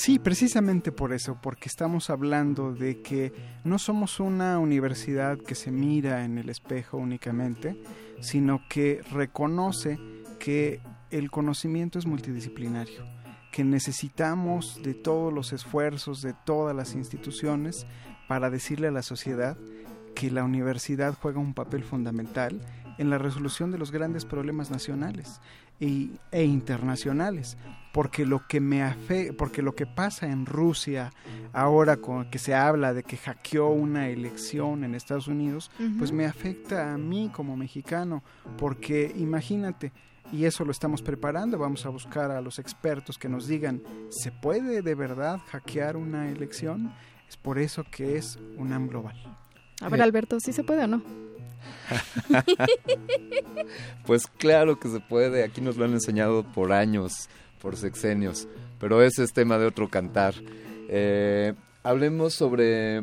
Sí, 0.00 0.18
precisamente 0.18 0.92
por 0.92 1.12
eso, 1.12 1.36
porque 1.42 1.68
estamos 1.68 2.08
hablando 2.08 2.72
de 2.72 3.02
que 3.02 3.34
no 3.64 3.78
somos 3.78 4.18
una 4.18 4.58
universidad 4.58 5.36
que 5.36 5.54
se 5.54 5.70
mira 5.70 6.24
en 6.24 6.38
el 6.38 6.48
espejo 6.48 6.96
únicamente, 6.96 7.78
sino 8.22 8.62
que 8.70 9.02
reconoce 9.12 9.98
que 10.38 10.80
el 11.10 11.30
conocimiento 11.30 11.98
es 11.98 12.06
multidisciplinario, 12.06 13.04
que 13.52 13.62
necesitamos 13.62 14.82
de 14.82 14.94
todos 14.94 15.34
los 15.34 15.52
esfuerzos 15.52 16.22
de 16.22 16.32
todas 16.46 16.74
las 16.74 16.94
instituciones 16.94 17.86
para 18.26 18.48
decirle 18.48 18.88
a 18.88 18.92
la 18.92 19.02
sociedad 19.02 19.58
que 20.14 20.30
la 20.30 20.44
universidad 20.44 21.12
juega 21.12 21.40
un 21.40 21.52
papel 21.52 21.84
fundamental 21.84 22.58
en 22.96 23.10
la 23.10 23.18
resolución 23.18 23.70
de 23.70 23.76
los 23.76 23.90
grandes 23.90 24.24
problemas 24.24 24.70
nacionales 24.70 25.42
e 25.78 26.42
internacionales 26.42 27.58
porque 27.92 28.24
lo 28.24 28.46
que 28.46 28.60
me 28.60 28.82
afe- 28.84 29.32
porque 29.36 29.62
lo 29.62 29.74
que 29.74 29.86
pasa 29.86 30.26
en 30.30 30.46
Rusia 30.46 31.12
ahora 31.52 31.96
con 31.96 32.30
que 32.30 32.38
se 32.38 32.54
habla 32.54 32.94
de 32.94 33.02
que 33.02 33.16
hackeó 33.16 33.68
una 33.68 34.08
elección 34.08 34.84
en 34.84 34.94
Estados 34.94 35.26
Unidos 35.28 35.70
pues 35.98 36.12
me 36.12 36.26
afecta 36.26 36.92
a 36.92 36.98
mí 36.98 37.30
como 37.32 37.56
mexicano 37.56 38.22
porque 38.58 39.12
imagínate 39.16 39.92
y 40.32 40.44
eso 40.44 40.64
lo 40.64 40.70
estamos 40.70 41.02
preparando 41.02 41.58
vamos 41.58 41.84
a 41.86 41.88
buscar 41.88 42.30
a 42.30 42.40
los 42.40 42.58
expertos 42.60 43.18
que 43.18 43.28
nos 43.28 43.48
digan 43.48 43.82
se 44.10 44.30
puede 44.30 44.82
de 44.82 44.94
verdad 44.94 45.40
hackear 45.50 45.96
una 45.96 46.28
elección 46.30 46.92
es 47.28 47.36
por 47.36 47.58
eso 47.58 47.84
que 47.90 48.16
es 48.16 48.38
UNAM 48.56 48.88
global. 48.88 49.14
A 49.82 49.88
ver, 49.88 50.02
Alberto, 50.02 50.38
¿sí 50.40 50.52
se 50.52 50.62
puede 50.64 50.84
o 50.84 50.86
no? 50.88 51.02
Pues 54.06 54.26
claro 54.26 54.78
que 54.78 54.88
se 54.88 55.00
puede, 55.00 55.44
aquí 55.44 55.60
nos 55.60 55.76
lo 55.76 55.84
han 55.84 55.92
enseñado 55.92 56.42
por 56.42 56.72
años, 56.72 57.28
por 57.60 57.76
sexenios, 57.76 58.48
pero 58.78 59.02
ese 59.02 59.24
es 59.24 59.32
tema 59.32 59.58
de 59.58 59.66
otro 59.66 59.88
cantar. 59.88 60.34
Eh, 60.88 61.54
hablemos 61.82 62.34
sobre, 62.34 63.02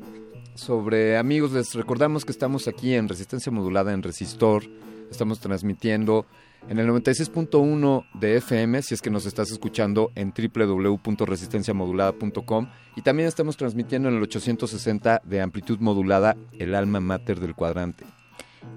sobre 0.55 1.17
amigos, 1.17 1.51
les 1.51 1.73
recordamos 1.73 2.25
que 2.25 2.31
estamos 2.31 2.67
aquí 2.67 2.93
en 2.93 3.07
Resistencia 3.07 3.51
Modulada 3.51 3.93
en 3.93 4.03
Resistor, 4.03 4.63
estamos 5.09 5.39
transmitiendo 5.39 6.25
en 6.69 6.79
el 6.79 6.87
96.1 6.89 8.05
de 8.13 8.37
FM, 8.37 8.81
si 8.81 8.93
es 8.93 9.01
que 9.01 9.09
nos 9.09 9.25
estás 9.25 9.51
escuchando 9.51 10.11
en 10.15 10.33
www.resistenciamodulada.com 10.33 12.67
y 12.95 13.01
también 13.03 13.29
estamos 13.29 13.55
transmitiendo 13.55 14.09
en 14.09 14.15
el 14.15 14.23
860 14.23 15.21
de 15.23 15.41
amplitud 15.41 15.79
modulada, 15.79 16.35
el 16.59 16.75
alma 16.75 16.99
mater 16.99 17.39
del 17.39 17.55
cuadrante. 17.55 18.16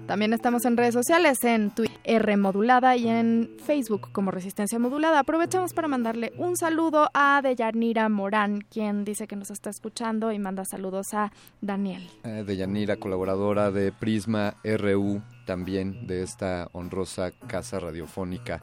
También 0.07 0.33
estamos 0.33 0.65
en 0.65 0.75
redes 0.75 0.93
sociales, 0.93 1.37
en 1.43 1.71
Twitter 1.71 1.97
R 2.03 2.35
Modulada 2.35 2.97
y 2.97 3.07
en 3.07 3.49
Facebook 3.63 4.11
como 4.11 4.31
Resistencia 4.31 4.77
Modulada. 4.79 5.19
Aprovechamos 5.19 5.73
para 5.73 5.87
mandarle 5.87 6.33
un 6.37 6.57
saludo 6.57 7.09
a 7.13 7.39
Deyanira 7.41 8.09
Morán, 8.09 8.61
quien 8.69 9.05
dice 9.05 9.27
que 9.27 9.35
nos 9.37 9.51
está 9.51 9.69
escuchando 9.69 10.31
y 10.33 10.39
manda 10.39 10.65
saludos 10.65 11.13
a 11.13 11.31
Daniel. 11.61 12.09
Eh, 12.23 12.43
de 12.45 12.57
Yanira, 12.57 12.97
colaboradora 12.97 13.71
de 13.71 13.91
Prisma 13.93 14.55
RU, 14.65 15.21
también 15.45 16.07
de 16.07 16.23
esta 16.23 16.67
honrosa 16.73 17.31
casa 17.47 17.79
radiofónica. 17.79 18.61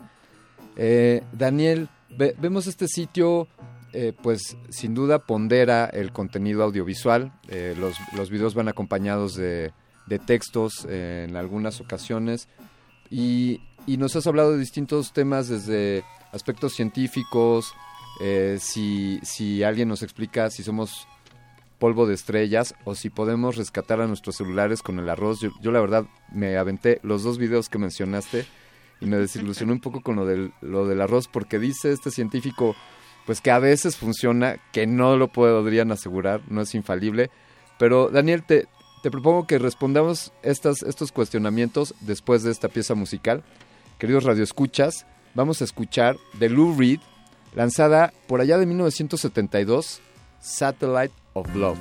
Eh, 0.76 1.22
Daniel, 1.32 1.88
ve- 2.10 2.34
vemos 2.38 2.66
este 2.66 2.88
sitio, 2.88 3.48
eh, 3.94 4.12
pues 4.22 4.56
sin 4.68 4.94
duda 4.94 5.20
pondera 5.20 5.86
el 5.86 6.12
contenido 6.12 6.62
audiovisual. 6.64 7.32
Eh, 7.48 7.74
los, 7.78 7.96
los 8.14 8.28
videos 8.28 8.54
van 8.54 8.68
acompañados 8.68 9.34
de, 9.34 9.72
de 10.08 10.18
textos 10.18 10.86
eh, 10.88 11.26
en 11.28 11.36
algunas 11.36 11.80
ocasiones. 11.80 12.48
Y, 13.10 13.60
y 13.86 13.96
nos 13.96 14.16
has 14.16 14.26
hablado 14.26 14.52
de 14.52 14.58
distintos 14.58 15.12
temas 15.12 15.48
desde 15.48 16.04
aspectos 16.32 16.74
científicos, 16.74 17.72
eh, 18.20 18.58
si, 18.60 19.20
si 19.22 19.62
alguien 19.62 19.88
nos 19.88 20.02
explica 20.02 20.50
si 20.50 20.62
somos 20.62 21.06
polvo 21.78 22.06
de 22.06 22.14
estrellas 22.14 22.74
o 22.84 22.94
si 22.94 23.08
podemos 23.08 23.56
rescatar 23.56 24.00
a 24.00 24.08
nuestros 24.08 24.36
celulares 24.36 24.82
con 24.82 24.98
el 24.98 25.08
arroz. 25.08 25.40
Yo, 25.40 25.50
yo 25.60 25.70
la 25.70 25.80
verdad 25.80 26.06
me 26.32 26.56
aventé 26.56 26.98
los 27.02 27.22
dos 27.22 27.38
videos 27.38 27.68
que 27.68 27.78
mencionaste 27.78 28.46
y 29.00 29.06
me 29.06 29.16
desilusioné 29.16 29.72
un 29.72 29.80
poco 29.80 30.00
con 30.00 30.16
lo 30.16 30.26
del, 30.26 30.52
lo 30.60 30.86
del 30.86 31.00
arroz 31.00 31.28
porque 31.28 31.58
dice 31.58 31.92
este 31.92 32.10
científico 32.10 32.74
pues 33.26 33.40
que 33.40 33.50
a 33.50 33.58
veces 33.58 33.96
funciona, 33.96 34.56
que 34.72 34.86
no 34.86 35.16
lo 35.18 35.28
podrían 35.28 35.92
asegurar, 35.92 36.40
no 36.48 36.62
es 36.62 36.74
infalible. 36.74 37.30
Pero 37.78 38.08
Daniel, 38.08 38.42
te, 38.42 38.66
te 39.02 39.10
propongo 39.10 39.46
que 39.46 39.58
respondamos 39.58 40.32
estas, 40.42 40.82
estos 40.82 41.12
cuestionamientos 41.12 41.94
después 42.00 42.42
de 42.42 42.50
esta 42.50 42.68
pieza 42.68 42.94
musical. 42.94 43.44
Queridos 43.98 44.24
radioescuchas, 44.24 45.06
vamos 45.34 45.60
a 45.60 45.64
escuchar 45.64 46.16
de 46.38 46.48
Lou 46.48 46.76
Reed, 46.76 47.00
lanzada 47.54 48.12
por 48.26 48.40
allá 48.40 48.58
de 48.58 48.66
1972, 48.66 50.00
Satellite 50.40 51.14
of 51.34 51.54
Love. 51.54 51.78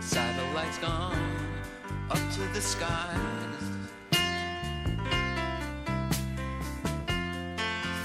Satellites 0.00 0.78
gone 0.80 1.14
up 2.10 2.18
to 2.34 2.42
the 2.52 2.60
skies. 2.60 2.88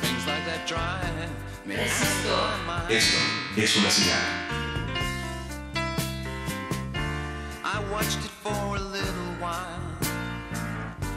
Things 0.01 0.27
like 0.27 0.45
that 0.45 0.67
drive 0.67 1.29
me 1.65 1.75
out 1.75 1.81
of 1.81 2.67
my 2.67 2.87
mind. 2.87 2.91
Esto 2.91 3.17
es 3.55 3.77
una 3.77 3.89
señal. 3.89 4.46
Watched 7.91 8.19
it 8.19 8.31
for 8.43 8.75
a 8.75 8.79
little 8.79 9.31
while. 9.39 9.79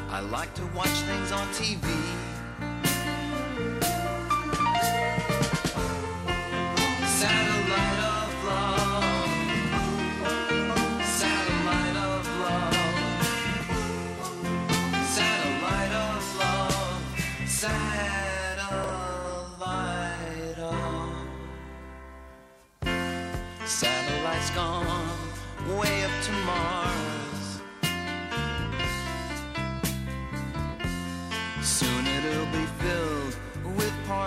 I 0.09 0.21
like 0.21 0.53
to 0.55 0.67
watch 0.75 0.89
things 0.89 1.33
on 1.33 1.47
TV. 1.49 1.87
Satellite 7.07 7.50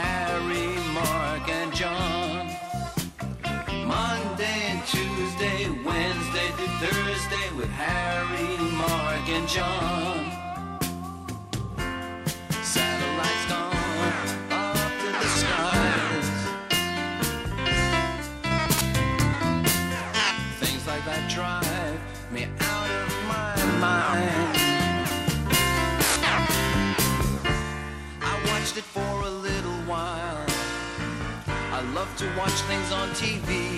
Harry, 0.00 0.68
Mark, 0.94 1.48
and 1.48 1.74
John. 1.74 2.46
Monday 3.86 4.60
and 4.72 4.82
Tuesday, 4.86 5.68
Wednesday 5.84 6.48
to 6.58 6.66
Thursday 6.80 7.46
with 7.56 7.70
Harry, 7.70 8.56
Mark, 8.76 9.28
and 9.28 9.46
John. 9.48 10.29
TV. 33.20 33.69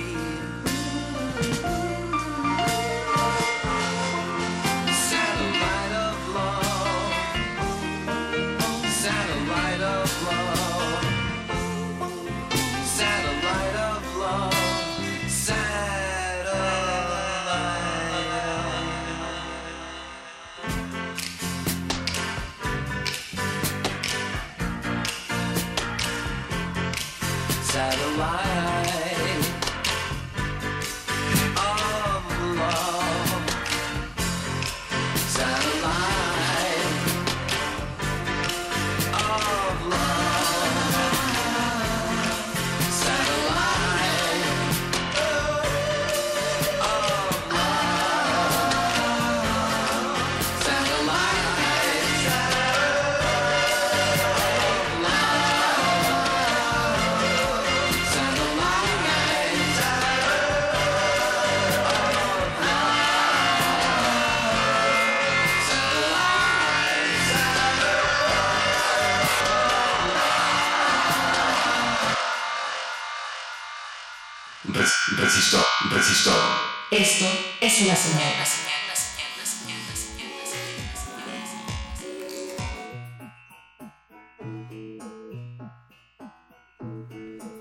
Es 77.72 77.82
una 77.82 77.96
señal. 77.96 78.32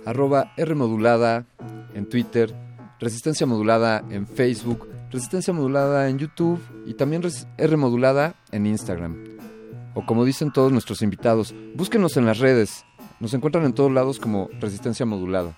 Arroba 0.05 0.51
R 0.57 0.75
modulada 0.75 1.45
en 1.93 2.07
Twitter, 2.07 2.53
Resistencia 2.99 3.45
modulada 3.47 4.03
en 4.09 4.27
Facebook, 4.27 4.87
Resistencia 5.11 5.53
modulada 5.53 6.07
en 6.09 6.17
YouTube 6.19 6.59
y 6.85 6.93
también 6.93 7.21
R 7.57 7.77
modulada 7.77 8.35
en 8.51 8.65
Instagram. 8.65 9.17
O 9.93 10.05
como 10.05 10.23
dicen 10.23 10.51
todos 10.51 10.71
nuestros 10.71 11.01
invitados, 11.01 11.53
búsquenos 11.75 12.15
en 12.17 12.25
las 12.25 12.39
redes. 12.39 12.85
Nos 13.19 13.33
encuentran 13.33 13.65
en 13.65 13.73
todos 13.73 13.91
lados 13.91 14.19
como 14.19 14.49
Resistencia 14.59 15.05
modulada. 15.05 15.57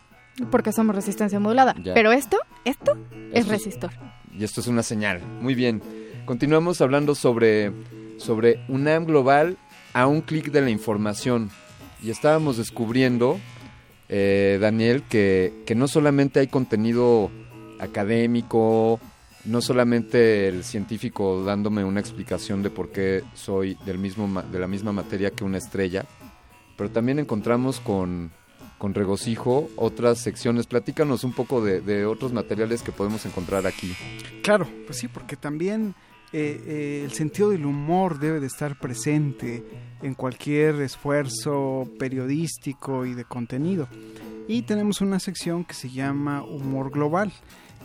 Porque 0.49 0.71
somos 0.73 0.95
resistencia 0.95 1.39
modulada. 1.39 1.75
Ya. 1.83 1.93
Pero 1.93 2.11
esto, 2.11 2.37
esto 2.65 2.93
es 3.11 3.21
Esto 3.33 3.37
es- 3.39 3.47
resistor. 3.47 3.91
Y 4.37 4.43
esto 4.43 4.61
es 4.61 4.67
una 4.67 4.83
señal. 4.83 5.21
Muy 5.41 5.55
bien. 5.55 5.81
Continuamos 6.25 6.81
hablando 6.81 7.15
sobre, 7.15 7.71
sobre 8.17 8.59
UNAM 8.67 9.05
Global 9.05 9.57
a 9.93 10.07
un 10.07 10.21
clic 10.21 10.51
de 10.51 10.61
la 10.61 10.69
información. 10.69 11.49
Y 12.01 12.09
estábamos 12.09 12.57
descubriendo, 12.57 13.39
eh, 14.09 14.57
Daniel, 14.59 15.03
que, 15.03 15.53
que 15.65 15.75
no 15.75 15.87
solamente 15.87 16.39
hay 16.39 16.47
contenido 16.47 17.31
académico, 17.79 18.99
no 19.45 19.61
solamente 19.61 20.47
el 20.47 20.63
científico 20.63 21.43
dándome 21.43 21.83
una 21.83 21.99
explicación 21.99 22.63
de 22.63 22.69
por 22.69 22.91
qué 22.91 23.23
soy 23.33 23.77
del 23.85 23.97
mismo 23.97 24.41
de 24.41 24.59
la 24.59 24.67
misma 24.67 24.93
materia 24.93 25.31
que 25.31 25.43
una 25.43 25.57
estrella, 25.57 26.05
pero 26.77 26.89
también 26.89 27.19
encontramos 27.19 27.79
con, 27.79 28.31
con 28.77 28.93
regocijo 28.93 29.69
otras 29.75 30.19
secciones. 30.19 30.67
Platícanos 30.67 31.23
un 31.23 31.33
poco 31.33 31.63
de, 31.63 32.05
otros 32.05 32.33
materiales 32.33 32.81
que 32.81 32.91
podemos 32.91 33.25
encontrar 33.25 33.65
aquí. 33.65 33.95
Claro, 34.41 34.67
pues 34.85 34.99
sí, 34.99 35.07
porque 35.07 35.35
también 35.35 35.95
eh, 36.31 36.61
eh, 36.65 37.01
el 37.05 37.11
sentido 37.11 37.51
del 37.51 37.65
humor 37.65 38.19
debe 38.19 38.39
de 38.39 38.47
estar 38.47 38.77
presente 38.79 39.63
en 40.01 40.13
cualquier 40.15 40.81
esfuerzo 40.81 41.89
periodístico 41.97 43.05
y 43.05 43.13
de 43.13 43.25
contenido. 43.25 43.87
Y 44.47 44.63
tenemos 44.63 44.99
una 44.99 45.19
sección 45.19 45.63
que 45.63 45.73
se 45.73 45.89
llama 45.89 46.43
Humor 46.43 46.91
Global. 46.91 47.31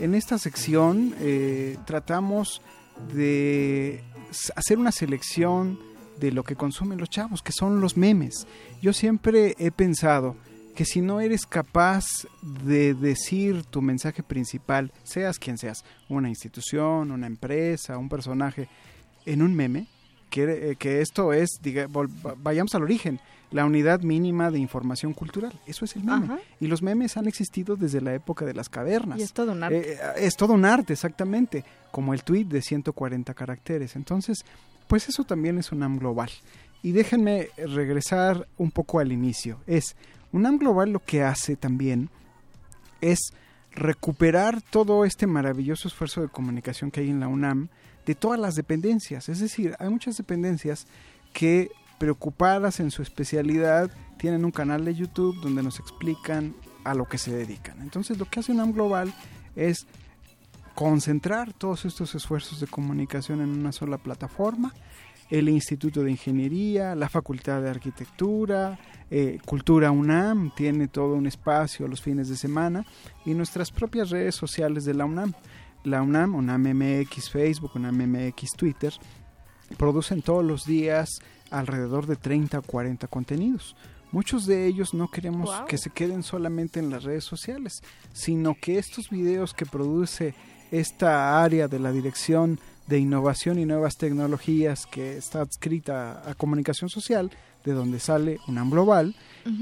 En 0.00 0.14
esta 0.14 0.38
sección 0.38 1.14
eh, 1.20 1.76
tratamos 1.86 2.62
de 3.14 4.02
hacer 4.56 4.78
una 4.78 4.92
selección 4.92 5.78
de 6.18 6.32
lo 6.32 6.42
que 6.42 6.56
consumen 6.56 6.98
los 6.98 7.10
chavos, 7.10 7.42
que 7.42 7.52
son 7.52 7.80
los 7.80 7.96
memes. 7.96 8.46
Yo 8.82 8.92
siempre 8.92 9.54
he 9.58 9.70
pensado 9.70 10.36
que 10.78 10.84
si 10.84 11.00
no 11.00 11.20
eres 11.20 11.44
capaz 11.44 12.04
de 12.40 12.94
decir 12.94 13.64
tu 13.64 13.82
mensaje 13.82 14.22
principal, 14.22 14.92
seas 15.02 15.40
quien 15.40 15.58
seas, 15.58 15.84
una 16.08 16.28
institución, 16.28 17.10
una 17.10 17.26
empresa, 17.26 17.98
un 17.98 18.08
personaje, 18.08 18.68
en 19.26 19.42
un 19.42 19.56
meme, 19.56 19.88
que, 20.30 20.44
eh, 20.70 20.76
que 20.76 21.00
esto 21.00 21.32
es, 21.32 21.48
diga, 21.60 21.88
vayamos 22.36 22.76
al 22.76 22.84
origen, 22.84 23.18
la 23.50 23.64
unidad 23.64 24.02
mínima 24.02 24.52
de 24.52 24.60
información 24.60 25.14
cultural. 25.14 25.52
Eso 25.66 25.84
es 25.84 25.96
el 25.96 26.04
meme. 26.04 26.26
Ajá. 26.26 26.38
Y 26.60 26.68
los 26.68 26.80
memes 26.80 27.16
han 27.16 27.26
existido 27.26 27.74
desde 27.74 28.00
la 28.00 28.14
época 28.14 28.44
de 28.44 28.54
las 28.54 28.68
cavernas. 28.68 29.18
Y 29.18 29.22
es 29.22 29.32
todo 29.32 29.50
un 29.50 29.64
arte. 29.64 29.94
Eh, 29.94 29.98
es 30.18 30.36
todo 30.36 30.52
un 30.52 30.64
arte, 30.64 30.92
exactamente, 30.92 31.64
como 31.90 32.14
el 32.14 32.22
tweet 32.22 32.44
de 32.44 32.62
140 32.62 33.34
caracteres. 33.34 33.96
Entonces, 33.96 34.44
pues 34.86 35.08
eso 35.08 35.24
también 35.24 35.58
es 35.58 35.72
UNAM 35.72 35.98
Global. 35.98 36.30
Y 36.84 36.92
déjenme 36.92 37.48
regresar 37.56 38.46
un 38.58 38.70
poco 38.70 39.00
al 39.00 39.10
inicio. 39.10 39.58
Es, 39.66 39.96
UNAM 40.32 40.58
Global 40.58 40.90
lo 40.90 41.00
que 41.00 41.22
hace 41.22 41.56
también 41.56 42.10
es 43.00 43.32
recuperar 43.72 44.60
todo 44.62 45.04
este 45.04 45.26
maravilloso 45.26 45.88
esfuerzo 45.88 46.20
de 46.20 46.28
comunicación 46.28 46.90
que 46.90 47.00
hay 47.00 47.10
en 47.10 47.20
la 47.20 47.28
UNAM 47.28 47.68
de 48.06 48.14
todas 48.14 48.40
las 48.40 48.54
dependencias. 48.54 49.28
Es 49.28 49.40
decir, 49.40 49.76
hay 49.78 49.88
muchas 49.88 50.16
dependencias 50.16 50.86
que 51.32 51.70
preocupadas 51.98 52.80
en 52.80 52.90
su 52.90 53.02
especialidad 53.02 53.90
tienen 54.18 54.44
un 54.44 54.50
canal 54.50 54.84
de 54.84 54.94
YouTube 54.94 55.40
donde 55.40 55.62
nos 55.62 55.78
explican 55.78 56.54
a 56.84 56.94
lo 56.94 57.06
que 57.06 57.18
se 57.18 57.32
dedican. 57.32 57.80
Entonces 57.82 58.18
lo 58.18 58.24
que 58.24 58.40
hace 58.40 58.52
UNAM 58.52 58.72
Global 58.72 59.12
es 59.56 59.86
concentrar 60.74 61.52
todos 61.52 61.84
estos 61.84 62.14
esfuerzos 62.14 62.60
de 62.60 62.66
comunicación 62.66 63.40
en 63.40 63.50
una 63.50 63.72
sola 63.72 63.98
plataforma. 63.98 64.72
El 65.30 65.48
Instituto 65.48 66.02
de 66.02 66.10
Ingeniería, 66.10 66.94
la 66.94 67.08
Facultad 67.08 67.60
de 67.62 67.70
Arquitectura, 67.70 68.78
eh, 69.10 69.38
Cultura 69.44 69.90
UNAM 69.90 70.52
tiene 70.54 70.88
todo 70.88 71.14
un 71.14 71.26
espacio 71.26 71.88
los 71.88 72.02
fines 72.02 72.28
de 72.28 72.36
semana 72.36 72.84
y 73.24 73.34
nuestras 73.34 73.70
propias 73.70 74.10
redes 74.10 74.34
sociales 74.34 74.84
de 74.84 74.94
la 74.94 75.04
UNAM. 75.04 75.32
La 75.84 76.02
UNAM, 76.02 76.34
UNAM 76.34 76.74
MX 76.74 77.30
Facebook, 77.30 77.72
UNAM 77.74 77.96
MX 77.96 78.52
Twitter, 78.56 78.92
producen 79.76 80.22
todos 80.22 80.44
los 80.44 80.64
días 80.64 81.08
alrededor 81.50 82.06
de 82.06 82.16
30 82.16 82.58
o 82.58 82.62
40 82.62 83.06
contenidos. 83.06 83.76
Muchos 84.10 84.46
de 84.46 84.66
ellos 84.66 84.94
no 84.94 85.08
queremos 85.08 85.50
que 85.68 85.76
se 85.76 85.90
queden 85.90 86.22
solamente 86.22 86.80
en 86.80 86.90
las 86.90 87.04
redes 87.04 87.24
sociales, 87.24 87.82
sino 88.12 88.54
que 88.54 88.78
estos 88.78 89.10
videos 89.10 89.52
que 89.52 89.66
produce 89.66 90.34
esta 90.70 91.42
área 91.42 91.68
de 91.68 91.78
la 91.78 91.92
Dirección 91.92 92.58
de 92.88 92.98
Innovación 92.98 93.58
y 93.58 93.66
Nuevas 93.66 93.96
Tecnologías 93.96 94.86
que 94.86 95.16
está 95.16 95.42
adscrita 95.42 96.28
a 96.28 96.34
comunicación 96.34 96.88
social, 96.88 97.30
de 97.64 97.72
donde 97.72 98.00
sale 98.00 98.38
UNAM 98.48 98.70
Global, 98.70 99.14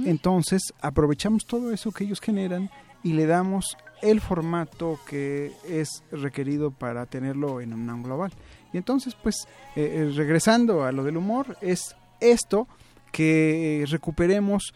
entonces 0.04 0.62
aprovechamos 0.80 1.44
todo 1.44 1.72
eso 1.72 1.92
que 1.92 2.04
ellos 2.04 2.20
generan 2.20 2.70
y 3.02 3.12
le 3.12 3.26
damos 3.26 3.76
el 4.02 4.20
formato 4.20 4.98
que 5.08 5.52
es 5.68 6.02
requerido 6.10 6.70
para 6.70 7.06
tenerlo 7.06 7.60
en 7.60 7.72
UNAM 7.72 8.02
Global. 8.02 8.32
Y 8.72 8.76
entonces, 8.76 9.14
pues, 9.20 9.36
eh, 9.74 10.08
eh, 10.08 10.12
regresando 10.14 10.84
a 10.84 10.92
lo 10.92 11.04
del 11.04 11.16
humor, 11.16 11.56
es 11.60 11.96
esto 12.20 12.68
que 13.12 13.84
recuperemos 13.88 14.74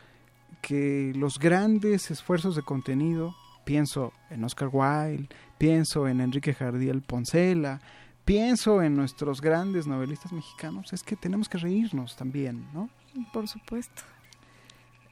que 0.63 1.13
los 1.15 1.39
grandes 1.39 2.11
esfuerzos 2.11 2.57
de 2.57 2.63
contenido, 2.63 3.35
pienso 3.65 4.13
en 4.31 4.45
Oscar 4.45 4.71
Wilde, 4.73 5.29
pienso 5.59 6.09
en 6.09 6.21
Enrique 6.21 6.55
Jardiel 6.55 7.03
Poncela, 7.03 7.81
pienso 8.25 8.83
en 8.83 8.97
nuestros 8.97 9.41
grandes 9.41 9.87
novelistas 9.87 10.33
mexicanos, 10.33 10.93
es 10.93 11.03
que 11.03 11.17
tenemos 11.17 11.49
que 11.49 11.59
reírnos 11.59 12.17
también, 12.17 12.69
¿no? 12.73 12.89
Por 13.33 13.49
supuesto. 13.49 14.03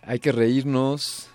Hay 0.03 0.21
que 0.21 0.33
reírnos 0.33 1.29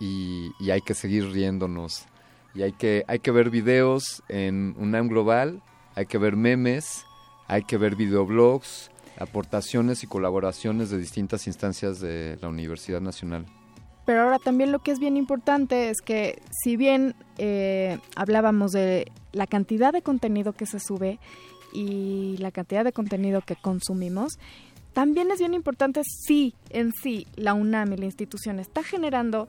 y, 0.00 0.50
y 0.60 0.70
hay 0.70 0.80
que 0.80 0.94
seguir 0.94 1.30
riéndonos. 1.30 2.06
Y 2.54 2.62
hay 2.62 2.72
que, 2.72 3.04
hay 3.08 3.20
que 3.20 3.30
ver 3.30 3.50
videos 3.50 4.22
en 4.28 4.74
UNAM 4.78 5.08
Global, 5.08 5.62
hay 5.94 6.06
que 6.06 6.18
ver 6.18 6.36
memes, 6.36 7.04
hay 7.46 7.64
que 7.64 7.78
ver 7.78 7.96
videoblogs, 7.96 8.90
aportaciones 9.18 10.02
y 10.02 10.06
colaboraciones 10.06 10.90
de 10.90 10.98
distintas 10.98 11.46
instancias 11.46 12.00
de 12.00 12.38
la 12.40 12.48
Universidad 12.48 13.00
Nacional. 13.00 13.46
Pero 14.04 14.22
ahora 14.22 14.38
también 14.38 14.72
lo 14.72 14.80
que 14.80 14.90
es 14.90 14.98
bien 14.98 15.16
importante 15.16 15.90
es 15.90 16.00
que 16.02 16.42
si 16.50 16.76
bien 16.76 17.14
eh, 17.38 17.98
hablábamos 18.16 18.72
de 18.72 19.10
la 19.32 19.46
cantidad 19.46 19.92
de 19.92 20.02
contenido 20.02 20.52
que 20.52 20.66
se 20.66 20.80
sube 20.80 21.20
y 21.72 22.36
la 22.38 22.50
cantidad 22.50 22.84
de 22.84 22.92
contenido 22.92 23.42
que 23.42 23.56
consumimos, 23.56 24.38
también 24.92 25.30
es 25.30 25.38
bien 25.38 25.54
importante 25.54 26.02
si 26.04 26.54
en 26.70 26.92
sí 26.92 27.26
la 27.36 27.54
UNAM 27.54 27.92
y 27.92 27.96
la 27.96 28.04
institución 28.04 28.58
está 28.58 28.82
generando, 28.82 29.48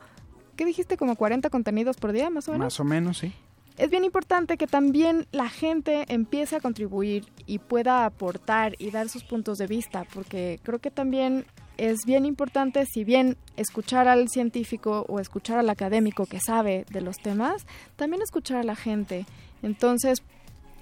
¿qué 0.55 0.65
dijiste? 0.65 0.97
Como 0.97 1.15
40 1.15 1.49
contenidos 1.49 1.97
por 1.97 2.13
día 2.13 2.29
más 2.29 2.47
o 2.47 2.51
menos. 2.51 2.65
Más 2.65 2.79
o 2.79 2.83
menos, 2.83 3.17
sí. 3.17 3.33
Es 3.77 3.89
bien 3.89 4.03
importante 4.03 4.55
que 4.57 4.67
también 4.67 5.25
la 5.31 5.49
gente 5.49 6.05
empiece 6.07 6.57
a 6.57 6.59
contribuir 6.59 7.25
y 7.47 7.57
pueda 7.57 8.05
aportar 8.05 8.75
y 8.77 8.91
dar 8.91 9.09
sus 9.09 9.23
puntos 9.23 9.57
de 9.57 9.65
vista, 9.65 10.05
porque 10.13 10.59
creo 10.61 10.77
que 10.77 10.91
también 10.91 11.45
es 11.77 11.99
bien 12.05 12.25
importante, 12.25 12.85
si 12.85 13.03
bien 13.03 13.37
escuchar 13.57 14.07
al 14.07 14.29
científico 14.29 15.05
o 15.07 15.19
escuchar 15.19 15.59
al 15.59 15.69
académico 15.69 16.25
que 16.25 16.39
sabe 16.39 16.85
de 16.89 17.01
los 17.01 17.17
temas, 17.17 17.65
también 17.95 18.21
escuchar 18.21 18.57
a 18.57 18.63
la 18.63 18.75
gente. 18.75 19.25
Entonces, 19.61 20.23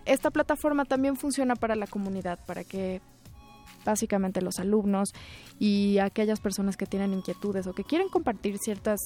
esta 0.05 0.31
plataforma 0.31 0.85
también 0.85 1.15
funciona 1.15 1.55
para 1.55 1.75
la 1.75 1.87
comunidad, 1.87 2.39
para 2.45 2.63
que 2.63 3.01
básicamente 3.85 4.41
los 4.41 4.59
alumnos 4.59 5.09
y 5.59 5.97
aquellas 5.99 6.39
personas 6.39 6.77
que 6.77 6.85
tienen 6.85 7.13
inquietudes 7.13 7.67
o 7.67 7.73
que 7.73 7.83
quieren 7.83 8.09
compartir 8.09 8.57
ciertas, 8.59 8.99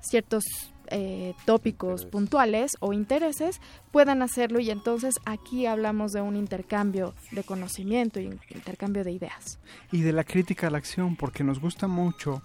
ciertos 0.00 0.44
eh, 0.88 1.34
tópicos 1.44 2.04
puntuales 2.04 2.72
o 2.80 2.92
intereses 2.92 3.60
puedan 3.90 4.22
hacerlo 4.22 4.60
y 4.60 4.70
entonces 4.70 5.14
aquí 5.24 5.66
hablamos 5.66 6.12
de 6.12 6.20
un 6.20 6.36
intercambio 6.36 7.14
de 7.30 7.44
conocimiento 7.44 8.20
y 8.20 8.26
un 8.26 8.40
intercambio 8.50 9.04
de 9.04 9.12
ideas. 9.12 9.58
y 9.90 10.00
de 10.00 10.12
la 10.12 10.24
crítica 10.24 10.66
a 10.66 10.70
la 10.70 10.78
acción, 10.78 11.16
porque 11.16 11.44
nos 11.44 11.60
gusta 11.60 11.88
mucho 11.88 12.42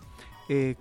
eh, 0.49 0.75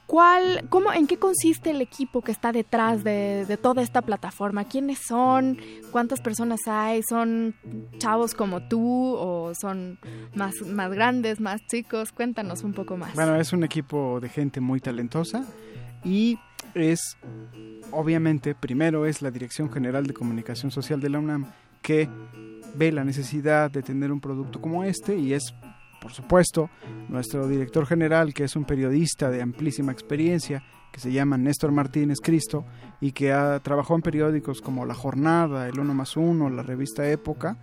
cuál, 0.07 0.65
cómo, 0.69 0.91
en 0.91 1.07
qué 1.07 1.17
consiste 1.17 1.71
el 1.71 1.81
equipo 1.81 2.21
que 2.21 2.31
está 2.31 2.51
detrás 2.51 3.03
de, 3.03 3.57
toda 3.61 3.81
esta 3.81 4.01
plataforma. 4.01 4.65
¿Quiénes 4.65 4.99
son? 5.07 5.57
¿Cuántas 5.91 6.19
personas 6.19 6.59
hay? 6.67 7.01
¿Son 7.03 7.55
chavos 7.97 8.33
como 8.33 8.61
tú 8.67 9.15
o 9.15 9.53
son 9.55 9.99
más, 10.35 10.55
más 10.65 10.91
grandes, 10.91 11.39
más 11.39 11.61
chicos? 11.67 12.11
Cuéntanos 12.11 12.63
un 12.63 12.73
poco 12.73 12.97
más. 12.97 13.13
Bueno, 13.13 13.35
es 13.35 13.53
un 13.53 13.63
equipo 13.63 14.19
de 14.19 14.29
gente 14.29 14.59
muy 14.59 14.81
talentosa 14.81 15.45
y 16.03 16.37
es, 16.73 17.17
obviamente, 17.91 18.55
primero 18.55 19.05
es 19.05 19.21
la 19.21 19.31
Dirección 19.31 19.71
General 19.71 20.05
de 20.05 20.13
Comunicación 20.13 20.71
Social 20.71 20.99
de 20.99 21.09
la 21.09 21.19
UNAM 21.19 21.45
que 21.81 22.09
ve 22.75 22.91
la 22.91 23.03
necesidad 23.03 23.71
de 23.71 23.81
tener 23.81 24.11
un 24.11 24.21
producto 24.21 24.61
como 24.61 24.83
este 24.83 25.17
y 25.17 25.33
es, 25.33 25.53
por 26.01 26.11
supuesto, 26.11 26.69
nuestro 27.09 27.47
director 27.47 27.85
general, 27.85 28.33
que 28.33 28.43
es 28.45 28.55
un 28.55 28.65
periodista 28.65 29.29
de 29.29 29.41
amplísima 29.41 29.91
experiencia, 29.91 30.63
que 30.91 30.99
se 30.99 31.11
llama 31.11 31.37
Néstor 31.37 31.71
Martínez 31.71 32.17
Cristo 32.21 32.65
y 32.99 33.11
que 33.11 33.31
ha 33.31 33.59
trabajado 33.59 33.95
en 33.95 34.01
periódicos 34.01 34.61
como 34.61 34.85
La 34.85 34.95
Jornada, 34.95 35.69
El 35.69 35.79
Uno 35.79 35.93
más 35.93 36.17
Uno, 36.17 36.49
la 36.49 36.63
revista 36.63 37.07
Época 37.09 37.57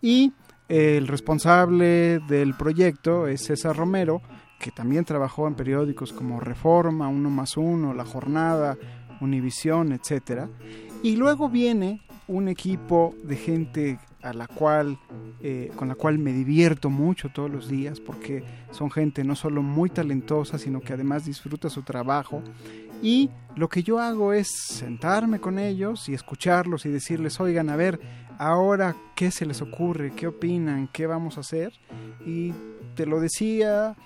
y 0.00 0.32
el 0.68 1.08
responsable 1.08 2.20
del 2.28 2.54
proyecto 2.54 3.26
es 3.26 3.46
César 3.46 3.74
Romero, 3.74 4.20
que 4.60 4.70
también 4.70 5.06
trabajó 5.06 5.48
en 5.48 5.54
periódicos 5.54 6.12
como 6.12 6.40
Reforma, 6.40 7.08
Uno 7.08 7.30
más 7.30 7.56
Uno, 7.56 7.94
La 7.94 8.04
Jornada, 8.04 8.76
Univisión, 9.20 9.92
etcétera. 9.92 10.48
Y 11.02 11.16
luego 11.16 11.48
viene 11.48 12.02
un 12.26 12.48
equipo 12.48 13.14
de 13.24 13.36
gente 13.36 13.98
a 14.22 14.32
la 14.32 14.46
cual, 14.48 14.98
eh, 15.40 15.70
con 15.76 15.88
la 15.88 15.94
cual 15.94 16.18
me 16.18 16.32
divierto 16.32 16.90
mucho 16.90 17.28
todos 17.28 17.50
los 17.50 17.68
días, 17.68 18.00
porque 18.00 18.44
son 18.70 18.90
gente 18.90 19.24
no 19.24 19.36
solo 19.36 19.62
muy 19.62 19.90
talentosa, 19.90 20.58
sino 20.58 20.80
que 20.80 20.92
además 20.92 21.24
disfruta 21.24 21.70
su 21.70 21.82
trabajo. 21.82 22.42
Y 23.02 23.30
lo 23.54 23.68
que 23.68 23.82
yo 23.82 24.00
hago 24.00 24.32
es 24.32 24.48
sentarme 24.48 25.40
con 25.40 25.58
ellos 25.58 26.08
y 26.08 26.14
escucharlos 26.14 26.84
y 26.84 26.88
decirles, 26.88 27.38
oigan, 27.38 27.70
a 27.70 27.76
ver, 27.76 28.00
ahora 28.38 28.96
qué 29.14 29.30
se 29.30 29.46
les 29.46 29.62
ocurre, 29.62 30.12
qué 30.14 30.26
opinan, 30.26 30.88
qué 30.92 31.06
vamos 31.06 31.36
a 31.36 31.40
hacer. 31.40 31.72
Y 32.26 32.52
te 32.94 33.06
lo 33.06 33.20
decía 33.20 33.96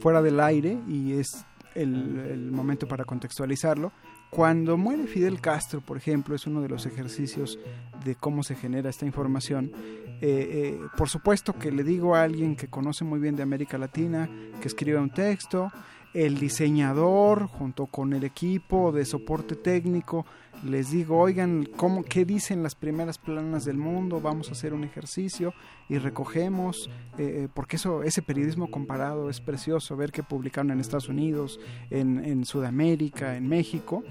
fuera 0.00 0.22
del 0.22 0.40
aire 0.40 0.78
y 0.88 1.14
es 1.14 1.44
el, 1.74 2.18
el 2.30 2.52
momento 2.52 2.86
para 2.86 3.04
contextualizarlo. 3.04 3.92
Cuando 4.34 4.78
muere 4.78 5.06
Fidel 5.06 5.42
Castro, 5.42 5.82
por 5.82 5.98
ejemplo, 5.98 6.34
es 6.34 6.46
uno 6.46 6.62
de 6.62 6.68
los 6.70 6.86
ejercicios 6.86 7.58
de 8.02 8.14
cómo 8.14 8.42
se 8.42 8.54
genera 8.54 8.88
esta 8.88 9.04
información. 9.04 9.70
Eh, 9.74 10.20
eh, 10.22 10.80
por 10.96 11.10
supuesto 11.10 11.52
que 11.52 11.70
le 11.70 11.84
digo 11.84 12.14
a 12.14 12.22
alguien 12.22 12.56
que 12.56 12.68
conoce 12.68 13.04
muy 13.04 13.20
bien 13.20 13.36
de 13.36 13.42
América 13.42 13.76
Latina 13.76 14.30
que 14.58 14.68
escriba 14.68 15.02
un 15.02 15.10
texto, 15.10 15.70
el 16.14 16.38
diseñador 16.38 17.46
junto 17.46 17.84
con 17.84 18.14
el 18.14 18.24
equipo 18.24 18.90
de 18.90 19.04
soporte 19.04 19.54
técnico 19.54 20.24
les 20.62 20.90
digo, 20.90 21.18
oigan, 21.18 21.68
¿cómo, 21.76 22.04
¿qué 22.04 22.24
dicen 22.24 22.62
las 22.62 22.74
primeras 22.74 23.18
planas 23.18 23.64
del 23.64 23.76
mundo? 23.76 24.20
Vamos 24.20 24.48
a 24.48 24.52
hacer 24.52 24.74
un 24.74 24.84
ejercicio 24.84 25.54
y 25.88 25.98
recogemos, 25.98 26.88
eh, 27.18 27.48
porque 27.52 27.76
eso, 27.76 28.02
ese 28.02 28.22
periodismo 28.22 28.70
comparado 28.70 29.28
es 29.28 29.40
precioso, 29.40 29.96
ver 29.96 30.12
que 30.12 30.22
publicaron 30.22 30.70
en 30.70 30.80
Estados 30.80 31.08
Unidos, 31.08 31.58
en 31.90 32.44
Sudamérica, 32.44 33.36
en 33.36 33.48
México. 33.48 34.04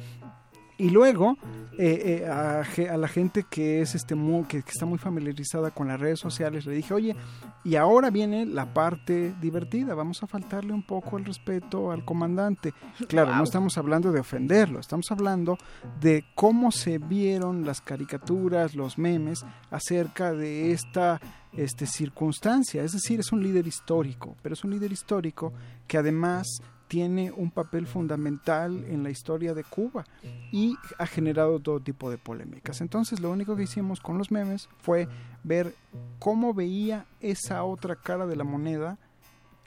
Y 0.81 0.89
luego 0.89 1.37
eh, 1.77 2.23
eh, 2.23 2.27
a, 2.27 2.97
la 2.97 3.07
gente 3.07 3.45
que 3.47 3.81
es 3.81 3.93
este 3.93 4.15
que 4.47 4.57
está 4.57 4.87
muy 4.87 4.97
familiarizada 4.97 5.69
con 5.69 5.87
las 5.87 5.99
redes 5.99 6.19
sociales 6.19 6.65
le 6.65 6.73
dije, 6.73 6.91
oye, 6.91 7.15
y 7.63 7.75
ahora 7.75 8.09
viene 8.09 8.47
la 8.47 8.73
parte 8.73 9.35
divertida, 9.39 9.93
vamos 9.93 10.23
a 10.23 10.27
faltarle 10.27 10.73
un 10.73 10.81
poco 10.81 11.19
el 11.19 11.25
respeto 11.25 11.91
al 11.91 12.03
comandante. 12.03 12.73
Claro, 13.07 13.35
no 13.35 13.43
estamos 13.43 13.77
hablando 13.77 14.11
de 14.11 14.21
ofenderlo, 14.21 14.79
estamos 14.79 15.11
hablando 15.11 15.55
de 15.99 16.25
cómo 16.33 16.71
se 16.71 16.97
vieron 16.97 17.63
las 17.63 17.79
caricaturas, 17.79 18.73
los 18.73 18.97
memes 18.97 19.45
acerca 19.69 20.33
de 20.33 20.71
esta 20.71 21.21
este, 21.53 21.85
circunstancia. 21.85 22.83
Es 22.83 22.93
decir, 22.93 23.19
es 23.19 23.31
un 23.31 23.43
líder 23.43 23.67
histórico, 23.67 24.35
pero 24.41 24.53
es 24.53 24.63
un 24.63 24.71
líder 24.71 24.91
histórico 24.91 25.53
que 25.85 25.99
además 25.99 26.47
tiene 26.91 27.31
un 27.31 27.51
papel 27.51 27.87
fundamental 27.87 28.83
en 28.83 29.01
la 29.01 29.09
historia 29.09 29.53
de 29.53 29.63
Cuba 29.63 30.03
y 30.51 30.75
ha 30.97 31.07
generado 31.07 31.61
todo 31.61 31.79
tipo 31.79 32.11
de 32.11 32.17
polémicas. 32.17 32.81
Entonces 32.81 33.21
lo 33.21 33.31
único 33.31 33.55
que 33.55 33.63
hicimos 33.63 34.01
con 34.01 34.17
los 34.17 34.29
memes 34.29 34.67
fue 34.79 35.07
ver 35.41 35.73
cómo 36.19 36.53
veía 36.53 37.05
esa 37.21 37.63
otra 37.63 37.95
cara 37.95 38.27
de 38.27 38.35
la 38.35 38.43
moneda 38.43 38.97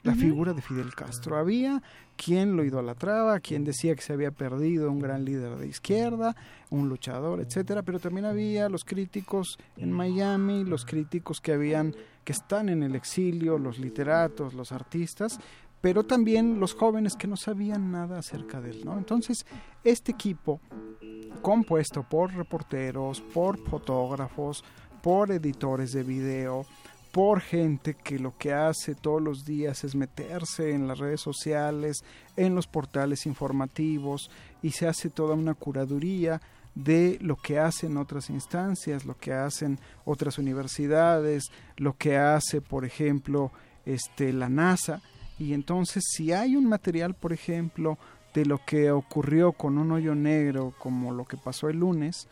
la 0.03 0.13
figura 0.13 0.53
de 0.53 0.61
Fidel 0.61 0.93
Castro. 0.93 1.35
Había 1.35 1.81
quien 2.15 2.55
lo 2.55 2.63
idolatraba, 2.63 3.39
quien 3.39 3.63
decía 3.63 3.95
que 3.95 4.03
se 4.03 4.13
había 4.13 4.29
perdido 4.29 4.91
un 4.91 4.99
gran 4.99 5.25
líder 5.25 5.57
de 5.57 5.67
izquierda, 5.67 6.35
un 6.69 6.89
luchador, 6.89 7.41
etcétera, 7.41 7.81
pero 7.81 7.99
también 7.99 8.25
había 8.25 8.69
los 8.69 8.85
críticos 8.85 9.57
en 9.77 9.91
Miami, 9.91 10.63
los 10.63 10.85
críticos 10.85 11.41
que 11.41 11.53
habían 11.53 11.95
que 12.23 12.33
están 12.33 12.69
en 12.69 12.83
el 12.83 12.95
exilio, 12.95 13.57
los 13.57 13.79
literatos, 13.79 14.53
los 14.53 14.71
artistas, 14.71 15.39
pero 15.85 16.03
también 16.03 16.59
los 16.59 16.73
jóvenes 16.73 17.15
que 17.15 17.27
no 17.27 17.37
sabían 17.37 17.91
nada 17.91 18.17
acerca 18.17 18.59
de 18.59 18.71
él, 18.71 18.85
¿no? 18.85 18.97
Entonces, 18.97 19.45
este 19.83 20.13
equipo 20.13 20.59
compuesto 21.43 22.01
por 22.01 22.33
reporteros, 22.33 23.21
por 23.21 23.59
fotógrafos, 23.59 24.63
por 25.03 25.29
editores 25.29 25.91
de 25.91 26.01
video, 26.01 26.65
por 27.11 27.39
gente 27.39 27.93
que 27.93 28.17
lo 28.17 28.35
que 28.35 28.51
hace 28.51 28.95
todos 28.95 29.21
los 29.21 29.45
días 29.45 29.83
es 29.83 29.93
meterse 29.93 30.71
en 30.71 30.87
las 30.87 30.97
redes 30.97 31.21
sociales, 31.21 32.03
en 32.35 32.55
los 32.55 32.65
portales 32.65 33.27
informativos 33.27 34.31
y 34.63 34.71
se 34.71 34.87
hace 34.87 35.11
toda 35.11 35.35
una 35.35 35.53
curaduría 35.53 36.41
de 36.73 37.19
lo 37.21 37.35
que 37.35 37.59
hacen 37.59 37.97
otras 37.97 38.31
instancias, 38.31 39.05
lo 39.05 39.15
que 39.19 39.33
hacen 39.33 39.77
otras 40.03 40.39
universidades, 40.39 41.43
lo 41.77 41.95
que 41.95 42.17
hace, 42.17 42.59
por 42.59 42.85
ejemplo, 42.85 43.51
este 43.85 44.33
la 44.33 44.49
NASA 44.49 45.03
y 45.37 45.53
entonces 45.53 46.03
si 46.07 46.31
hay 46.31 46.55
un 46.55 46.67
material, 46.67 47.13
por 47.13 47.33
ejemplo, 47.33 47.97
de 48.35 48.45
lo 48.45 48.59
que 48.65 48.91
ocurrió 48.91 49.53
con 49.53 49.77
un 49.77 49.93
hoyo 49.93 50.13
negro, 50.13 50.73
como 50.77 51.13
lo 51.13 51.23
que 51.23 51.37
pasó 51.37 51.69
el 51.69 51.79
lunes, 51.79 52.27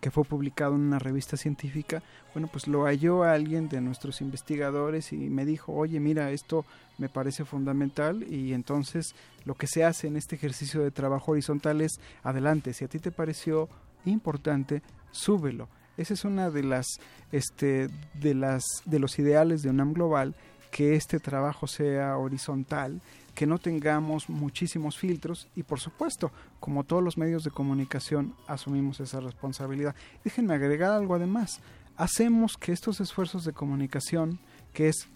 que 0.00 0.10
fue 0.12 0.24
publicado 0.24 0.76
en 0.76 0.82
una 0.82 1.00
revista 1.00 1.36
científica, 1.36 2.00
bueno, 2.32 2.48
pues 2.50 2.68
lo 2.68 2.84
halló 2.84 3.24
alguien 3.24 3.68
de 3.68 3.80
nuestros 3.80 4.20
investigadores 4.20 5.12
y 5.12 5.16
me 5.16 5.44
dijo, 5.44 5.72
oye, 5.72 5.98
mira, 5.98 6.30
esto 6.30 6.64
me 6.98 7.08
parece 7.08 7.44
fundamental 7.44 8.22
y 8.32 8.52
entonces 8.52 9.16
lo 9.44 9.56
que 9.56 9.66
se 9.66 9.84
hace 9.84 10.06
en 10.06 10.16
este 10.16 10.36
ejercicio 10.36 10.80
de 10.82 10.92
trabajo 10.92 11.32
horizontal 11.32 11.80
es, 11.80 11.98
adelante, 12.22 12.72
si 12.72 12.84
a 12.84 12.88
ti 12.88 13.00
te 13.00 13.10
pareció 13.10 13.68
importante, 14.04 14.82
súbelo. 15.10 15.68
Esa 15.96 16.14
es 16.14 16.24
una 16.24 16.50
de 16.50 16.62
las, 16.62 16.86
este, 17.32 17.88
de 18.14 18.34
las, 18.34 18.62
de 18.84 18.98
los 19.00 19.18
ideales 19.18 19.62
de 19.62 19.70
UNAM 19.70 19.92
Global, 19.92 20.36
que 20.70 20.94
este 20.94 21.20
trabajo 21.20 21.66
sea 21.66 22.16
horizontal, 22.16 23.00
que 23.34 23.46
no 23.46 23.58
tengamos 23.58 24.28
muchísimos 24.28 24.96
filtros 24.96 25.48
y 25.54 25.62
por 25.62 25.78
supuesto, 25.78 26.32
como 26.58 26.84
todos 26.84 27.02
los 27.02 27.18
medios 27.18 27.44
de 27.44 27.50
comunicación, 27.50 28.34
asumimos 28.46 29.00
esa 29.00 29.20
responsabilidad. 29.20 29.94
Déjenme 30.24 30.54
agregar 30.54 30.92
algo 30.92 31.14
además. 31.14 31.60
Hacemos 31.96 32.56
que 32.56 32.72
estos 32.72 33.00
esfuerzos 33.00 33.44
de 33.44 33.52
comunicación, 33.52 34.38
que 34.72 34.88
es 34.88 35.08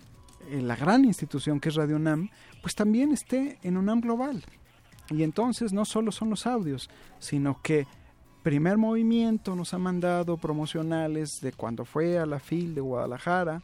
eh, 0.51 0.61
la 0.61 0.77
gran 0.77 1.05
institución 1.05 1.61
que 1.61 1.71
es 1.71 1.75
Radio 1.75 1.97
UNAM, 1.97 2.31
pues 2.63 2.75
también 2.75 3.13
esté 3.13 3.59
en 3.63 3.77
UNAM 3.77 4.01
Global. 4.01 4.45
Y 5.11 5.23
entonces 5.23 5.73
no 5.73 5.85
solo 5.85 6.13
son 6.13 6.31
los 6.31 6.47
audios, 6.47 6.89
sino 7.19 7.61
que 7.63 7.87
Primer 8.43 8.79
Movimiento 8.79 9.55
nos 9.55 9.75
ha 9.75 9.79
mandado 9.79 10.39
promocionales 10.39 11.41
de 11.43 11.53
cuando 11.53 11.85
fue 11.85 12.19
a 12.19 12.25
la 12.25 12.39
FIL 12.39 12.75
de 12.75 12.81
Guadalajara, 12.81 13.61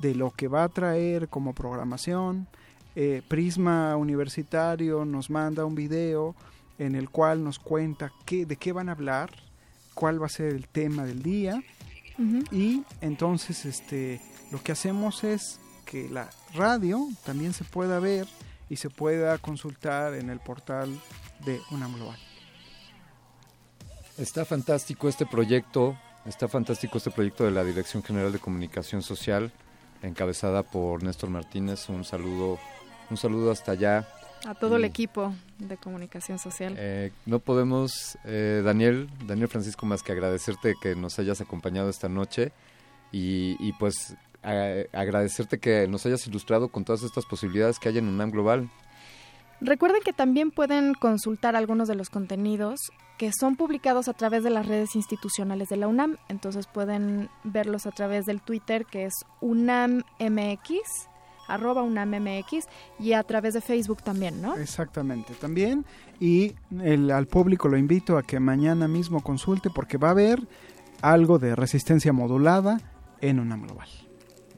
de 0.00 0.14
lo 0.14 0.30
que 0.30 0.48
va 0.48 0.64
a 0.64 0.68
traer 0.68 1.28
como 1.28 1.54
programación. 1.54 2.46
Eh, 2.94 3.22
Prisma 3.28 3.96
Universitario 3.96 5.04
nos 5.04 5.30
manda 5.30 5.64
un 5.64 5.74
video 5.74 6.34
en 6.78 6.94
el 6.94 7.10
cual 7.10 7.44
nos 7.44 7.58
cuenta 7.58 8.12
qué, 8.24 8.46
de 8.46 8.56
qué 8.56 8.72
van 8.72 8.88
a 8.88 8.92
hablar, 8.92 9.30
cuál 9.94 10.22
va 10.22 10.26
a 10.26 10.30
ser 10.30 10.54
el 10.54 10.68
tema 10.68 11.04
del 11.04 11.22
día. 11.22 11.62
Y 12.50 12.82
entonces 13.00 13.64
este, 13.64 14.20
lo 14.50 14.60
que 14.60 14.72
hacemos 14.72 15.22
es 15.22 15.60
que 15.84 16.08
la 16.08 16.28
radio 16.52 17.06
también 17.24 17.52
se 17.52 17.62
pueda 17.62 18.00
ver 18.00 18.26
y 18.68 18.76
se 18.76 18.90
pueda 18.90 19.38
consultar 19.38 20.14
en 20.14 20.28
el 20.28 20.40
portal 20.40 20.90
de 21.44 21.60
UNAM 21.70 21.94
Global. 21.94 22.18
Está 24.16 24.44
fantástico 24.44 25.08
este 25.08 25.26
proyecto, 25.26 25.96
está 26.26 26.48
fantástico 26.48 26.98
este 26.98 27.12
proyecto 27.12 27.44
de 27.44 27.52
la 27.52 27.62
Dirección 27.62 28.02
General 28.02 28.32
de 28.32 28.40
Comunicación 28.40 29.00
Social, 29.00 29.52
encabezada 30.02 30.62
por 30.62 31.02
Néstor 31.02 31.30
Martínez. 31.30 31.88
Un 31.88 32.04
saludo, 32.04 32.58
un 33.10 33.16
saludo 33.16 33.50
hasta 33.50 33.72
allá. 33.72 34.08
A 34.46 34.54
todo 34.54 34.76
el 34.76 34.82
Y, 34.82 34.86
equipo 34.86 35.34
de 35.58 35.76
comunicación 35.76 36.38
social. 36.38 36.74
eh, 36.78 37.10
no 37.26 37.40
podemos, 37.40 38.16
eh, 38.24 38.62
Daniel, 38.64 39.08
Daniel 39.26 39.48
Francisco, 39.48 39.84
más 39.84 40.02
que 40.04 40.12
agradecerte 40.12 40.74
que 40.80 40.94
nos 40.94 41.18
hayas 41.18 41.40
acompañado 41.40 41.90
esta 41.90 42.08
noche 42.08 42.52
y, 43.10 43.56
y 43.58 43.72
pues 43.72 44.14
a- 44.44 44.84
agradecerte 44.92 45.58
que 45.58 45.88
nos 45.88 46.06
hayas 46.06 46.24
ilustrado 46.28 46.68
con 46.68 46.84
todas 46.84 47.02
estas 47.02 47.24
posibilidades 47.26 47.80
que 47.80 47.88
hay 47.88 47.98
en 47.98 48.06
UNAM 48.06 48.30
Global. 48.30 48.70
Recuerden 49.60 50.02
que 50.04 50.12
también 50.12 50.52
pueden 50.52 50.94
consultar 50.94 51.56
algunos 51.56 51.88
de 51.88 51.96
los 51.96 52.08
contenidos 52.10 52.78
que 53.18 53.30
son 53.38 53.56
publicados 53.56 54.08
a 54.08 54.12
través 54.14 54.44
de 54.44 54.50
las 54.50 54.66
redes 54.66 54.94
institucionales 54.94 55.68
de 55.68 55.76
la 55.76 55.88
UNAM. 55.88 56.16
Entonces 56.28 56.66
pueden 56.66 57.28
verlos 57.44 57.86
a 57.86 57.90
través 57.90 58.24
del 58.26 58.40
Twitter 58.40 58.86
que 58.86 59.04
es 59.06 59.14
UNAMMX, 59.40 61.08
arroba 61.48 61.82
UNAMMX, 61.82 62.66
y 62.98 63.12
a 63.14 63.22
través 63.24 63.54
de 63.54 63.60
Facebook 63.60 64.02
también, 64.02 64.40
¿no? 64.42 64.56
Exactamente, 64.56 65.34
también. 65.34 65.84
Y 66.20 66.54
el- 66.82 67.10
al 67.10 67.26
público 67.26 67.68
lo 67.68 67.76
invito 67.76 68.18
a 68.18 68.22
que 68.22 68.38
mañana 68.40 68.86
mismo 68.88 69.22
consulte 69.22 69.70
porque 69.70 69.98
va 69.98 70.08
a 70.08 70.12
haber 70.12 70.46
algo 71.02 71.38
de 71.38 71.54
resistencia 71.56 72.12
modulada 72.12 72.80
en 73.20 73.40
UNAM 73.40 73.62
Global. 73.66 73.88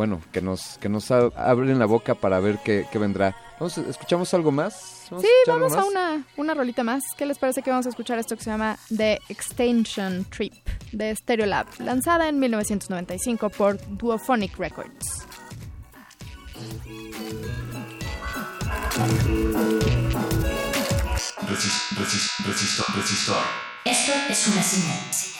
bueno, 0.00 0.22
que 0.32 0.40
nos, 0.40 0.78
que 0.78 0.88
nos 0.88 1.10
abren 1.10 1.78
la 1.78 1.84
boca 1.84 2.14
para 2.14 2.40
ver 2.40 2.56
qué, 2.64 2.86
qué 2.90 2.98
vendrá. 2.98 3.36
Vamos, 3.58 3.76
¿Escuchamos 3.76 4.32
algo 4.32 4.50
más? 4.50 5.08
¿Vamos 5.10 5.26
Sí, 5.26 5.30
a 5.46 5.52
vamos 5.52 5.74
a 5.74 5.84
una, 5.84 6.24
una 6.38 6.54
rolita 6.54 6.82
más. 6.82 7.02
¿Qué 7.18 7.26
les 7.26 7.36
parece 7.36 7.60
que 7.60 7.68
vamos 7.68 7.84
a 7.84 7.90
escuchar 7.90 8.18
esto 8.18 8.34
que 8.34 8.42
se 8.42 8.48
llama 8.48 8.78
The 8.96 9.20
Extension 9.28 10.24
Trip 10.30 10.54
de 10.92 11.14
Stereolab, 11.14 11.66
lanzada 11.80 12.30
en 12.30 12.38
1995 12.38 13.50
por 13.50 13.76
Duophonic 13.98 14.56
Records? 14.56 15.26
Esto 23.84 24.12
es 24.30 24.48
una 24.48 24.62
señal. 24.62 25.39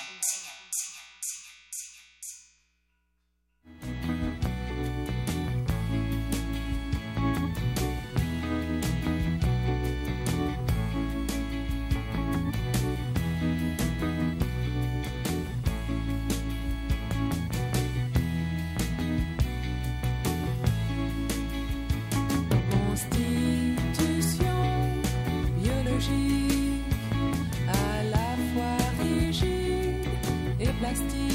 rest 30.91 31.30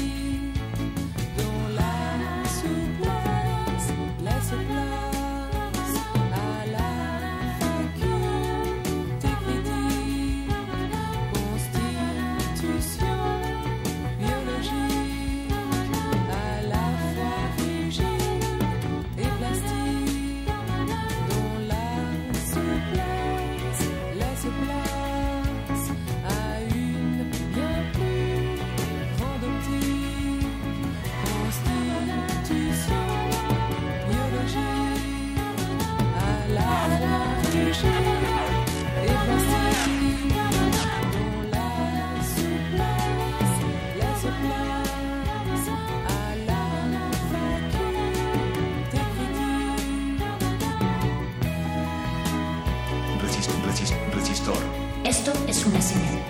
Esto 55.66 55.78
es 55.78 56.25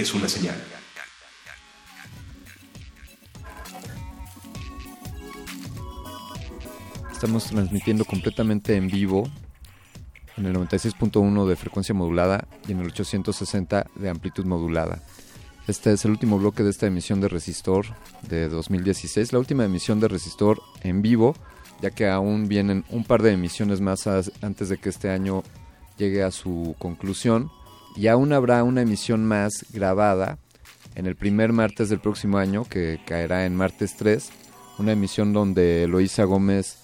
es 0.00 0.14
una 0.14 0.28
señal. 0.28 0.56
Estamos 7.12 7.44
transmitiendo 7.44 8.04
completamente 8.04 8.76
en 8.76 8.88
vivo 8.88 9.28
en 10.36 10.44
el 10.44 10.54
96.1 10.54 11.46
de 11.46 11.56
frecuencia 11.56 11.94
modulada 11.94 12.46
y 12.68 12.72
en 12.72 12.80
el 12.80 12.88
860 12.88 13.86
de 13.94 14.08
amplitud 14.10 14.44
modulada. 14.44 15.02
Este 15.66 15.92
es 15.92 16.04
el 16.04 16.10
último 16.10 16.38
bloque 16.38 16.62
de 16.62 16.70
esta 16.70 16.86
emisión 16.86 17.20
de 17.20 17.28
Resistor 17.28 17.86
de 18.28 18.48
2016, 18.48 19.32
la 19.32 19.38
última 19.38 19.64
emisión 19.64 19.98
de 19.98 20.08
Resistor 20.08 20.60
en 20.82 21.00
vivo, 21.00 21.34
ya 21.80 21.90
que 21.90 22.06
aún 22.06 22.48
vienen 22.48 22.84
un 22.90 23.02
par 23.02 23.22
de 23.22 23.32
emisiones 23.32 23.80
más 23.80 24.06
antes 24.42 24.68
de 24.68 24.76
que 24.76 24.90
este 24.90 25.08
año 25.08 25.42
llegue 25.96 26.22
a 26.22 26.30
su 26.30 26.76
conclusión 26.78 27.50
y 27.96 28.08
aún 28.08 28.32
habrá 28.32 28.62
una 28.62 28.82
emisión 28.82 29.24
más 29.24 29.64
grabada 29.72 30.38
en 30.94 31.06
el 31.06 31.16
primer 31.16 31.52
martes 31.52 31.88
del 31.88 32.00
próximo 32.00 32.38
año, 32.38 32.64
que 32.64 33.00
caerá 33.06 33.46
en 33.46 33.56
martes 33.56 33.96
3, 33.96 34.30
una 34.78 34.92
emisión 34.92 35.32
donde 35.32 35.84
Eloísa 35.84 36.24
Gómez 36.24 36.78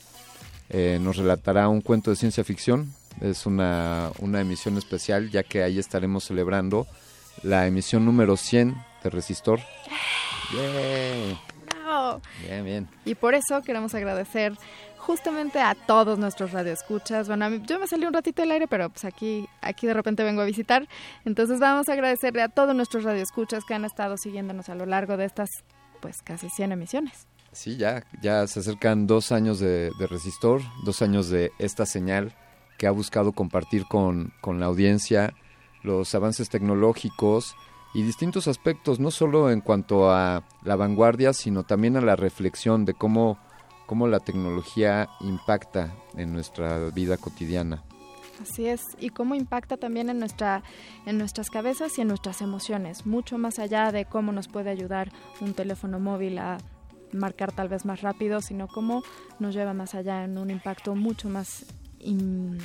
eh, 0.71 0.99
nos 1.01 1.17
relatará 1.17 1.69
un 1.69 1.83
cuento 1.83 2.11
de 2.11 2.17
ciencia 2.17 2.45
ficción. 2.45 2.93
Es 3.21 3.47
una, 3.47 4.11
una 4.21 4.41
emisión 4.41 4.79
especial, 4.79 5.31
ya 5.31 5.43
que 5.43 5.63
ahí 5.63 5.79
estaremos 5.79 6.25
celebrando 6.25 6.87
la 7.43 7.67
emisión 7.67 8.05
número 8.05 8.37
100 8.37 8.75
de 9.03 9.11
Resistor. 9.11 9.61
Bravo. 11.71 12.23
Bien, 12.43 12.65
bien. 12.65 12.89
Y 13.05 13.15
por 13.15 13.35
eso 13.35 13.63
queremos 13.63 13.95
agradecer 13.95 14.55
justamente 15.03 15.61
a 15.61 15.75
todos 15.75 16.19
nuestros 16.19 16.53
radioescuchas. 16.53 17.29
Bueno, 17.29 17.45
a 17.45 17.51
mí- 17.51 17.63
yo 17.67 17.79
me 17.79 17.87
salí 17.87 18.07
un 18.07 18.13
ratito 18.15 18.43
del 18.43 18.51
aire, 18.53 18.69
pero 18.69 18.89
pues 18.89 19.05
aquí, 19.05 19.49
aquí 19.61 19.87
de 19.87 19.95
repente 19.95 20.23
vengo 20.25 20.41
a 20.41 20.45
visitar. 20.45 20.89
Entonces 21.25 21.59
vamos 21.61 21.89
a 21.89 21.93
agradecerle 21.93 22.43
a 22.43 22.49
todos 22.49 22.75
nuestros 22.75 23.05
radioescuchas 23.05 23.65
que 23.65 23.75
han 23.75 23.85
estado 23.85 24.17
siguiéndonos 24.17 24.69
a 24.69 24.75
lo 24.75 24.87
largo 24.87 25.17
de 25.17 25.25
estas 25.25 25.51
pues 26.01 26.23
casi 26.23 26.49
100 26.49 26.73
emisiones. 26.73 27.27
Sí, 27.53 27.77
ya, 27.77 28.05
ya 28.23 28.47
se 28.47 28.61
acercan 28.61 29.07
dos 29.07 29.31
años 29.31 29.59
de, 29.61 29.91
de 29.99 30.07
Resistor, 30.07 30.63
dos 30.85 31.03
años 31.03 31.29
de 31.29 31.53
esta 31.59 31.85
señal 31.85 32.35
que 32.79 32.87
ha 32.87 32.91
buscado 32.91 33.33
compartir 33.33 33.85
con, 33.87 34.33
con 34.41 34.59
la 34.59 34.67
audiencia 34.67 35.35
los 35.83 36.15
avances 36.15 36.49
tecnológicos 36.49 37.55
y 37.95 38.03
distintos 38.03 38.49
aspectos, 38.49 39.01
no 39.01 39.11
solo 39.11 39.51
en 39.51 39.61
cuanto 39.61 40.11
a 40.11 40.45
la 40.63 40.77
vanguardia, 40.77 41.33
sino 41.33 41.65
también 41.65 41.97
a 41.97 42.01
la 42.01 42.17
reflexión 42.17 42.85
de 42.85 42.95
cómo, 42.95 43.39
cómo 43.87 44.07
la 44.09 44.21
tecnología 44.21 45.09
impacta 45.21 45.95
en 46.17 46.33
nuestra 46.33 46.79
vida 46.91 47.17
cotidiana. 47.17 47.83
Así 48.41 48.67
es, 48.67 48.81
y 48.99 49.11
cómo 49.11 49.35
impacta 49.35 49.77
también 49.77 50.11
en, 50.11 50.19
nuestra, 50.19 50.63
en 51.07 51.19
nuestras 51.19 51.49
cabezas 51.51 51.97
y 51.99 52.01
en 52.01 52.09
nuestras 52.09 52.41
emociones, 52.41 53.07
mucho 53.07 53.39
más 53.39 53.59
allá 53.59 53.93
de 53.93 54.05
cómo 54.05 54.33
nos 54.33 54.49
puede 54.49 54.71
ayudar 54.71 55.13
un 55.41 55.55
teléfono 55.55 56.01
móvil 56.01 56.39
a 56.39 56.59
marcar 57.13 57.53
tal 57.53 57.69
vez 57.69 57.85
más 57.85 58.01
rápido, 58.01 58.41
sino 58.41 58.67
cómo 58.69 59.03
nos 59.39 59.55
lleva 59.55 59.75
más 59.75 59.95
allá 59.95 60.25
en 60.25 60.39
un 60.39 60.51
impacto 60.51 60.95
mucho 60.95 61.29
más 61.29 61.67
in- 62.01 62.59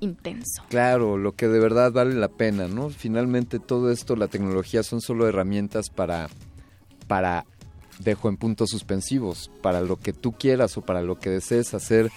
intenso. 0.00 0.62
Claro, 0.70 1.18
lo 1.18 1.32
que 1.32 1.46
de 1.46 1.60
verdad 1.60 1.92
vale 1.92 2.14
la 2.14 2.28
pena, 2.28 2.66
¿no? 2.66 2.88
Finalmente 2.90 3.58
todo 3.58 3.90
esto, 3.92 4.16
la 4.16 4.28
tecnología 4.28 4.82
son 4.82 5.00
solo 5.00 5.28
herramientas 5.28 5.88
para, 5.90 6.28
para, 7.06 7.44
dejo 8.04 8.28
en 8.28 8.36
puntos 8.36 8.70
suspensivos, 8.70 9.50
para 9.62 9.80
lo 9.80 9.96
que 9.96 10.12
tú 10.12 10.32
quieras 10.32 10.76
o 10.76 10.82
para 10.82 11.02
lo 11.02 11.18
que 11.18 11.30
desees 11.30 11.74
hacer. 11.74 12.10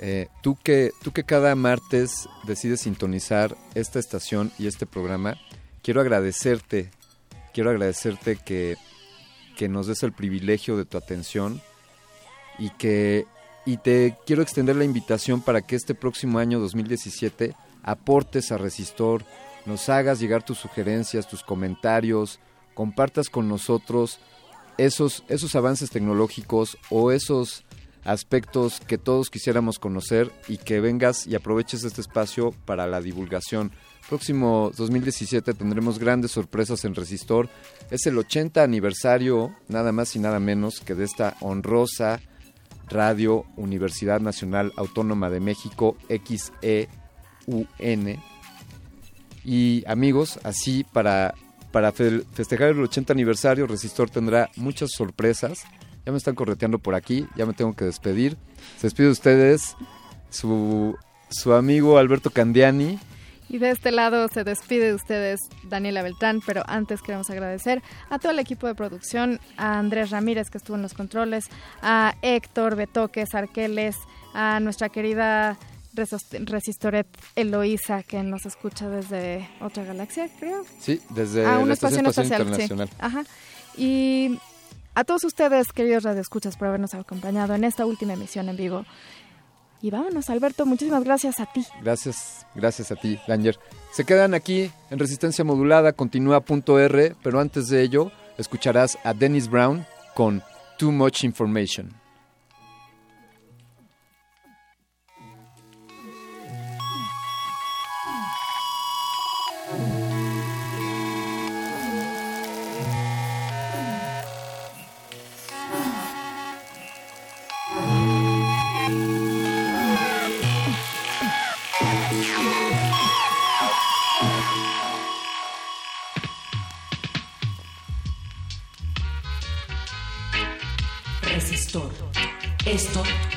eh, 0.01 0.29
tú, 0.41 0.57
que, 0.65 0.93
tú 1.03 1.13
que 1.13 1.25
cada 1.25 1.55
martes 1.57 2.27
decides 2.47 2.81
sintonizar 2.81 3.55
esta 3.75 3.99
estación 3.99 4.51
y 4.59 4.67
este 4.67 4.87
programa, 4.87 5.37
quiero 5.83 6.01
agradecerte, 6.01 6.91
quiero 7.53 7.69
agradecerte 7.69 8.37
que, 8.37 8.79
que 9.59 9.69
nos 9.69 9.89
des 9.89 10.03
el 10.05 10.15
privilegio 10.15 10.79
de 10.79 10.87
tu 10.87 10.97
atención 10.97 11.61
y 12.59 12.71
que 12.71 13.27
y 13.67 13.77
te 13.77 14.17
quiero 14.25 14.41
extender 14.41 14.77
la 14.77 14.85
invitación 14.85 15.43
para 15.43 15.61
que 15.61 15.77
este 15.77 15.95
próximo 15.95 16.39
año 16.39 16.61
2017 16.61 17.55
aportes 17.83 18.53
a 18.53 18.57
Resistor, 18.57 19.23
nos 19.67 19.91
hagas 19.91 20.19
llegar 20.19 20.43
tus 20.43 20.57
sugerencias, 20.57 21.29
tus 21.29 21.43
comentarios, 21.43 22.41
compartas 22.73 23.29
con 23.29 23.51
nosotros 23.51 24.19
esos, 24.79 25.25
esos 25.29 25.55
avances 25.57 25.91
tecnológicos 25.91 26.79
o 26.89 27.13
esos 27.13 27.65
aspectos 28.05 28.81
que 28.81 28.99
todos 28.99 29.31
quisiéramos 29.31 29.79
conocer 29.79 30.31
y 30.49 30.59
que 30.59 30.81
vengas 30.81 31.27
y 31.27 31.35
aproveches 31.35 31.85
este 31.85 32.01
espacio 32.01 32.53
para 32.65 32.87
la 32.87 33.01
divulgación. 33.01 33.73
Próximo 34.09 34.71
2017 34.77 35.55
tendremos 35.55 35.99
grandes 35.99 36.31
sorpresas 36.33 36.85
en 36.85 36.95
Resistor. 36.95 37.49
Es 37.91 38.07
el 38.07 38.19
80 38.19 38.63
aniversario, 38.63 39.55
nada 39.69 39.93
más 39.93 40.15
y 40.15 40.19
nada 40.19 40.39
menos 40.41 40.81
que 40.81 40.95
de 40.95 41.05
esta 41.05 41.37
honrosa 41.41 42.21
Radio 42.91 43.45
Universidad 43.57 44.21
Nacional 44.21 44.73
Autónoma 44.77 45.31
de 45.31 45.41
México, 45.41 45.97
XEUN. 46.11 46.89
Y 49.45 49.85
amigos, 49.87 50.39
así 50.43 50.85
para, 50.93 51.35
para 51.73 51.93
fe- 51.93 52.23
festejar 52.35 52.69
el 52.71 52.81
80 52.81 53.13
aniversario, 53.13 53.67
Resistor 53.67 54.11
tendrá 54.11 54.51
muchas 54.57 54.91
sorpresas. 54.93 55.65
Ya 56.07 56.13
me 56.13 56.19
están 56.19 56.35
correteando 56.35 56.79
por 56.79 56.95
aquí, 56.95 57.27
ya 57.37 57.47
me 57.47 57.55
tengo 57.55 57.75
que 57.75 57.85
despedir. 57.85 58.37
Se 58.79 58.87
despide 58.89 59.07
de 59.07 59.13
ustedes 59.13 59.77
su, 60.31 60.97
su 61.31 61.53
amigo 61.55 61.99
Alberto 61.99 62.31
Candiani. 62.31 62.99
Y 63.49 63.59
de 63.59 63.71
este 63.71 63.91
lado 63.91 64.29
se 64.29 64.43
despide 64.43 64.89
de 64.89 64.95
ustedes 64.95 65.39
Daniela 65.65 66.03
Beltrán, 66.03 66.41
pero 66.45 66.63
antes 66.67 67.03
queremos 67.03 67.31
agradecer 67.31 67.83
a 68.11 68.19
todo 68.19 68.33
el 68.33 68.39
equipo 68.39 68.67
de 68.67 68.75
producción, 68.75 69.39
a 69.57 69.79
Andrés 69.79 70.11
Ramírez 70.11 70.51
que 70.51 70.59
estuvo 70.59 70.77
en 70.77 70.83
los 70.83 70.95
controles, 70.95 71.47
a 71.83 72.15
Héctor 72.23 72.75
Betoques 72.75 73.35
Arqueles, 73.35 73.97
a 74.35 74.61
nuestra 74.61 74.89
querida 74.89 75.59
Resistoret 75.95 77.07
Eloísa 77.37 78.03
que 78.03 78.23
nos 78.23 78.47
escucha 78.47 78.89
desde 78.89 79.49
otra 79.61 79.85
galaxia, 79.85 80.29
creo. 80.39 80.65
Sí, 80.81 81.01
desde 81.11 81.47
a 81.47 81.61
Estación 81.61 82.07
estación 82.07 82.41
Espacial 82.53 82.89
sí. 82.89 82.95
Ajá. 82.99 83.25
Y 83.77 84.39
a 84.95 85.05
todos 85.05 85.25
ustedes, 85.25 85.73
queridos 85.73 86.05
radioescuchas, 86.05 86.57
por 86.57 86.69
habernos 86.69 86.95
acompañado 86.95 87.55
en 87.55 87.65
esta 87.65 87.87
última 87.87 88.15
emisión 88.15 88.49
en 88.49 88.57
vivo. 88.57 88.85
Y 89.83 89.91
vámonos, 89.91 90.31
Alberto, 90.31 90.65
muchísimas 90.65 91.05
gracias 91.05 91.41
a 91.41 91.47
ti. 91.47 91.67
Gracias, 91.83 92.47
gracias 92.55 92.91
a 92.91 92.97
ti, 92.97 93.19
Danger. 93.29 93.59
Se 93.93 94.05
quedan 94.05 94.33
aquí 94.33 94.71
en 94.91 94.99
Resistencia 94.99 95.45
Modulada, 95.45 95.93
continúa 95.93 96.41
punto 96.41 96.79
R, 96.79 97.15
pero 97.23 97.41
antes 97.41 97.69
de 97.69 97.83
ello 97.83 98.11
escucharás 98.39 98.97
a 99.05 99.13
Dennis 99.13 99.51
Brown 99.51 99.85
con 100.15 100.43
Too 100.79 100.91
Much 100.91 101.25
Information. 101.25 102.04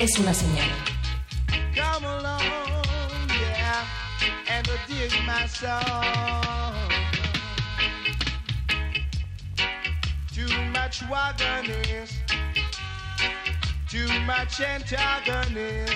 Es 0.00 0.18
una 0.18 0.32
señal. 0.32 0.68
Come 1.74 2.06
along, 2.06 3.28
yeah, 3.28 3.84
and 4.48 4.68
dig 4.86 5.12
my 5.26 5.46
song. 5.46 6.90
Too 10.32 10.48
much 10.72 11.02
wagonist, 11.10 12.14
too 13.88 14.08
much 14.20 14.60
antagonist. 14.60 15.94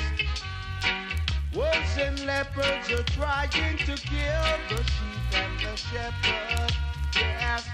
Wolves 1.54 1.98
and 1.98 2.18
leopards 2.26 2.90
are 2.90 3.04
trying 3.14 3.76
to 3.78 3.94
kill 3.96 4.44
the 4.68 4.82
sheep 4.82 5.34
and 5.34 5.60
the 5.60 5.76
shepherd. 5.76 6.72
Yes. 7.14 7.68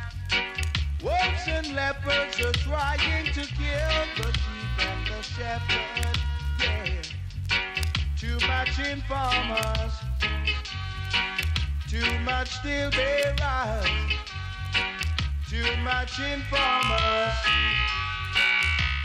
Wolves 1.03 1.47
and 1.47 1.75
leopards 1.75 2.41
are 2.41 2.53
trying 2.53 3.33
to 3.33 3.41
kill 3.41 4.05
the 4.17 4.33
sheep 4.33 4.98
shepherd. 5.23 6.19
Yeah. 6.61 7.03
Too 8.19 8.39
much 8.47 8.79
informers, 8.79 9.93
too 11.89 12.19
much 12.21 12.51
still 12.51 12.91
bearers, 12.91 13.87
too 15.49 15.77
much 15.83 16.19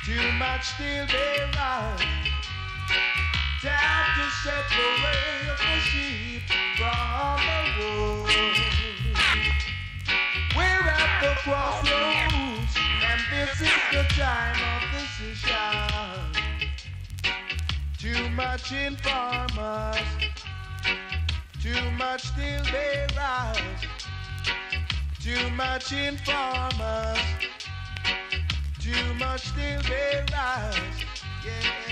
too 0.06 0.32
much 0.34 0.64
still 0.66 1.08
bearers. 1.08 2.02
Time 3.62 4.10
to 4.18 4.26
separate 4.44 5.58
the 5.58 5.80
sheep 5.80 6.42
from 6.78 7.40
the 7.48 7.62
wolves. 7.80 8.36
We're 10.56 10.90
at 10.90 11.22
the 11.22 11.34
crossroads, 11.42 12.76
and 12.78 13.22
this 13.32 13.62
is 13.62 13.82
the 13.92 14.04
time 14.16 14.60
of 14.76 14.82
decision. 14.92 15.73
Too 18.24 18.30
much 18.30 18.72
informers, 18.72 19.98
too 21.62 21.92
much 21.98 22.22
still 22.22 22.64
bearers, 22.72 23.58
too 25.20 25.50
much 25.50 25.92
informers, 25.92 27.20
too 28.80 29.14
much 29.16 29.42
still 29.42 29.82
bearers. 29.82 31.04
Yeah. 31.46 31.83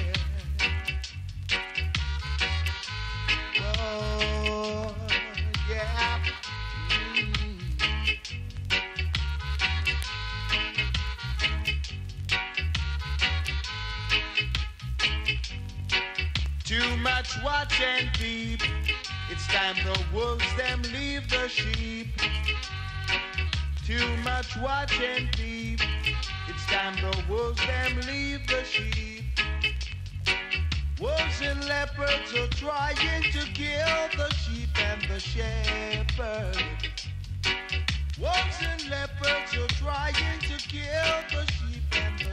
Much 17.36 17.44
watch 17.44 17.82
and 17.82 18.12
keep. 18.14 18.62
It's 19.30 19.48
time 19.48 19.76
the 19.86 19.98
wolves 20.14 20.44
them 20.58 20.82
leave 20.92 21.30
the 21.30 21.48
sheep. 21.48 22.08
Too 23.86 24.18
much 24.18 24.58
watch 24.58 25.00
and 25.00 25.32
keep. 25.32 25.80
It's 26.50 26.66
time 26.66 26.96
the 26.96 27.24
wolves 27.30 27.62
them 27.66 28.02
leave 28.08 28.46
the 28.48 28.64
sheep. 28.66 29.24
Wolves 31.00 31.42
and 31.42 31.64
leopards 31.66 32.34
are 32.34 32.48
trying 32.48 33.24
to 33.32 33.46
kill 33.54 34.10
the 34.18 34.34
sheep 34.34 34.70
and 34.78 35.02
the 35.04 35.20
shepherd. 35.20 36.58
Wolves 38.20 38.58
and 38.62 38.90
leopards 38.90 39.56
are 39.56 39.68
trying 39.78 40.40
to 40.42 40.58
kill 40.68 41.16
the 41.32 41.50
sheep 41.54 41.84
and 41.94 42.20
the 42.20 42.31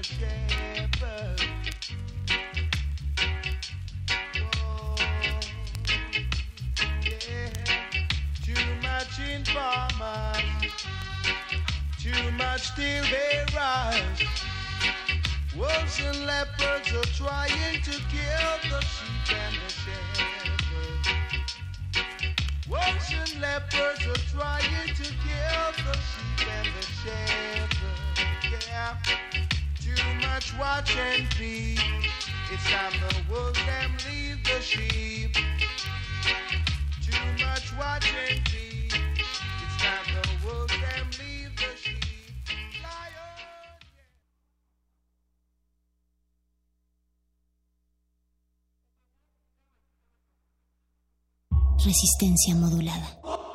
much 9.99 10.49
too 11.99 12.31
much 12.33 12.63
still 12.73 13.05
bearers. 13.05 14.23
Wolves 15.57 16.01
and 16.01 16.27
leopards 16.27 16.93
are 16.93 17.11
trying 17.17 17.83
to 17.83 17.91
kill 17.91 18.53
the 18.71 18.81
sheep 18.81 19.29
and 19.35 19.57
the 19.57 19.71
shepherd. 19.83 21.03
Wolves 22.71 23.13
and 23.13 23.41
leopards 23.43 24.07
are 24.07 24.23
trying 24.33 24.95
to 24.95 25.03
kill 25.03 25.73
the 25.85 25.95
sheep 26.09 26.49
and 26.57 26.69
the 26.77 26.85
shepherd. 27.03 27.99
Yeah. 28.69 28.97
Too 29.81 30.03
much 30.27 30.57
watch 30.59 30.97
and 30.97 31.27
feed. 31.35 31.81
It's 32.51 32.65
time 32.71 32.93
the 33.01 33.15
wolves 33.31 33.59
them 33.67 33.91
leave 34.09 34.45
the 34.45 34.61
sheep. 34.61 35.35
Too 37.03 37.45
much 37.45 37.73
watch 37.77 38.13
and 38.31 38.49
feed. 38.49 38.68
Resistencia 51.85 52.55
modulada. 52.55 53.48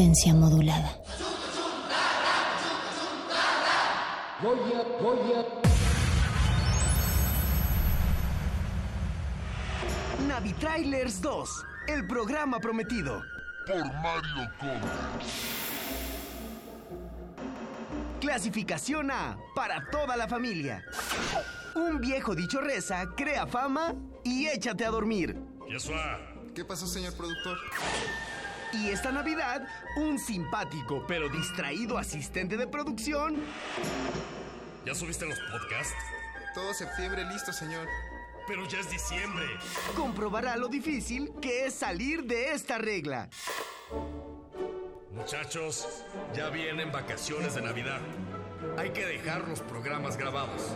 Resistencia 0.00 0.32
modulada. 0.32 0.96
Navitrailers 10.26 11.20
2, 11.20 11.66
el 11.88 12.06
programa 12.06 12.60
prometido. 12.60 13.20
Por 13.66 13.84
Mario 13.92 14.50
Kart. 14.58 15.22
Clasificación 18.22 19.10
A, 19.10 19.36
para 19.54 19.90
toda 19.90 20.16
la 20.16 20.26
familia. 20.26 20.82
Un 21.74 22.00
viejo 22.00 22.34
dicho 22.34 22.62
reza, 22.62 23.04
crea 23.14 23.46
fama 23.46 23.94
y 24.24 24.46
échate 24.46 24.86
a 24.86 24.90
dormir. 24.90 25.36
¿Qué 26.54 26.64
pasó, 26.64 26.86
señor 26.86 27.12
productor? 27.12 27.58
Y 28.72 28.88
esta 28.90 29.10
Navidad, 29.10 29.66
un 29.96 30.18
simpático 30.18 31.04
pero 31.06 31.28
distraído 31.28 31.98
asistente 31.98 32.56
de 32.56 32.66
producción 32.66 33.42
¿Ya 34.84 34.94
subiste 34.94 35.26
los 35.26 35.38
podcasts? 35.38 35.94
Todo 36.54 36.72
septiembre 36.72 37.24
listo, 37.24 37.52
señor. 37.52 37.86
Pero 38.46 38.66
ya 38.66 38.80
es 38.80 38.90
diciembre. 38.90 39.46
comprobará 39.94 40.56
lo 40.56 40.68
difícil 40.68 41.32
que 41.40 41.66
es 41.66 41.74
salir 41.74 42.24
de 42.24 42.52
esta 42.52 42.78
regla. 42.78 43.28
Muchachos, 45.12 46.04
ya 46.34 46.48
vienen 46.48 46.90
vacaciones 46.90 47.54
de 47.54 47.62
Navidad. 47.62 48.00
Hay 48.78 48.90
que 48.90 49.04
dejar 49.04 49.46
los 49.46 49.60
programas 49.60 50.16
grabados. 50.16 50.74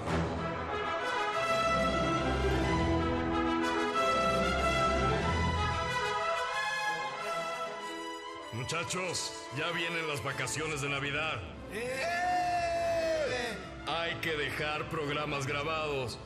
Muchachos, 8.55 9.33
ya 9.57 9.69
vienen 9.73 10.07
las 10.07 10.23
vacaciones 10.23 10.81
de 10.81 10.89
Navidad. 10.89 11.41
Hay 13.89 14.15
que 14.17 14.37
dejar 14.37 14.89
programas 14.91 15.45
grabados. 15.45 16.21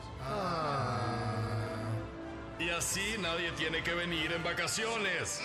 Y 2.59 2.69
así 2.69 3.15
nadie 3.19 3.51
tiene 3.53 3.81
que 3.81 3.95
venir 3.95 4.31
en 4.31 4.43
vacaciones. 4.43 5.41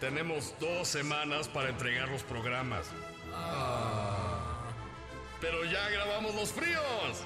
Tenemos 0.00 0.52
dos 0.58 0.88
semanas 0.88 1.46
para 1.46 1.68
entregar 1.68 2.08
los 2.08 2.24
programas. 2.24 2.88
Pero 5.40 5.64
ya 5.66 5.88
grabamos 5.90 6.34
los 6.34 6.52
fríos. 6.52 7.22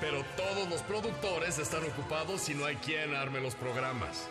Pero 0.00 0.24
todos 0.36 0.68
los 0.68 0.82
productores 0.82 1.58
están 1.58 1.84
ocupados 1.84 2.48
y 2.48 2.54
no 2.54 2.64
hay 2.64 2.76
quien 2.76 3.14
arme 3.14 3.40
los 3.40 3.54
programas. 3.54 4.28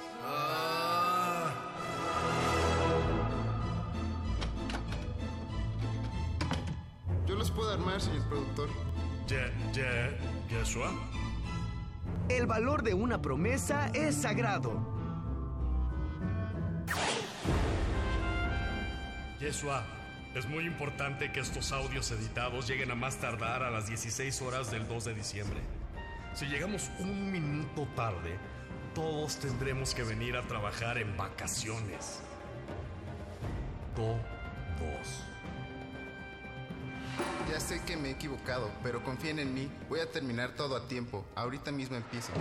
Yo 7.27 7.35
los 7.35 7.51
puedo 7.51 7.71
armar, 7.71 8.01
señor 8.01 8.27
productor. 8.27 8.69
Ya, 9.27 9.51
ya, 9.71 10.17
Yeshua. 10.49 10.91
El 12.27 12.47
valor 12.47 12.83
de 12.83 12.93
una 12.93 13.21
promesa 13.21 13.89
es 13.93 14.15
sagrado. 14.15 14.99
Yeshua, 19.39 19.83
es 20.35 20.47
muy 20.47 20.65
importante 20.65 21.31
que 21.31 21.39
estos 21.39 21.71
audios 21.71 22.11
editados 22.11 22.67
lleguen 22.67 22.91
a 22.91 22.95
más 22.95 23.17
tardar 23.17 23.63
a 23.63 23.71
las 23.71 23.87
16 23.87 24.41
horas 24.41 24.69
del 24.69 24.87
2 24.87 25.05
de 25.05 25.13
diciembre. 25.13 25.59
Si 26.33 26.45
llegamos 26.45 26.91
un 26.99 27.31
minuto 27.31 27.87
tarde, 27.95 28.37
todos 28.93 29.37
tendremos 29.37 29.93
que 29.93 30.03
venir 30.03 30.35
a 30.35 30.41
trabajar 30.47 30.97
en 30.97 31.15
vacaciones. 31.17 32.19
Todos. 33.95 35.23
Ya 37.49 37.59
sé 37.59 37.81
que 37.83 37.97
me 37.97 38.09
he 38.09 38.11
equivocado, 38.11 38.71
pero 38.83 39.03
confíen 39.03 39.39
en 39.39 39.53
mí. 39.53 39.71
Voy 39.89 39.99
a 39.99 40.09
terminar 40.09 40.51
todo 40.55 40.75
a 40.75 40.87
tiempo. 40.87 41.25
Ahorita 41.35 41.71
mismo 41.71 41.95
empiezo. 41.95 42.31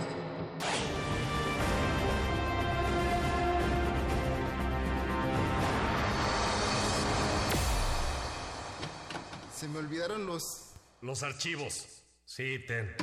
Se 9.55 9.67
me 9.67 9.79
olvidaron 9.79 10.27
los... 10.27 10.73
Los 11.01 11.23
archivos. 11.23 12.03
Sí, 12.25 12.59
ten. 12.67 12.95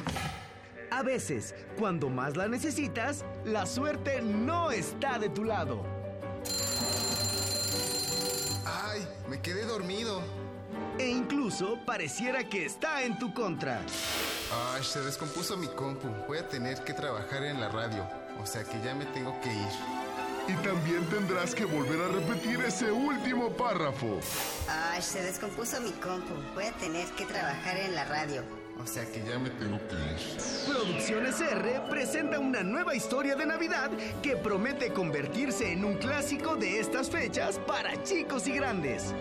A 0.91 1.03
veces, 1.03 1.55
cuando 1.79 2.09
más 2.09 2.37
la 2.37 2.49
necesitas, 2.49 3.25
la 3.45 3.67
suerte 3.67 4.23
no 4.23 4.71
está 4.71 5.19
de 5.19 5.29
tu 5.29 5.45
lado. 5.45 5.85
¡Ay! 8.65 9.07
Me 9.29 9.41
quedé 9.41 9.65
dormido. 9.65 10.23
E 10.99 11.09
incluso 11.09 11.79
pareciera 11.85 12.49
que 12.49 12.65
está 12.65 13.03
en 13.03 13.19
tu 13.19 13.35
contra. 13.35 13.81
Ay, 14.73 14.85
se 14.85 15.01
descompuso 15.01 15.57
mi 15.57 15.67
compu. 15.69 16.09
Voy 16.27 16.39
a 16.39 16.49
tener 16.49 16.83
que 16.85 16.95
trabajar 16.95 17.43
en 17.43 17.61
la 17.61 17.69
radio. 17.69 18.07
O 18.43 18.47
sea 18.47 18.65
que 18.65 18.81
ya 18.83 18.95
me 18.95 19.07
tengo 19.07 19.39
que 19.41 19.53
ir. 19.53 19.69
Y 20.49 20.53
también 20.63 21.05
tendrás 21.07 21.55
que 21.55 21.65
volver 21.65 22.01
a 22.01 22.09
repetir 22.09 22.61
ese 22.61 22.93
último 22.93 23.51
párrafo. 23.51 24.21
Ay, 24.69 25.03
se 25.03 25.23
descompuso 25.23 25.81
mi 25.81 25.91
compu. 25.93 26.35
Voy 26.55 26.65
a 26.65 26.73
tener 26.73 27.09
que 27.11 27.27
trabajar 27.27 27.77
en 27.77 27.95
la 27.95 28.05
radio. 28.05 28.66
O 28.82 28.86
sea 28.86 29.05
que 29.11 29.24
ya 29.24 29.39
me 29.39 29.51
tengo 29.51 29.78
que 29.89 29.94
ir. 29.94 30.73
Producciones 30.73 31.40
R 31.40 31.82
presenta 31.89 32.39
una 32.39 32.62
nueva 32.62 32.94
historia 32.94 33.35
de 33.35 33.47
Navidad 33.47 33.90
que 34.23 34.36
promete 34.36 34.93
convertirse 34.93 35.73
en 35.73 35.85
un 35.85 35.94
clásico 35.94 36.57
de 36.57 36.78
estas 36.78 37.11
fechas 37.11 37.59
para 37.66 38.03
chicos 38.03 38.47
y 38.47 38.53
grandes. 38.53 39.15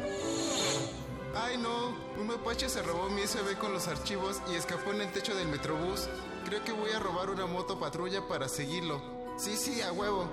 Ay 1.35 1.57
no, 1.57 1.95
un 2.19 2.27
mapache 2.27 2.69
se 2.69 2.81
robó 2.81 3.09
mi 3.09 3.23
USB 3.23 3.57
con 3.57 3.73
los 3.73 3.87
archivos 3.87 4.41
y 4.51 4.55
escapó 4.55 4.91
en 4.91 5.01
el 5.01 5.11
techo 5.11 5.35
del 5.35 5.47
metrobús. 5.47 6.07
Creo 6.45 6.63
que 6.63 6.71
voy 6.71 6.91
a 6.91 6.99
robar 6.99 7.29
una 7.29 7.45
moto 7.45 7.79
patrulla 7.79 8.27
para 8.27 8.47
seguirlo. 8.47 9.01
Sí, 9.37 9.57
sí, 9.57 9.81
a 9.81 9.91
huevo. 9.91 10.29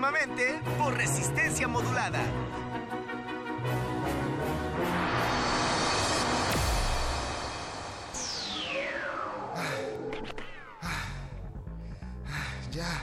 Próximamente 0.00 0.58
por 0.78 0.94
resistencia 0.94 1.68
modulada. 1.68 2.22
Ya, 12.72 13.02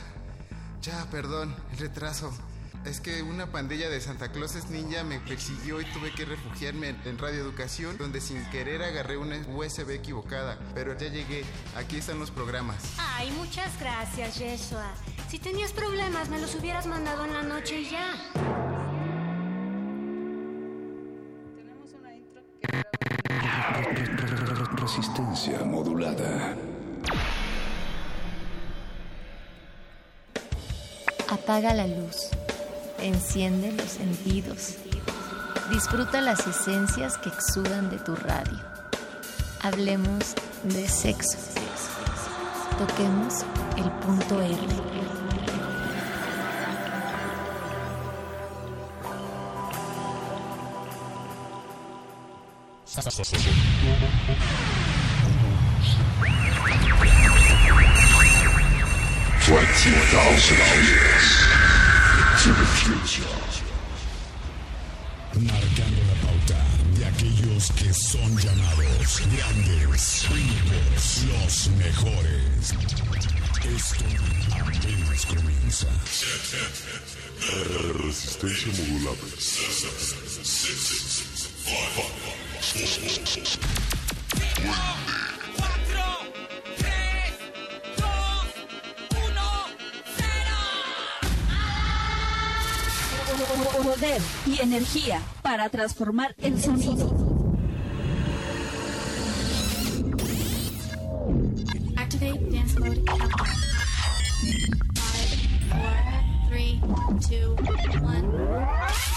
ya, 0.82 1.06
perdón, 1.12 1.56
el 1.74 1.78
retraso. 1.78 2.36
Es 2.84 3.00
que 3.00 3.22
una 3.22 3.52
pandilla 3.52 3.90
de 3.90 4.02
Santa 4.02 4.32
Clauses 4.32 4.72
ninja 4.72 5.04
me 5.04 5.20
persiguió 5.20 5.80
y 5.80 5.86
tuve 5.92 6.12
que 6.16 6.26
refugiarme 6.26 6.90
en, 6.90 7.02
en 7.06 7.20
Radio 7.20 7.42
Educación, 7.42 7.96
donde 8.00 8.22
sin 8.22 8.44
querer 8.50 8.82
agarré 8.82 9.18
una 9.18 9.38
USB 9.50 9.92
equivocada. 9.92 10.58
Pero 10.74 10.98
ya 10.98 11.10
llegué, 11.10 11.46
aquí 11.76 11.98
están 11.98 12.18
los 12.18 12.32
programas. 12.32 12.96
Ay, 12.98 13.30
muchas 13.34 13.80
gracias, 13.80 14.40
Yeshua. 14.40 14.96
Si 15.28 15.40
tenías 15.40 15.74
problemas, 15.74 16.30
me 16.30 16.40
los 16.40 16.56
hubieras 16.56 16.86
mandado 16.88 17.26
en 17.26 17.34
la 17.34 17.44
noche 17.44 17.82
y 17.82 17.90
ya. 17.90 18.14
Resistencia 24.78 25.66
modulada. 25.66 26.56
Apaga 31.30 31.74
la 31.74 31.88
luz. 31.88 32.30
Enciende 33.00 33.74
los 33.74 33.90
sentidos. 33.90 34.78
Disfruta 35.70 36.22
las 36.22 36.48
esencias 36.48 37.18
que 37.18 37.28
exudan 37.28 37.90
de 37.90 37.98
tu 38.00 38.16
radio. 38.16 38.60
Hablemos 39.62 40.36
de 40.64 40.88
sexo. 40.88 41.38
Toquemos 42.78 43.44
el 43.76 43.92
punto 44.00 44.42
R. 44.42 44.97
For 52.98 53.04
2,000 53.06 53.14
years 60.82 61.28
to 62.42 62.50
the 62.50 62.66
future. 62.66 63.38
Marcando 65.36 66.02
la 66.08 66.16
pauta 66.26 66.58
de 66.96 67.06
aquellos 67.06 67.70
que 67.74 67.94
son 67.94 68.36
llamados 68.36 69.22
grandes, 69.30 70.26
únicos, 70.32 71.24
los 71.28 71.70
mejores. 71.78 72.74
Esto 73.64 74.06
apenas 74.50 75.22
comienza. 75.28 75.88
Resistencia 78.02 78.70
modulada. 78.74 79.28
Poder 93.84 94.22
y 94.46 94.62
energía 94.62 95.22
para 95.42 95.70
transformar 95.70 96.36
el 96.40 96.62
sonido. 96.62 97.16
Activate 101.96 102.40
dance 102.52 102.80
mode 102.80 103.04
countdown. 103.06 103.32
Five, 104.96 105.32
four, 105.70 105.96
three, 106.50 106.82
two, 107.28 107.56
one. 108.04 109.17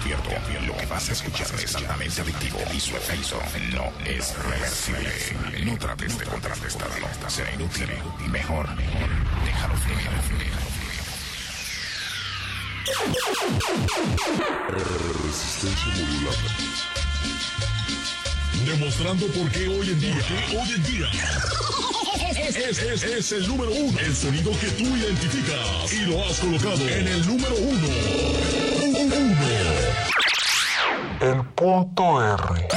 Advierto, 0.00 0.30
lo 0.66 0.76
que 0.76 0.86
vas 0.86 1.08
a 1.08 1.12
escuchar 1.12 1.48
es 1.60 1.74
altamente 1.74 2.20
adictivo 2.20 2.58
y 2.72 2.80
su 2.80 2.96
efecto 2.96 3.40
no 3.72 3.92
es 4.04 4.34
reversible. 4.36 5.64
No 5.64 5.76
trates 5.76 6.18
de 6.18 6.24
contrarrestarlo, 6.24 7.08
será 7.28 7.52
inútil. 7.52 7.88
Mejor, 8.30 8.68
mejor, 8.76 9.10
déjalo 9.44 9.74
fluir. 9.76 10.08
Resistencia 15.24 15.86
modulada. 15.96 16.36
Demostrando 18.66 19.26
por 19.28 19.50
qué 19.50 19.68
hoy 19.68 19.90
en 19.90 20.00
día, 20.00 20.16
hoy 20.60 20.72
en 20.72 20.82
día, 20.84 21.10
Es, 22.48 22.56
es, 22.56 22.82
es, 22.82 23.02
es 23.04 23.32
el 23.32 23.46
número 23.46 23.70
uno. 23.70 23.98
El 23.98 24.16
sonido 24.16 24.50
que 24.58 24.68
tú 24.68 24.84
identificas 24.96 25.92
y 25.92 26.06
lo 26.06 26.24
has 26.24 26.40
colocado 26.40 26.88
en 26.88 27.06
el 27.06 27.26
número 27.26 27.54
uno. 27.56 27.88
Uno. 28.96 29.14
El 31.20 31.44
punto 31.54 32.24
R. 32.24 32.68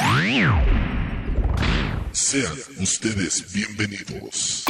Sean 2.11 2.51
ustedes 2.79 3.45
bienvenidos. 3.53 4.65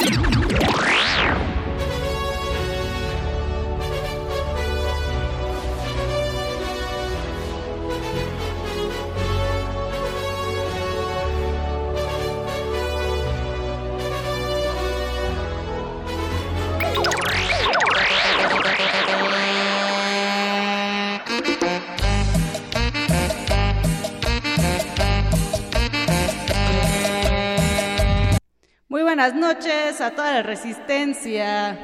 Buenas 29.22 29.56
noches 29.56 30.02
a 30.02 30.10
toda 30.10 30.34
la 30.34 30.41
resistencia. 30.41 31.77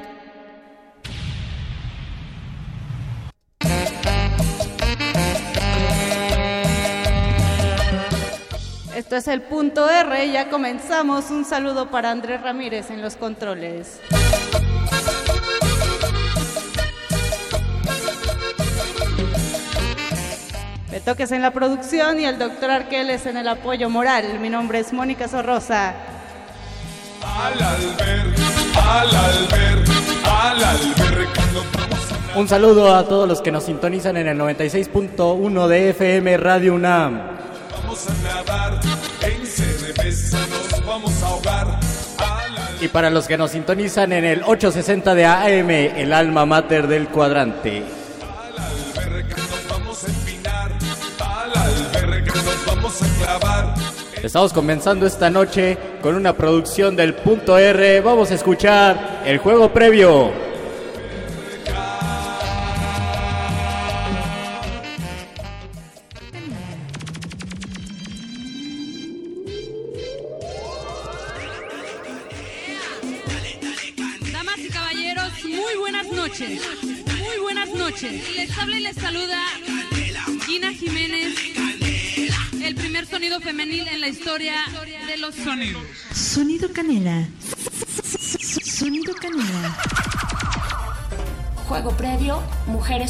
Esto 8.95 9.15
es 9.15 9.27
el 9.27 9.43
punto 9.43 9.88
R, 9.88 10.31
ya 10.31 10.49
comenzamos. 10.49 11.30
Un 11.30 11.45
saludo 11.45 11.91
para 11.91 12.09
Andrés 12.09 12.41
Ramírez 12.41 12.89
en 12.89 13.03
los 13.03 13.15
controles. 13.15 14.01
Betoques 20.89 21.31
en 21.31 21.43
la 21.43 21.51
producción 21.51 22.19
y 22.19 22.26
el 22.26 22.39
doctor 22.39 22.72
Arqueles 22.72 23.27
en 23.27 23.38
el 23.38 23.47
apoyo 23.47 23.91
moral. 23.91 24.39
Mi 24.39 24.49
nombre 24.49 24.80
es 24.80 24.91
Mónica 24.91 25.27
Sorrosa. 25.27 26.16
Un 32.38 32.47
saludo 32.47 32.95
a 32.95 33.03
todos 33.03 33.27
los 33.27 33.41
que 33.41 33.51
nos 33.51 33.64
sintonizan 33.64 34.15
en 34.15 34.27
el 34.27 34.38
96.1 34.38 35.68
de 35.68 35.89
FM 35.89 36.38
Radio 36.38 36.76
UNAM. 36.76 37.19
Vamos 37.72 38.07
a 38.07 38.14
nadar, 38.23 38.80
en 39.22 39.45
cerveza 39.45 40.38
nos 40.47 40.85
vamos 40.85 41.23
a 41.23 41.27
ahogar. 41.27 41.80
Y 42.80 42.89
para 42.89 43.09
los 43.09 43.27
que 43.27 43.38
nos 43.38 43.51
sintonizan 43.51 44.14
en 44.14 44.23
el 44.23 44.43
860 44.43 45.15
de 45.15 45.26
AM, 45.26 45.69
el 45.72 46.14
alma 46.14 46.45
mater 46.45 46.88
del 46.88 47.07
cuadrante. 47.07 47.84
Albergue 48.95 49.35
nos 49.35 49.68
vamos 49.68 50.03
a 50.03 50.07
empinar, 50.07 50.72
al 51.19 51.57
albergue 51.57 52.31
nos 52.31 52.65
vamos 52.68 53.01
a 53.01 53.07
clavar. 53.18 53.86
Estamos 54.23 54.52
comenzando 54.52 55.06
esta 55.06 55.30
noche 55.30 55.77
con 56.02 56.15
una 56.15 56.34
producción 56.34 56.95
del 56.95 57.14
punto 57.14 57.57
R. 57.57 58.02
Vamos 58.02 58.31
a 58.31 58.34
escuchar 58.34 59.22
el 59.26 59.38
juego 59.38 59.72
previo. 59.72 60.47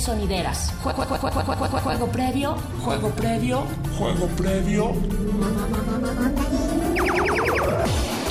Sonideras. 0.07 0.71
Juego, 0.84 1.03
juego, 1.03 1.29
juego, 1.29 1.79
juego, 1.84 2.07
previo, 2.07 2.55
juego 2.81 3.09
previo. 3.09 3.63
Juego 3.97 4.27
previo. 4.38 4.93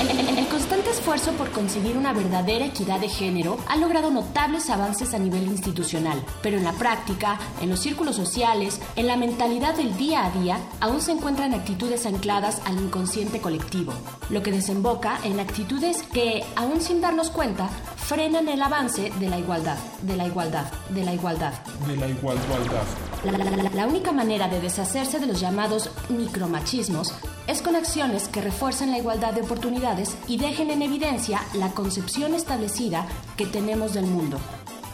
El, 0.01 0.09
el- 0.19 0.37
el 0.39 0.47
constante 0.47 0.89
esfuerzo 0.89 1.31
por 1.33 1.51
conseguir 1.51 1.95
una 1.97 2.13
verdadera 2.13 2.65
equidad 2.65 2.99
de 2.99 3.09
género 3.09 3.57
ha 3.67 3.75
logrado 3.77 4.09
notables 4.09 4.69
avances 4.71 5.13
a 5.13 5.19
nivel 5.19 5.43
institucional, 5.47 6.23
pero 6.41 6.57
en 6.57 6.63
la 6.63 6.71
práctica, 6.73 7.37
en 7.61 7.69
los 7.69 7.79
círculos 7.79 8.15
sociales, 8.15 8.79
en 8.95 9.05
la 9.05 9.15
mentalidad 9.17 9.75
del 9.75 9.95
día 9.97 10.25
a 10.25 10.31
día, 10.31 10.57
aún 10.79 10.99
se 11.01 11.11
encuentran 11.11 11.53
actitudes 11.53 12.05
ancladas 12.07 12.59
al 12.65 12.77
inconsciente 12.79 13.39
colectivo, 13.39 13.93
lo 14.31 14.41
que 14.41 14.51
desemboca 14.51 15.19
en 15.23 15.39
actitudes 15.39 16.01
que, 16.03 16.43
aún 16.55 16.81
sin 16.81 17.01
darnos 17.01 17.29
cuenta, 17.29 17.69
frenan 18.07 18.47
el 18.47 18.61
avance 18.61 19.11
de 19.19 19.29
la 19.29 19.37
igualdad, 19.37 19.77
de 20.01 20.15
la 20.15 20.25
igualdad, 20.25 20.65
de 20.89 21.03
la 21.03 21.13
igualdad. 21.13 21.53
De 21.85 21.95
la 21.97 22.07
igualdad. 22.07 22.41
La, 23.25 23.31
la- 23.37 23.63
la- 23.63 23.69
la 23.69 23.85
única 23.87 24.11
manera 24.11 24.47
de 24.47 24.61
deshacerse 24.61 25.19
de 25.19 25.25
los 25.25 25.39
llamados 25.41 25.89
micromachismos 26.09 27.13
es 27.47 27.61
con 27.61 27.75
acciones 27.75 28.27
que 28.29 28.41
refuercen 28.41 28.91
la 28.91 28.97
igualdad 28.97 29.33
de 29.33 29.41
oportunidades 29.41 30.15
y 30.27 30.37
dejen 30.37 30.71
en 30.71 30.81
evidencia 30.83 31.41
la 31.53 31.69
concepción 31.71 32.33
establecida 32.33 33.05
que 33.35 33.45
tenemos 33.45 33.93
del 33.93 34.05
mundo. 34.05 34.37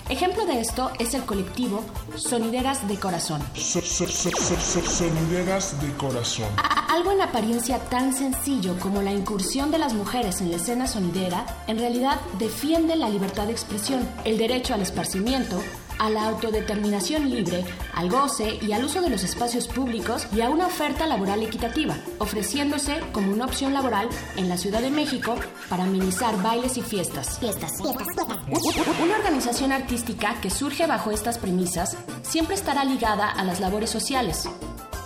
Ejemplo 0.09 0.45
de 0.45 0.59
esto 0.59 0.91
es 0.99 1.13
el 1.13 1.23
colectivo 1.23 1.84
Sonideras 2.17 2.88
de 2.88 2.97
Corazón. 2.99 3.41
So- 3.55 3.81
so- 3.81 4.05
so- 4.05 4.30
so- 4.31 4.59
so- 4.59 4.85
sonideras 4.85 5.80
de 5.81 5.91
corazón. 5.93 6.47
A- 6.57 6.81
Algo 6.93 7.11
en 7.11 7.21
apariencia 7.21 7.80
tan 7.80 8.13
sencillo 8.13 8.77
como 8.80 9.01
la 9.01 9.11
incursión 9.11 9.71
de 9.71 9.80
las 9.80 9.93
mujeres 9.95 10.41
en 10.41 10.51
la 10.51 10.57
escena 10.57 10.88
sonidera, 10.88 11.45
en 11.67 11.80
realidad 11.80 12.19
defiende 12.38 12.95
la 12.95 13.09
libertad 13.09 13.47
de 13.47 13.51
expresión, 13.53 14.07
el 14.25 14.38
derecho 14.38 14.75
al 14.75 14.81
esparcimiento, 14.81 15.59
a 16.03 16.09
la 16.09 16.27
autodeterminación 16.27 17.30
libre, 17.30 17.63
al 17.93 18.09
goce 18.09 18.59
y 18.61 18.73
al 18.73 18.84
uso 18.84 18.99
de 18.99 19.09
los 19.09 19.23
espacios 19.23 19.69
públicos 19.69 20.27
y 20.35 20.41
a 20.41 20.49
una 20.49 20.67
oferta 20.67 21.07
laboral 21.07 21.41
equitativa, 21.41 21.95
ofreciéndose 22.19 22.99
como 23.13 23.31
una 23.31 23.45
opción 23.45 23.73
laboral 23.73 24.09
en 24.35 24.49
la 24.49 24.57
Ciudad 24.57 24.81
de 24.81 24.91
México 24.91 25.35
para 25.69 25.84
amenizar 25.84 26.35
bailes 26.43 26.75
y 26.75 26.81
fiestas. 26.81 27.39
Fiestas, 27.39 27.71
Una 27.80 29.15
organización 29.15 29.71
artística 29.71 30.35
que 30.41 30.49
surge 30.49 30.88
bajo 30.88 31.09
estas 31.09 31.38
premisas 31.38 31.95
siempre 32.21 32.55
estará 32.55 32.84
ligada 32.84 33.30
a 33.30 33.45
las 33.45 33.61
labores 33.61 33.89
sociales. 33.89 34.49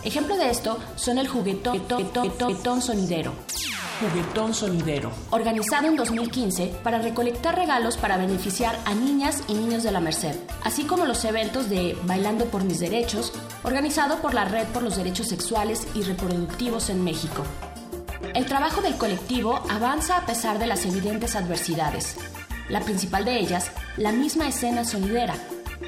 Ejemplo 0.08 0.38
de 0.38 0.50
esto 0.50 0.78
son 0.96 1.18
el 1.18 1.28
juguetón, 1.28 1.80
juguetón- 1.86 2.32
juguetón 2.40 2.82
sonidero. 2.82 3.34
Juguetón 4.00 4.54
sonidero. 4.54 5.12
Organizado 5.32 5.88
en 5.88 5.98
2015 5.98 6.68
para 6.82 7.00
recolectar 7.00 7.58
regalos 7.58 7.98
para 7.98 8.16
beneficiar 8.16 8.80
a 8.86 8.94
niñas 8.96 9.44
y 9.50 9.54
niños 9.54 9.84
de 9.84 9.92
la 9.92 10.00
Merced, 10.00 10.34
así 10.64 10.86
como 10.86 11.06
los 11.06 11.26
eventos 11.26 11.68
de 11.70 11.98
Bailando 12.04 12.46
por 12.46 12.64
mis 12.64 12.80
derechos, 12.80 13.34
organizado 13.66 14.20
por 14.22 14.34
la 14.34 14.46
Red 14.46 14.68
por 14.68 14.82
los 14.82 14.96
Derechos 14.96 15.28
Sexuales 15.28 15.86
y 15.94 16.04
Reproductivos 16.04 16.90
en 16.90 17.04
México. 17.04 17.44
El 18.34 18.46
trabajo 18.46 18.80
del 18.82 18.96
colectivo 18.96 19.60
avanza 19.70 20.16
a 20.20 20.26
pesar 20.26 20.58
de 20.58 20.68
las 20.68 20.86
evidentes 20.86 21.36
adversidades. 21.36 22.16
La 22.70 22.80
principal 22.80 23.26
de 23.26 23.40
ellas, 23.40 23.72
la 23.98 24.14
misma 24.14 24.48
escena 24.48 24.86
sonidera, 24.86 25.36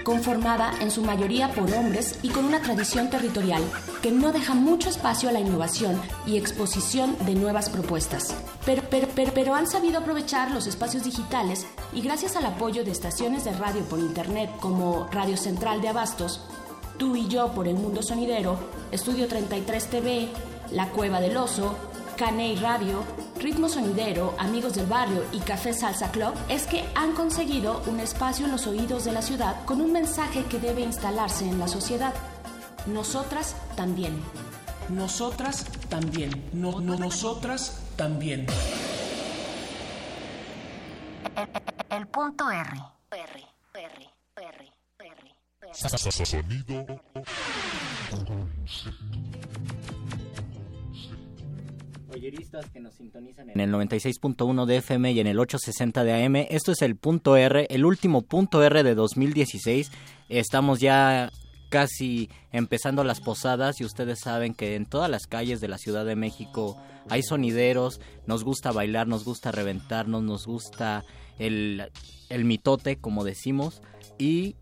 conformada 0.03 0.73
en 0.81 0.91
su 0.91 1.01
mayoría 1.01 1.49
por 1.53 1.71
hombres 1.73 2.19
y 2.21 2.29
con 2.29 2.45
una 2.45 2.61
tradición 2.61 3.09
territorial 3.09 3.63
que 4.01 4.11
no 4.11 4.31
deja 4.31 4.53
mucho 4.53 4.89
espacio 4.89 5.29
a 5.29 5.31
la 5.31 5.39
innovación 5.39 5.99
y 6.25 6.37
exposición 6.37 7.15
de 7.25 7.35
nuevas 7.35 7.69
propuestas. 7.69 8.35
Pero, 8.65 8.83
pero, 8.89 9.07
pero, 9.15 9.31
pero 9.33 9.55
han 9.55 9.67
sabido 9.67 9.99
aprovechar 9.99 10.51
los 10.51 10.67
espacios 10.67 11.03
digitales 11.03 11.65
y 11.93 12.01
gracias 12.01 12.35
al 12.35 12.45
apoyo 12.45 12.83
de 12.83 12.91
estaciones 12.91 13.43
de 13.43 13.51
radio 13.53 13.81
por 13.83 13.99
internet 13.99 14.49
como 14.59 15.07
Radio 15.11 15.37
Central 15.37 15.81
de 15.81 15.89
Abastos, 15.89 16.41
Tú 16.99 17.15
y 17.15 17.29
yo 17.29 17.53
por 17.53 17.69
el 17.69 17.75
mundo 17.75 18.03
sonidero, 18.03 18.59
Estudio 18.91 19.29
33 19.29 19.85
TV, 19.89 20.27
La 20.71 20.89
Cueva 20.89 21.21
del 21.21 21.37
Oso, 21.37 21.73
Caney 22.19 22.57
Radio, 22.57 23.05
Ritmo 23.37 23.69
Sonidero, 23.69 24.35
Amigos 24.37 24.73
del 24.73 24.87
Barrio 24.87 25.23
y 25.31 25.39
Café 25.39 25.71
Salsa 25.71 26.11
Club, 26.11 26.33
es 26.49 26.67
que 26.67 26.83
han 26.93 27.13
conseguido 27.13 27.81
un 27.87 28.01
espacio 28.01 28.45
en 28.45 28.51
los 28.51 28.67
oídos 28.67 29.05
de 29.05 29.13
la 29.13 29.21
ciudad 29.21 29.63
con 29.63 29.79
un 29.79 29.93
mensaje 29.93 30.43
que 30.43 30.59
debe 30.59 30.81
instalarse 30.81 31.47
en 31.47 31.57
la 31.59 31.69
sociedad. 31.69 32.13
Nosotras 32.87 33.55
también. 33.77 34.21
Nosotras 34.89 35.63
también. 35.87 36.49
No, 36.51 36.81
no, 36.81 36.97
nosotras 36.97 37.81
también. 37.95 38.47
El 41.89 42.05
punto 42.07 42.51
R. 42.51 42.69
Sonido. 46.25 46.85
Que 52.71 52.79
nos 52.79 52.95
sintonizan 52.95 53.49
en 53.49 53.59
el 53.59 53.71
96.1 53.71 54.65
de 54.65 54.77
FM 54.77 55.11
y 55.11 55.19
en 55.19 55.27
el 55.27 55.39
860 55.39 56.03
de 56.03 56.25
AM. 56.25 56.35
Esto 56.49 56.71
es 56.71 56.81
el 56.81 56.95
punto 56.95 57.35
R, 57.35 57.67
el 57.69 57.85
último 57.85 58.21
punto 58.21 58.63
R 58.63 58.83
de 58.83 58.95
2016. 58.95 59.91
Estamos 60.29 60.79
ya 60.79 61.31
casi 61.69 62.29
empezando 62.51 63.03
las 63.03 63.21
posadas 63.21 63.79
y 63.79 63.85
ustedes 63.85 64.19
saben 64.19 64.53
que 64.53 64.75
en 64.75 64.85
todas 64.85 65.09
las 65.09 65.27
calles 65.27 65.61
de 65.61 65.67
la 65.67 65.77
Ciudad 65.77 66.05
de 66.05 66.15
México 66.15 66.77
hay 67.09 67.23
sonideros, 67.23 68.01
nos 68.25 68.43
gusta 68.43 68.71
bailar, 68.71 69.07
nos 69.07 69.23
gusta 69.23 69.51
reventarnos, 69.51 70.23
nos 70.23 70.45
gusta 70.45 71.03
el, 71.37 71.91
el 72.29 72.45
mitote, 72.45 72.97
como 72.97 73.23
decimos, 73.23 73.81
y 74.17 74.55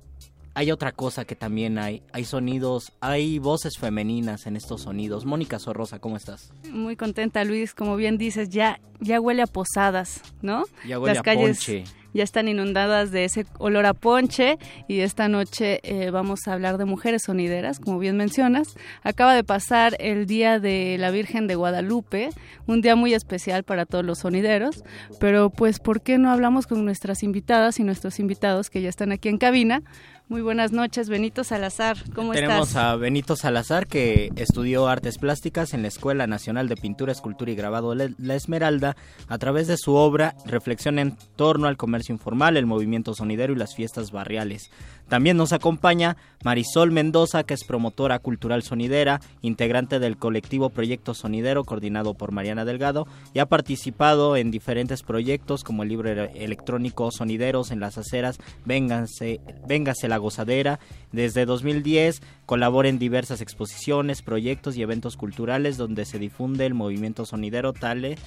hay 0.57 0.71
otra 0.71 0.91
cosa 0.91 1.23
que 1.23 1.35
también 1.35 1.77
hay, 1.77 2.01
hay 2.11 2.25
sonidos, 2.25 2.91
hay 2.99 3.37
voces 3.37 3.77
femeninas 3.77 4.47
en 4.47 4.55
estos 4.55 4.81
sonidos. 4.81 5.23
Mónica 5.23 5.59
Sorrosa, 5.59 5.99
¿cómo 5.99 6.17
estás? 6.17 6.51
Muy 6.71 6.95
contenta, 6.95 7.43
Luis. 7.43 7.75
Como 7.75 7.95
bien 7.95 8.17
dices, 8.17 8.49
ya, 8.49 8.79
ya 8.99 9.21
huele 9.21 9.43
a 9.43 9.45
posadas, 9.45 10.23
¿no? 10.41 10.63
Ya 10.87 10.97
huele 10.97 11.13
Las 11.13 11.19
a 11.19 11.23
calles 11.23 11.57
ponche. 11.63 11.83
ya 12.15 12.23
están 12.23 12.47
inundadas 12.47 13.11
de 13.11 13.25
ese 13.25 13.45
olor 13.59 13.85
a 13.85 13.93
ponche 13.93 14.57
y 14.87 15.01
esta 15.01 15.27
noche 15.27 15.79
eh, 15.83 16.09
vamos 16.09 16.47
a 16.47 16.53
hablar 16.53 16.79
de 16.79 16.85
mujeres 16.85 17.21
sonideras, 17.27 17.79
como 17.79 17.99
bien 17.99 18.17
mencionas. 18.17 18.75
Acaba 19.03 19.35
de 19.35 19.43
pasar 19.43 19.95
el 19.99 20.25
Día 20.25 20.59
de 20.59 20.97
la 20.99 21.11
Virgen 21.11 21.45
de 21.45 21.53
Guadalupe, 21.53 22.31
un 22.65 22.81
día 22.81 22.95
muy 22.95 23.13
especial 23.13 23.63
para 23.63 23.85
todos 23.85 24.03
los 24.03 24.17
sonideros, 24.17 24.83
pero 25.19 25.51
pues 25.51 25.77
¿por 25.77 26.01
qué 26.01 26.17
no 26.17 26.31
hablamos 26.31 26.65
con 26.65 26.83
nuestras 26.83 27.21
invitadas 27.21 27.79
y 27.79 27.83
nuestros 27.83 28.19
invitados 28.19 28.71
que 28.71 28.81
ya 28.81 28.89
están 28.89 29.11
aquí 29.11 29.29
en 29.29 29.37
cabina? 29.37 29.83
Muy 30.29 30.41
buenas 30.41 30.73
noches, 30.73 31.07
Benito 31.07 31.45
Salazar, 31.45 31.95
¿cómo 32.13 32.33
Tenemos 32.33 32.67
estás? 32.67 32.83
a 32.83 32.95
Benito 32.97 33.37
Salazar 33.37 33.87
que 33.87 34.29
estudió 34.35 34.89
artes 34.89 35.17
plásticas 35.19 35.73
en 35.73 35.83
la 35.83 35.87
Escuela 35.87 36.27
Nacional 36.27 36.67
de 36.67 36.75
Pintura, 36.75 37.13
Escultura 37.13 37.49
y 37.49 37.55
Grabado 37.55 37.95
La 37.95 38.35
Esmeralda. 38.35 38.97
A 39.29 39.37
través 39.37 39.67
de 39.67 39.77
su 39.77 39.95
obra 39.95 40.35
reflexiona 40.45 41.01
en 41.01 41.15
torno 41.37 41.69
al 41.69 41.77
comercio 41.77 42.11
informal, 42.11 42.57
el 42.57 42.65
movimiento 42.65 43.13
sonidero 43.13 43.53
y 43.53 43.55
las 43.55 43.73
fiestas 43.73 44.11
barriales. 44.11 44.69
También 45.09 45.37
nos 45.37 45.53
acompaña 45.53 46.17
Marisol 46.43 46.91
Mendoza, 46.91 47.43
que 47.43 47.53
es 47.53 47.63
promotora 47.63 48.19
cultural 48.19 48.61
sonidera, 48.61 49.21
integrante 49.41 49.99
del 49.99 50.17
colectivo 50.17 50.69
Proyecto 50.69 51.13
Sonidero, 51.13 51.63
coordinado 51.63 52.13
por 52.13 52.31
Mariana 52.31 52.65
Delgado, 52.65 53.07
y 53.33 53.39
ha 53.39 53.45
participado 53.45 54.35
en 54.35 54.51
diferentes 54.51 55.03
proyectos 55.03 55.63
como 55.63 55.83
el 55.83 55.89
libro 55.89 56.09
ele- 56.09 56.31
electrónico 56.43 57.09
Sonideros 57.11 57.71
en 57.71 57.79
las 57.79 57.97
aceras, 57.97 58.37
Vénganse, 58.65 59.39
Véngase 59.67 60.07
la 60.07 60.17
gozadera. 60.17 60.79
Desde 61.11 61.45
2010 61.45 62.21
colabora 62.45 62.89
en 62.89 62.99
diversas 62.99 63.41
exposiciones, 63.41 64.21
proyectos 64.21 64.75
y 64.77 64.81
eventos 64.81 65.15
culturales 65.15 65.77
donde 65.77 66.05
se 66.05 66.19
difunde 66.19 66.65
el 66.65 66.73
movimiento 66.73 67.25
sonidero 67.25 67.73
tal, 67.73 68.17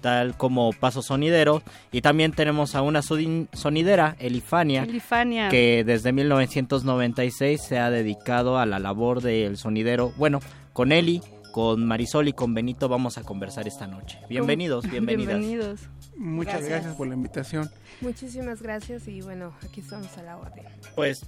tal 0.00 0.36
como 0.36 0.72
Paso 0.72 1.02
Sonidero. 1.02 1.62
Y 1.92 2.00
también 2.00 2.32
tenemos 2.32 2.74
a 2.74 2.82
una 2.82 3.02
sonidera, 3.02 4.16
Elifania, 4.18 4.84
Elifania. 4.84 5.48
que 5.48 5.84
desde 5.84 6.12
1996 6.12 7.60
se 7.60 7.78
ha 7.78 7.90
dedicado 7.90 8.58
a 8.58 8.66
la 8.66 8.78
labor 8.78 9.20
del 9.22 9.56
sonidero. 9.56 10.12
Bueno, 10.16 10.40
con 10.72 10.92
Eli, 10.92 11.20
con 11.52 11.84
Marisol 11.84 12.28
y 12.28 12.32
con 12.32 12.54
Benito 12.54 12.88
vamos 12.88 13.18
a 13.18 13.22
conversar 13.22 13.66
esta 13.66 13.86
noche. 13.86 14.18
Bienvenidos, 14.28 14.84
bienvenidas. 14.90 15.38
Bienvenidos. 15.38 15.80
Muchas 16.16 16.54
gracias. 16.54 16.70
Gracias. 16.70 16.96
por 16.96 17.06
la 17.08 17.14
invitación. 17.14 17.70
Muchísimas 18.00 18.62
gracias 18.62 19.08
y 19.08 19.20
bueno, 19.22 19.52
aquí 19.64 19.80
estamos 19.80 20.16
a 20.18 20.22
la 20.22 20.36
orden. 20.36 20.64
Pues 20.94 21.18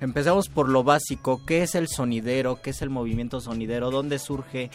empezamos 0.00 0.48
por 0.48 0.68
lo 0.68 0.84
básico. 0.84 1.44
¿Qué 1.46 1.62
es 1.62 1.74
el 1.74 1.88
sonidero? 1.88 2.60
¿Qué 2.62 2.70
es 2.70 2.82
el 2.82 2.90
movimiento 2.90 3.40
sonidero? 3.40 3.90
¿Dónde 3.90 4.18
surge? 4.18 4.70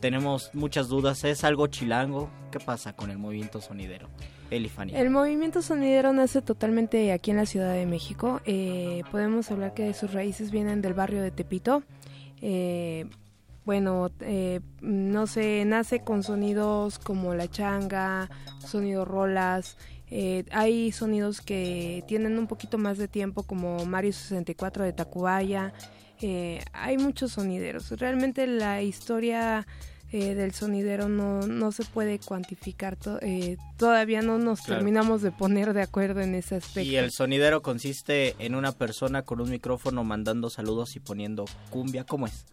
Tenemos 0.00 0.50
muchas 0.54 0.88
dudas. 0.88 1.24
¿Es 1.24 1.44
algo 1.44 1.66
chilango? 1.66 2.30
¿Qué 2.50 2.58
pasa 2.60 2.92
con 2.94 3.10
el 3.10 3.18
movimiento 3.18 3.60
sonidero? 3.60 4.08
Elifania. 4.50 4.98
El 4.98 5.10
movimiento 5.10 5.62
sonidero 5.62 6.12
nace 6.12 6.42
totalmente 6.42 7.12
aquí 7.12 7.30
en 7.30 7.36
la 7.36 7.46
Ciudad 7.46 7.72
de 7.72 7.86
México. 7.86 8.40
Eh, 8.46 9.02
podemos 9.12 9.50
hablar 9.50 9.74
que 9.74 9.94
sus 9.94 10.12
raíces 10.12 10.50
vienen 10.50 10.82
del 10.82 10.94
barrio 10.94 11.22
de 11.22 11.30
Tepito. 11.30 11.82
Eh, 12.42 13.06
bueno, 13.64 14.10
eh, 14.20 14.60
no 14.80 15.26
sé, 15.26 15.64
nace 15.66 16.00
con 16.02 16.22
sonidos 16.22 16.98
como 16.98 17.34
la 17.34 17.48
changa, 17.48 18.28
sonido 18.58 19.04
rolas. 19.04 19.76
eh, 20.10 20.44
hay 20.50 20.90
sonidos 20.90 21.40
que 21.40 22.02
tienen 22.08 22.36
un 22.36 22.48
poquito 22.48 22.78
más 22.78 22.98
de 22.98 23.06
tiempo 23.06 23.44
como 23.44 23.84
Mario 23.86 24.12
64 24.12 24.82
de 24.84 24.92
Tacubaya. 24.92 25.72
Eh, 26.20 26.62
hay 26.72 26.98
muchos 26.98 27.32
sonideros. 27.32 27.90
Realmente 27.92 28.46
la 28.46 28.82
historia 28.82 29.66
eh, 30.12 30.34
del 30.34 30.52
sonidero 30.52 31.08
no, 31.08 31.46
no 31.46 31.70
se 31.70 31.84
puede 31.84 32.18
cuantificar. 32.18 32.96
to- 32.96 33.20
eh, 33.22 33.56
todavía 33.76 34.22
no 34.22 34.38
nos 34.38 34.60
Claro. 34.62 34.80
terminamos 34.80 35.22
de 35.22 35.30
poner 35.30 35.72
de 35.72 35.82
acuerdo 35.82 36.20
en 36.20 36.34
ese 36.34 36.56
aspecto. 36.56 36.80
Y 36.90 36.96
el 36.96 37.12
sonidero 37.12 37.62
consiste 37.62 38.34
en 38.40 38.54
una 38.56 38.72
persona 38.72 39.22
con 39.22 39.40
un 39.40 39.50
micrófono 39.50 40.02
mandando 40.02 40.50
saludos 40.50 40.96
y 40.96 41.00
poniendo 41.00 41.44
cumbia. 41.70 42.02
¿Cómo 42.04 42.26
es? 42.26 42.44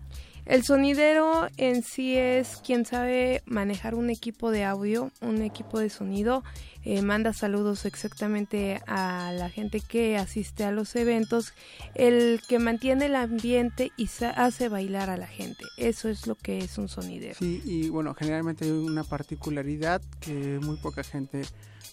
El 0.48 0.64
sonidero 0.64 1.50
en 1.58 1.84
sí 1.84 2.16
es 2.16 2.62
quien 2.66 2.86
sabe 2.86 3.44
manejar 3.46 3.96
un 3.96 4.10
equipo 4.10 4.50
de 4.50 4.64
audio, 4.64 5.12
un 5.20 5.42
equipo 5.42 5.78
de 5.80 5.90
sonido, 5.90 6.42
eh, 6.86 7.02
manda 7.02 7.34
saludos 7.34 7.84
exactamente 7.84 8.82
a 8.88 9.34
la 9.34 9.50
gente 9.50 9.82
que 9.82 10.16
asiste 10.16 10.64
a 10.64 10.72
los 10.72 10.96
eventos, 10.96 11.54
el 11.96 12.40
que 12.48 12.60
mantiene 12.60 13.08
el 13.08 13.18
ambiente 13.18 13.92
y 13.98 14.10
hace 14.38 14.70
bailar 14.70 15.10
a 15.10 15.18
la 15.18 15.28
gente. 15.28 15.66
Eso 15.76 16.08
es 16.08 16.28
lo 16.28 16.36
que 16.36 16.60
es 16.60 16.78
un 16.78 16.88
sonidero. 16.88 17.36
Sí, 17.38 17.62
y 17.66 17.90
bueno, 17.90 18.14
generalmente 18.14 18.64
hay 18.64 18.72
una 18.72 19.04
particularidad 19.04 20.02
que 20.22 20.60
muy 20.62 20.78
poca 20.78 21.04
gente 21.04 21.42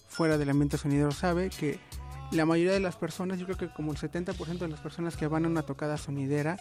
fuera 0.07 0.39
del 0.39 0.51
ambiente 0.51 0.79
sonidero 0.79 1.11
sabe, 1.11 1.51
que 1.51 1.81
la 2.31 2.47
mayoría 2.47 2.73
de 2.73 2.81
las 2.81 2.95
personas, 2.95 3.41
yo 3.41 3.47
creo 3.47 3.59
que 3.59 3.69
como 3.69 3.91
el 3.91 3.99
70% 3.99 4.59
de 4.59 4.69
las 4.69 4.81
personas 4.81 5.17
que 5.17 5.27
van 5.27 5.45
a 5.45 5.49
una 5.49 5.63
tocada 5.63 5.97
sonidera, 5.97 6.57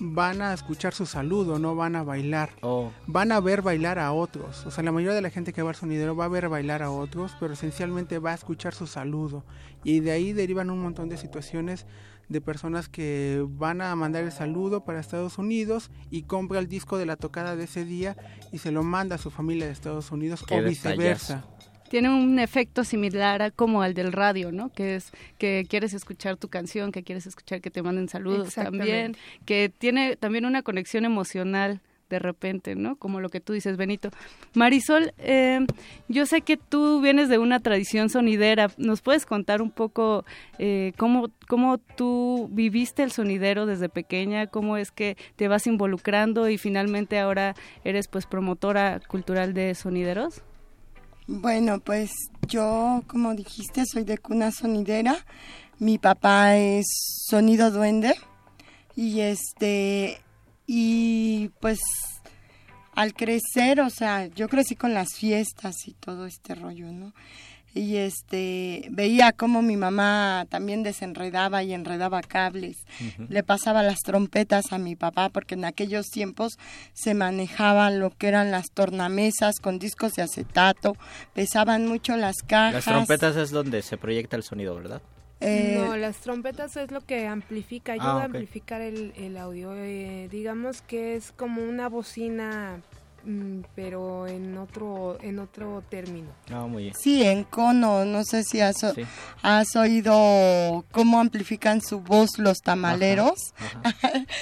van 0.00 0.40
a 0.42 0.52
escuchar 0.52 0.94
su 0.94 1.06
saludo, 1.06 1.58
no 1.58 1.76
van 1.76 1.94
a 1.94 2.02
bailar. 2.02 2.50
Oh. 2.62 2.90
Van 3.06 3.30
a 3.32 3.40
ver 3.40 3.62
bailar 3.62 3.98
a 3.98 4.12
otros. 4.12 4.66
O 4.66 4.70
sea, 4.70 4.82
la 4.82 4.92
mayoría 4.92 5.14
de 5.14 5.22
la 5.22 5.30
gente 5.30 5.52
que 5.52 5.62
va 5.62 5.70
al 5.70 5.76
sonidero 5.76 6.16
va 6.16 6.24
a 6.24 6.28
ver 6.28 6.48
bailar 6.48 6.82
a 6.82 6.90
otros, 6.90 7.36
pero 7.38 7.52
esencialmente 7.52 8.18
va 8.18 8.32
a 8.32 8.34
escuchar 8.34 8.74
su 8.74 8.86
saludo. 8.86 9.44
Y 9.84 10.00
de 10.00 10.10
ahí 10.10 10.32
derivan 10.32 10.70
un 10.70 10.80
montón 10.80 11.08
de 11.08 11.16
situaciones 11.16 11.86
de 12.28 12.40
personas 12.40 12.88
que 12.88 13.44
van 13.46 13.82
a 13.82 13.94
mandar 13.96 14.24
el 14.24 14.32
saludo 14.32 14.84
para 14.84 15.00
Estados 15.00 15.36
Unidos 15.36 15.90
y 16.10 16.22
compra 16.22 16.60
el 16.60 16.68
disco 16.68 16.96
de 16.96 17.04
la 17.04 17.16
tocada 17.16 17.56
de 17.56 17.64
ese 17.64 17.84
día 17.84 18.16
y 18.52 18.58
se 18.58 18.70
lo 18.70 18.84
manda 18.84 19.16
a 19.16 19.18
su 19.18 19.30
familia 19.30 19.66
de 19.66 19.72
Estados 19.72 20.12
Unidos 20.12 20.44
Qué 20.46 20.58
o 20.58 20.62
viceversa. 20.62 21.44
Tiene 21.90 22.08
un 22.08 22.38
efecto 22.38 22.84
similar 22.84 23.42
a 23.42 23.50
como 23.50 23.82
al 23.82 23.94
del 23.94 24.12
radio, 24.12 24.52
¿no? 24.52 24.68
Que 24.68 24.94
es 24.94 25.10
que 25.38 25.66
quieres 25.68 25.92
escuchar 25.92 26.36
tu 26.36 26.46
canción, 26.46 26.92
que 26.92 27.02
quieres 27.02 27.26
escuchar 27.26 27.60
que 27.60 27.68
te 27.68 27.82
manden 27.82 28.08
saludos 28.08 28.54
también, 28.54 29.16
que 29.44 29.72
tiene 29.76 30.14
también 30.14 30.46
una 30.46 30.62
conexión 30.62 31.04
emocional 31.04 31.80
de 32.08 32.20
repente, 32.20 32.76
¿no? 32.76 32.94
Como 32.94 33.18
lo 33.18 33.28
que 33.28 33.40
tú 33.40 33.54
dices, 33.54 33.76
Benito. 33.76 34.10
Marisol, 34.54 35.12
eh, 35.18 35.66
yo 36.06 36.26
sé 36.26 36.42
que 36.42 36.56
tú 36.56 37.00
vienes 37.00 37.28
de 37.28 37.38
una 37.38 37.58
tradición 37.58 38.08
sonidera. 38.08 38.70
¿Nos 38.76 39.00
puedes 39.00 39.26
contar 39.26 39.60
un 39.60 39.72
poco 39.72 40.24
eh, 40.60 40.92
cómo, 40.96 41.30
cómo 41.48 41.78
tú 41.78 42.48
viviste 42.52 43.02
el 43.02 43.10
sonidero 43.10 43.66
desde 43.66 43.88
pequeña? 43.88 44.46
¿Cómo 44.46 44.76
es 44.76 44.92
que 44.92 45.16
te 45.34 45.48
vas 45.48 45.66
involucrando 45.66 46.48
y 46.48 46.56
finalmente 46.56 47.18
ahora 47.18 47.56
eres 47.82 48.06
pues 48.06 48.26
promotora 48.26 49.00
cultural 49.08 49.54
de 49.54 49.74
sonideros? 49.74 50.44
Bueno, 51.32 51.78
pues 51.78 52.10
yo, 52.48 53.04
como 53.06 53.36
dijiste, 53.36 53.84
soy 53.86 54.02
de 54.02 54.18
cuna 54.18 54.50
sonidera. 54.50 55.24
Mi 55.78 55.96
papá 55.96 56.56
es 56.56 56.86
sonido 57.28 57.70
duende. 57.70 58.16
Y 58.96 59.20
este, 59.20 60.20
y 60.66 61.50
pues 61.60 61.78
al 62.96 63.14
crecer, 63.14 63.80
o 63.80 63.90
sea, 63.90 64.26
yo 64.26 64.48
crecí 64.48 64.74
con 64.74 64.92
las 64.92 65.14
fiestas 65.14 65.86
y 65.86 65.92
todo 65.92 66.26
este 66.26 66.56
rollo, 66.56 66.86
¿no? 66.90 67.14
Y 67.72 67.96
este, 67.96 68.88
veía 68.90 69.32
cómo 69.32 69.62
mi 69.62 69.76
mamá 69.76 70.44
también 70.48 70.82
desenredaba 70.82 71.62
y 71.62 71.72
enredaba 71.72 72.20
cables. 72.20 72.78
Le 73.28 73.42
pasaba 73.42 73.82
las 73.82 74.00
trompetas 74.00 74.72
a 74.72 74.78
mi 74.78 74.96
papá 74.96 75.28
porque 75.28 75.54
en 75.54 75.64
aquellos 75.64 76.06
tiempos 76.10 76.58
se 76.94 77.14
manejaban 77.14 78.00
lo 78.00 78.10
que 78.10 78.28
eran 78.28 78.50
las 78.50 78.70
tornamesas 78.72 79.60
con 79.60 79.78
discos 79.78 80.14
de 80.14 80.22
acetato, 80.22 80.96
pesaban 81.32 81.86
mucho 81.86 82.16
las 82.16 82.42
cajas. 82.42 82.74
Las 82.74 82.84
trompetas 82.84 83.36
es 83.36 83.50
donde 83.50 83.82
se 83.82 83.96
proyecta 83.96 84.36
el 84.36 84.42
sonido, 84.42 84.74
¿verdad? 84.74 85.00
Eh, 85.40 85.76
no, 85.78 85.96
las 85.96 86.16
trompetas 86.18 86.76
es 86.76 86.90
lo 86.90 87.00
que 87.00 87.26
amplifica, 87.26 87.92
ayuda 87.92 88.12
Ah, 88.18 88.22
a 88.22 88.24
amplificar 88.24 88.82
el, 88.82 89.12
el 89.16 89.38
audio. 89.38 89.74
Eh, 89.74 90.28
digamos 90.30 90.82
que 90.82 91.16
es 91.16 91.32
como 91.32 91.62
una 91.62 91.88
bocina, 91.88 92.80
pero 93.74 94.26
en 94.26 94.56
otro, 94.58 95.18
en 95.20 95.38
otro 95.38 95.82
término. 95.88 96.28
Ah, 96.52 96.66
muy 96.66 96.84
bien. 96.84 96.94
Sí, 96.98 97.22
en 97.22 97.44
cono, 97.44 98.04
no 98.04 98.24
sé 98.24 98.42
si 98.44 98.60
has, 98.60 98.76
Sí. 98.78 99.02
has 99.42 99.76
oído 99.76 100.84
cómo 100.92 101.20
amplifican 101.20 101.80
su 101.80 102.00
voz 102.00 102.38
los 102.38 102.58
tamaleros. 102.58 103.38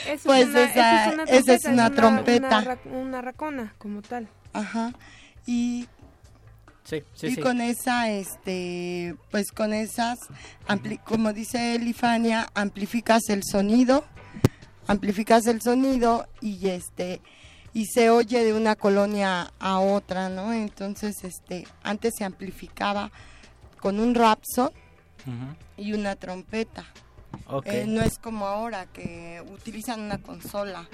Esa 0.06 0.22
pues 0.24 0.48
es 0.48 0.54
una, 0.54 0.64
esa, 0.64 1.22
esa 1.24 1.54
es 1.54 1.64
una, 1.64 1.90
trompeta, 1.90 2.48
trompeta. 2.48 2.48
Una, 2.48 2.60
ra- 2.64 2.98
una 2.98 3.22
racona, 3.22 3.74
como 3.78 4.02
tal. 4.02 4.28
Ajá. 4.52 4.92
y 5.46 5.86
Sí, 6.84 7.02
sí, 7.12 7.26
y 7.26 7.34
sí. 7.34 7.40
con 7.42 7.60
esa, 7.60 8.08
este, 8.10 9.14
pues 9.30 9.52
con 9.52 9.74
esas, 9.74 10.18
ampli- 10.66 10.98
como 11.04 11.34
dice 11.34 11.74
Elifania, 11.74 12.48
amplificas 12.54 13.28
el 13.28 13.42
sonido, 13.44 14.04
amplificas 14.86 15.46
el 15.48 15.60
sonido 15.60 16.26
y 16.40 16.68
este, 16.70 17.20
y 17.74 17.86
se 17.86 18.10
oye 18.10 18.44
de 18.44 18.52
una 18.54 18.74
colonia 18.76 19.52
a 19.58 19.78
otra, 19.78 20.28
¿no? 20.28 20.52
Entonces, 20.52 21.22
este, 21.24 21.66
antes 21.82 22.14
se 22.16 22.24
amplificaba 22.24 23.10
con 23.80 24.00
un 24.00 24.14
rapson 24.14 24.70
Ujú. 25.26 25.56
y 25.76 25.92
una 25.92 26.16
trompeta. 26.16 26.84
Ok. 27.46 27.66
Eh, 27.66 27.84
no 27.86 28.00
es 28.02 28.18
como 28.18 28.46
ahora 28.46 28.86
que 28.86 29.42
utilizan 29.52 30.00
una 30.00 30.18
consola 30.18 30.88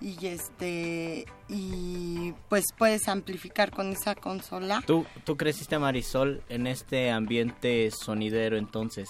y 0.00 0.26
este 0.26 1.24
y 1.48 2.34
pues 2.50 2.64
puedes 2.76 3.08
amplificar 3.08 3.70
con 3.70 3.92
esa 3.92 4.14
consola. 4.14 4.82
¿Tú, 4.86 5.06
tú 5.24 5.36
creciste, 5.36 5.78
Marisol, 5.78 6.42
en 6.48 6.66
este 6.66 7.10
ambiente 7.10 7.90
sonidero 7.92 8.58
entonces. 8.58 9.08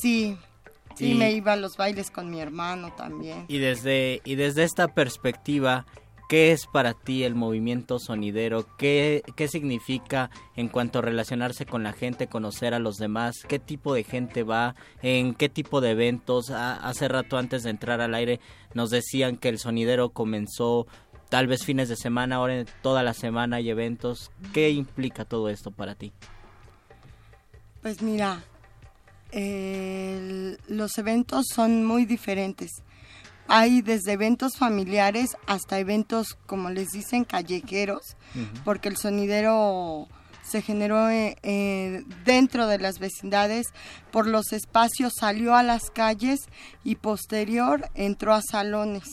Sí, 0.00 0.36
sí 0.94 1.12
Y- 1.12 1.14
me 1.14 1.32
iba 1.32 1.54
a 1.54 1.56
los 1.56 1.76
bailes 1.76 2.10
con 2.10 2.30
mi 2.30 2.40
hermano 2.40 2.92
también. 2.94 3.46
Y 3.48 3.58
desde, 3.58 4.20
y 4.24 4.36
desde 4.36 4.62
esta 4.64 4.88
perspectiva, 4.88 5.86
¿qué 6.28 6.52
es 6.52 6.66
para 6.66 6.94
ti 6.94 7.24
el 7.24 7.34
movimiento 7.34 7.98
sonidero? 7.98 8.66
¿Qué, 8.78 9.22
¿Qué 9.36 9.48
significa 9.48 10.30
en 10.56 10.68
cuanto 10.68 10.98
a 10.98 11.02
relacionarse 11.02 11.66
con 11.66 11.82
la 11.82 11.92
gente, 11.92 12.26
conocer 12.26 12.74
a 12.74 12.78
los 12.78 12.96
demás? 12.96 13.36
¿Qué 13.48 13.58
tipo 13.58 13.94
de 13.94 14.04
gente 14.04 14.42
va? 14.42 14.74
¿En 15.02 15.34
qué 15.34 15.48
tipo 15.48 15.80
de 15.80 15.90
eventos? 15.90 16.50
Ha- 16.50 16.76
hace 16.76 17.08
rato 17.08 17.38
antes 17.38 17.62
de 17.62 17.70
entrar 17.70 18.00
al 18.00 18.14
aire 18.14 18.40
nos 18.74 18.90
decían 18.90 19.36
que 19.36 19.48
el 19.48 19.58
sonidero 19.58 20.10
comenzó 20.10 20.86
tal 21.28 21.46
vez 21.46 21.64
fines 21.64 21.88
de 21.88 21.96
semana, 21.96 22.36
ahora 22.36 22.64
toda 22.82 23.02
la 23.02 23.14
semana 23.14 23.56
hay 23.56 23.70
eventos. 23.70 24.30
¿Qué 24.52 24.70
implica 24.70 25.24
todo 25.24 25.48
esto 25.48 25.70
para 25.70 25.94
ti? 25.94 26.12
Pues 27.82 28.02
mira, 28.02 28.42
los 30.68 30.98
eventos 30.98 31.46
son 31.54 31.84
muy 31.84 32.04
diferentes. 32.04 32.82
Hay 33.48 33.82
desde 33.82 34.12
eventos 34.12 34.56
familiares 34.56 35.36
hasta 35.46 35.78
eventos, 35.78 36.36
como 36.46 36.70
les 36.70 36.88
dicen, 36.88 37.24
callejeros, 37.24 38.16
porque 38.64 38.88
el 38.88 38.96
sonidero 38.96 40.08
se 40.46 40.62
generó 40.62 41.10
eh, 41.10 41.36
eh, 41.42 42.04
dentro 42.24 42.66
de 42.66 42.78
las 42.78 42.98
vecindades, 42.98 43.66
por 44.10 44.26
los 44.26 44.52
espacios 44.52 45.12
salió 45.18 45.54
a 45.56 45.62
las 45.62 45.90
calles 45.90 46.40
y 46.84 46.96
posterior 46.96 47.90
entró 47.94 48.32
a 48.32 48.42
salones, 48.42 49.04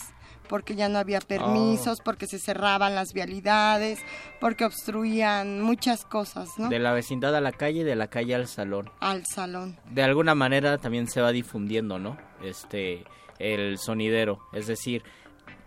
porque 0.48 0.76
ya 0.76 0.90
no 0.90 1.00
había 1.00 1.20
permisos, 1.20 2.02
porque 2.02 2.28
se 2.28 2.38
cerraban 2.38 2.94
las 2.94 3.14
vialidades, 3.14 4.00
porque 4.40 4.66
obstruían 4.66 5.62
muchas 5.62 6.06
cosas, 6.06 6.50
¿no? 6.58 6.70
De 6.70 6.80
la 6.80 6.94
vecindad 6.94 7.36
a 7.36 7.42
la 7.42 7.52
calle, 7.52 7.84
de 7.84 7.96
la 7.96 8.08
calle 8.08 8.36
al 8.36 8.48
salón. 8.48 8.92
Al 9.00 9.26
salón. 9.26 9.78
de 9.90 10.04
alguna 10.04 10.36
manera 10.36 10.78
también 10.78 11.08
se 11.08 11.22
va 11.22 11.32
difundiendo, 11.32 11.98
¿no? 11.98 12.18
Este, 12.44 13.04
el 13.40 13.78
sonidero, 13.78 14.40
es 14.54 14.68
decir, 14.68 15.04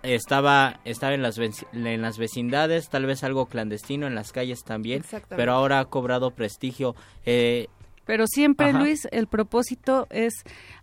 estaba, 0.03 0.81
estaba 0.85 1.15
en, 1.15 1.23
las, 1.23 1.39
en 1.39 2.03
las 2.03 2.19
vecindades, 2.19 2.89
tal 2.89 3.07
vez 3.07 3.25
algo 3.25 3.47
clandestino, 3.47 4.07
en 4.07 4.15
las 4.15 4.33
calles 4.33 4.63
también, 4.65 5.05
pero 5.29 5.53
ahora 5.53 5.81
ha 5.81 5.85
cobrado 5.87 6.31
prestigio. 6.31 6.95
Eh, 7.25 7.69
Pero 8.07 8.27
siempre, 8.27 8.71
Ajá. 8.71 8.79
Luis, 8.79 9.07
el 9.11 9.27
propósito 9.27 10.07
es 10.11 10.33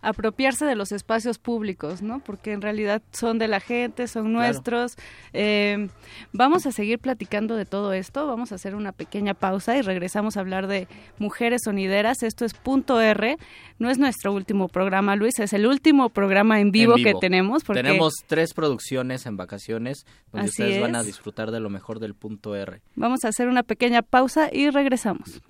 apropiarse 0.02 0.66
de 0.66 0.76
los 0.76 0.92
espacios 0.92 1.38
públicos, 1.38 2.02
¿no? 2.02 2.20
Porque 2.20 2.52
en 2.52 2.60
realidad 2.60 3.02
son 3.12 3.38
de 3.38 3.48
la 3.48 3.60
gente, 3.60 4.06
son 4.06 4.24
Claro. 4.30 4.38
nuestros. 4.38 4.96
Eh, 5.32 5.88
vamos 6.32 6.66
a 6.66 6.72
seguir 6.72 6.98
platicando 6.98 7.56
de 7.56 7.64
todo 7.64 7.92
esto, 7.92 8.26
vamos 8.26 8.52
a 8.52 8.56
hacer 8.56 8.74
una 8.74 8.92
pequeña 8.92 9.34
pausa 9.34 9.76
y 9.76 9.82
regresamos 9.82 10.36
a 10.36 10.40
hablar 10.40 10.66
de 10.66 10.86
mujeres 11.18 11.62
sonideras. 11.64 12.22
Esto 12.22 12.44
es 12.44 12.54
Punto 12.54 13.00
R, 13.00 13.38
no 13.78 13.90
es 13.90 13.98
nuestro 13.98 14.32
último 14.32 14.68
programa, 14.68 15.16
Luis, 15.16 15.38
es 15.38 15.52
el 15.52 15.66
último 15.66 16.10
programa 16.10 16.60
en 16.60 16.70
vivo, 16.70 16.96
en 16.98 17.04
que 17.04 17.14
tenemos. 17.20 17.64
Porque 17.64 17.82
Tenemos 17.82 18.12
tres 18.26 18.52
producciones 18.52 19.26
en 19.26 19.36
vacaciones 19.36 20.04
donde 20.30 20.48
Así 20.48 20.62
ustedes 20.62 20.80
van 20.80 20.94
a 20.94 21.02
disfrutar 21.02 21.50
de 21.50 21.60
lo 21.60 21.70
mejor 21.70 22.00
del 22.00 22.14
punto 22.14 22.54
R. 22.54 22.82
Vamos 22.96 23.24
a 23.24 23.28
hacer 23.28 23.48
una 23.48 23.62
pequeña 23.62 24.02
pausa 24.02 24.50
y 24.52 24.68
regresamos. 24.70 25.40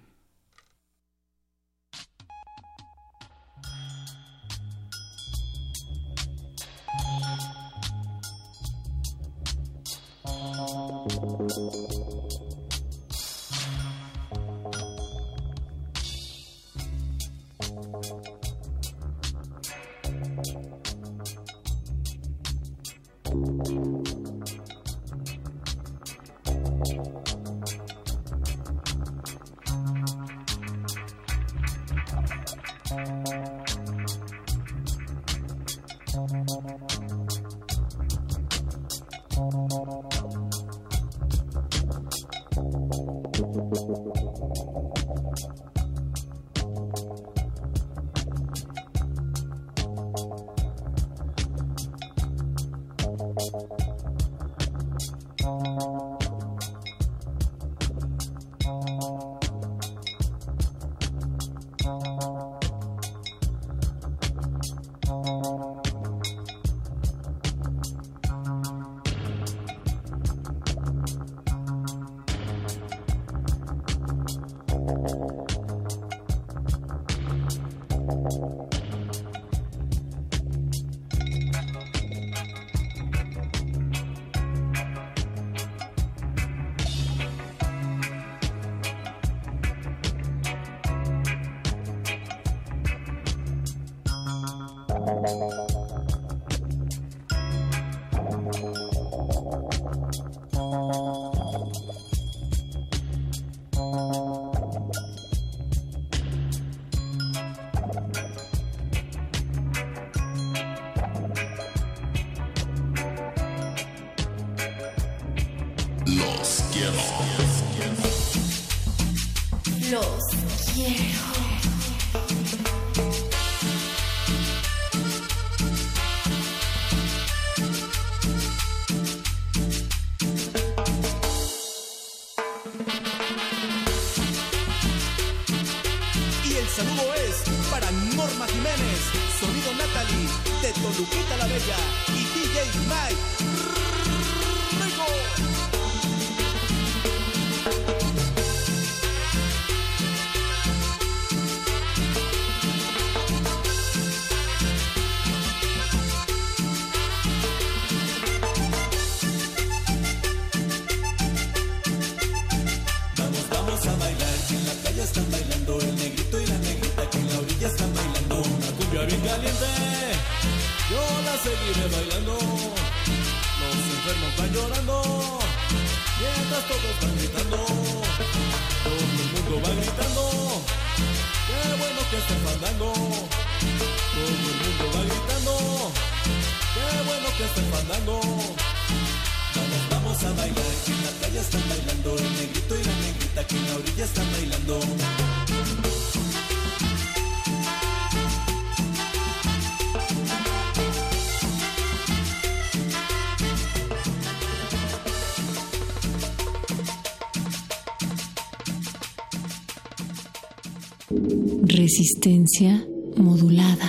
Resistencia 211.96 212.84
modulada. 213.16 213.88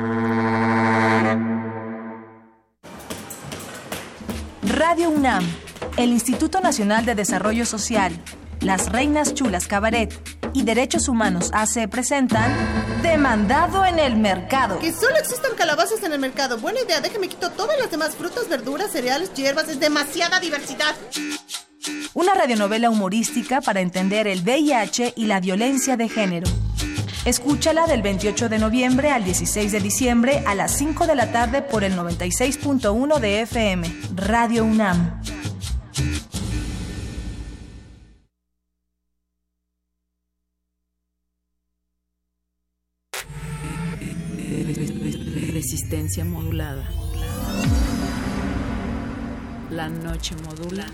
Radio 4.91 5.09
UNAM, 5.09 5.47
el 5.95 6.09
Instituto 6.09 6.59
Nacional 6.59 7.05
de 7.05 7.15
Desarrollo 7.15 7.65
Social, 7.65 8.11
Las 8.59 8.91
Reinas 8.91 9.33
Chulas 9.33 9.65
Cabaret 9.65 10.13
y 10.53 10.63
Derechos 10.63 11.07
Humanos 11.07 11.49
AC 11.53 11.89
presentan 11.89 12.53
Demandado 13.01 13.85
en 13.85 13.99
el 13.99 14.17
Mercado. 14.17 14.79
Que 14.79 14.91
solo 14.91 15.15
existan 15.15 15.51
calabazas 15.55 16.03
en 16.03 16.11
el 16.11 16.19
mercado. 16.19 16.57
Buena 16.57 16.81
idea, 16.81 16.99
déjame 16.99 17.29
quito 17.29 17.51
todas 17.51 17.79
las 17.79 17.89
demás 17.89 18.17
frutas, 18.17 18.49
verduras, 18.49 18.91
cereales, 18.91 19.33
hierbas. 19.33 19.69
Es 19.69 19.79
demasiada 19.79 20.41
diversidad. 20.41 20.93
Una 22.13 22.33
radionovela 22.33 22.89
humorística 22.89 23.61
para 23.61 23.79
entender 23.79 24.27
el 24.27 24.41
VIH 24.41 25.13
y 25.15 25.27
la 25.27 25.39
violencia 25.39 25.95
de 25.95 26.09
género. 26.09 26.49
Escúchala 27.23 27.85
del 27.85 28.01
28 28.01 28.49
de 28.49 28.57
noviembre 28.57 29.11
al 29.11 29.23
16 29.23 29.71
de 29.71 29.79
diciembre 29.79 30.43
a 30.47 30.55
las 30.55 30.75
5 30.75 31.05
de 31.05 31.13
la 31.13 31.31
tarde 31.31 31.61
por 31.61 31.83
el 31.83 31.95
96.1 31.95 33.19
de 33.19 33.41
FM, 33.41 33.87
Radio 34.15 34.65
UNAM. 34.65 35.21
Resistencia 45.53 46.25
modulada. 46.25 46.89
La 49.69 49.89
noche 49.89 50.35
modula. 50.43 50.87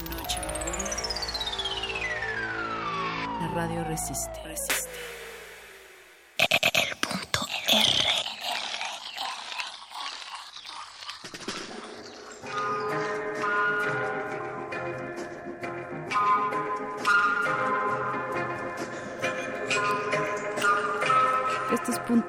La 3.40 3.48
radio 3.48 3.86
resiste. 3.86 4.44
resiste. 4.44 4.87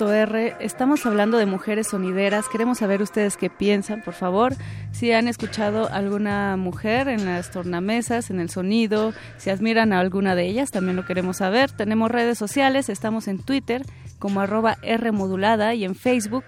R. 0.07 0.55
Estamos 0.61 1.05
hablando 1.07 1.39
de 1.39 1.47
mujeres 1.47 1.89
sonideras. 1.89 2.49
Queremos 2.49 2.79
saber 2.79 3.03
ustedes 3.03 3.37
qué 3.37 3.51
piensan, 3.51 4.01
por 4.03 4.15
favor. 4.15 4.55
Si 4.93 5.11
han 5.11 5.27
escuchado 5.27 5.89
alguna 5.91 6.57
mujer 6.57 7.09
en 7.09 7.25
las 7.25 7.51
tornamesas, 7.51 8.31
en 8.31 8.39
el 8.39 8.49
sonido, 8.49 9.13
si 9.39 9.51
admiran 9.51 9.93
a 9.93 9.99
alguna 9.99 10.37
de 10.37 10.47
ellas, 10.47 10.71
también 10.71 10.97
lo 10.97 11.05
queremos 11.05 11.39
saber. 11.39 11.73
Tenemos 11.73 12.11
redes 12.11 12.39
sociales, 12.39 12.89
estamos 12.89 13.27
en 13.27 13.41
Twitter 13.41 13.83
como 14.21 14.41
arroba 14.41 14.79
R 14.83 15.11
modulada 15.11 15.75
y 15.75 15.85
en 15.85 15.97
Facebook 15.97 16.45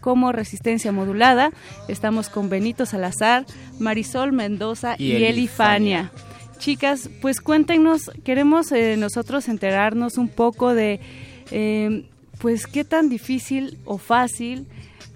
como 0.00 0.32
Resistencia 0.32 0.90
Modulada. 0.90 1.52
Estamos 1.86 2.28
con 2.28 2.48
Benito 2.48 2.84
Salazar, 2.84 3.46
Marisol 3.78 4.32
Mendoza 4.32 4.96
y, 4.98 5.12
Y 5.12 5.24
Elifania. 5.24 6.10
Chicas, 6.58 7.08
pues 7.22 7.40
cuéntenos, 7.40 8.10
queremos 8.24 8.72
eh, 8.72 8.96
nosotros 8.96 9.48
enterarnos 9.48 10.18
un 10.18 10.28
poco 10.28 10.74
de, 10.74 10.98
eh, 11.52 12.04
pues, 12.40 12.66
qué 12.66 12.84
tan 12.84 13.08
difícil 13.08 13.78
o 13.84 13.98
fácil 13.98 14.66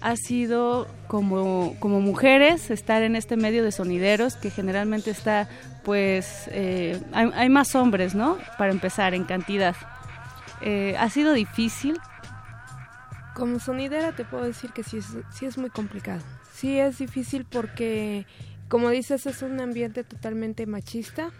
ha 0.01 0.17
sido 0.17 0.87
como, 1.07 1.75
como 1.79 2.01
mujeres 2.01 2.69
estar 2.69 3.03
en 3.03 3.15
este 3.15 3.37
medio 3.37 3.63
de 3.63 3.71
sonideros 3.71 4.35
que 4.35 4.49
generalmente 4.49 5.11
está, 5.11 5.47
pues, 5.85 6.49
eh, 6.51 7.01
hay, 7.13 7.49
más 7.49 7.73
hombres, 7.75 8.13
¿no? 8.13 8.37
Para 8.57 8.71
empezar, 8.71 9.13
en 9.13 9.23
cantidad. 9.23 9.75
Eh, 10.61 10.95
¿Ha 10.99 11.09
sido 11.09 11.31
difícil? 11.33 11.97
Como 13.33 13.59
sonidera 13.59 14.11
te 14.11 14.25
puedo 14.25 14.43
decir 14.43 14.71
que 14.71 14.83
sí 14.83 14.97
es, 14.97 15.07
sí 15.31 15.45
es 15.45 15.57
muy 15.57 15.69
complicado. 15.69 16.21
Sí 16.53 16.77
es 16.77 16.97
difícil 16.97 17.45
porque, 17.45 18.27
como 18.67 18.89
dices, 18.89 19.25
es 19.25 19.41
un 19.41 19.61
ambiente 19.61 20.03
totalmente 20.03 20.65
machista. 20.65 21.31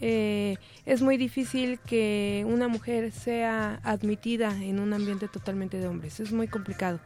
Eh, 0.00 0.56
es 0.86 1.02
muy 1.02 1.16
difícil 1.16 1.78
que 1.80 2.44
una 2.48 2.68
mujer 2.68 3.12
sea 3.12 3.80
admitida 3.82 4.56
en 4.62 4.80
un 4.80 4.92
ambiente 4.92 5.28
totalmente 5.28 5.78
de 5.78 5.88
hombres. 5.88 6.20
Es 6.20 6.32
muy 6.32 6.48
complicado. 6.48 7.00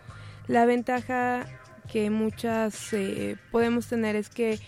La 0.47 0.65
ventaja 0.67 1.47
que 1.91 2.11
muchas 2.11 2.93
eh, 2.93 3.37
podemos 3.51 3.87
tener 3.87 4.17
es 4.17 4.29
que 4.29 4.59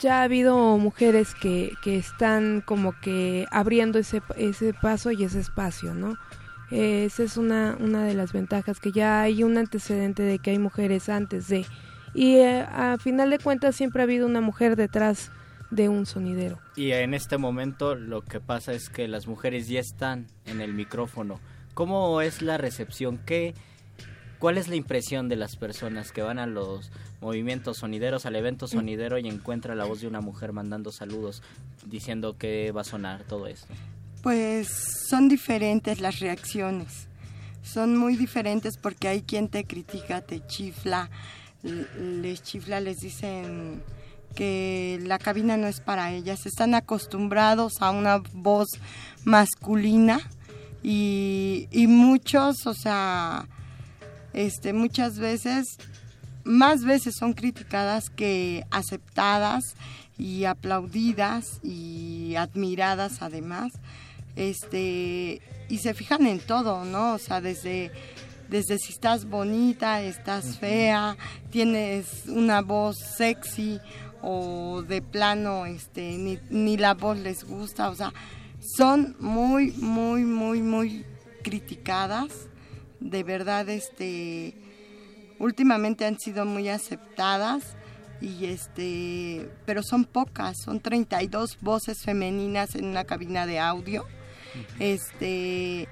ya 0.00 0.20
ha 0.20 0.22
habido 0.24 0.76
mujeres 0.76 1.34
que, 1.34 1.72
que 1.82 1.96
están 1.96 2.62
como 2.64 2.92
que 3.00 3.46
abriendo 3.50 3.98
ese, 3.98 4.22
ese 4.36 4.74
paso 4.74 5.10
y 5.10 5.24
ese 5.24 5.40
espacio, 5.40 5.94
¿no? 5.94 6.16
Esa 6.70 7.22
es 7.22 7.36
una, 7.36 7.76
una 7.78 8.04
de 8.04 8.14
las 8.14 8.32
ventajas, 8.32 8.80
que 8.80 8.90
ya 8.90 9.20
hay 9.20 9.44
un 9.44 9.58
antecedente 9.58 10.22
de 10.22 10.38
que 10.38 10.50
hay 10.50 10.58
mujeres 10.58 11.08
antes 11.08 11.48
de... 11.48 11.66
Y 12.14 12.36
eh, 12.36 12.66
a 12.70 12.96
final 12.98 13.30
de 13.30 13.38
cuentas 13.38 13.76
siempre 13.76 14.02
ha 14.02 14.04
habido 14.04 14.26
una 14.26 14.40
mujer 14.40 14.76
detrás 14.76 15.30
de 15.74 15.88
un 15.88 16.06
sonidero. 16.06 16.58
Y 16.76 16.92
en 16.92 17.14
este 17.14 17.38
momento 17.38 17.94
lo 17.94 18.22
que 18.22 18.40
pasa 18.40 18.72
es 18.72 18.88
que 18.88 19.08
las 19.08 19.26
mujeres 19.26 19.68
ya 19.68 19.80
están 19.80 20.26
en 20.46 20.60
el 20.60 20.74
micrófono 20.74 21.40
¿Cómo 21.74 22.20
es 22.20 22.40
la 22.40 22.56
recepción? 22.56 23.18
¿Qué, 23.26 23.52
¿Cuál 24.38 24.58
es 24.58 24.68
la 24.68 24.76
impresión 24.76 25.28
de 25.28 25.34
las 25.34 25.56
personas 25.56 26.12
que 26.12 26.22
van 26.22 26.38
a 26.38 26.46
los 26.46 26.92
movimientos 27.20 27.78
sonideros, 27.78 28.26
al 28.26 28.36
evento 28.36 28.68
sonidero 28.68 29.18
y 29.18 29.26
encuentra 29.26 29.74
la 29.74 29.84
voz 29.84 30.00
de 30.00 30.06
una 30.06 30.20
mujer 30.20 30.52
mandando 30.52 30.92
saludos, 30.92 31.42
diciendo 31.84 32.38
que 32.38 32.70
va 32.70 32.82
a 32.82 32.84
sonar 32.84 33.24
todo 33.24 33.48
esto? 33.48 33.74
Pues 34.22 34.68
son 35.10 35.28
diferentes 35.28 36.00
las 36.00 36.20
reacciones. 36.20 37.08
Son 37.64 37.96
muy 37.96 38.16
diferentes 38.16 38.76
porque 38.76 39.08
hay 39.08 39.22
quien 39.22 39.48
te 39.48 39.64
critica, 39.64 40.20
te 40.20 40.46
chifla, 40.46 41.10
les 41.98 42.40
chifla, 42.40 42.78
les 42.78 42.98
dicen 42.98 43.82
que 44.34 45.00
la 45.02 45.18
cabina 45.18 45.56
no 45.56 45.66
es 45.66 45.80
para 45.80 46.12
ellas. 46.12 46.46
Están 46.46 46.74
acostumbrados 46.74 47.80
a 47.80 47.90
una 47.90 48.18
voz 48.32 48.68
masculina 49.24 50.20
y, 50.82 51.68
y 51.70 51.86
muchos, 51.86 52.66
o 52.66 52.74
sea, 52.74 53.48
este, 54.32 54.72
muchas 54.72 55.18
veces, 55.18 55.78
más 56.44 56.84
veces 56.84 57.14
son 57.18 57.32
criticadas 57.32 58.10
que 58.10 58.66
aceptadas 58.70 59.76
y 60.18 60.44
aplaudidas 60.44 61.60
y 61.62 62.34
admiradas 62.36 63.22
además. 63.22 63.72
Este, 64.36 65.40
y 65.68 65.78
se 65.78 65.94
fijan 65.94 66.26
en 66.26 66.40
todo, 66.40 66.84
¿no? 66.84 67.14
O 67.14 67.18
sea, 67.18 67.40
desde 67.40 67.92
desde 68.48 68.78
si 68.78 68.92
estás 68.92 69.24
bonita, 69.24 70.02
estás 70.02 70.58
fea, 70.58 71.16
tienes 71.50 72.26
una 72.26 72.60
voz 72.60 72.96
sexy 73.16 73.80
o 74.24 74.82
de 74.82 75.02
plano 75.02 75.66
este 75.66 76.16
ni, 76.16 76.38
ni 76.48 76.76
la 76.76 76.94
voz 76.94 77.18
les 77.18 77.44
gusta, 77.44 77.90
o 77.90 77.94
sea, 77.94 78.12
son 78.76 79.14
muy 79.20 79.72
muy 79.72 80.24
muy 80.24 80.62
muy 80.62 81.04
criticadas. 81.42 82.48
De 83.00 83.22
verdad 83.22 83.68
este 83.68 84.54
últimamente 85.38 86.06
han 86.06 86.18
sido 86.18 86.46
muy 86.46 86.70
aceptadas 86.70 87.76
y 88.22 88.46
este 88.46 89.50
pero 89.66 89.82
son 89.82 90.06
pocas, 90.06 90.56
son 90.64 90.80
32 90.80 91.58
voces 91.60 92.02
femeninas 92.02 92.74
en 92.74 92.86
una 92.86 93.04
cabina 93.04 93.46
de 93.46 93.58
audio. 93.58 94.06
Este 94.78 95.88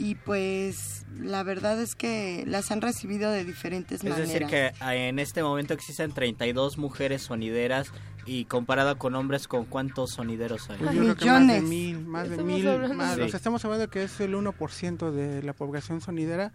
y 0.00 0.14
pues 0.14 1.04
la 1.20 1.42
verdad 1.42 1.78
es 1.78 1.94
que 1.94 2.44
las 2.46 2.70
han 2.70 2.80
recibido 2.80 3.30
de 3.30 3.44
diferentes 3.44 4.02
maneras. 4.02 4.28
Es 4.28 4.32
decir, 4.32 4.46
que 4.46 4.72
ah, 4.80 4.94
en 4.94 5.18
este 5.18 5.42
momento 5.42 5.74
existen 5.74 6.10
32 6.12 6.78
mujeres 6.78 7.20
sonideras 7.20 7.92
y 8.24 8.46
comparada 8.46 8.94
con 8.94 9.14
hombres, 9.14 9.46
¿con 9.46 9.66
cuántos 9.66 10.12
sonideros 10.12 10.70
hay? 10.70 10.78
Pues 10.78 10.94
yo 10.94 11.02
creo 11.02 11.16
que 11.16 11.26
más 11.26 11.46
de 11.46 11.60
mil, 11.60 12.00
más 12.06 12.30
de 12.30 12.42
mil, 12.42 12.64
más, 12.94 13.18
o 13.18 13.28
sea, 13.28 13.36
estamos 13.36 13.62
hablando 13.66 13.90
que 13.90 14.04
es 14.04 14.18
el 14.20 14.34
1% 14.34 15.10
de 15.10 15.42
la 15.42 15.52
población 15.52 16.00
sonidera 16.00 16.54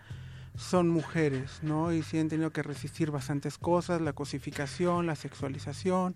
son 0.58 0.90
mujeres, 0.90 1.60
¿no? 1.62 1.94
Y 1.94 2.02
sí 2.02 2.18
han 2.18 2.30
tenido 2.30 2.50
que 2.50 2.64
resistir 2.64 3.12
bastantes 3.12 3.60
cosas, 3.60 4.02
la 4.02 4.14
cosificación, 4.14 5.06
la 5.06 5.16
sexualización, 5.16 6.16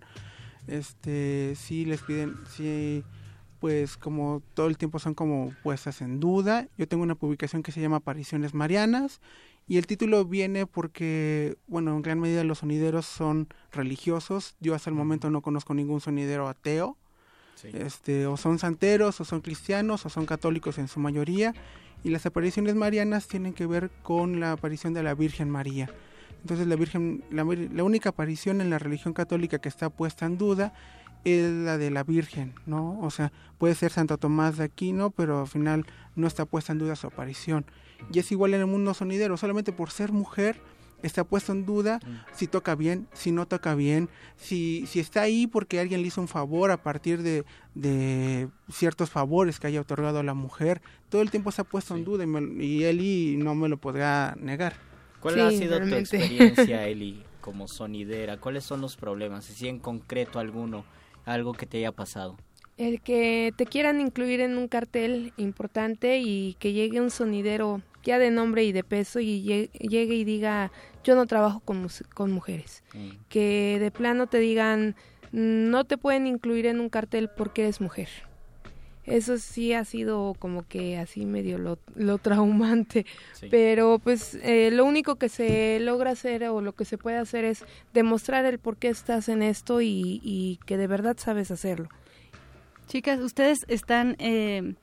este, 0.66 1.54
sí 1.56 1.84
les 1.84 2.00
piden, 2.02 2.34
sí 2.48 3.04
pues 3.60 3.96
como 3.96 4.42
todo 4.54 4.66
el 4.68 4.78
tiempo 4.78 4.98
son 4.98 5.14
como 5.14 5.52
puestas 5.62 6.00
en 6.00 6.18
duda. 6.18 6.66
Yo 6.78 6.88
tengo 6.88 7.02
una 7.02 7.14
publicación 7.14 7.62
que 7.62 7.72
se 7.72 7.80
llama 7.80 7.96
Apariciones 7.98 8.54
Marianas 8.54 9.20
y 9.68 9.76
el 9.76 9.86
título 9.86 10.24
viene 10.24 10.66
porque, 10.66 11.56
bueno, 11.68 11.94
en 11.94 12.02
gran 12.02 12.18
medida 12.18 12.42
los 12.42 12.58
sonideros 12.58 13.06
son 13.06 13.48
religiosos. 13.70 14.56
Yo 14.60 14.74
hasta 14.74 14.90
el 14.90 14.96
momento 14.96 15.30
no 15.30 15.42
conozco 15.42 15.74
ningún 15.74 16.00
sonidero 16.00 16.48
ateo. 16.48 16.96
Este, 17.62 18.26
o 18.26 18.38
son 18.38 18.58
santeros, 18.58 19.20
o 19.20 19.24
son 19.24 19.42
cristianos, 19.42 20.06
o 20.06 20.08
son 20.08 20.24
católicos 20.24 20.78
en 20.78 20.88
su 20.88 20.98
mayoría. 20.98 21.54
Y 22.02 22.08
las 22.08 22.24
apariciones 22.24 22.74
marianas 22.74 23.28
tienen 23.28 23.52
que 23.52 23.66
ver 23.66 23.90
con 24.02 24.40
la 24.40 24.52
aparición 24.52 24.94
de 24.94 25.02
la 25.02 25.14
Virgen 25.14 25.50
María. 25.50 25.90
Entonces 26.40 26.66
la 26.66 26.76
Virgen, 26.76 27.22
la, 27.30 27.44
la 27.44 27.84
única 27.84 28.08
aparición 28.08 28.62
en 28.62 28.70
la 28.70 28.78
religión 28.78 29.12
católica 29.12 29.58
que 29.58 29.68
está 29.68 29.90
puesta 29.90 30.24
en 30.24 30.38
duda 30.38 30.72
es 31.24 31.50
la 31.50 31.78
de 31.78 31.90
la 31.90 32.04
Virgen, 32.04 32.54
¿no? 32.66 32.98
O 33.00 33.10
sea, 33.10 33.32
puede 33.58 33.74
ser 33.74 33.92
Santo 33.92 34.18
Tomás 34.18 34.56
de 34.56 34.64
Aquino, 34.64 35.10
pero 35.10 35.40
al 35.40 35.48
final 35.48 35.86
no 36.16 36.26
está 36.26 36.44
puesta 36.44 36.72
en 36.72 36.78
duda 36.78 36.96
su 36.96 37.06
aparición. 37.06 37.64
Y 38.12 38.18
es 38.18 38.32
igual 38.32 38.54
en 38.54 38.60
el 38.60 38.66
mundo 38.66 38.94
sonidero, 38.94 39.36
solamente 39.36 39.72
por 39.72 39.90
ser 39.90 40.12
mujer 40.12 40.60
está 41.02 41.24
puesto 41.24 41.52
en 41.52 41.64
duda 41.64 41.98
mm. 42.04 42.34
si 42.34 42.46
toca 42.46 42.74
bien, 42.74 43.08
si 43.12 43.32
no 43.32 43.46
toca 43.46 43.74
bien, 43.74 44.08
si, 44.36 44.84
si 44.86 45.00
está 45.00 45.22
ahí 45.22 45.46
porque 45.46 45.80
alguien 45.80 46.02
le 46.02 46.08
hizo 46.08 46.20
un 46.20 46.28
favor 46.28 46.70
a 46.70 46.82
partir 46.82 47.22
de, 47.22 47.44
de 47.74 48.48
ciertos 48.70 49.10
favores 49.10 49.58
que 49.58 49.66
haya 49.66 49.80
otorgado 49.80 50.18
a 50.18 50.22
la 50.22 50.34
mujer. 50.34 50.82
Todo 51.08 51.22
el 51.22 51.30
tiempo 51.30 51.52
se 51.52 51.62
ha 51.62 51.64
puesto 51.64 51.94
en 51.94 52.04
duda 52.04 52.24
y, 52.24 52.64
y, 52.64 52.84
Eli 52.84 53.36
no 53.38 53.54
me 53.54 53.68
lo 53.68 53.78
podrá 53.78 54.36
negar. 54.38 54.74
¿Cuál 55.20 55.40
ha 55.40 55.50
sido 55.50 55.78
tu 55.80 55.94
experiencia, 55.94 56.86
Eli, 56.88 57.22
como 57.40 57.68
sonidera? 57.68 58.38
¿Cuáles 58.38 58.64
son 58.64 58.80
los 58.80 58.96
problemas? 58.96 59.44
Si 59.44 59.68
en 59.68 59.78
concreto 59.78 60.38
alguno 60.38 60.84
algo 61.32 61.52
que 61.52 61.66
te 61.66 61.78
haya 61.78 61.92
pasado? 61.92 62.36
El 62.76 63.00
que 63.00 63.52
te 63.56 63.66
quieran 63.66 64.00
incluir 64.00 64.40
en 64.40 64.56
un 64.56 64.68
cartel 64.68 65.32
importante 65.36 66.18
y 66.18 66.56
que 66.58 66.72
llegue 66.72 67.00
un 67.00 67.10
sonidero 67.10 67.82
ya 68.02 68.18
de 68.18 68.30
nombre 68.30 68.64
y 68.64 68.72
de 68.72 68.84
peso 68.84 69.20
y 69.20 69.42
llegue 69.42 70.14
y 70.14 70.24
diga 70.24 70.72
yo 71.04 71.14
no 71.14 71.26
trabajo 71.26 71.60
con, 71.60 71.86
con 72.14 72.32
mujeres. 72.32 72.82
Mm. 72.94 73.10
Que 73.28 73.78
de 73.80 73.90
plano 73.90 74.26
te 74.26 74.38
digan 74.38 74.96
no 75.32 75.84
te 75.84 75.98
pueden 75.98 76.26
incluir 76.26 76.66
en 76.66 76.80
un 76.80 76.88
cartel 76.88 77.28
porque 77.36 77.62
eres 77.62 77.80
mujer. 77.80 78.08
Eso 79.10 79.38
sí 79.38 79.72
ha 79.72 79.84
sido 79.84 80.34
como 80.38 80.66
que 80.66 80.98
así 80.98 81.26
medio 81.26 81.58
lo, 81.58 81.78
lo 81.94 82.18
traumante. 82.18 83.06
Pero 83.50 83.98
pues 83.98 84.38
eh, 84.42 84.70
lo 84.72 84.84
único 84.84 85.16
que 85.16 85.28
se 85.28 85.78
logra 85.80 86.12
hacer 86.12 86.44
o 86.44 86.60
lo 86.60 86.72
que 86.72 86.84
se 86.84 86.98
puede 86.98 87.18
hacer 87.18 87.44
es 87.44 87.64
demostrar 87.92 88.44
el 88.44 88.58
por 88.58 88.76
qué 88.76 88.88
estás 88.88 89.28
en 89.28 89.42
esto 89.42 89.80
y, 89.80 90.20
y 90.22 90.58
que 90.66 90.76
de 90.76 90.86
verdad 90.86 91.16
sabes 91.18 91.50
hacerlo. 91.50 91.88
Chicas, 92.86 93.20
ustedes 93.20 93.58
están... 93.68 94.16
Eh, 94.18 94.74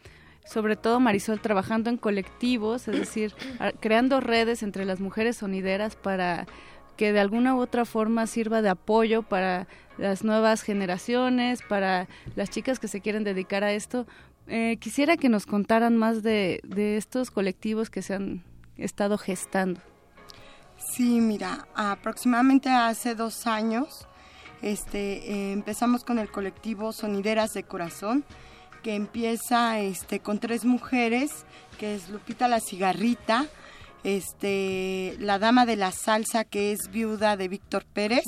sobre 0.46 0.78
todo 0.78 1.02
Marisol, 1.02 1.42
trabajando 1.42 1.90
en 1.90 1.98
colectivos, 1.98 2.88
es 2.88 2.98
decir, 2.98 3.34
creando 3.82 4.22
redes 4.22 4.64
entre 4.64 4.86
las 4.86 5.02
mujeres 5.02 5.36
sonideras 5.36 5.98
para 5.98 6.48
que 6.98 7.14
de 7.14 7.20
alguna 7.20 7.56
u 7.56 7.60
otra 7.60 7.86
forma 7.86 8.28
sirva 8.28 8.62
de 8.62 8.70
apoyo 8.70 9.24
para 9.24 9.68
las 9.98 10.24
nuevas 10.24 10.62
generaciones, 10.62 11.62
para 11.62 12.08
las 12.36 12.50
chicas 12.50 12.80
que 12.80 12.88
se 12.88 13.02
quieren 13.02 13.24
dedicar 13.24 13.64
a 13.64 13.72
esto. 13.72 14.06
Eh, 14.48 14.78
quisiera 14.80 15.18
que 15.18 15.30
nos 15.30 15.46
contaran 15.46 15.96
más 15.96 16.24
de, 16.24 16.60
de 16.64 16.98
estos 16.98 17.32
colectivos 17.32 17.90
que 17.90 18.02
se 18.02 18.16
han 18.16 18.44
estado 18.78 19.18
gestando. 19.18 19.82
Sí, 20.78 21.20
mira, 21.20 21.68
aproximadamente 21.76 22.70
hace 22.70 23.16
dos 23.16 23.48
años 23.48 24.08
este, 24.62 25.32
eh, 25.32 25.52
empezamos 25.52 26.04
con 26.04 26.20
el 26.20 26.30
colectivo 26.32 26.92
Sonideras 26.92 27.54
de 27.54 27.64
Corazón, 27.64 28.24
que 28.84 28.96
empieza 28.96 29.80
este, 29.80 30.20
con 30.20 30.40
tres 30.40 30.66
mujeres, 30.66 31.46
que 31.78 31.96
es 31.96 32.10
Lupita 32.10 32.48
la 32.48 32.60
Cigarrita, 32.60 33.46
este 34.04 35.16
la 35.20 35.40
dama 35.40 35.66
de 35.66 35.76
la 35.76 35.92
salsa 35.92 36.44
que 36.44 36.72
es 36.72 36.90
viuda 36.92 37.38
de 37.38 37.48
Víctor 37.48 37.86
Pérez. 37.86 38.24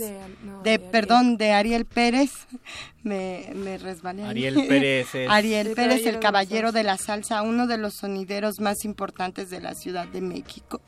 De, 0.64 0.80
perdón 0.80 1.38
de 1.38 1.52
Ariel 1.52 1.86
Pérez. 1.86 2.32
Me, 3.04 3.52
me 3.56 3.78
resbalé 3.78 4.24
Ariel 4.26 4.56
Pérez 4.68 5.16
es... 5.16 5.30
Ariel 5.30 5.72
Pérez 5.72 6.06
el 6.06 6.20
caballero 6.20 6.74
de 6.74 6.84
la 6.84 6.98
salsa 6.98 7.42
uno 7.44 7.66
de 7.66 7.78
los 7.78 7.94
sonideros 7.96 8.60
más 8.60 8.84
importantes 8.84 9.50
de 9.50 9.62
la 9.62 9.74
Ciudad 9.74 10.06
de 10.06 10.20
México 10.20 10.82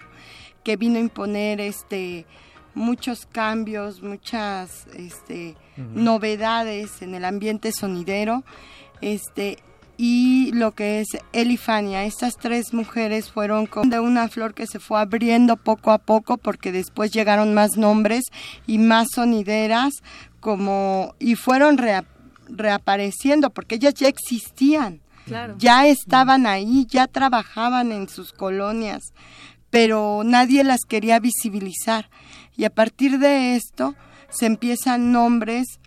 que 0.64 0.76
vino 0.76 0.98
a 0.98 1.02
imponer 1.02 1.62
este 1.62 2.26
muchos 2.74 3.26
cambios 3.26 4.02
muchas 4.02 4.88
este 4.94 5.56
novedades 5.78 7.02
en 7.02 7.16
el 7.16 7.26
ambiente 7.26 7.72
sonidero. 7.72 8.44
Este 9.02 9.58
y 10.04 10.52
lo 10.54 10.72
que 10.72 11.00
es 11.00 11.10
Elifania. 11.32 12.06
Estas 12.06 12.36
tres 12.36 12.74
mujeres 12.74 13.30
fueron 13.30 13.68
como 13.68 13.92
de 13.92 14.00
una 14.00 14.30
flor 14.30 14.56
que 14.56 14.66
se 14.66 14.80
fue 14.80 15.00
abriendo 15.00 15.58
poco 15.58 15.92
a 15.92 16.00
poco 16.00 16.38
porque 16.38 16.72
después 16.72 17.12
llegaron 17.12 17.54
más 17.54 17.78
nombres 17.78 18.24
y 18.66 18.80
más 18.80 19.10
sonideras 19.14 19.94
como 20.40 21.14
y 21.20 21.36
fueron 21.36 21.78
reapareciendo 22.50 23.52
porque 23.52 23.76
ellas 23.76 23.94
ya 23.94 24.08
existían. 24.08 25.02
Ya 25.60 25.86
estaban 25.86 26.48
ahí, 26.48 26.88
ya 26.90 27.06
trabajaban 27.06 27.92
en 27.92 28.10
sus 28.10 28.34
colonias, 28.34 29.04
pero 29.70 30.24
nadie 30.26 30.64
las 30.64 30.82
quería 30.82 31.20
visibilizar. 31.20 32.10
Y 32.58 32.66
a 32.66 32.72
partir 32.72 33.20
de 33.20 33.56
esto 33.56 33.94
se 34.32 34.48
empiezan 34.48 35.12
nombres 35.12 35.80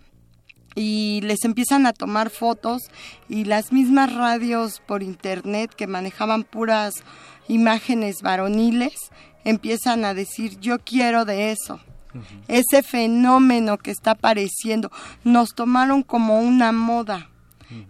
y 0.75 1.21
les 1.23 1.43
empiezan 1.45 1.85
a 1.85 1.93
tomar 1.93 2.29
fotos 2.29 2.83
y 3.29 3.45
las 3.45 3.71
mismas 3.71 4.13
radios 4.13 4.81
por 4.85 5.01
internet 5.01 5.73
que 5.73 5.87
manejaban 5.87 6.43
puras 6.43 6.95
imágenes 7.47 8.21
varoniles 8.21 8.93
empiezan 9.45 10.05
a 10.05 10.13
decir 10.13 10.59
yo 10.59 10.79
quiero 10.79 11.25
de 11.25 11.51
eso. 11.51 11.79
Ese 12.47 12.81
fenómeno 12.81 13.77
que 13.77 13.91
está 13.91 14.11
apareciendo 14.11 14.91
nos 15.23 15.53
tomaron 15.53 16.03
como 16.03 16.39
una 16.39 16.71
moda. 16.71 17.29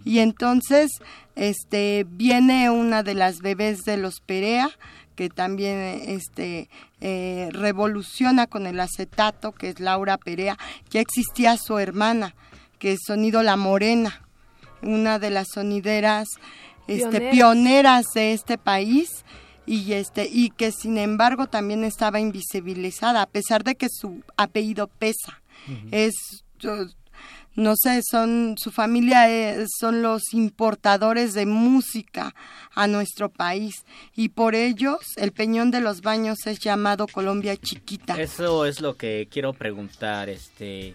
Y 0.04 0.20
entonces 0.20 0.90
este 1.34 2.06
viene 2.08 2.70
una 2.70 3.02
de 3.02 3.14
las 3.14 3.40
bebés 3.40 3.84
de 3.84 3.98
los 3.98 4.20
Perea 4.20 4.70
que 5.16 5.30
también 5.30 6.02
este 6.06 6.68
eh, 7.00 7.48
revoluciona 7.50 8.46
con 8.46 8.66
el 8.66 8.78
acetato, 8.78 9.52
que 9.52 9.70
es 9.70 9.80
Laura 9.80 10.18
Perea. 10.18 10.58
Ya 10.90 11.00
existía 11.00 11.56
su 11.56 11.78
hermana, 11.78 12.34
que 12.78 12.92
es 12.92 13.00
Sonido 13.06 13.42
La 13.42 13.56
Morena, 13.56 14.22
una 14.82 15.18
de 15.18 15.30
las 15.30 15.48
sonideras 15.54 16.28
este, 16.88 17.08
Pioneras. 17.08 17.32
pioneras 17.32 18.06
de 18.14 18.32
este 18.32 18.58
país 18.58 19.24
y 19.66 19.92
este 19.94 20.28
y 20.30 20.50
que 20.50 20.70
sin 20.70 20.96
embargo 20.98 21.48
también 21.48 21.82
estaba 21.82 22.20
invisibilizada 22.20 23.22
a 23.22 23.26
pesar 23.26 23.64
de 23.64 23.74
que 23.74 23.88
su 23.90 24.22
apellido 24.36 24.86
pesa. 24.86 25.42
Es 25.90 26.14
yo- 26.60 26.86
no 27.56 27.72
sé 27.74 28.02
son 28.08 28.54
su 28.58 28.70
familia 28.70 29.30
eh, 29.30 29.64
son 29.80 30.02
los 30.02 30.34
importadores 30.34 31.32
de 31.32 31.46
música 31.46 32.34
a 32.74 32.86
nuestro 32.86 33.30
país 33.30 33.74
y 34.14 34.28
por 34.28 34.54
ellos 34.54 34.98
el 35.16 35.32
Peñón 35.32 35.70
de 35.70 35.80
los 35.80 36.02
Baños 36.02 36.46
es 36.46 36.58
llamado 36.60 37.06
Colombia 37.08 37.56
chiquita. 37.56 38.20
Eso 38.20 38.66
es 38.66 38.80
lo 38.82 38.96
que 38.96 39.26
quiero 39.30 39.54
preguntar, 39.54 40.28
este 40.28 40.94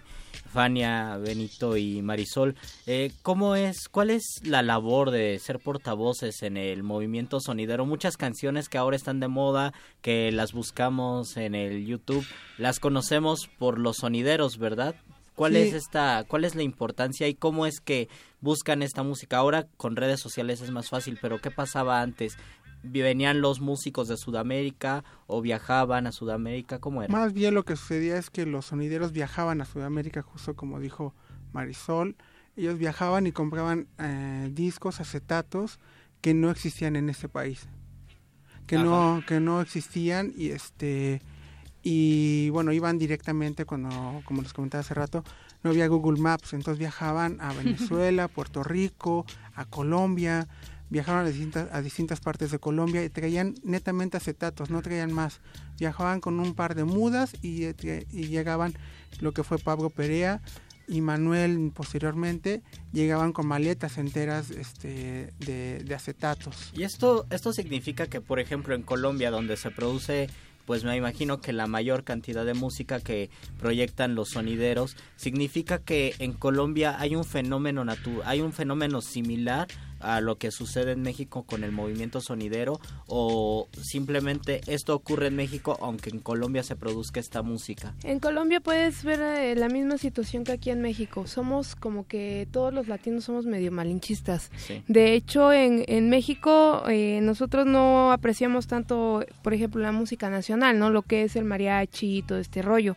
Fania, 0.52 1.16
Benito 1.16 1.76
y 1.76 2.02
Marisol. 2.02 2.54
Eh, 2.86 3.10
¿Cómo 3.22 3.56
es, 3.56 3.88
cuál 3.88 4.10
es 4.10 4.40
la 4.44 4.62
labor 4.62 5.10
de 5.10 5.38
ser 5.38 5.58
portavoces 5.58 6.42
en 6.42 6.56
el 6.56 6.82
movimiento 6.82 7.40
sonidero? 7.40 7.86
Muchas 7.86 8.16
canciones 8.16 8.68
que 8.68 8.78
ahora 8.78 8.96
están 8.96 9.18
de 9.20 9.28
moda, 9.28 9.72
que 10.02 10.30
las 10.30 10.52
buscamos 10.52 11.36
en 11.36 11.54
el 11.54 11.86
YouTube, 11.86 12.26
las 12.58 12.80
conocemos 12.80 13.48
por 13.58 13.78
los 13.78 13.96
sonideros, 13.98 14.58
¿verdad? 14.58 14.94
¿Cuál 15.34 15.52
Sí. 15.54 15.60
es 15.60 15.72
esta, 15.72 16.24
cuál 16.28 16.44
es 16.44 16.54
la 16.54 16.62
importancia 16.62 17.26
y 17.26 17.34
cómo 17.34 17.64
es 17.64 17.80
que 17.80 18.08
buscan 18.42 18.82
esta 18.82 19.02
música? 19.02 19.38
Ahora 19.38 19.66
con 19.78 19.96
redes 19.96 20.20
sociales 20.20 20.60
es 20.60 20.70
más 20.70 20.90
fácil, 20.90 21.18
pero 21.22 21.40
¿qué 21.40 21.50
pasaba 21.50 22.02
antes? 22.02 22.36
¿Venían 22.82 23.40
los 23.40 23.60
músicos 23.60 24.08
de 24.08 24.16
Sudamérica 24.16 25.04
o 25.26 25.40
viajaban 25.40 26.06
a 26.06 26.12
Sudamérica? 26.12 26.80
¿Cómo 26.80 27.02
era? 27.02 27.12
Más 27.12 27.32
bien 27.32 27.54
lo 27.54 27.64
que 27.64 27.76
sucedía 27.76 28.16
es 28.18 28.30
que 28.30 28.46
los 28.46 28.66
sonideros 28.66 29.12
viajaban 29.12 29.60
a 29.60 29.64
Sudamérica, 29.64 30.22
justo 30.22 30.54
como 30.56 30.80
dijo 30.80 31.14
Marisol. 31.52 32.16
Ellos 32.56 32.78
viajaban 32.78 33.26
y 33.26 33.32
compraban 33.32 33.88
eh, 33.98 34.50
discos, 34.52 35.00
acetatos 35.00 35.78
que 36.20 36.34
no 36.34 36.50
existían 36.50 36.96
en 36.96 37.08
ese 37.08 37.28
país. 37.28 37.68
Que 38.66 38.78
no, 38.78 39.22
que 39.26 39.40
no 39.40 39.60
existían 39.60 40.32
y 40.36 40.50
este 40.50 41.20
y 41.82 42.48
bueno, 42.50 42.72
iban 42.72 42.98
directamente 42.98 43.64
cuando, 43.64 44.22
como 44.24 44.42
les 44.42 44.52
comentaba 44.52 44.80
hace 44.80 44.94
rato, 44.94 45.24
no 45.64 45.70
había 45.70 45.88
Google 45.88 46.20
Maps, 46.20 46.52
entonces 46.52 46.78
viajaban 46.78 47.40
a 47.40 47.52
Venezuela, 47.64 48.28
Puerto 48.28 48.62
Rico, 48.62 49.26
a 49.54 49.64
Colombia, 49.64 50.46
viajaron 50.92 51.24
a 51.24 51.28
distintas, 51.28 51.68
a 51.72 51.80
distintas 51.80 52.20
partes 52.20 52.50
de 52.50 52.58
Colombia 52.58 53.02
y 53.02 53.08
traían 53.08 53.54
netamente 53.64 54.18
acetatos, 54.18 54.68
no 54.68 54.82
traían 54.82 55.10
más. 55.10 55.40
Viajaban 55.78 56.20
con 56.20 56.38
un 56.38 56.54
par 56.54 56.74
de 56.74 56.84
mudas 56.84 57.32
y, 57.40 57.64
eh, 57.64 58.06
y 58.12 58.26
llegaban 58.26 58.74
lo 59.20 59.32
que 59.32 59.42
fue 59.42 59.56
Pablo 59.56 59.88
Perea 59.88 60.42
y 60.86 61.00
Manuel 61.00 61.72
posteriormente, 61.74 62.62
llegaban 62.92 63.32
con 63.32 63.46
maletas 63.46 63.96
enteras 63.96 64.50
este, 64.50 65.32
de, 65.38 65.78
de 65.82 65.94
acetatos. 65.94 66.72
Y 66.74 66.82
esto, 66.82 67.24
esto 67.30 67.54
significa 67.54 68.06
que, 68.08 68.20
por 68.20 68.38
ejemplo, 68.38 68.74
en 68.74 68.82
Colombia, 68.82 69.30
donde 69.30 69.56
se 69.56 69.70
produce, 69.70 70.28
pues 70.66 70.84
me 70.84 70.96
imagino 70.96 71.40
que 71.40 71.52
la 71.52 71.66
mayor 71.66 72.04
cantidad 72.04 72.44
de 72.44 72.54
música 72.54 73.00
que 73.00 73.30
proyectan 73.58 74.14
los 74.14 74.30
sonideros, 74.30 74.96
significa 75.16 75.78
que 75.78 76.14
en 76.18 76.34
Colombia 76.34 76.96
hay 77.00 77.16
un 77.16 77.24
fenómeno 77.24 77.84
natu 77.84 78.22
hay 78.24 78.40
un 78.40 78.52
fenómeno 78.52 79.00
similar 79.00 79.68
a 80.02 80.20
lo 80.20 80.36
que 80.36 80.50
sucede 80.50 80.92
en 80.92 81.02
México 81.02 81.44
con 81.44 81.64
el 81.64 81.72
movimiento 81.72 82.20
sonidero 82.20 82.80
o 83.06 83.68
simplemente 83.80 84.60
esto 84.66 84.94
ocurre 84.94 85.28
en 85.28 85.36
México 85.36 85.78
aunque 85.80 86.10
en 86.10 86.18
Colombia 86.18 86.62
se 86.62 86.76
produzca 86.76 87.20
esta 87.20 87.42
música. 87.42 87.94
En 88.02 88.20
Colombia 88.20 88.60
puedes 88.60 89.04
ver 89.04 89.20
eh, 89.20 89.54
la 89.54 89.68
misma 89.68 89.98
situación 89.98 90.44
que 90.44 90.52
aquí 90.52 90.70
en 90.70 90.80
México. 90.80 91.26
Somos 91.26 91.74
como 91.74 92.06
que 92.06 92.48
todos 92.50 92.72
los 92.72 92.88
latinos 92.88 93.24
somos 93.24 93.46
medio 93.46 93.72
malinchistas. 93.72 94.50
Sí. 94.56 94.82
De 94.88 95.14
hecho, 95.14 95.52
en, 95.52 95.84
en 95.88 96.10
México 96.10 96.82
eh, 96.88 97.20
nosotros 97.22 97.66
no 97.66 98.12
apreciamos 98.12 98.66
tanto, 98.66 99.24
por 99.42 99.54
ejemplo, 99.54 99.80
la 99.80 99.92
música 99.92 100.30
nacional, 100.30 100.78
¿no? 100.78 100.90
Lo 100.90 101.02
que 101.02 101.22
es 101.22 101.36
el 101.36 101.44
mariachi 101.44 102.18
y 102.18 102.22
todo 102.22 102.38
este 102.38 102.62
rollo. 102.62 102.96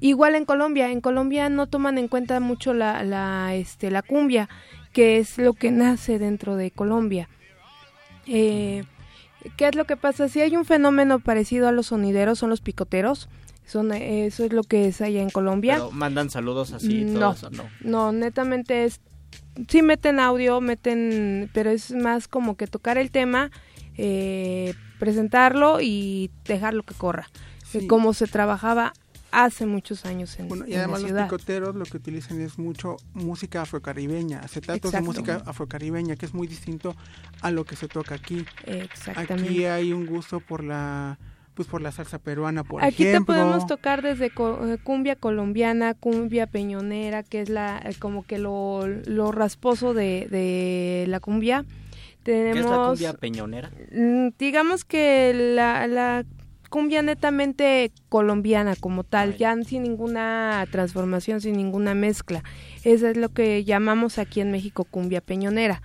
Igual 0.00 0.34
en 0.34 0.44
Colombia, 0.44 0.90
en 0.90 1.00
Colombia 1.00 1.48
no 1.48 1.66
toman 1.66 1.98
en 1.98 2.08
cuenta 2.08 2.38
mucho 2.40 2.74
la, 2.74 3.02
la, 3.04 3.54
este, 3.54 3.90
la 3.90 4.02
cumbia, 4.02 4.48
que 4.92 5.18
es 5.18 5.38
lo 5.38 5.54
que 5.54 5.70
nace 5.70 6.18
dentro 6.18 6.56
de 6.56 6.70
Colombia. 6.70 7.28
Eh, 8.26 8.84
¿Qué 9.56 9.68
es 9.68 9.74
lo 9.74 9.84
que 9.86 9.96
pasa? 9.96 10.28
Si 10.28 10.40
hay 10.40 10.56
un 10.56 10.64
fenómeno 10.64 11.18
parecido 11.18 11.68
a 11.68 11.72
los 11.72 11.86
sonideros, 11.86 12.38
son 12.38 12.50
los 12.50 12.60
picoteros. 12.60 13.28
Son, 13.66 13.92
eh, 13.92 14.26
eso 14.26 14.44
es 14.44 14.52
lo 14.52 14.64
que 14.64 14.88
es 14.88 15.00
allá 15.00 15.22
en 15.22 15.30
Colombia. 15.30 15.74
Pero 15.74 15.90
mandan 15.90 16.30
saludos 16.30 16.72
así 16.72 17.02
y 17.02 17.04
todo 17.06 17.20
no, 17.20 17.32
eso, 17.32 17.50
no. 17.50 17.64
no, 17.80 18.12
netamente 18.12 18.84
es... 18.84 19.00
Sí 19.68 19.82
meten 19.82 20.20
audio, 20.20 20.60
meten... 20.60 21.50
Pero 21.52 21.70
es 21.70 21.92
más 21.92 22.28
como 22.28 22.56
que 22.56 22.66
tocar 22.66 22.98
el 22.98 23.10
tema, 23.10 23.50
eh, 23.96 24.74
presentarlo 24.98 25.80
y 25.80 26.30
dejarlo 26.44 26.82
que 26.82 26.94
corra. 26.94 27.28
Sí. 27.64 27.86
Como 27.86 28.14
se 28.14 28.26
trabajaba 28.26 28.92
hace 29.32 29.66
muchos 29.66 30.04
años 30.04 30.38
en, 30.38 30.48
Bueno, 30.48 30.64
y 30.66 30.74
en 30.74 30.80
además 30.80 31.02
la 31.02 31.08
los 31.10 31.22
picoteros 31.24 31.74
lo 31.74 31.84
que 31.84 31.96
utilizan 31.96 32.40
es 32.40 32.58
mucho 32.58 32.96
música 33.14 33.62
afrocaribeña, 33.62 34.40
acetatos 34.40 34.92
de 34.92 35.00
música 35.00 35.42
afrocaribeña, 35.46 36.16
que 36.16 36.26
es 36.26 36.34
muy 36.34 36.46
distinto 36.46 36.94
a 37.40 37.50
lo 37.50 37.64
que 37.64 37.74
se 37.74 37.88
toca 37.88 38.14
aquí. 38.14 38.44
Exactamente. 38.66 39.48
Aquí 39.48 39.64
hay 39.64 39.92
un 39.92 40.06
gusto 40.06 40.40
por 40.40 40.62
la 40.62 41.18
pues 41.54 41.68
por 41.68 41.82
la 41.82 41.92
salsa 41.92 42.18
peruana, 42.18 42.64
por 42.64 42.82
Aquí 42.82 43.04
ejemplo. 43.06 43.34
te 43.34 43.40
podemos 43.40 43.66
tocar 43.66 44.00
desde 44.02 44.26
eh, 44.26 44.78
cumbia 44.82 45.16
colombiana, 45.16 45.92
cumbia 45.94 46.46
peñonera, 46.46 47.22
que 47.22 47.42
es 47.42 47.50
la 47.50 47.78
eh, 47.84 47.94
como 47.98 48.22
que 48.22 48.38
lo, 48.38 48.86
lo 48.86 49.32
rasposo 49.32 49.92
de, 49.92 50.28
de 50.30 51.04
la 51.08 51.20
cumbia. 51.20 51.64
Tenemos, 52.22 52.54
¿Qué 52.54 52.60
es 52.60 52.70
la 52.70 52.86
cumbia 52.86 53.12
peñonera? 53.14 53.70
Mm, 53.92 54.28
digamos 54.38 54.84
que 54.84 55.52
la, 55.54 55.86
la 55.88 56.24
cumbia 56.72 57.02
netamente 57.02 57.92
colombiana 58.08 58.74
como 58.76 59.04
tal, 59.04 59.36
ya 59.36 59.54
sin 59.62 59.82
ninguna 59.82 60.66
transformación, 60.70 61.42
sin 61.42 61.54
ninguna 61.58 61.92
mezcla. 61.94 62.42
Eso 62.82 63.08
es 63.08 63.16
lo 63.18 63.28
que 63.28 63.62
llamamos 63.62 64.18
aquí 64.18 64.40
en 64.40 64.50
México 64.50 64.84
cumbia 64.84 65.20
peñonera. 65.20 65.82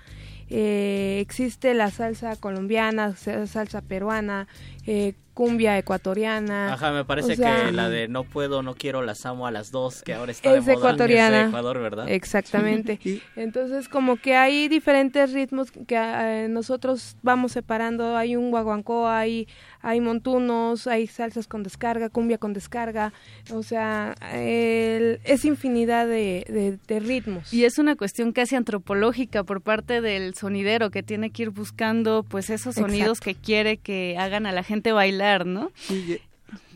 Eh, 0.49 1.19
existe 1.19 1.74
la 1.74 1.91
salsa 1.91 2.38
colombiana, 2.38 3.17
sa- 3.17 3.45
salsa 3.48 3.82
peruana, 3.82 4.48
eh, 4.88 5.14
cumbia 5.35 5.77
ecuatoriana. 5.77 6.74
Ajá, 6.74 6.91
me 6.91 7.06
parece 7.06 7.33
o 7.33 7.35
sea, 7.35 7.66
que 7.67 7.72
la 7.72 7.90
de 7.90 8.07
no 8.07 8.24
puedo, 8.24 8.64
no 8.64 8.74
quiero, 8.74 9.03
las 9.03 9.24
amo 9.27 9.45
a 9.45 9.51
las 9.51 9.69
dos, 9.69 10.01
que 10.01 10.16
ahora 10.16 10.32
está 10.32 10.49
es 10.56 10.66
de 10.66 10.74
moda, 10.74 10.90
ecuatoriana. 10.90 11.38
es 11.38 11.43
de 11.43 11.49
Ecuador, 11.49 11.80
¿verdad? 11.80 12.09
Exactamente. 12.09 12.99
Entonces, 13.35 13.88
como 13.88 14.16
que 14.17 14.35
hay 14.35 14.67
diferentes 14.67 15.33
ritmos 15.33 15.69
que 15.69 15.95
eh, 15.95 16.48
nosotros 16.49 17.17
vamos 17.22 17.51
separando. 17.51 18.17
Hay 18.17 18.35
un 18.35 18.49
guaguancó, 18.49 19.07
hay, 19.07 19.48
hay 19.82 20.01
montunos, 20.01 20.88
hay 20.88 21.06
salsas 21.06 21.48
con 21.48 21.61
descarga, 21.61 22.09
cumbia 22.09 22.40
con 22.40 22.53
descarga. 22.53 23.14
O 23.53 23.61
sea, 23.61 24.16
el- 24.33 25.19
es 25.24 25.45
infinidad 25.45 26.07
de, 26.07 26.45
de- 26.49 26.80
de 26.88 26.99
ritmos. 26.99 27.53
Y 27.53 27.66
es 27.66 27.77
una 27.77 27.95
cuestión 27.95 28.32
casi 28.32 28.56
antropológica 28.56 29.43
por 29.43 29.61
parte 29.61 30.01
del 30.01 30.33
sonidero 30.33 30.90
que 30.90 31.03
tiene 31.03 31.30
que 31.30 31.43
ir 31.43 31.49
buscando 31.51 32.24
pues 32.27 32.49
esos 32.49 32.74
sonidos 32.74 33.19
Exacto. 33.19 33.25
que 33.25 33.35
quiere 33.35 33.77
que 33.77 34.16
hagan 34.17 34.45
a 34.48 34.51
la 34.51 34.64
gente 34.64 34.76
bailar, 34.91 35.45
¿no? 35.45 35.72
Sí, 35.75 36.19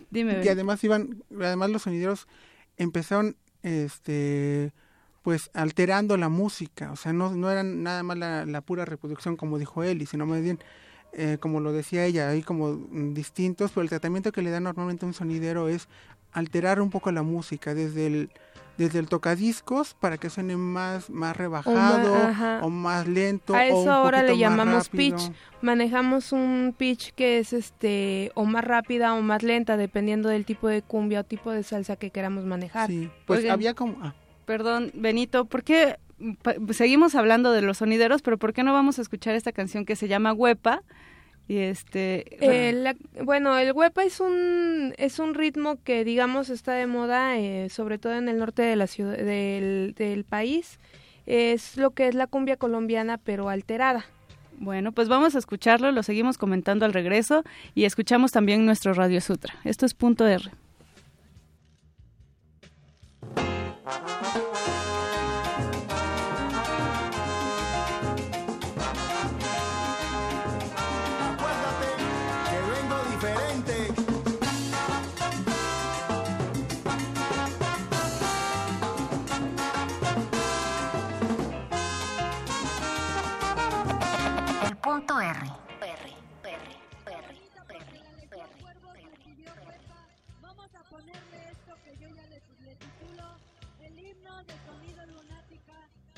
Dime. 0.10 0.42
y 0.44 0.48
además 0.50 0.84
iban 0.84 1.24
además 1.40 1.70
los 1.70 1.84
sonideros 1.84 2.28
empezaron 2.78 3.38
este 3.64 4.74
pues 5.22 5.50
alterando 5.54 6.18
la 6.18 6.28
música 6.28 6.92
o 6.92 6.96
sea 6.98 7.14
no, 7.14 7.34
no 7.34 7.50
eran 7.50 7.82
nada 7.84 8.04
más 8.04 8.18
la, 8.18 8.46
la 8.46 8.62
pura 8.62 8.84
reproducción 8.84 9.38
como 9.38 9.58
dijo 9.58 9.84
él 9.84 10.06
sino 10.08 10.26
más 10.26 10.42
bien 10.42 10.60
eh, 11.14 11.38
como 11.40 11.62
lo 11.62 11.72
decía 11.72 12.06
ella 12.06 12.30
hay 12.30 12.42
como 12.42 12.76
distintos 13.14 13.72
pero 13.72 13.84
el 13.84 13.90
tratamiento 13.90 14.32
que 14.34 14.42
le 14.42 14.50
da 14.50 14.60
normalmente 14.60 15.06
un 15.06 15.14
sonidero 15.14 15.70
es 15.70 15.88
alterar 16.34 16.82
un 16.82 16.90
poco 16.90 17.12
la 17.12 17.24
música 17.24 17.74
desde 17.74 18.08
el 18.08 18.30
desde 18.82 19.00
el 19.00 19.08
tocadiscos 19.08 19.94
para 19.94 20.18
que 20.18 20.30
suene 20.30 20.58
más 20.58 21.10
más 21.10 21.38
rebajado 21.38 22.12
o 22.62 22.70
más 22.70 23.08
lento 23.08 23.54
A 23.56 23.60
o 23.60 23.62
eso 23.62 23.78
un 23.78 23.90
ahora 23.90 24.24
le 24.24 24.38
llamamos 24.38 24.90
pitch. 24.90 25.32
Manejamos 25.62 26.32
un 26.32 26.74
pitch 26.78 27.14
que 27.14 27.40
es 27.40 27.54
este 27.54 28.32
o 28.34 28.46
más 28.46 28.64
rápida 28.64 29.14
o 29.14 29.22
más 29.22 29.44
lenta 29.44 29.78
dependiendo 29.78 30.30
del 30.30 30.44
tipo 30.46 30.68
de 30.68 30.82
cumbia 30.82 31.22
o 31.22 31.24
tipo 31.24 31.52
de 31.52 31.64
salsa 31.64 31.96
que 31.96 32.10
queramos 32.10 32.46
manejar. 32.46 32.90
Sí, 32.90 33.10
pues 33.26 33.40
Oigan. 33.40 33.54
había 33.54 33.74
como 33.74 33.98
ah, 34.02 34.14
Perdón, 34.46 34.92
Benito, 34.96 35.46
¿por 35.46 35.64
qué 35.64 35.98
pa- 36.42 36.56
seguimos 36.74 37.16
hablando 37.16 37.52
de 37.52 37.62
los 37.62 37.78
sonideros, 37.78 38.22
pero 38.22 38.38
por 38.38 38.54
qué 38.54 38.64
no 38.64 38.74
vamos 38.74 38.98
a 39.00 39.02
escuchar 39.04 39.36
esta 39.36 39.52
canción 39.52 39.86
que 39.86 39.96
se 39.96 40.08
llama 40.08 40.34
Huepa? 40.34 40.82
Y 41.52 41.58
este 41.58 42.38
Eh, 42.40 42.72
la- 42.72 42.96
bueno, 43.26 43.58
el 43.58 43.74
huepa 43.74 44.04
es 44.06 44.22
un 44.22 44.94
es 44.98 45.20
un 45.20 45.34
ritmo 45.34 45.76
que 45.84 46.06
digamos 46.06 46.50
está 46.50 46.72
de 46.76 46.88
moda, 46.88 47.38
eh, 47.38 47.68
sobre 47.70 47.98
todo 47.98 48.14
en 48.14 48.30
el 48.30 48.38
norte 48.38 48.62
de 48.62 48.78
la 48.78 48.88
ciudad 48.88 49.18
del, 49.18 49.94
del 49.98 50.24
país. 50.24 50.80
es 51.26 51.76
lo 51.76 51.92
que 51.92 52.08
es 52.08 52.16
la 52.16 52.26
cumbia 52.28 52.56
colombiana 52.56 53.18
pero 53.18 53.50
alterada. 53.50 54.06
Bueno, 54.60 54.94
pues 54.94 55.10
vamos 55.10 55.36
a 55.36 55.40
escucharlo, 55.40 55.92
lo 55.92 56.04
seguimos 56.04 56.38
comentando 56.38 56.86
al 56.86 56.94
regreso 56.94 57.44
y 57.76 57.84
escuchamos 57.84 58.32
también 58.32 58.66
nuestro 58.66 58.94
Radio 58.94 59.20
Sutra. 59.20 59.54
Esto 59.66 59.86
es 59.86 59.94
punto 59.94 60.26
R. 60.26 60.52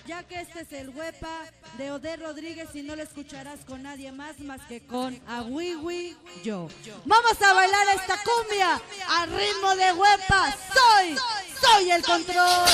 Ya 0.06 0.22
que 0.24 0.42
este 0.42 0.62
es 0.62 0.74
el 0.74 0.90
huepa 0.90 1.46
de 1.78 1.92
Ode 1.92 2.18
Rodríguez 2.18 2.68
y 2.74 2.82
no 2.82 2.94
lo 2.96 3.04
escucharás 3.04 3.62
con 3.66 3.84
nadie 3.84 4.12
más 4.12 4.38
más 4.40 4.60
que 4.68 4.86
con 4.86 5.18
Awiwi 5.28 6.18
yo. 6.44 6.68
Vamos 7.06 7.42
a 7.42 7.54
bailar 7.54 7.88
esta 7.96 8.20
cumbia 8.22 8.82
al 9.08 9.30
ritmo 9.32 9.76
de 9.78 9.94
huepa. 9.94 10.58
Soy, 10.74 11.16
soy 11.62 11.92
el 11.92 12.04
control. 12.04 12.70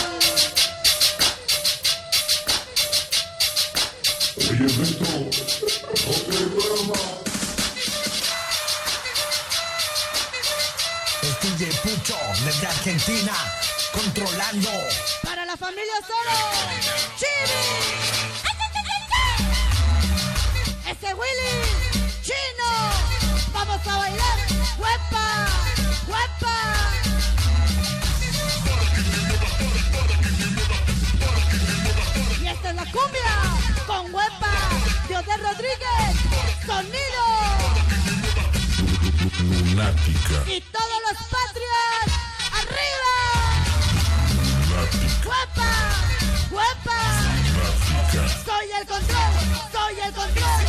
Oye, 4.37 4.65
Beto, 4.65 5.29
no 6.05 6.13
te 6.25 6.45
duermas. 6.45 6.99
Es 11.21 11.59
DJ 11.59 11.71
Pucho 11.83 12.17
desde 12.43 12.65
Argentina, 12.67 13.33
controlando. 13.93 14.69
Familia 15.59 15.99
solo. 16.07 16.37
Chibi. 17.17 17.61
Ese 20.89 21.13
Willy. 21.13 21.53
Chino. 22.23 22.71
Vamos 23.51 23.85
a 23.85 23.97
bailar. 23.97 24.39
Huepa. 24.77 25.47
Huepa. 26.07 26.57
Y 32.41 32.47
esta 32.47 32.69
es 32.69 32.75
la 32.75 32.85
cumbia 32.85 33.35
con 33.85 34.13
huepa 34.13 34.53
de 35.09 35.17
Odel 35.17 35.41
Rodríguez. 35.41 36.15
Sonido. 36.65 37.23
Lunática. 39.41 40.37
Y 40.47 40.61
todos 40.61 40.99
los 41.05 41.17
patrias. 41.27 42.08
Huepa. 45.29 45.71
Huepa. 46.49 46.99
Soy 48.45 48.67
el 48.79 48.85
control. 48.87 49.33
Soy 49.71 49.95
el 50.05 50.13
control. 50.13 50.61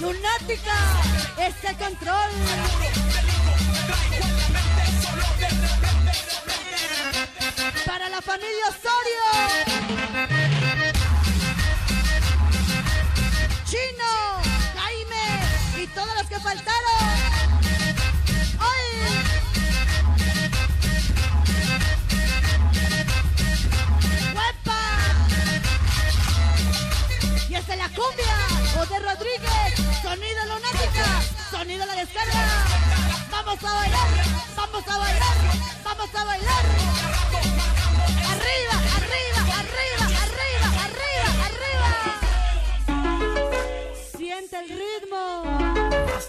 Lunática. 0.00 0.76
Es 1.38 1.64
el 1.70 1.76
control. 1.76 2.30
Para 7.84 8.08
la 8.08 8.22
familia 8.22 8.68
Osorio. 8.68 9.24
Chino, 13.64 14.12
Jaime 14.76 15.82
y 15.82 15.86
todos 15.88 16.14
los 16.16 16.26
que 16.28 16.38
faltaron. 16.38 16.73
Y 27.54 27.56
es 27.56 27.68
la 27.68 27.88
cumbia, 27.90 28.34
Ode 28.80 28.98
Rodríguez, 28.98 29.74
sonido 30.02 30.44
lunática, 30.46 31.22
sonido 31.52 31.86
la 31.86 31.94
descarga. 31.94 32.66
Vamos 33.30 33.62
a 33.62 33.74
bailar, 33.74 34.08
vamos 34.56 34.88
a 34.88 34.98
bailar, 34.98 35.36
vamos 35.84 36.14
a 36.16 36.24
bailar. 36.24 36.64
Arriba, 38.32 38.74
arriba, 38.96 39.40
arriba, 39.60 40.04
arriba, 40.24 40.66
arriba, 40.82 41.30
arriba. 41.46 41.90
Siente 44.18 44.56
el 44.58 44.68
ritmo 44.70 45.22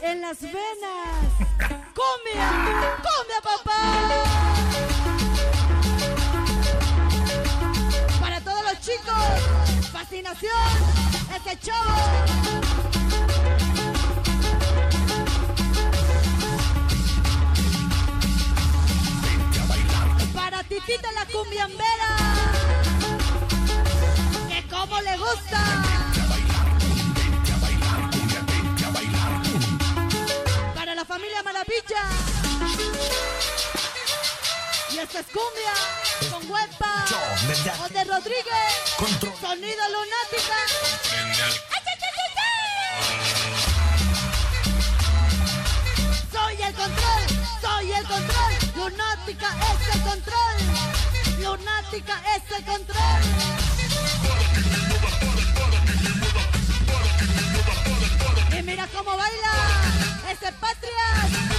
en 0.03 0.21
las 0.21 0.39
venas. 0.41 1.25
Cumbia, 1.95 2.49
cumbia 3.01 3.41
papá. 3.41 3.81
Para 8.19 8.37
todos 8.41 8.63
los 8.63 8.79
chicos, 8.79 9.84
fascinación, 10.05 10.51
este 11.35 11.57
show. 11.65 11.73
Para 20.35 20.63
Titita 20.63 21.11
la 21.13 21.25
cumbiambera, 21.25 22.09
que 24.47 24.67
como 24.67 25.01
le 25.01 25.17
gusta. 25.17 25.61
Para 30.75 30.93
la 30.93 31.05
familia 31.05 31.41
Maravilla. 31.43 32.03
Y 35.05 35.07
esta 35.07 35.19
es 35.19 35.25
cumbia 35.27 35.73
con 36.31 36.49
huepa. 36.49 37.05
De 37.91 38.03
Rodríguez. 38.05 38.73
Sonido 39.39 39.83
lunática. 39.93 40.57
Soy 46.31 46.61
el 46.63 46.73
control, 46.73 47.23
soy 47.61 47.91
el 47.91 48.07
control. 48.07 48.53
Lunática 48.75 49.49
es 49.73 49.95
el 49.95 50.01
control. 50.01 50.55
Lunática 51.39 52.21
es 52.35 52.57
el 52.57 52.65
control. 52.65 53.21
Y 58.57 58.63
mira 58.63 58.87
cómo 58.87 59.15
baila 59.15 59.51
ese. 60.31 60.47
Arriba 60.47 61.54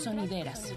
Sonideras. 0.00 0.72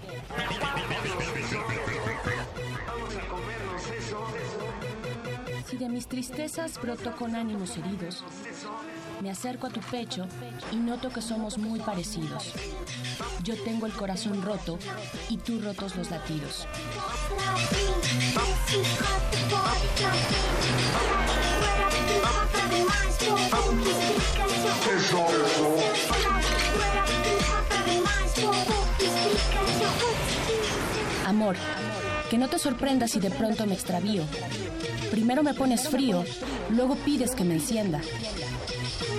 Si 5.66 5.76
de 5.78 5.88
mis 5.88 6.06
tristezas 6.06 6.80
broto 6.80 7.16
con 7.16 7.34
ánimos 7.34 7.76
heridos, 7.78 8.22
me 9.22 9.30
acerco 9.30 9.68
a 9.68 9.70
tu 9.70 9.80
pecho 9.80 10.26
y 10.72 10.76
noto 10.76 11.08
que 11.08 11.22
somos 11.22 11.56
muy 11.56 11.80
parecidos. 11.80 12.52
Yo 13.42 13.54
tengo 13.64 13.86
el 13.86 13.92
corazón 13.94 14.42
roto 14.42 14.78
y 15.30 15.38
tú 15.38 15.58
rotos 15.60 15.96
los 15.96 16.10
latidos. 16.10 16.66
Amor, 31.26 31.56
que 32.30 32.38
no 32.38 32.48
te 32.48 32.58
sorprendas 32.58 33.12
si 33.12 33.20
de 33.20 33.30
pronto 33.30 33.66
me 33.66 33.74
extravío. 33.74 34.24
Primero 35.10 35.42
me 35.42 35.54
pones 35.54 35.88
frío, 35.88 36.24
luego 36.70 36.96
pides 36.96 37.34
que 37.34 37.44
me 37.44 37.54
encienda. 37.54 38.00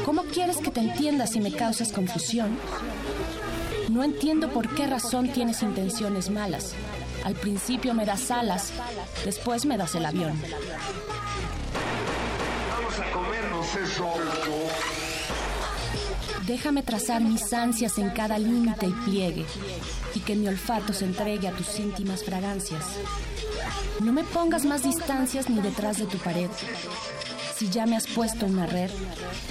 ¿Cómo 0.05 0.23
quieres 0.23 0.57
que 0.57 0.71
te 0.71 0.81
entienda 0.81 1.25
si 1.25 1.39
me 1.39 1.51
causas 1.51 1.91
confusión? 1.91 2.57
No 3.89 4.03
entiendo 4.03 4.49
por 4.49 4.73
qué 4.75 4.87
razón 4.87 5.29
tienes 5.29 5.61
intenciones 5.63 6.29
malas. 6.29 6.73
Al 7.23 7.33
principio 7.33 7.93
me 7.93 8.05
das 8.05 8.29
alas, 8.29 8.71
después 9.23 9.65
me 9.65 9.77
das 9.77 9.95
el 9.95 10.05
avión. 10.05 10.39
Vamos 12.69 12.99
a 12.99 13.11
comernos 13.11 13.75
eso. 13.75 15.04
Déjame 16.47 16.83
trazar 16.83 17.21
mis 17.21 17.51
ansias 17.53 17.97
en 17.97 18.09
cada 18.11 18.37
límite 18.37 18.85
y 18.85 18.91
pliegue, 18.91 19.45
y 20.13 20.19
que 20.19 20.35
mi 20.35 20.47
olfato 20.47 20.93
se 20.93 21.05
entregue 21.05 21.47
a 21.47 21.51
tus 21.51 21.79
íntimas 21.79 22.23
fragancias. 22.23 22.83
No 24.01 24.13
me 24.13 24.23
pongas 24.23 24.63
más 24.63 24.83
distancias 24.83 25.49
ni 25.49 25.59
detrás 25.61 25.97
de 25.97 26.05
tu 26.05 26.17
pared. 26.19 26.49
Si 27.57 27.69
ya 27.69 27.85
me 27.85 27.95
has 27.95 28.05
puesto 28.05 28.45
una 28.45 28.67
red, 28.67 28.91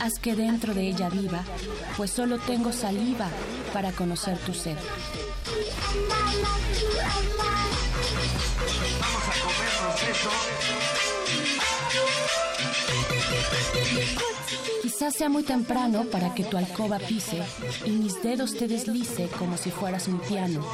haz 0.01 0.19
que 0.21 0.37
dentro 0.37 0.75
de 0.75 0.89
ella 0.89 1.09
viva, 1.09 1.43
pues 1.97 2.11
solo 2.11 2.39
tengo 2.39 2.71
saliva 2.71 3.29
para 3.73 3.91
conocer 3.93 4.39
tu 4.39 4.55
sed. 4.55 4.77
Vamos 9.01 9.23
a 9.29 9.33
comernos 9.43 10.03
eso. 10.11 10.94
Quizás 15.05 15.19
sea 15.19 15.29
muy 15.29 15.43
temprano 15.43 16.05
para 16.05 16.35
que 16.35 16.45
tu 16.45 16.57
alcoba 16.57 16.99
pise 16.99 17.43
y 17.85 17.91
mis 17.91 18.23
dedos 18.23 18.57
te 18.57 18.67
deslice 18.67 19.29
como 19.39 19.59
si 19.59 19.71
fueras 19.71 20.09
un 20.09 20.19
piano. 20.19 20.65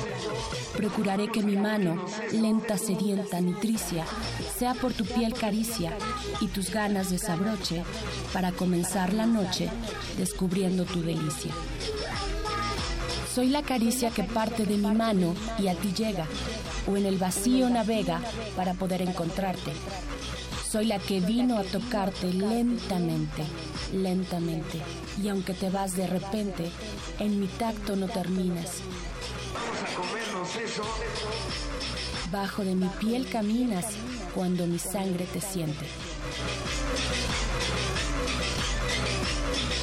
Procuraré 0.76 1.32
que 1.32 1.42
mi 1.42 1.56
mano, 1.56 2.00
lenta, 2.30 2.78
sedienta, 2.78 3.40
nutricia, 3.40 4.04
sea 4.56 4.74
por 4.74 4.92
tu 4.92 5.04
piel 5.04 5.34
caricia 5.34 5.98
y 6.40 6.46
tus 6.46 6.70
ganas 6.70 7.10
desabroche 7.10 7.82
para 8.32 8.52
comenzar 8.52 9.12
la 9.14 9.26
noche 9.26 9.68
descubriendo 10.16 10.84
tu 10.84 11.02
delicia. 11.02 11.52
Soy 13.34 13.48
la 13.48 13.62
caricia 13.62 14.10
que 14.10 14.22
parte 14.22 14.64
de 14.64 14.76
mi 14.76 14.92
mano 14.94 15.34
y 15.58 15.66
a 15.66 15.74
ti 15.74 15.92
llega, 15.92 16.26
o 16.86 16.96
en 16.96 17.04
el 17.04 17.18
vacío 17.18 17.68
navega 17.68 18.20
para 18.54 18.74
poder 18.74 19.02
encontrarte. 19.02 19.72
Soy 20.70 20.84
la 20.84 21.00
que 21.00 21.18
vino 21.18 21.58
a 21.58 21.64
tocarte 21.64 22.32
lentamente, 22.32 23.42
lentamente, 23.92 24.80
y 25.20 25.28
aunque 25.28 25.52
te 25.52 25.68
vas 25.68 25.96
de 25.96 26.06
repente, 26.06 26.70
en 27.18 27.40
mi 27.40 27.48
tacto 27.48 27.96
no 27.96 28.06
terminas. 28.06 28.76
Vamos 29.52 29.82
a 29.82 29.94
comernos 29.96 30.56
eso. 30.56 30.82
Bajo 32.30 32.62
de 32.62 32.76
mi 32.76 32.86
piel 33.00 33.28
caminas 33.28 33.84
cuando 34.32 34.64
mi 34.68 34.78
sangre 34.78 35.24
te 35.24 35.40
siente. 35.40 35.86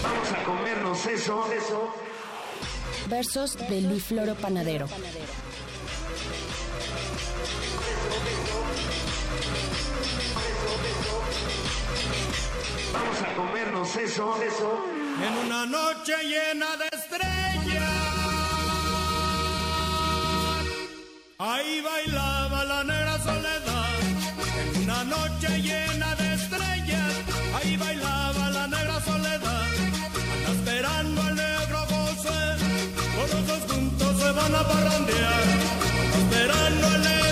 Vamos 0.04 0.32
a 0.32 0.44
comernos 0.46 1.06
eso. 1.06 1.52
eso. 1.52 1.94
Versos 3.10 3.58
de 3.70 3.82
Luis 3.82 4.06
Floro 4.06 4.36
Panadero. 4.36 4.88
Vamos 12.98 13.22
a 13.22 13.36
comernos 13.36 13.96
eso. 13.96 14.26
eso. 14.42 14.70
En 15.28 15.34
una 15.46 15.66
noche 15.66 16.14
llena 16.32 16.70
de 16.82 16.88
estrellas, 16.98 17.92
ahí 21.38 21.82
bailaba 21.82 22.64
la 22.66 22.84
negra 22.84 23.18
soledad. 23.20 24.00
En 24.76 24.84
una 24.84 25.04
noche 25.04 25.50
llena 25.62 26.16
de 26.16 26.34
estrellas, 26.36 27.14
ahí 27.56 27.78
bailaba 27.78 28.50
la 28.50 28.68
negra 28.68 29.00
soledad. 29.02 29.68
Esperando 30.54 31.22
al 31.22 31.36
negro 31.36 31.80
José, 31.94 32.40
por 33.16 33.28
los 33.34 33.48
dos 33.48 33.72
juntos 33.72 34.12
se 34.22 34.32
van 34.32 34.56
a 34.56 34.64
parrandear. 34.72 35.44
Anda 35.94 36.18
esperando 36.22 36.88
al 36.88 37.02
negro 37.02 37.27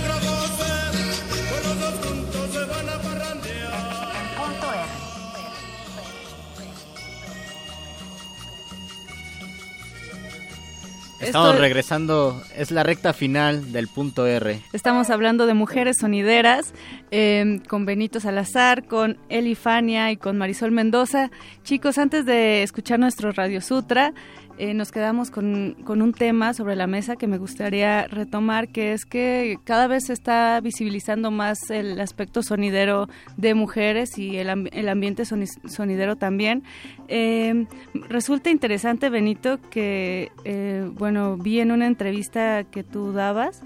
Estamos 11.19 11.57
regresando, 11.57 12.41
es 12.55 12.71
la 12.71 12.83
recta 12.83 13.13
final 13.13 13.71
del 13.71 13.87
punto 13.87 14.27
R. 14.27 14.61
Estamos 14.73 15.09
hablando 15.09 15.45
de 15.45 15.53
mujeres 15.53 15.97
sonideras 15.99 16.73
eh, 17.17 17.61
con 17.69 17.85
Benito 17.85 18.19
Salazar, 18.19 18.83
con 18.85 19.17
Eli 19.29 19.55
Fania 19.55 20.11
y 20.11 20.17
con 20.17 20.37
Marisol 20.37 20.71
Mendoza. 20.71 21.31
Chicos, 21.63 21.97
antes 21.97 22.25
de 22.25 22.61
escuchar 22.61 22.99
nuestro 22.99 23.31
Radio 23.31 23.61
Sutra, 23.61 24.13
eh, 24.57 24.73
nos 24.73 24.91
quedamos 24.91 25.31
con, 25.31 25.75
con 25.85 26.01
un 26.01 26.11
tema 26.11 26.53
sobre 26.53 26.75
la 26.75 26.87
mesa 26.87 27.15
que 27.15 27.27
me 27.27 27.37
gustaría 27.37 28.07
retomar, 28.07 28.67
que 28.67 28.91
es 28.91 29.05
que 29.05 29.57
cada 29.63 29.87
vez 29.87 30.07
se 30.07 30.13
está 30.13 30.59
visibilizando 30.59 31.31
más 31.31 31.69
el 31.69 32.01
aspecto 32.01 32.43
sonidero 32.43 33.07
de 33.37 33.53
mujeres 33.53 34.17
y 34.17 34.35
el, 34.35 34.69
el 34.73 34.89
ambiente 34.89 35.23
soni- 35.23 35.69
sonidero 35.69 36.17
también. 36.17 36.63
Eh, 37.07 37.65
resulta 38.09 38.49
interesante, 38.49 39.09
Benito, 39.09 39.59
que, 39.69 40.31
eh, 40.43 40.89
bueno, 40.93 41.37
vi 41.37 41.61
en 41.61 41.71
una 41.71 41.87
entrevista 41.87 42.65
que 42.65 42.83
tú 42.83 43.13
dabas 43.13 43.61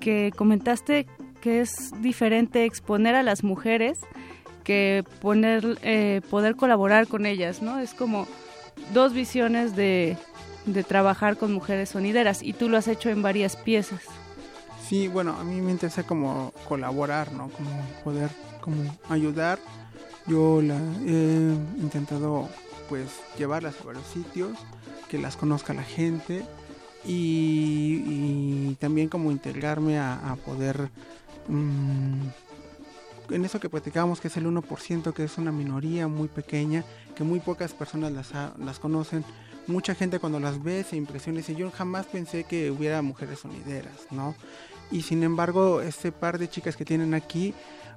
que 0.00 0.30
comentaste 0.36 1.06
que 1.46 1.60
es 1.60 1.92
diferente 2.02 2.64
exponer 2.64 3.14
a 3.14 3.22
las 3.22 3.44
mujeres 3.44 4.00
que 4.64 5.04
poner, 5.20 5.78
eh, 5.82 6.20
poder 6.28 6.56
colaborar 6.56 7.06
con 7.06 7.24
ellas, 7.24 7.62
¿no? 7.62 7.78
Es 7.78 7.94
como 7.94 8.26
dos 8.92 9.12
visiones 9.12 9.76
de, 9.76 10.16
de 10.64 10.82
trabajar 10.82 11.36
con 11.36 11.52
mujeres 11.52 11.90
sonideras 11.90 12.42
y 12.42 12.52
tú 12.52 12.68
lo 12.68 12.76
has 12.76 12.88
hecho 12.88 13.10
en 13.10 13.22
varias 13.22 13.54
piezas. 13.54 14.00
Sí, 14.88 15.06
bueno, 15.06 15.36
a 15.38 15.44
mí 15.44 15.60
me 15.60 15.70
interesa 15.70 16.02
como 16.02 16.52
colaborar, 16.68 17.30
¿no? 17.30 17.48
Como 17.50 17.70
poder 18.02 18.30
como 18.60 18.82
ayudar. 19.08 19.60
Yo 20.26 20.60
la 20.60 20.80
he 21.06 21.54
intentado 21.80 22.48
pues 22.88 23.20
llevarlas 23.38 23.76
a 23.80 23.84
varios 23.84 24.06
sitios, 24.08 24.58
que 25.08 25.18
las 25.18 25.36
conozca 25.36 25.74
la 25.74 25.84
gente 25.84 26.44
y, 27.04 28.74
también 28.80 29.08
como 29.08 29.30
integrarme 29.30 30.00
a 30.00 30.36
poder 30.44 30.90
mm, 31.48 32.28
en 33.30 33.44
eso 33.44 33.58
que 33.60 33.68
platicábamos 33.68 34.20
que 34.20 34.28
es 34.28 34.36
el 34.36 34.46
1%, 34.46 35.12
que 35.12 35.24
es 35.24 35.38
una 35.38 35.52
minoría 35.52 36.08
muy 36.08 36.28
pequeña, 36.28 36.84
que 37.14 37.24
muy 37.24 37.40
pocas 37.40 37.72
personas 37.72 38.12
las, 38.12 38.34
ha- 38.34 38.54
las 38.58 38.78
conocen. 38.78 39.24
Mucha 39.66 39.94
gente 39.96 40.20
cuando 40.20 40.38
las 40.38 40.62
ve 40.62 40.84
se 40.84 40.96
impresiona 40.96 41.38
y 41.38 41.42
dice, 41.42 41.56
yo 41.56 41.70
jamás 41.72 42.06
pensé 42.06 42.44
que 42.44 42.70
hubiera 42.70 43.02
mujeres 43.02 43.40
sonideras, 43.40 44.06
¿no? 44.12 44.34
Y 44.92 45.02
sin 45.02 45.24
embargo, 45.24 45.80
este 45.80 46.12
par 46.12 46.38
de 46.38 46.48
chicas 46.48 46.76
que 46.76 46.84
tienen 46.84 47.14
aquí, 47.14 47.52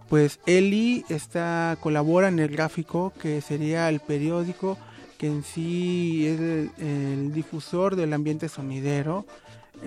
pues 0.10 0.40
Eli 0.48 1.06
está, 1.10 1.78
colabora 1.80 2.30
en 2.30 2.40
el 2.40 2.50
gráfico, 2.50 3.14
que 3.22 3.42
sería 3.42 3.88
el 3.90 4.00
periódico 4.00 4.78
que 5.20 5.28
en 5.28 5.44
sí 5.44 6.26
es 6.26 6.40
el, 6.40 6.72
el 6.80 7.34
difusor 7.34 7.96
del 7.96 8.14
ambiente 8.14 8.50
sonidero. 8.50 9.26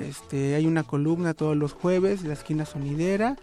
Este, 0.01 0.55
hay 0.55 0.67
una 0.67 0.83
columna 0.85 1.35
todos 1.35 1.57
los 1.57 1.73
jueves, 1.73 2.23
la 2.25 2.33
esquina 2.35 2.65
sonidera. 2.65 3.37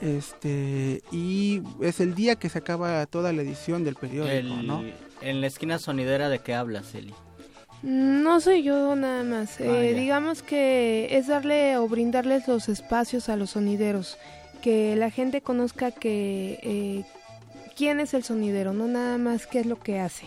Este, 0.00 1.02
y 1.10 1.62
es 1.82 2.00
el 2.00 2.14
día 2.14 2.36
que 2.36 2.48
se 2.48 2.58
acaba 2.58 3.04
toda 3.06 3.32
la 3.32 3.42
edición 3.42 3.84
del 3.84 3.96
periódico, 3.96 4.32
El- 4.32 4.66
¿no? 4.66 4.82
En 5.20 5.40
la 5.40 5.48
esquina 5.48 5.78
sonidera, 5.80 6.28
¿de 6.28 6.38
qué 6.38 6.54
hablas, 6.54 6.94
Eli? 6.94 7.12
No 7.82 8.40
soy 8.40 8.62
yo 8.62 8.94
nada 8.96 9.24
más. 9.24 9.60
Eh, 9.60 9.66
Ah, 9.68 9.82
ya. 9.92 9.98
digamos 9.98 10.42
que 10.42 11.08
es 11.16 11.26
darle 11.26 11.76
o 11.76 11.88
brindarles 11.88 12.46
los 12.48 12.68
espacios 12.68 13.28
a 13.28 13.36
los 13.36 13.50
sonideros. 13.50 14.18
Que 14.62 14.94
la 14.96 15.10
gente 15.10 15.40
conozca 15.40 15.90
que 15.92 16.58
eh, 16.62 17.04
quién 17.76 18.00
es 18.00 18.14
el 18.14 18.22
sonidero, 18.24 18.72
no 18.72 18.86
nada 18.88 19.18
más 19.18 19.46
qué 19.46 19.60
es 19.60 19.66
lo 19.66 19.78
que 19.78 20.00
hace. 20.00 20.26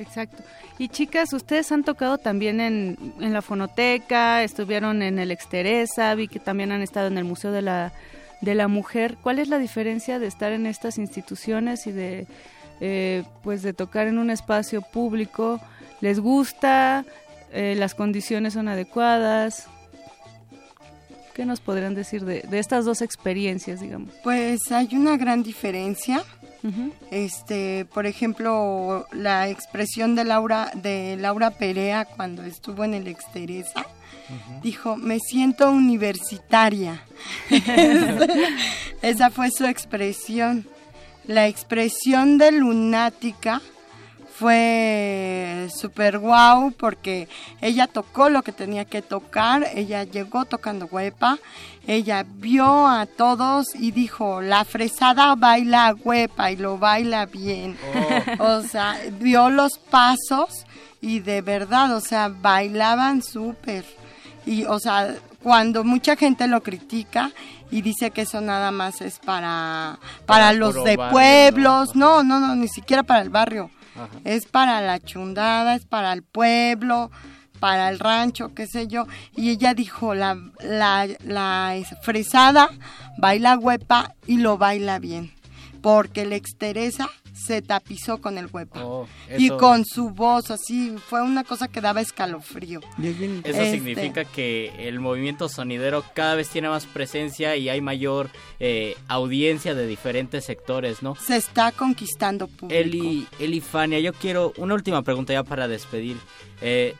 Exacto. 0.00 0.42
Y 0.78 0.88
chicas, 0.88 1.32
ustedes 1.34 1.70
han 1.72 1.84
tocado 1.84 2.16
también 2.16 2.60
en, 2.60 2.96
en 3.20 3.32
la 3.32 3.42
fonoteca, 3.42 4.42
estuvieron 4.42 5.02
en 5.02 5.18
el 5.18 5.30
Exteresa, 5.30 6.14
vi 6.14 6.26
que 6.26 6.40
también 6.40 6.72
han 6.72 6.80
estado 6.80 7.08
en 7.08 7.18
el 7.18 7.24
Museo 7.24 7.52
de 7.52 7.60
la, 7.60 7.92
de 8.40 8.54
la 8.54 8.66
Mujer. 8.66 9.18
¿Cuál 9.22 9.38
es 9.38 9.48
la 9.48 9.58
diferencia 9.58 10.18
de 10.18 10.26
estar 10.26 10.52
en 10.52 10.64
estas 10.64 10.96
instituciones 10.96 11.86
y 11.86 11.92
de, 11.92 12.26
eh, 12.80 13.24
pues 13.42 13.62
de 13.62 13.74
tocar 13.74 14.06
en 14.06 14.18
un 14.18 14.30
espacio 14.30 14.80
público? 14.80 15.60
¿Les 16.00 16.18
gusta? 16.18 17.04
Eh, 17.52 17.74
¿Las 17.76 17.94
condiciones 17.94 18.54
son 18.54 18.68
adecuadas? 18.68 19.66
¿Qué 21.34 21.44
nos 21.44 21.60
podrían 21.60 21.94
decir 21.94 22.24
de, 22.24 22.40
de 22.40 22.58
estas 22.58 22.86
dos 22.86 23.02
experiencias, 23.02 23.80
digamos? 23.80 24.14
Pues 24.24 24.72
hay 24.72 24.88
una 24.94 25.18
gran 25.18 25.42
diferencia. 25.42 26.24
Este, 27.10 27.86
por 27.86 28.06
ejemplo, 28.06 29.06
la 29.12 29.48
expresión 29.48 30.14
de 30.14 30.24
Laura 30.24 30.70
de 30.74 31.16
Laura 31.18 31.50
Perea 31.50 32.04
cuando 32.04 32.42
estuvo 32.42 32.84
en 32.84 32.94
el 32.94 33.06
Exteresa 33.08 33.86
dijo, 34.62 34.96
"Me 34.96 35.18
siento 35.18 35.70
universitaria." 35.70 37.02
Esa 39.02 39.30
fue 39.30 39.50
su 39.50 39.64
expresión. 39.64 40.66
La 41.26 41.46
expresión 41.46 42.38
de 42.38 42.52
lunática 42.52 43.60
fue 44.40 45.68
súper 45.68 46.18
guau 46.18 46.72
porque 46.72 47.28
ella 47.60 47.86
tocó 47.86 48.30
lo 48.30 48.40
que 48.42 48.52
tenía 48.52 48.86
que 48.86 49.02
tocar, 49.02 49.66
ella 49.74 50.04
llegó 50.04 50.46
tocando 50.46 50.86
huepa, 50.86 51.38
ella 51.86 52.24
vio 52.26 52.86
a 52.88 53.04
todos 53.04 53.74
y 53.74 53.90
dijo, 53.90 54.40
la 54.40 54.64
fresada 54.64 55.34
baila 55.34 55.94
huepa 55.94 56.50
y 56.50 56.56
lo 56.56 56.78
baila 56.78 57.26
bien. 57.26 57.76
O 58.38 58.62
sea, 58.62 58.98
vio 59.18 59.50
los 59.50 59.76
pasos 59.78 60.64
y 61.02 61.20
de 61.20 61.42
verdad, 61.42 61.94
o 61.94 62.00
sea, 62.00 62.28
bailaban 62.28 63.22
súper. 63.22 63.84
Y, 64.46 64.64
o 64.64 64.78
sea, 64.78 65.16
cuando 65.42 65.84
mucha 65.84 66.16
gente 66.16 66.46
lo 66.46 66.62
critica 66.62 67.30
y 67.70 67.82
dice 67.82 68.10
que 68.10 68.22
eso 68.22 68.40
nada 68.40 68.70
más 68.70 69.02
es 69.02 69.18
para, 69.18 69.98
para, 70.24 70.44
Para 70.44 70.52
los 70.54 70.82
de 70.82 70.96
pueblos, 70.96 71.94
no, 71.94 72.22
no, 72.22 72.40
no, 72.40 72.56
ni 72.56 72.68
siquiera 72.68 73.02
para 73.02 73.20
el 73.20 73.28
barrio. 73.28 73.70
Es 74.24 74.46
para 74.46 74.80
la 74.80 74.98
chundada, 75.00 75.74
es 75.74 75.84
para 75.84 76.12
el 76.12 76.22
pueblo, 76.22 77.10
para 77.58 77.88
el 77.90 77.98
rancho, 77.98 78.54
qué 78.54 78.66
sé 78.66 78.86
yo. 78.86 79.06
Y 79.36 79.50
ella 79.50 79.74
dijo, 79.74 80.14
la, 80.14 80.36
la, 80.60 81.06
la 81.24 81.74
es- 81.76 81.94
fresada 82.02 82.70
baila 83.18 83.58
huepa 83.58 84.14
y 84.26 84.38
lo 84.38 84.56
baila 84.58 84.98
bien. 84.98 85.32
Porque 85.82 86.22
el 86.22 86.32
exteresa 86.32 87.08
se 87.46 87.62
tapizó 87.62 88.20
con 88.20 88.38
el 88.38 88.46
huepa. 88.52 88.80
y 89.38 89.46
eso- 89.46 89.56
con 89.58 89.84
su 89.84 90.10
voz, 90.10 90.50
así, 90.50 90.94
fue 91.08 91.22
una 91.22 91.44
cosa 91.44 91.68
que 91.68 91.80
daba 91.80 92.00
escalofrío. 92.00 92.80
Eso 92.80 93.40
Este, 93.44 93.70
significa 93.72 94.24
que 94.24 94.88
el 94.88 95.00
movimiento 95.00 95.48
sonidero 95.48 96.04
cada 96.14 96.34
vez 96.34 96.48
tiene 96.48 96.68
más 96.68 96.86
presencia 96.86 97.56
y 97.56 97.68
hay 97.68 97.80
mayor 97.80 98.30
eh, 98.58 98.96
audiencia 99.08 99.74
de 99.74 99.86
diferentes 99.86 100.44
sectores, 100.44 101.02
¿no? 101.02 101.14
Se 101.16 101.36
está 101.36 101.72
conquistando 101.72 102.46
público. 102.46 102.78
Eli, 102.80 103.26
Eli 103.38 103.60
Fania, 103.60 103.98
yo 104.00 104.12
quiero 104.12 104.52
una 104.58 104.74
última 104.74 105.02
pregunta 105.02 105.32
ya 105.32 105.42
para 105.44 105.66
despedir. 105.68 106.16
Eh, 106.60 106.94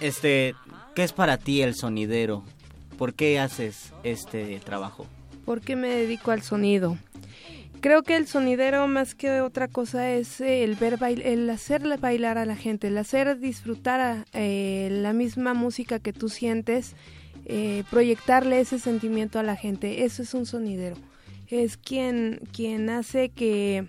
este, 0.00 0.54
¿qué 0.94 1.02
es 1.04 1.12
para 1.12 1.36
ti 1.38 1.62
el 1.62 1.74
sonidero? 1.74 2.42
¿Por 2.98 3.14
qué 3.14 3.38
haces 3.38 3.92
este 4.02 4.58
trabajo? 4.60 5.06
¿Por 5.44 5.60
qué 5.60 5.76
me 5.76 5.88
dedico 5.88 6.30
al 6.30 6.42
sonido? 6.42 6.96
Creo 7.82 8.04
que 8.04 8.14
el 8.14 8.28
sonidero 8.28 8.86
más 8.86 9.16
que 9.16 9.40
otra 9.40 9.66
cosa 9.66 10.08
es 10.08 10.40
el 10.40 10.76
ver 10.76 10.98
bail- 10.98 11.20
el 11.24 11.50
hacerle 11.50 11.96
bailar 11.96 12.38
a 12.38 12.46
la 12.46 12.54
gente, 12.54 12.86
el 12.86 12.96
hacer 12.96 13.40
disfrutar 13.40 14.00
a, 14.00 14.24
eh, 14.34 14.88
la 14.92 15.12
misma 15.12 15.52
música 15.52 15.98
que 15.98 16.12
tú 16.12 16.28
sientes, 16.28 16.94
eh, 17.44 17.82
proyectarle 17.90 18.60
ese 18.60 18.78
sentimiento 18.78 19.40
a 19.40 19.42
la 19.42 19.56
gente. 19.56 20.04
Eso 20.04 20.22
es 20.22 20.32
un 20.32 20.46
sonidero. 20.46 20.94
Es 21.48 21.76
quien 21.76 22.38
quien 22.52 22.88
hace 22.88 23.30
que 23.30 23.88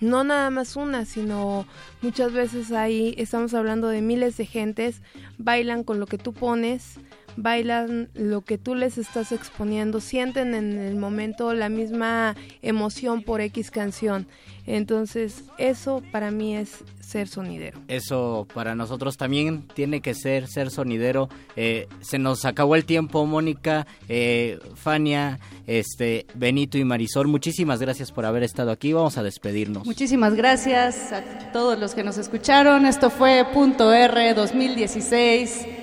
no 0.00 0.22
nada 0.22 0.50
más 0.50 0.76
una, 0.76 1.04
sino 1.04 1.66
muchas 2.02 2.32
veces 2.32 2.70
ahí 2.70 3.16
estamos 3.18 3.52
hablando 3.52 3.88
de 3.88 4.00
miles 4.00 4.36
de 4.36 4.46
gentes, 4.46 5.02
bailan 5.38 5.82
con 5.82 5.98
lo 5.98 6.06
que 6.06 6.18
tú 6.18 6.32
pones, 6.32 7.00
bailan 7.36 8.08
lo 8.14 8.42
que 8.42 8.58
tú 8.58 8.74
les 8.74 8.98
estás 8.98 9.32
exponiendo, 9.32 10.00
sienten 10.00 10.54
en 10.54 10.78
el 10.78 10.96
momento 10.96 11.54
la 11.54 11.68
misma 11.68 12.36
emoción 12.62 13.22
por 13.22 13.40
X 13.40 13.70
canción. 13.70 14.26
Entonces, 14.66 15.44
eso 15.58 16.02
para 16.12 16.30
mí 16.30 16.56
es 16.56 16.84
ser 17.00 17.28
sonidero. 17.28 17.80
Eso 17.88 18.46
para 18.54 18.74
nosotros 18.74 19.16
también 19.16 19.66
tiene 19.74 20.00
que 20.00 20.14
ser 20.14 20.46
ser 20.46 20.70
sonidero. 20.70 21.28
Eh, 21.56 21.88
se 22.00 22.18
nos 22.18 22.44
acabó 22.44 22.76
el 22.76 22.84
tiempo, 22.84 23.26
Mónica, 23.26 23.86
eh, 24.08 24.60
Fania, 24.76 25.40
este, 25.66 26.26
Benito 26.34 26.78
y 26.78 26.84
Marisol. 26.84 27.26
Muchísimas 27.26 27.80
gracias 27.80 28.12
por 28.12 28.24
haber 28.24 28.44
estado 28.44 28.70
aquí. 28.70 28.92
Vamos 28.92 29.18
a 29.18 29.22
despedirnos. 29.22 29.84
Muchísimas 29.84 30.34
gracias 30.34 31.12
a 31.12 31.22
todos 31.52 31.78
los 31.78 31.94
que 31.94 32.04
nos 32.04 32.16
escucharon. 32.16 32.86
Esto 32.86 33.10
fue 33.10 33.44
Punto 33.52 33.92
R 33.92 34.34
2016. 34.34 35.81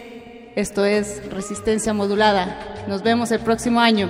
Esto 0.55 0.83
es 0.83 1.21
Resistencia 1.31 1.93
Modulada. 1.93 2.57
Nos 2.87 3.03
vemos 3.03 3.31
el 3.31 3.39
próximo 3.39 3.79
año. 3.79 4.09